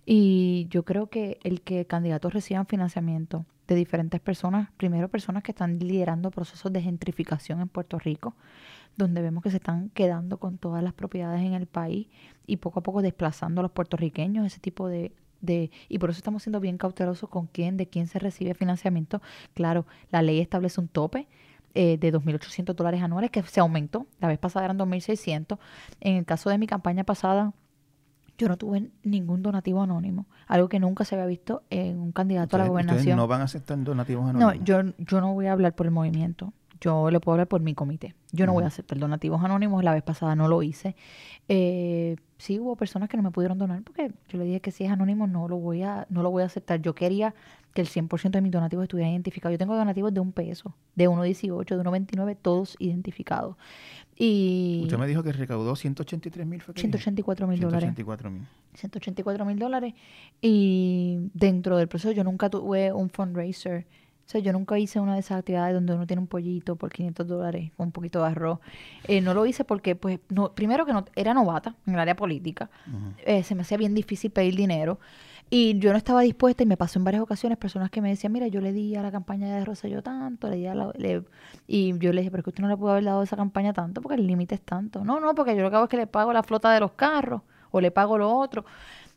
Y 0.06 0.68
yo 0.70 0.84
creo 0.84 1.08
que 1.08 1.40
el 1.44 1.62
que 1.62 1.86
candidatos 1.86 2.34
reciban 2.34 2.68
financiamiento 2.68 3.46
de 3.68 3.76
diferentes 3.76 4.20
personas, 4.20 4.70
primero 4.78 5.10
personas 5.10 5.42
que 5.42 5.52
están 5.52 5.80
liderando 5.80 6.30
procesos 6.30 6.72
de 6.72 6.82
gentrificación 6.82 7.62
en 7.62 7.68
Puerto 7.68 7.98
Rico, 7.98 8.36
donde 8.96 9.22
vemos 9.22 9.44
que 9.44 9.50
se 9.50 9.58
están 9.58 9.90
quedando 9.90 10.38
con 10.38 10.58
todas 10.58 10.84
las 10.84 10.94
propiedades 10.94 11.42
en 11.42 11.54
el 11.54 11.66
país 11.66 12.08
y 12.46 12.58
poco 12.58 12.80
a 12.80 12.84
poco 12.84 13.02
desplazando 13.02 13.62
a 13.62 13.64
los 13.64 13.72
puertorriqueños, 13.72 14.46
ese 14.46 14.60
tipo 14.60 14.88
de, 14.88 15.12
de, 15.46 15.72
y 15.90 16.00
por 16.00 16.10
eso 16.10 16.18
estamos 16.18 16.44
siendo 16.44 16.60
bien 16.60 16.78
cautelosos 16.78 17.30
con 17.30 17.48
quién, 17.48 17.78
de 17.78 17.88
quién 17.88 18.08
se 18.08 18.20
recibe 18.20 18.54
financiamiento. 18.54 19.22
Claro, 19.54 19.86
la 20.12 20.22
ley 20.22 20.40
establece 20.40 20.82
un 20.82 20.88
tope 20.88 21.28
eh, 21.74 21.98
de 21.98 22.14
2.800 22.14 22.74
dólares 22.74 23.02
anuales 23.02 23.32
que 23.32 23.44
se 23.44 23.60
aumentó. 23.60 24.08
La 24.20 24.28
vez 24.28 24.40
pasada 24.40 24.66
eran 24.66 24.80
2.600. 24.80 25.58
En 26.02 26.18
el 26.18 26.26
caso 26.26 26.50
de 26.50 26.58
mi 26.58 26.68
campaña 26.68 27.04
pasada, 27.04 27.54
yo 28.38 28.48
no 28.50 28.58
tuve 28.58 28.90
ningún 29.04 29.42
donativo 29.42 29.82
anónimo, 29.82 30.26
algo 30.48 30.68
que 30.68 30.80
nunca 30.80 31.06
se 31.06 31.16
había 31.16 31.28
visto 31.28 31.64
en 31.70 32.00
un 32.00 32.12
candidato 32.12 32.58
a 32.58 32.60
la 32.60 32.68
gobernación. 32.68 33.16
no 33.16 33.28
van 33.28 33.42
a 33.42 33.46
aceptar 33.46 33.82
donativos 33.82 34.30
anónimos? 34.30 34.58
No, 34.58 34.64
yo, 34.64 34.94
yo 34.98 35.22
no 35.22 35.34
voy 35.34 35.46
a 35.46 35.54
hablar 35.54 35.74
por 35.74 35.86
el 35.86 35.92
movimiento 35.92 36.52
yo 36.86 37.10
le 37.10 37.20
puedo 37.20 37.34
hablar 37.34 37.48
por 37.48 37.62
mi 37.62 37.74
comité. 37.74 38.16
Yo 38.32 38.46
no 38.46 38.54
voy 38.54 38.64
a 38.64 38.68
aceptar 38.68 39.00
donativos 39.00 39.44
anónimos, 39.44 39.84
la 39.84 39.94
vez 39.94 40.04
pasada 40.04 40.36
no 40.36 40.48
lo 40.48 40.62
hice. 40.62 40.96
Eh, 41.48 42.16
sí 42.38 42.60
hubo 42.60 42.76
personas 42.76 43.10
que 43.10 43.18
no 43.18 43.24
me 43.24 43.32
pudieron 43.32 43.58
donar 43.58 43.82
porque 43.84 44.12
yo 44.30 44.38
le 44.38 44.46
dije 44.46 44.60
que 44.60 44.72
si 44.72 44.84
es 44.84 44.92
anónimo 44.92 45.28
no 45.28 45.48
lo 45.48 45.58
voy 45.58 45.84
a, 45.84 46.06
no 46.10 46.22
lo 46.24 46.32
voy 46.32 46.44
a 46.44 46.46
aceptar. 46.46 46.82
Yo 46.82 46.94
quería 46.94 47.34
que 47.74 47.82
el 47.82 47.88
100% 47.88 48.32
de 48.32 48.42
mis 48.42 48.52
donativos 48.52 48.84
estuvieran 48.84 49.12
identificados. 49.14 49.54
Yo 49.54 49.58
tengo 49.58 49.76
donativos 49.76 50.14
de 50.14 50.20
un 50.22 50.32
peso, 50.32 50.74
de 50.96 51.10
1.18, 51.10 51.66
de 51.66 51.84
1.29, 51.84 52.38
todos 52.42 52.76
identificados. 52.80 53.58
Y 54.18 54.82
Usted 54.84 54.98
me 54.98 55.08
dijo 55.08 55.24
que 55.24 55.34
recaudó 55.34 55.76
183 55.76 56.48
mil. 56.48 56.62
184 56.62 57.48
mil 57.48 57.60
dólares. 57.60 57.94
184 57.96 58.32
mil. 58.32 58.48
184 58.76 59.46
mil 59.46 59.60
dólares. 59.60 59.94
Y 60.42 61.30
dentro 61.34 61.78
del 61.78 61.90
proceso 61.90 62.14
yo 62.14 62.24
nunca 62.24 62.50
tuve 62.50 62.94
un 62.94 63.10
fundraiser 63.10 63.86
o 64.26 64.28
sea, 64.28 64.42
yo 64.42 64.54
nunca 64.54 64.80
hice 64.80 65.00
una 65.00 65.14
de 65.14 65.20
esas 65.20 65.38
actividades 65.38 65.76
donde 65.76 65.94
uno 65.94 66.08
tiene 66.08 66.20
un 66.20 66.28
pollito 66.28 66.76
por 66.76 66.92
500 66.92 67.28
dólares 67.28 67.72
con 67.78 67.88
un 67.88 67.92
poquito 67.92 68.24
de 68.24 68.30
arroz. 68.30 68.60
Eh, 69.08 69.22
no 69.22 69.36
lo 69.36 69.46
hice 69.46 69.64
porque, 69.64 69.96
pues, 69.96 70.20
no, 70.30 70.52
primero 70.52 70.84
que 70.84 70.94
no 70.94 71.06
era 71.16 71.36
novata 71.36 71.76
en 71.86 71.94
el 71.94 72.00
área 72.00 72.16
política. 72.16 72.72
Eh, 73.24 73.44
se 73.44 73.54
me 73.54 73.62
hacía 73.62 73.78
bien 73.78 73.94
difícil 73.94 74.32
pedir 74.32 74.56
dinero. 74.56 75.00
Y 75.52 75.78
yo 75.78 75.92
no 75.92 75.98
estaba 75.98 76.22
dispuesta 76.22 76.64
y 76.64 76.66
me 76.66 76.76
pasó 76.76 76.98
en 76.98 77.06
varias 77.06 77.22
ocasiones 77.22 77.60
personas 77.60 77.92
que 77.92 78.02
me 78.02 78.10
decían, 78.10 78.34
mira, 78.34 78.48
yo 78.48 78.62
le 78.62 78.74
di 78.74 78.96
a 78.96 79.04
la 79.04 79.12
campaña 79.12 79.56
de 79.56 79.64
Rosselló 79.64 80.02
tanto, 80.02 80.50
le 80.50 80.56
di 80.56 80.66
a 80.66 80.74
la... 80.74 80.92
y 81.68 81.96
yo 82.00 82.12
le 82.12 82.22
dije, 82.22 82.32
pero 82.32 82.40
es 82.40 82.44
que 82.46 82.50
usted 82.50 82.64
no 82.64 82.68
le 82.68 82.78
pudo 82.78 82.94
haber 82.94 83.04
dado 83.04 83.22
esa 83.22 83.38
campaña 83.38 83.74
tanto 83.74 84.02
porque 84.02 84.16
el 84.20 84.26
límite 84.26 84.56
es 84.56 84.62
tanto. 84.62 85.06
No, 85.06 85.20
no, 85.20 85.36
porque 85.36 85.56
yo 85.56 85.62
lo 85.62 85.70
que 85.70 85.76
hago 85.76 85.86
es 85.86 85.90
que 85.92 85.98
le 85.98 86.08
pago 86.08 86.34
la 86.34 86.42
flota 86.42 86.74
de 86.74 86.80
los 86.80 86.94
carros 86.94 87.44
o 87.70 87.80
le 87.80 87.92
pago 87.92 88.18
lo 88.18 88.36
otro. 88.36 88.66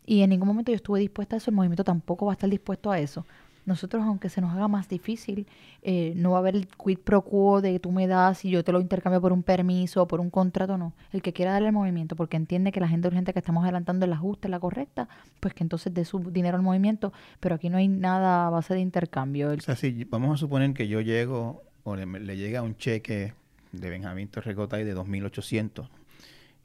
Y 0.05 0.21
en 0.21 0.29
ningún 0.29 0.49
momento 0.49 0.71
yo 0.71 0.77
estuve 0.77 1.01
dispuesta 1.01 1.37
a 1.37 1.39
eso, 1.39 1.51
el 1.51 1.57
movimiento 1.57 1.83
tampoco 1.85 2.27
va 2.27 2.33
a 2.33 2.35
estar 2.35 2.51
dispuesto 2.51 2.91
a 2.91 2.99
eso 2.99 3.25
nosotros, 3.69 4.03
aunque 4.03 4.29
se 4.29 4.41
nos 4.41 4.53
haga 4.53 4.67
más 4.67 4.89
difícil, 4.89 5.47
eh, 5.83 6.13
no 6.17 6.33
va 6.33 6.39
a 6.39 6.41
haber 6.41 6.57
el 6.57 6.67
quid 6.67 6.99
pro 6.99 7.23
quo 7.23 7.61
de 7.61 7.79
tú 7.79 7.93
me 7.93 8.07
das 8.07 8.45
y 8.45 8.51
yo 8.51 8.65
te 8.65 8.73
lo 8.73 8.81
intercambio 8.81 9.21
por 9.21 9.33
un 9.33 9.45
permiso 9.45 10.03
o 10.03 10.09
por 10.09 10.21
un 10.21 10.31
contrato, 10.31 10.77
no. 10.77 10.93
El 11.13 11.23
que 11.23 11.33
quiera 11.33 11.53
darle 11.53 11.69
el 11.69 11.75
movimiento 11.75 12.17
porque 12.17 12.37
entiende 12.37 12.73
que 12.73 12.81
la 12.81 12.89
gente 12.89 13.07
urgente 13.07 13.33
que 13.33 13.39
estamos 13.39 13.63
adelantando 13.63 14.07
es 14.07 14.11
la 14.11 14.17
justa, 14.17 14.49
es 14.49 14.51
la 14.51 14.59
correcta, 14.59 15.09
pues 15.39 15.55
que 15.55 15.63
entonces 15.63 15.95
dé 15.95 16.05
su 16.05 16.19
dinero 16.31 16.57
al 16.57 16.63
movimiento, 16.63 17.13
pero 17.39 17.55
aquí 17.55 17.69
no 17.71 17.77
hay 17.77 17.89
nada 17.89 18.49
a 18.49 18.51
base 18.51 18.75
de 18.75 18.81
intercambio. 18.81 19.51
O 19.51 19.61
sea, 19.61 19.77
si 19.77 20.05
vamos 20.05 20.35
a 20.35 20.37
suponer 20.37 20.73
que 20.73 20.89
yo 20.89 21.01
llego 21.01 21.63
o 21.85 21.95
le, 21.95 22.07
le 22.07 22.37
llega 22.37 22.63
un 22.63 22.77
cheque 22.77 23.35
de 23.73 23.91
Benjamín 23.91 24.29
Torregotay 24.29 24.83
de 24.85 24.97
2.800 24.97 25.89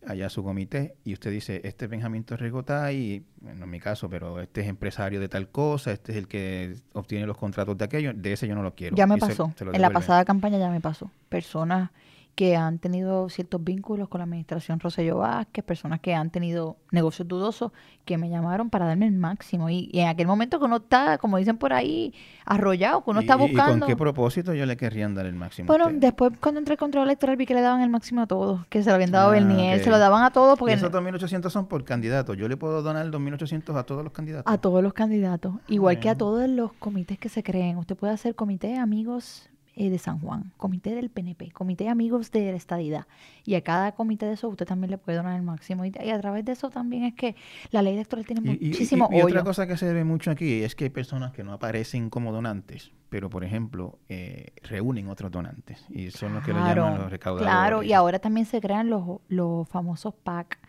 allá 0.07 0.29
su 0.29 0.43
comité 0.43 0.95
y 1.03 1.13
usted 1.13 1.31
dice, 1.31 1.61
este 1.63 1.85
es 1.85 1.91
Benjamín 1.91 2.23
Torregotay, 2.23 3.23
bueno, 3.41 3.65
en 3.65 3.69
mi 3.69 3.79
caso, 3.79 4.09
pero 4.09 4.39
este 4.39 4.61
es 4.61 4.67
empresario 4.67 5.19
de 5.19 5.29
tal 5.29 5.49
cosa, 5.49 5.91
este 5.91 6.11
es 6.11 6.17
el 6.17 6.27
que 6.27 6.75
obtiene 6.93 7.25
los 7.25 7.37
contratos 7.37 7.77
de 7.77 7.85
aquello, 7.85 8.13
de 8.13 8.33
ese 8.33 8.47
yo 8.47 8.55
no 8.55 8.63
lo 8.63 8.73
quiero. 8.75 8.95
Ya 8.95 9.07
me 9.07 9.17
pasó, 9.17 9.53
en 9.59 9.81
la 9.81 9.89
pasada 9.89 10.25
campaña 10.25 10.57
ya 10.57 10.69
me 10.69 10.81
pasó. 10.81 11.11
Personas 11.29 11.91
que 12.35 12.55
han 12.55 12.79
tenido 12.79 13.29
ciertos 13.29 13.63
vínculos 13.63 14.09
con 14.09 14.19
la 14.19 14.23
administración 14.23 14.79
Rosselló 14.79 15.17
Vázquez, 15.17 15.63
personas 15.63 15.99
que 15.99 16.15
han 16.15 16.31
tenido 16.31 16.77
negocios 16.91 17.27
dudosos, 17.27 17.71
que 18.05 18.17
me 18.17 18.29
llamaron 18.29 18.71
para 18.71 18.85
darme 18.85 19.05
el 19.05 19.13
máximo. 19.13 19.69
Y, 19.69 19.91
en 19.93 20.07
aquel 20.07 20.25
momento 20.25 20.57
que 20.57 20.65
uno 20.65 20.77
está, 20.77 21.19
como 21.19 21.37
dicen 21.37 21.57
por 21.57 21.73
ahí, 21.73 22.13
arrollado, 22.45 23.03
que 23.03 23.11
uno 23.11 23.19
está 23.19 23.35
buscando... 23.35 23.77
¿Y 23.77 23.79
con 23.81 23.87
qué 23.87 23.95
propósito 23.95 24.53
yo 24.53 24.65
le 24.65 24.75
querría 24.75 25.07
dar 25.09 25.25
el 25.25 25.35
máximo? 25.35 25.67
Bueno, 25.67 25.89
después 25.91 26.33
cuando 26.39 26.59
entré 26.59 26.73
al 26.73 26.77
control 26.79 27.03
electoral 27.03 27.37
vi 27.37 27.45
que 27.45 27.53
le 27.53 27.61
daban 27.61 27.81
el 27.81 27.89
máximo 27.89 28.21
a 28.21 28.27
todos, 28.27 28.65
que 28.67 28.81
se 28.81 28.89
lo 28.89 28.95
habían 28.95 29.11
dado 29.11 29.31
a 29.31 29.35
ah, 29.35 29.79
se 29.79 29.89
lo 29.89 29.99
daban 29.99 30.23
a 30.23 30.31
todos. 30.31 30.57
Porque 30.57 30.73
y 30.73 30.77
esos 30.77 30.91
2.800 30.91 31.49
son 31.49 31.67
por 31.67 31.83
candidatos. 31.83 32.35
Yo 32.37 32.47
le 32.47 32.57
puedo 32.57 32.81
donar 32.81 33.05
2.800 33.11 33.77
a 33.77 33.83
todos 33.83 34.03
los 34.03 34.13
candidatos. 34.13 34.51
A 34.51 34.57
todos 34.57 34.81
los 34.81 34.93
candidatos. 34.93 35.55
Igual 35.67 35.99
que 35.99 36.09
a 36.09 36.15
todos 36.15 36.47
los 36.49 36.73
comités 36.73 37.19
que 37.19 37.29
se 37.29 37.43
creen. 37.43 37.77
Usted 37.77 37.95
puede 37.95 38.13
hacer 38.13 38.35
comité, 38.35 38.77
amigos, 38.77 39.49
eh, 39.75 39.89
de 39.89 39.97
San 39.97 40.19
Juan, 40.19 40.51
comité 40.57 40.93
del 40.93 41.09
PNP, 41.09 41.51
comité 41.51 41.89
amigos 41.89 42.31
de 42.31 42.51
la 42.51 42.57
estadidad. 42.57 43.07
Y 43.43 43.55
a 43.55 43.61
cada 43.61 43.93
comité 43.93 44.25
de 44.25 44.33
eso 44.33 44.47
usted 44.47 44.67
también 44.67 44.91
le 44.91 44.97
puede 44.97 45.17
donar 45.17 45.35
el 45.35 45.41
máximo. 45.41 45.83
Y, 45.83 45.91
a 46.09 46.21
través 46.21 46.45
de 46.45 46.51
eso 46.51 46.69
también 46.69 47.03
es 47.05 47.15
que 47.15 47.35
la 47.71 47.81
ley 47.81 47.95
electoral 47.95 48.25
tiene 48.25 48.41
muchísimo 48.41 49.09
y, 49.11 49.17
y, 49.17 49.21
otra 49.21 49.43
cosa 49.43 49.65
que 49.65 49.75
se 49.75 49.91
ve 49.91 50.03
mucho 50.03 50.31
aquí 50.31 50.61
es 50.61 50.75
que 50.75 50.85
hay 50.85 50.89
personas 50.89 51.31
que 51.31 51.43
no 51.43 51.53
aparecen 51.53 52.09
como 52.09 52.31
donantes, 52.31 52.91
pero 53.09 53.29
por 53.29 53.43
ejemplo 53.43 53.99
eh, 54.09 54.53
reúnen 54.61 55.07
otros 55.07 55.31
donantes 55.31 55.85
y 55.89 56.11
son 56.11 56.33
los 56.35 56.43
que 56.43 56.53
le 56.53 56.59
llaman 56.59 56.99
los 56.99 57.11
recaudadores. 57.11 57.51
Claro, 57.51 57.83
y 57.83 57.93
ahora 57.93 58.19
también 58.19 58.45
se 58.45 58.61
crean 58.61 58.89
los, 58.89 59.21
los 59.27 59.67
famosos 59.69 60.13
PAC 60.13 60.59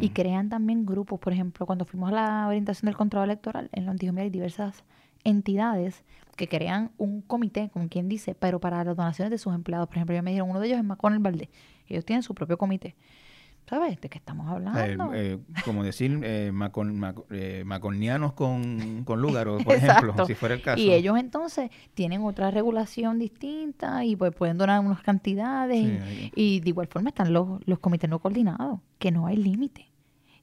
y 0.00 0.10
crean 0.10 0.48
también 0.48 0.86
grupos. 0.86 1.18
Por 1.18 1.32
ejemplo, 1.32 1.66
cuando 1.66 1.84
fuimos 1.84 2.12
a 2.12 2.14
la 2.14 2.46
orientación 2.46 2.86
del 2.86 2.96
control 2.96 3.24
electoral, 3.24 3.70
en 3.72 3.86
los 3.86 3.96
dijo, 3.96 4.12
mira, 4.12 4.22
hay 4.24 4.30
diversas 4.30 4.84
entidades 5.24 6.04
que 6.36 6.48
crean 6.48 6.90
un 6.98 7.20
comité, 7.22 7.70
como 7.72 7.88
quien 7.88 8.08
dice, 8.08 8.34
pero 8.34 8.60
para 8.60 8.84
las 8.84 8.96
donaciones 8.96 9.30
de 9.30 9.38
sus 9.38 9.54
empleados. 9.54 9.88
Por 9.88 9.96
ejemplo, 9.96 10.16
yo 10.16 10.22
me 10.22 10.30
dijeron, 10.30 10.50
uno 10.50 10.60
de 10.60 10.66
ellos 10.66 10.78
es 10.78 10.84
Macon 10.84 11.12
el 11.12 11.18
Valdés. 11.18 11.48
Ellos 11.86 12.04
tienen 12.04 12.22
su 12.22 12.34
propio 12.34 12.56
comité. 12.56 12.94
¿Sabes 13.68 14.00
de 14.00 14.08
qué 14.08 14.18
estamos 14.18 14.48
hablando? 14.48 15.14
Eh, 15.14 15.38
como 15.64 15.84
decir, 15.84 16.20
eh, 16.24 16.52
eh, 17.30 17.62
maconianos 17.64 18.32
con, 18.32 19.04
con 19.04 19.22
Lúgaro, 19.22 19.58
por 19.64 19.74
ejemplo, 19.74 20.26
si 20.26 20.34
fuera 20.34 20.54
el 20.54 20.62
caso. 20.62 20.82
Y 20.82 20.92
ellos 20.92 21.16
entonces 21.16 21.70
tienen 21.94 22.22
otra 22.22 22.50
regulación 22.50 23.18
distinta 23.18 24.04
y 24.04 24.16
pues 24.16 24.34
pueden 24.34 24.58
donar 24.58 24.80
unas 24.80 25.00
cantidades. 25.02 25.78
y, 25.78 26.32
y, 26.34 26.60
de 26.60 26.68
igual 26.68 26.88
forma 26.88 27.10
están 27.10 27.32
los, 27.32 27.66
los 27.66 27.78
comités 27.78 28.10
no 28.10 28.18
coordinados, 28.18 28.80
que 28.98 29.10
no 29.10 29.26
hay 29.26 29.36
límite. 29.36 29.91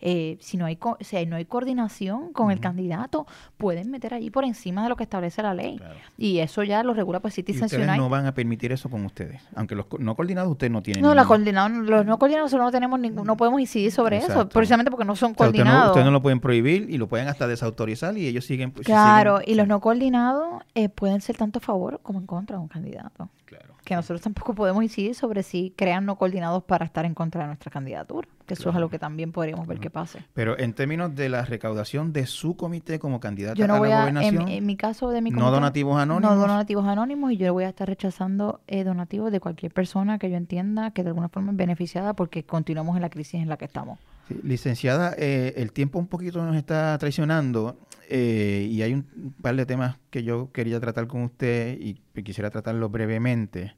Eh, 0.01 0.37
si, 0.39 0.57
no 0.57 0.65
hay 0.65 0.77
si 1.01 1.25
no 1.25 1.35
hay 1.35 1.45
coordinación 1.45 2.31
con 2.31 2.51
el 2.51 2.59
candidato, 2.59 3.27
pueden 3.57 3.91
meter 3.91 4.13
allí 4.13 4.29
por 4.29 4.45
encima 4.45 4.83
de 4.83 4.89
lo 4.89 4.95
que 4.95 5.03
establece 5.03 5.41
la 5.43 5.53
ley. 5.53 5.79
Y 6.17 6.39
eso 6.39 6.63
ya 6.63 6.83
lo 6.83 6.93
regula 6.93 7.19
pues 7.19 7.33
City 7.33 7.51
Ustedes 7.51 7.97
no 7.97 8.09
van 8.09 8.25
a 8.25 8.33
permitir 8.33 8.71
eso 8.71 8.89
con 8.89 9.05
ustedes. 9.05 9.41
Aunque 9.55 9.75
los 9.75 9.85
no 9.99 10.15
coordinados 10.15 10.51
ustedes 10.51 10.71
no 10.71 10.81
tienen. 10.81 11.03
No, 11.03 11.13
los 11.13 12.05
no 12.05 12.17
coordinados 12.17 12.53
no 12.53 12.71
tenemos 12.71 12.99
ningún, 12.99 13.25
no 13.25 13.37
podemos 13.37 13.59
incidir 13.59 13.91
sobre 13.91 14.17
eso, 14.17 14.47
precisamente 14.49 14.91
porque 14.91 15.05
no 15.05 15.15
son 15.15 15.33
coordinados. 15.33 15.89
ustedes 15.89 16.05
no, 16.05 16.11
lo 16.11 16.21
pueden 16.21 16.39
prohibir 16.39 16.89
y 16.89 16.97
lo 16.97 17.07
pueden 17.07 17.27
hasta 17.27 17.47
desautorizar 17.47 18.17
y 18.17 18.27
ellos 18.27 18.45
siguen. 18.45 18.71
Pues, 18.71 18.85
claro, 18.85 19.39
y 19.45 19.55
los 19.55 19.67
no 19.67 19.79
coordinados 19.79 20.63
eh, 20.75 20.89
pueden 20.89 21.21
ser 21.21 21.37
tanto 21.37 21.59
a 21.59 21.61
favor 21.61 21.99
como 22.01 22.19
en 22.19 22.25
contra 22.25 22.57
de 22.57 22.61
un 22.61 22.67
candidato. 22.67 23.29
Claro 23.45 23.68
que 23.89 23.95
nosotros 23.95 24.21
tampoco 24.21 24.53
podemos 24.53 24.83
incidir 24.83 25.15
sobre 25.15 25.41
si 25.41 25.73
crean 25.75 26.05
no 26.05 26.15
coordinados 26.15 26.63
para 26.63 26.85
estar 26.85 27.05
en 27.05 27.15
contra 27.15 27.41
de 27.41 27.47
nuestra 27.47 27.71
candidatura, 27.71 28.27
que 28.45 28.53
eso 28.53 28.69
es 28.69 28.75
algo 28.75 28.87
que 28.87 28.99
también 28.99 29.31
podríamos 29.31 29.65
ver 29.65 29.79
que 29.79 29.89
pase. 29.89 30.23
Pero 30.35 30.59
en 30.59 30.73
términos 30.73 31.15
de 31.15 31.27
la 31.27 31.41
recaudación 31.41 32.13
de 32.13 32.27
su 32.27 32.55
comité 32.55 32.99
como 32.99 33.19
candidato 33.19 33.63
a 33.63 33.67
la 33.67 33.79
gobernación, 33.79 34.47
en, 34.47 34.63
mi 34.67 34.77
caso 34.77 35.09
de 35.09 35.23
mi 35.23 35.31
comité, 35.31 35.43
no 35.43 35.51
donativos 35.51 35.99
anónimos, 35.99 36.35
no 36.35 36.39
donativos 36.39 36.85
anónimos 36.85 37.31
y 37.31 37.37
yo 37.37 37.51
voy 37.51 37.63
a 37.63 37.69
estar 37.69 37.87
rechazando 37.87 38.61
eh, 38.67 38.83
donativos 38.83 39.31
de 39.31 39.39
cualquier 39.39 39.73
persona 39.73 40.19
que 40.19 40.29
yo 40.29 40.37
entienda 40.37 40.91
que 40.91 41.01
de 41.01 41.09
alguna 41.09 41.29
forma 41.29 41.49
es 41.49 41.57
beneficiada 41.57 42.13
porque 42.13 42.43
continuamos 42.43 42.95
en 42.95 43.01
la 43.01 43.09
crisis 43.09 43.41
en 43.41 43.49
la 43.49 43.57
que 43.57 43.65
estamos. 43.65 43.97
Licenciada, 44.43 45.13
eh, 45.17 45.53
el 45.57 45.71
tiempo 45.71 45.99
un 45.99 46.07
poquito 46.07 46.43
nos 46.43 46.55
está 46.55 46.97
traicionando. 46.97 47.77
Eh, 48.11 48.67
y 48.71 48.81
hay 48.81 48.95
un 48.95 49.35
par 49.39 49.55
de 49.55 49.67
temas 49.67 49.99
que 50.09 50.23
yo 50.23 50.51
quería 50.51 50.79
tratar 50.79 51.05
con 51.05 51.21
usted 51.21 51.77
y 51.79 51.93
quisiera 52.23 52.49
tratarlo 52.49 52.89
brevemente. 52.89 53.75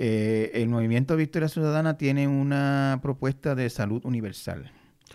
Eh, 0.00 0.52
el 0.54 0.68
movimiento 0.68 1.16
Victoria 1.16 1.48
Ciudadana 1.48 1.98
tiene 1.98 2.28
una 2.28 3.00
propuesta 3.02 3.56
de 3.56 3.68
salud 3.68 4.00
universal. 4.04 4.70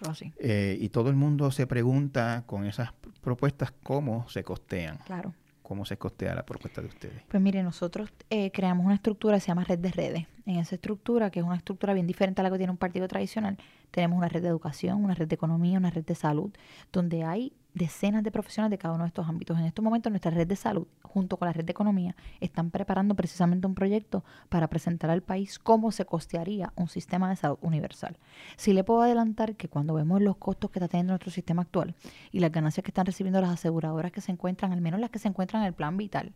Oh, 0.06 0.12
eh, 0.40 0.78
y 0.78 0.90
todo 0.90 1.10
el 1.10 1.16
mundo 1.16 1.52
se 1.52 1.68
pregunta 1.68 2.44
con 2.46 2.66
esas 2.66 2.90
propuestas 3.22 3.74
cómo 3.82 4.28
se 4.28 4.44
costean. 4.44 4.98
Claro. 5.06 5.34
¿Cómo 5.74 5.86
se 5.86 5.98
costea 5.98 6.36
la 6.36 6.46
propuesta 6.46 6.82
de 6.82 6.88
ustedes? 6.88 7.24
Pues 7.28 7.42
mire, 7.42 7.64
nosotros 7.64 8.08
creamos 8.54 8.86
una 8.86 8.94
estructura 8.94 9.38
que 9.38 9.42
se 9.42 9.48
llama 9.48 9.64
red 9.64 9.80
de 9.80 9.90
redes. 9.90 10.28
En 10.46 10.58
esa 10.58 10.76
estructura, 10.76 11.32
que 11.32 11.40
es 11.40 11.46
una 11.46 11.56
estructura 11.56 11.96
bien 11.96 12.06
diferente 12.06 12.42
a 12.42 12.44
la 12.44 12.52
que 12.52 12.58
tiene 12.58 12.70
un 12.70 12.78
partido 12.78 13.08
tradicional, 13.08 13.58
tenemos 13.90 14.20
una 14.20 14.30
red 14.30 14.44
de 14.44 14.50
educación, 14.50 15.04
una 15.04 15.16
red 15.16 15.28
de 15.28 15.34
economía, 15.34 15.80
una 15.80 15.90
red 15.90 16.06
de 16.06 16.14
salud, 16.14 16.52
donde 16.92 17.24
hay 17.24 17.54
decenas 17.74 18.24
de 18.24 18.32
profesionales 18.32 18.72
de 18.72 18.78
cada 18.78 18.94
uno 18.94 19.04
de 19.04 19.10
estos 19.10 19.28
ámbitos. 19.28 19.58
En 19.58 19.66
estos 19.66 19.84
momentos 19.84 20.12
nuestra 20.12 20.32
red 20.32 20.48
de 20.48 20.56
salud, 20.56 20.88
junto 21.02 21.38
con 21.38 21.48
la 21.48 21.54
red 21.54 21.66
de 21.66 21.72
economía, 21.72 22.16
están 22.40 22.70
preparando 22.70 23.16
precisamente 23.16 23.68
un 23.68 23.76
proyecto 23.76 24.24
para 24.50 24.68
presentar 24.68 25.10
al 25.10 25.22
país 25.22 25.60
cómo 25.60 25.92
se 25.92 26.06
costearía 26.06 26.72
un 26.76 26.88
sistema 26.88 27.30
de 27.30 27.36
salud 27.36 27.58
universal. 27.62 28.18
Sí 28.58 28.74
le 28.74 28.84
puedo 28.84 29.02
adelantar 29.02 29.56
que 29.56 29.70
cuando 29.70 29.94
vemos 29.94 30.22
los 30.22 30.38
costos 30.38 30.72
que 30.72 30.80
está 30.80 30.88
teniendo 30.88 31.14
nuestro 31.14 31.32
sistema 31.32 31.64
actual 31.64 31.96
y 32.32 32.40
las 32.40 32.52
ganancias 32.52 32.84
que 32.84 32.92
están 32.92 33.06
recibiendo 33.06 33.42
las 33.42 33.52
aseguradoras 33.52 34.12
que 34.12 34.22
se 34.22 34.32
encuentran, 34.32 34.72
al 34.72 34.82
menos 34.82 35.00
las 35.00 35.10
que 35.10 35.20
se 35.20 35.28
encuentran 35.28 35.64
en 35.64 35.68
el 35.68 35.74
plan 35.74 35.98
vital, 35.98 36.34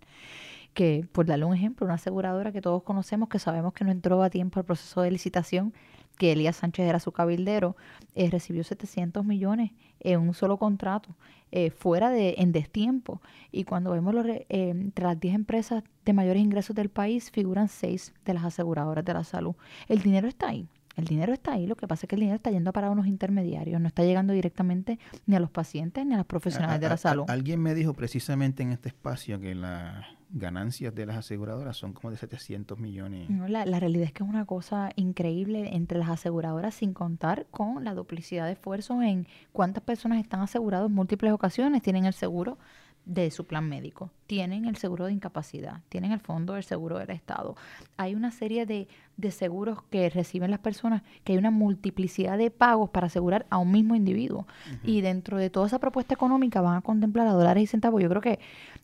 que 0.73 1.07
por 1.11 1.25
darle 1.25 1.45
un 1.45 1.55
ejemplo, 1.55 1.85
una 1.85 1.95
aseguradora 1.95 2.51
que 2.51 2.61
todos 2.61 2.83
conocemos, 2.83 3.29
que 3.29 3.39
sabemos 3.39 3.73
que 3.73 3.83
no 3.83 3.91
entró 3.91 4.21
a 4.21 4.29
tiempo 4.29 4.59
al 4.59 4.65
proceso 4.65 5.01
de 5.01 5.11
licitación, 5.11 5.73
que 6.18 6.32
Elías 6.32 6.57
Sánchez 6.57 6.88
era 6.88 6.99
su 6.99 7.11
cabildero, 7.11 7.76
eh, 8.15 8.30
recibió 8.30 8.63
700 8.63 9.24
millones 9.26 9.72
en 9.99 10.20
un 10.20 10.34
solo 10.34 10.57
contrato, 10.57 11.15
eh, 11.51 11.70
fuera 11.70 12.09
de 12.09 12.36
en 12.39 12.51
destiempo. 12.51 13.22
Y 13.51 13.63
cuando 13.63 13.91
vemos 13.91 14.13
los, 14.13 14.26
eh, 14.26 14.45
entre 14.49 15.05
las 15.05 15.20
10 15.20 15.36
empresas 15.36 15.84
de 16.05 16.13
mayores 16.13 16.41
ingresos 16.41 16.76
del 16.76 16.89
país, 16.89 17.32
figuran 17.32 17.68
6 17.68 18.13
de 18.26 18.34
las 18.34 18.43
aseguradoras 18.43 19.05
de 19.05 19.13
la 19.13 19.24
salud. 19.24 19.55
El 19.88 20.01
dinero 20.01 20.28
está 20.28 20.49
ahí. 20.49 20.68
El 20.97 21.05
dinero 21.05 21.31
está 21.31 21.53
ahí, 21.53 21.67
lo 21.67 21.75
que 21.75 21.87
pasa 21.87 22.05
es 22.05 22.09
que 22.09 22.15
el 22.15 22.21
dinero 22.21 22.35
está 22.35 22.51
yendo 22.51 22.73
para 22.73 22.89
unos 22.89 23.07
intermediarios, 23.07 23.79
no 23.79 23.87
está 23.87 24.03
llegando 24.03 24.33
directamente 24.33 24.99
ni 25.25 25.35
a 25.35 25.39
los 25.39 25.51
pacientes 25.51 26.05
ni 26.05 26.15
a 26.15 26.17
los 26.17 26.25
profesionales 26.25 26.81
de 26.81 26.89
la 26.89 26.97
salud. 26.97 27.25
alguien 27.29 27.61
me 27.61 27.73
dijo 27.75 27.93
precisamente 27.93 28.63
en 28.63 28.71
este 28.71 28.89
espacio 28.89 29.39
que 29.39 29.55
la 29.55 30.05
ganancias 30.29 30.93
de 30.93 31.05
las 31.05 31.17
aseguradoras 31.17 31.77
son 31.77 31.93
como 31.93 32.11
de 32.11 32.17
700 32.17 32.77
millones. 32.77 33.29
la, 33.29 33.63
realidad 33.79 34.05
es 34.05 34.11
que 34.11 34.23
es 34.23 34.29
una 34.29 34.45
cosa 34.45 34.91
increíble 34.95 35.75
entre 35.75 35.97
las 35.97 36.09
aseguradoras 36.09 36.75
sin 36.75 36.93
contar 36.93 37.45
con 37.49 37.83
la 37.83 37.93
duplicidad 37.93 38.45
de 38.45 38.53
esfuerzos 38.53 39.01
en 39.03 39.27
cuántas 39.53 39.83
personas 39.83 40.19
están 40.19 40.41
aseguradas 40.41 40.89
en 40.89 40.95
múltiples 40.95 41.31
ocasiones, 41.31 41.81
tienen 41.81 42.05
el 42.05 42.13
seguro 42.13 42.57
de 43.05 43.31
su 43.31 43.45
plan 43.45 43.69
médico, 43.69 44.11
tienen 44.25 44.65
el 44.65 44.75
seguro 44.75 45.05
de 45.05 45.13
incapacidad, 45.13 45.81
tienen 45.87 46.11
el 46.11 46.19
fondo 46.19 46.53
del 46.53 46.63
seguro 46.63 46.97
del 46.97 47.11
Estado. 47.11 47.55
Hay 47.95 48.15
una 48.15 48.31
serie 48.31 48.65
de, 48.65 48.89
de, 49.18 49.32
seguros 49.32 49.84
que 49.89 50.09
reciben 50.09 50.51
las 50.51 50.59
personas, 50.59 51.01
que 51.24 51.34
hay 51.34 51.38
una 51.38 51.51
multiplicidad 51.51 52.38
de 52.38 52.51
pagos 52.51 52.89
para 52.89 53.07
asegurar 53.07 53.45
a 53.49 53.57
un 53.57 53.72
mismo 53.72 53.95
individuo. 53.95 54.47
Y 54.84 55.01
dentro 55.01 55.38
de 55.38 55.49
toda 55.49 55.68
esa 55.68 55.80
propuesta 55.80 56.13
económica 56.13 56.61
van 56.61 56.78
a 56.78 56.82
contemplar 56.82 57.28
a 57.28 57.34
dólares 57.34 57.63
y 57.63 57.68
centavos. 57.68 58.01
Yo 58.01 58.09
creo 58.09 58.22
que 58.22 58.39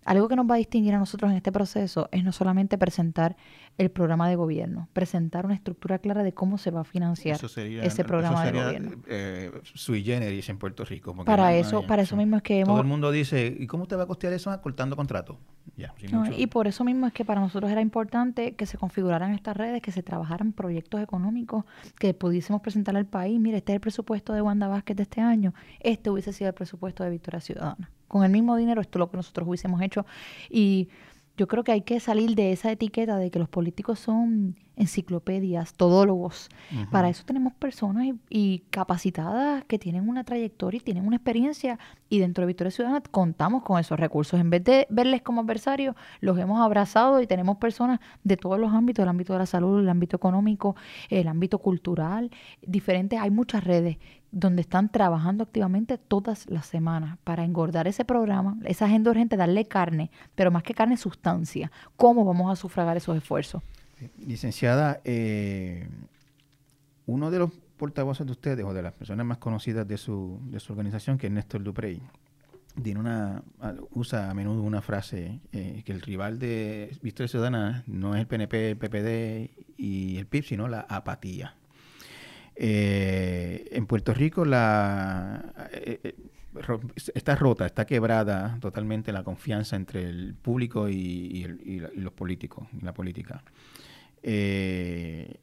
algo 0.06 0.28
que 0.28 0.36
nos 0.36 0.50
va 0.50 0.56
a 0.56 0.58
distinguir 0.58 0.94
a 0.96 1.00
nosotros 1.00 1.32
en 1.32 1.38
este 1.38 1.52
proceso 1.52 2.10
es 2.12 2.24
no 2.24 2.32
solamente 2.32 2.78
presentar 2.78 3.36
el 3.78 3.90
programa 3.90 4.30
de 4.30 4.36
gobierno, 4.36 4.88
presentar 4.94 5.46
una 5.46 5.56
estructura 5.56 5.98
clara 6.00 6.24
de 6.24 6.34
cómo 6.34 6.58
se 6.58 6.72
va 6.72 6.82
a 6.82 6.84
financiar 6.84 7.40
ese 7.44 8.04
programa 8.04 8.46
de 8.46 8.52
gobierno. 8.52 8.92
Eh, 9.08 9.52
sui 9.64 10.04
generis 10.04 10.50
en 10.50 10.58
Puerto 10.58 10.86
Rico. 10.86 11.16
Para 11.26 11.56
eso, 11.56 11.86
para 11.88 12.04
eso 12.04 12.16
mismo 12.16 12.38
es 12.38 12.44
que 12.44 12.60
hemos... 12.60 12.74
Todo 12.74 12.82
el 12.82 12.88
mundo 12.88 13.12
dice, 13.12 13.56
¿y 13.58 13.68
cómo 13.68 13.88
te 13.88 13.96
va 13.96 14.04
a 14.04 14.08
costear 14.08 14.34
eso 14.34 14.54
cortando 14.62 14.96
contratos. 14.96 15.38
y 16.38 16.48
por 16.48 16.68
eso 16.68 16.84
mismo 16.84 17.08
es 17.08 17.14
que 17.14 17.26
para 17.26 17.42
nosotros 17.42 17.72
era 17.72 17.82
importante 17.82 18.56
que 18.56 18.66
se 18.66 18.78
configuraran 18.78 19.34
estas 19.34 19.56
redes, 19.56 19.82
que 19.82 19.92
se 19.92 20.04
trabajaran 20.04 20.23
proyectos 20.54 21.02
económicos, 21.02 21.66
que 22.00 22.14
pudiésemos 22.14 22.62
presentar 22.62 22.96
al 22.96 23.06
país, 23.06 23.40
mire, 23.40 23.58
este 23.58 23.74
es 23.74 23.76
el 23.76 23.82
presupuesto 23.82 24.34
de 24.34 24.42
Wanda 24.42 24.68
Vázquez 24.68 24.98
de 24.98 25.04
este 25.04 25.22
año, 25.22 25.54
este 25.80 26.10
hubiese 26.10 26.34
sido 26.34 26.50
el 26.50 26.54
presupuesto 26.54 27.04
de 27.04 27.10
Victoria 27.10 27.40
Ciudadana. 27.40 27.90
Con 28.08 28.24
el 28.24 28.32
mismo 28.32 28.56
dinero, 28.56 28.82
esto 28.82 28.98
es 28.98 29.00
lo 29.00 29.10
que 29.10 29.18
nosotros 29.18 29.48
hubiésemos 29.48 29.82
hecho. 29.82 30.06
Y 30.50 30.90
yo 31.36 31.48
creo 31.48 31.64
que 31.64 31.72
hay 31.72 31.82
que 31.82 32.00
salir 32.00 32.36
de 32.36 32.52
esa 32.52 32.72
etiqueta 32.72 33.18
de 33.18 33.32
que 33.32 33.40
los 33.40 33.50
políticos 33.50 34.00
son 34.00 34.56
enciclopedias, 34.76 35.74
todólogos. 35.74 36.50
Para 36.92 37.10
eso 37.10 37.24
tenemos 37.26 37.54
personas 37.54 38.08
y, 38.30 38.64
capacitadas 38.70 39.64
que 39.66 39.78
tienen 39.78 40.10
una 40.10 40.24
trayectoria 40.24 40.78
y 40.80 40.82
tienen 40.82 41.06
una 41.06 41.18
experiencia 41.18 41.78
y 42.10 42.20
dentro 42.20 42.42
de 42.44 42.48
Victoria 42.48 42.72
Ciudadana 42.72 43.02
contamos 43.12 43.64
con 43.64 43.80
esos 43.80 44.00
recursos. 44.00 44.40
En 44.40 44.50
vez 44.50 44.64
de 44.64 44.88
verles 44.90 45.22
como 45.22 45.42
adversarios, 45.42 45.96
los 46.22 46.38
hemos 46.38 46.60
abrazado 46.62 47.22
y 47.22 47.28
tenemos 47.28 47.58
personas 47.58 48.00
de 48.24 48.38
todos 48.38 48.60
los 48.60 48.74
ámbitos, 48.74 49.04
el 49.04 49.10
ámbito 49.10 49.34
de 49.34 49.40
la 49.40 49.46
salud, 49.46 49.80
el 49.80 49.90
ámbito 49.90 50.18
económico, 50.18 50.76
el 51.10 51.28
ámbito 51.28 51.60
cultural, 51.60 52.32
diferentes. 52.62 53.20
Hay 53.20 53.32
muchas 53.32 53.64
redes 53.64 53.98
donde 54.32 54.62
están 54.62 54.90
trabajando 54.90 55.44
activamente 55.44 56.00
todas 56.00 56.50
las 56.50 56.66
semanas 56.66 57.18
para 57.24 57.44
engordar 57.44 57.88
ese 57.88 58.04
programa, 58.04 58.58
esa 58.66 58.86
agenda 58.86 59.12
urgente, 59.12 59.38
darle 59.38 59.66
carne, 59.66 60.10
pero 60.34 60.50
más 60.50 60.64
que 60.64 60.74
carne, 60.74 60.98
sustancia. 60.98 61.72
¿Cómo 61.96 62.26
vamos 62.26 62.52
a 62.52 62.56
sufragar 62.56 62.98
esos 62.98 63.16
esfuerzos? 63.16 63.62
Licenciada, 64.18 65.02
eh, 65.04 65.88
uno 67.06 67.32
de 67.32 67.40
los 67.40 67.52
portavoces 67.78 68.26
de 68.26 68.32
ustedes 68.32 68.66
o 68.66 68.74
de 68.74 68.82
las 68.82 68.94
personas 68.94 69.26
más 69.26 69.38
conocidas 69.38 69.88
de 69.88 69.98
su, 69.98 70.40
de 70.46 70.60
su 70.60 70.74
organización, 70.74 71.18
que 71.18 71.28
es 71.28 71.34
Néstor 71.34 71.64
Duprey, 71.64 72.02
tiene 72.82 73.00
una, 73.00 73.44
usa 73.92 74.30
a 74.30 74.34
menudo 74.34 74.64
una 74.64 74.82
frase 74.82 75.40
eh, 75.52 75.84
que 75.86 75.92
el 75.92 76.02
rival 76.02 76.40
de 76.40 76.98
Victoria 77.02 77.28
Ciudadana 77.28 77.84
no 77.86 78.16
es 78.16 78.22
el 78.22 78.28
PNP, 78.28 78.72
el 78.72 78.78
PPD 78.78 79.52
y 79.78 80.18
el 80.18 80.26
PIB, 80.26 80.44
sino 80.44 80.68
la 80.68 80.82
apatía. 80.82 81.56
Eh, 82.56 83.70
en 83.72 83.86
Puerto 83.86 84.14
Rico 84.14 84.46
la 84.46 85.54
está 87.14 87.36
rota, 87.36 87.66
está 87.66 87.86
quebrada 87.86 88.58
totalmente 88.62 89.12
la 89.12 89.24
confianza 89.24 89.76
entre 89.76 90.04
el 90.04 90.36
público 90.36 90.90
y, 90.90 91.46
los 91.96 92.14
políticos, 92.14 92.68
la 92.82 92.94
política. 92.94 93.44
Eh, 94.24 95.36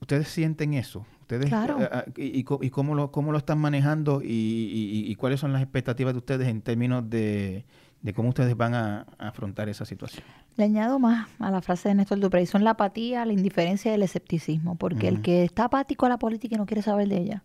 ¿Ustedes 0.00 0.28
sienten 0.28 0.74
eso? 0.74 1.04
¿Ustedes, 1.22 1.48
claro. 1.48 1.80
Eh, 1.80 1.88
eh, 2.16 2.30
y, 2.34 2.70
cómo, 2.70 2.94
lo, 2.94 3.10
cómo 3.10 3.32
lo 3.32 3.38
están 3.38 3.58
manejando 3.58 4.22
y, 4.22 5.14
cuáles 5.16 5.40
son 5.40 5.52
las 5.52 5.62
expectativas 5.62 6.14
de 6.14 6.18
ustedes 6.18 6.48
en 6.48 6.62
términos 6.62 7.08
de, 7.10 7.64
cómo 8.14 8.30
ustedes 8.30 8.56
van 8.56 8.74
a, 8.74 9.06
afrontar 9.18 9.68
esa 9.68 9.84
situación? 9.84 10.24
Le 10.56 10.64
añado 10.64 10.98
más 10.98 11.28
a 11.38 11.50
la 11.50 11.60
frase 11.60 11.90
de 11.90 11.96
Néstor 11.96 12.20
Duprey, 12.20 12.46
son 12.46 12.64
la 12.64 12.70
apatía, 12.70 13.26
la 13.26 13.32
indiferencia 13.32 13.90
y 13.90 13.94
el 13.94 14.02
escepticismo, 14.02 14.76
porque 14.76 15.08
el 15.08 15.20
que 15.20 15.44
está 15.44 15.64
apático 15.64 16.06
a 16.06 16.08
la 16.08 16.18
política 16.18 16.54
y 16.54 16.58
no 16.58 16.66
quiere 16.66 16.82
saber 16.82 17.08
de 17.08 17.18
ella, 17.18 17.44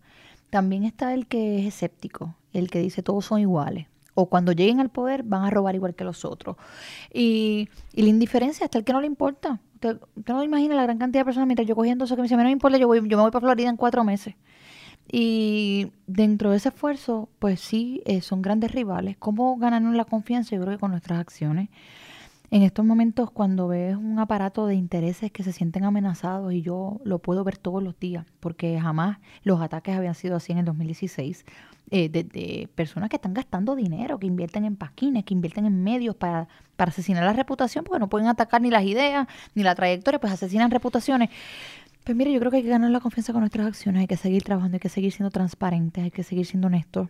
también 0.49 0.83
está 0.83 1.13
el 1.13 1.27
que 1.27 1.59
es 1.59 1.65
escéptico, 1.65 2.35
el 2.53 2.69
que 2.69 2.79
dice 2.79 3.03
todos 3.03 3.25
son 3.25 3.41
iguales, 3.41 3.87
o 4.13 4.27
cuando 4.27 4.51
lleguen 4.51 4.79
al 4.79 4.89
poder 4.89 5.23
van 5.23 5.43
a 5.43 5.49
robar 5.49 5.75
igual 5.75 5.95
que 5.95 6.03
los 6.03 6.25
otros. 6.25 6.57
Y, 7.13 7.69
la 7.93 8.07
indiferencia 8.07 8.65
está 8.65 8.77
el 8.77 8.83
que 8.83 8.93
no 8.93 9.01
le 9.01 9.07
importa. 9.07 9.59
Usted, 9.83 9.99
no 10.27 10.43
imagina 10.43 10.75
la 10.75 10.83
gran 10.83 10.97
cantidad 10.97 11.21
de 11.21 11.25
personas 11.25 11.47
mientras 11.47 11.67
yo 11.67 11.75
cogiendo 11.75 12.05
eso 12.05 12.15
que 12.15 12.21
me 12.21 12.27
mí 12.29 12.35
no 12.35 12.43
me 12.43 12.51
importa, 12.51 12.77
yo, 12.77 12.87
voy, 12.87 12.99
yo 13.07 13.17
me 13.17 13.23
voy 13.23 13.31
para 13.31 13.41
Florida 13.41 13.69
en 13.69 13.75
cuatro 13.75 14.03
meses. 14.03 14.35
Y 15.11 15.91
dentro 16.07 16.51
de 16.51 16.57
ese 16.57 16.69
esfuerzo, 16.69 17.27
pues 17.39 17.59
sí, 17.59 18.01
eh, 18.05 18.21
son 18.21 18.41
grandes 18.41 18.71
rivales. 18.71 19.17
¿Cómo 19.17 19.57
ganarnos 19.57 19.95
la 19.95 20.05
confianza? 20.05 20.55
Yo 20.55 20.61
creo 20.61 20.73
que 20.73 20.79
con 20.79 20.91
nuestras 20.91 21.19
acciones. 21.19 21.69
En 22.51 22.61
estos 22.61 22.85
momentos, 22.85 23.31
cuando 23.31 23.67
ves 23.67 23.97
un 23.97 24.19
aparato 24.19 24.67
de 24.67 24.75
intereses 24.75 25.31
que 25.31 25.43
se 25.43 25.51
sienten 25.51 25.83
amenazados, 25.85 26.53
y 26.53 26.61
yo 26.61 27.01
lo 27.03 27.19
puedo 27.19 27.43
ver 27.43 27.57
todos 27.57 27.81
los 27.81 27.99
días, 27.99 28.25
porque 28.39 28.79
jamás 28.79 29.17
los 29.43 29.59
ataques 29.59 29.97
habían 29.97 30.13
sido 30.13 30.35
así 30.35 30.51
en 30.51 30.59
el 30.59 30.65
2016, 30.65 31.45
eh, 31.89 32.09
de, 32.09 32.69
personas 32.75 33.09
que 33.09 33.17
están 33.17 33.33
gastando 33.33 33.75
dinero, 33.75 34.19
que 34.19 34.27
invierten 34.27 34.65
en 34.65 34.75
pasquines, 34.75 35.25
que 35.25 35.33
invierten 35.33 35.65
en 35.65 35.83
medios 35.83 36.15
para, 36.15 36.47
para 36.83 36.91
asesinar 36.91 37.23
la 37.23 37.31
reputación, 37.31 37.85
porque 37.85 37.99
no 37.99 38.09
pueden 38.09 38.27
atacar 38.27 38.61
ni 38.61 38.69
las 38.69 38.83
ideas, 38.83 39.25
ni 39.55 39.63
la 39.63 39.73
trayectoria, 39.73 40.19
pues 40.19 40.33
asesinan 40.33 40.69
reputaciones. 40.69 41.29
Pues 42.03 42.17
mire, 42.17 42.33
yo 42.33 42.39
creo 42.39 42.51
que 42.51 42.57
hay 42.57 42.63
que 42.63 42.69
ganar 42.69 42.91
la 42.91 42.99
confianza 42.99 43.31
con 43.31 43.39
nuestras 43.39 43.67
acciones, 43.67 44.01
hay 44.01 44.07
que 44.07 44.17
seguir 44.17 44.43
trabajando, 44.43 44.75
hay 44.75 44.81
que 44.81 44.89
seguir 44.89 45.13
siendo 45.13 45.31
transparentes, 45.31 46.03
hay 46.03 46.11
que 46.11 46.23
seguir 46.23 46.45
siendo 46.45 46.67
honestos. 46.67 47.07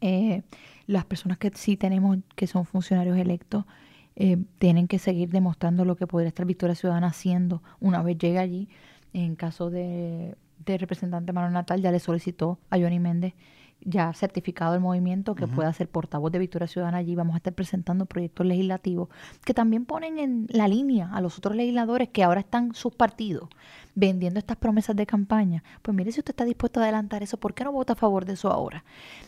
Eh, 0.00 0.40
las 0.86 1.04
personas 1.04 1.36
que 1.36 1.52
sí 1.54 1.76
tenemos, 1.76 2.16
que 2.36 2.46
son 2.46 2.64
funcionarios 2.64 3.18
electos, 3.18 3.66
eh, 4.14 4.38
tienen 4.58 4.88
que 4.88 4.98
seguir 4.98 5.28
demostrando 5.28 5.84
lo 5.84 5.96
que 5.96 6.06
podría 6.06 6.28
estar 6.28 6.46
Victoria 6.46 6.74
Ciudadana 6.74 7.08
haciendo 7.08 7.62
una 7.80 8.02
vez 8.02 8.16
llegue 8.16 8.38
allí. 8.38 8.70
En 9.12 9.36
caso 9.36 9.68
de, 9.68 10.36
de 10.64 10.78
representante 10.78 11.34
Manuel 11.34 11.52
Natal, 11.52 11.82
ya 11.82 11.92
le 11.92 12.00
solicitó 12.00 12.58
a 12.70 12.78
Johnny 12.78 12.98
Méndez 12.98 13.34
ya 13.80 14.12
certificado 14.12 14.74
el 14.74 14.80
movimiento 14.80 15.34
que 15.34 15.46
pueda 15.46 15.72
ser 15.72 15.88
portavoz 15.88 16.32
de 16.32 16.38
Victoria 16.38 16.66
Ciudadana 16.66 16.98
allí. 16.98 17.14
Vamos 17.14 17.34
a 17.34 17.36
estar 17.36 17.52
presentando 17.52 18.06
proyectos 18.06 18.44
legislativos 18.44 19.08
que 19.44 19.54
también 19.54 19.84
ponen 19.84 20.18
en 20.18 20.46
la 20.50 20.66
línea 20.66 21.10
a 21.12 21.20
los 21.20 21.38
otros 21.38 21.54
legisladores 21.54 22.08
que 22.08 22.24
ahora 22.24 22.40
están 22.40 22.74
sus 22.74 22.94
partidos 22.94 23.48
vendiendo 23.94 24.38
estas 24.38 24.56
promesas 24.56 24.96
de 24.96 25.06
campaña. 25.06 25.62
Pues 25.82 25.96
mire, 25.96 26.12
si 26.12 26.20
usted 26.20 26.32
está 26.32 26.44
dispuesto 26.44 26.80
a 26.80 26.84
adelantar 26.84 27.22
eso, 27.22 27.38
¿por 27.38 27.54
qué 27.54 27.64
no 27.64 27.72
vota 27.72 27.94
a 27.94 27.96
favor 27.96 28.24
de 28.24 28.34
eso 28.34 28.50
ahora? 28.50 28.84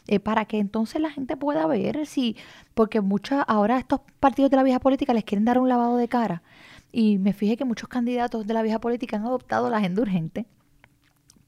Eh, 0.06 0.20
para 0.20 0.44
que 0.44 0.58
entonces 0.58 1.00
la 1.00 1.10
gente 1.10 1.36
pueda 1.36 1.66
ver 1.66 2.06
si, 2.06 2.36
porque 2.74 3.00
muchas, 3.00 3.44
ahora 3.48 3.78
estos 3.78 4.00
partidos 4.20 4.50
de 4.50 4.56
la 4.56 4.62
vieja 4.62 4.80
política 4.80 5.14
les 5.14 5.24
quieren 5.24 5.44
dar 5.44 5.58
un 5.58 5.68
lavado 5.68 5.96
de 5.96 6.08
cara. 6.08 6.42
Y 6.90 7.18
me 7.18 7.32
fijé 7.32 7.56
que 7.56 7.64
muchos 7.64 7.88
candidatos 7.88 8.46
de 8.46 8.54
la 8.54 8.62
vieja 8.62 8.80
política 8.80 9.16
han 9.16 9.24
adoptado 9.24 9.70
la 9.70 9.78
agenda 9.78 10.02
urgente 10.02 10.46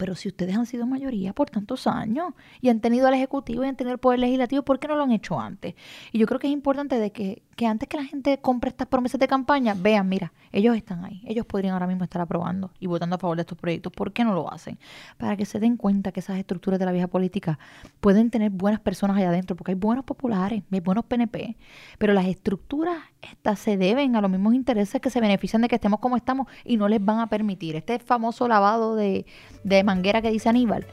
pero 0.00 0.14
si 0.14 0.28
ustedes 0.28 0.56
han 0.56 0.64
sido 0.64 0.86
mayoría 0.86 1.34
por 1.34 1.50
tantos 1.50 1.86
años 1.86 2.32
y 2.62 2.70
han 2.70 2.80
tenido 2.80 3.06
al 3.06 3.12
Ejecutivo 3.12 3.64
y 3.64 3.68
han 3.68 3.76
tenido 3.76 3.92
el 3.92 3.98
Poder 3.98 4.18
Legislativo, 4.18 4.62
¿por 4.62 4.78
qué 4.78 4.88
no 4.88 4.96
lo 4.96 5.02
han 5.02 5.12
hecho 5.12 5.38
antes? 5.38 5.74
Y 6.10 6.18
yo 6.18 6.26
creo 6.26 6.40
que 6.40 6.46
es 6.46 6.54
importante 6.54 6.98
de 6.98 7.12
que, 7.12 7.42
que 7.54 7.66
antes 7.66 7.86
que 7.86 7.98
la 7.98 8.04
gente 8.04 8.38
compre 8.40 8.70
estas 8.70 8.86
promesas 8.86 9.20
de 9.20 9.28
campaña, 9.28 9.74
vean, 9.74 10.08
mira, 10.08 10.32
ellos 10.52 10.74
están 10.74 11.04
ahí, 11.04 11.20
ellos 11.26 11.44
podrían 11.44 11.74
ahora 11.74 11.86
mismo 11.86 12.02
estar 12.02 12.22
aprobando 12.22 12.70
y 12.80 12.86
votando 12.86 13.16
a 13.16 13.18
favor 13.18 13.36
de 13.36 13.42
estos 13.42 13.58
proyectos. 13.58 13.92
¿Por 13.92 14.14
qué 14.14 14.24
no 14.24 14.32
lo 14.32 14.50
hacen? 14.50 14.78
Para 15.18 15.36
que 15.36 15.44
se 15.44 15.60
den 15.60 15.76
cuenta 15.76 16.12
que 16.12 16.20
esas 16.20 16.38
estructuras 16.38 16.80
de 16.80 16.86
la 16.86 16.92
vieja 16.92 17.08
política 17.08 17.58
pueden 18.00 18.30
tener 18.30 18.50
buenas 18.52 18.80
personas 18.80 19.18
allá 19.18 19.28
adentro, 19.28 19.54
porque 19.54 19.72
hay 19.72 19.78
buenos 19.78 20.06
populares, 20.06 20.62
hay 20.72 20.80
buenos 20.80 21.04
PNP, 21.04 21.58
pero 21.98 22.14
las 22.14 22.24
estructuras 22.24 22.96
estas 23.22 23.58
se 23.58 23.76
deben 23.76 24.16
a 24.16 24.20
los 24.20 24.30
mismos 24.30 24.54
intereses 24.54 25.00
que 25.00 25.10
se 25.10 25.20
benefician 25.20 25.62
de 25.62 25.68
que 25.68 25.76
estemos 25.76 26.00
como 26.00 26.16
estamos 26.16 26.46
y 26.64 26.76
no 26.76 26.88
les 26.88 27.04
van 27.04 27.20
a 27.20 27.28
permitir. 27.28 27.76
Este 27.76 27.98
famoso 27.98 28.48
lavado 28.48 28.96
de, 28.96 29.26
de 29.64 29.84
manguera 29.84 30.22
que 30.22 30.30
dice 30.30 30.48
Aníbal, 30.48 30.86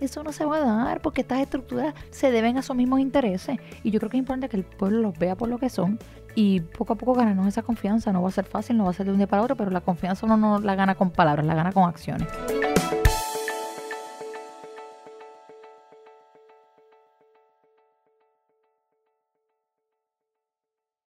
eso 0.00 0.22
no 0.22 0.32
se 0.32 0.44
va 0.44 0.56
a 0.56 0.60
dar 0.60 1.00
porque 1.00 1.20
estas 1.20 1.40
estructuras 1.40 1.94
se 2.10 2.30
deben 2.30 2.56
a 2.56 2.60
esos 2.60 2.76
mismos 2.76 3.00
intereses. 3.00 3.58
Y 3.82 3.90
yo 3.90 4.00
creo 4.00 4.10
que 4.10 4.16
es 4.16 4.20
importante 4.20 4.48
que 4.48 4.56
el 4.56 4.64
pueblo 4.64 5.00
los 5.00 5.18
vea 5.18 5.36
por 5.36 5.48
lo 5.48 5.58
que 5.58 5.68
son 5.68 5.98
y 6.34 6.60
poco 6.60 6.94
a 6.94 6.96
poco 6.96 7.14
ganarnos 7.14 7.46
esa 7.46 7.62
confianza. 7.62 8.12
No 8.12 8.22
va 8.22 8.28
a 8.28 8.32
ser 8.32 8.44
fácil, 8.44 8.76
no 8.76 8.84
va 8.84 8.90
a 8.90 8.94
ser 8.94 9.06
de 9.06 9.12
un 9.12 9.18
día 9.18 9.26
para 9.26 9.42
otro, 9.42 9.56
pero 9.56 9.70
la 9.70 9.80
confianza 9.80 10.26
uno 10.26 10.36
no 10.36 10.58
la 10.58 10.74
gana 10.74 10.94
con 10.94 11.10
palabras, 11.10 11.46
la 11.46 11.54
gana 11.54 11.72
con 11.72 11.88
acciones. 11.88 12.28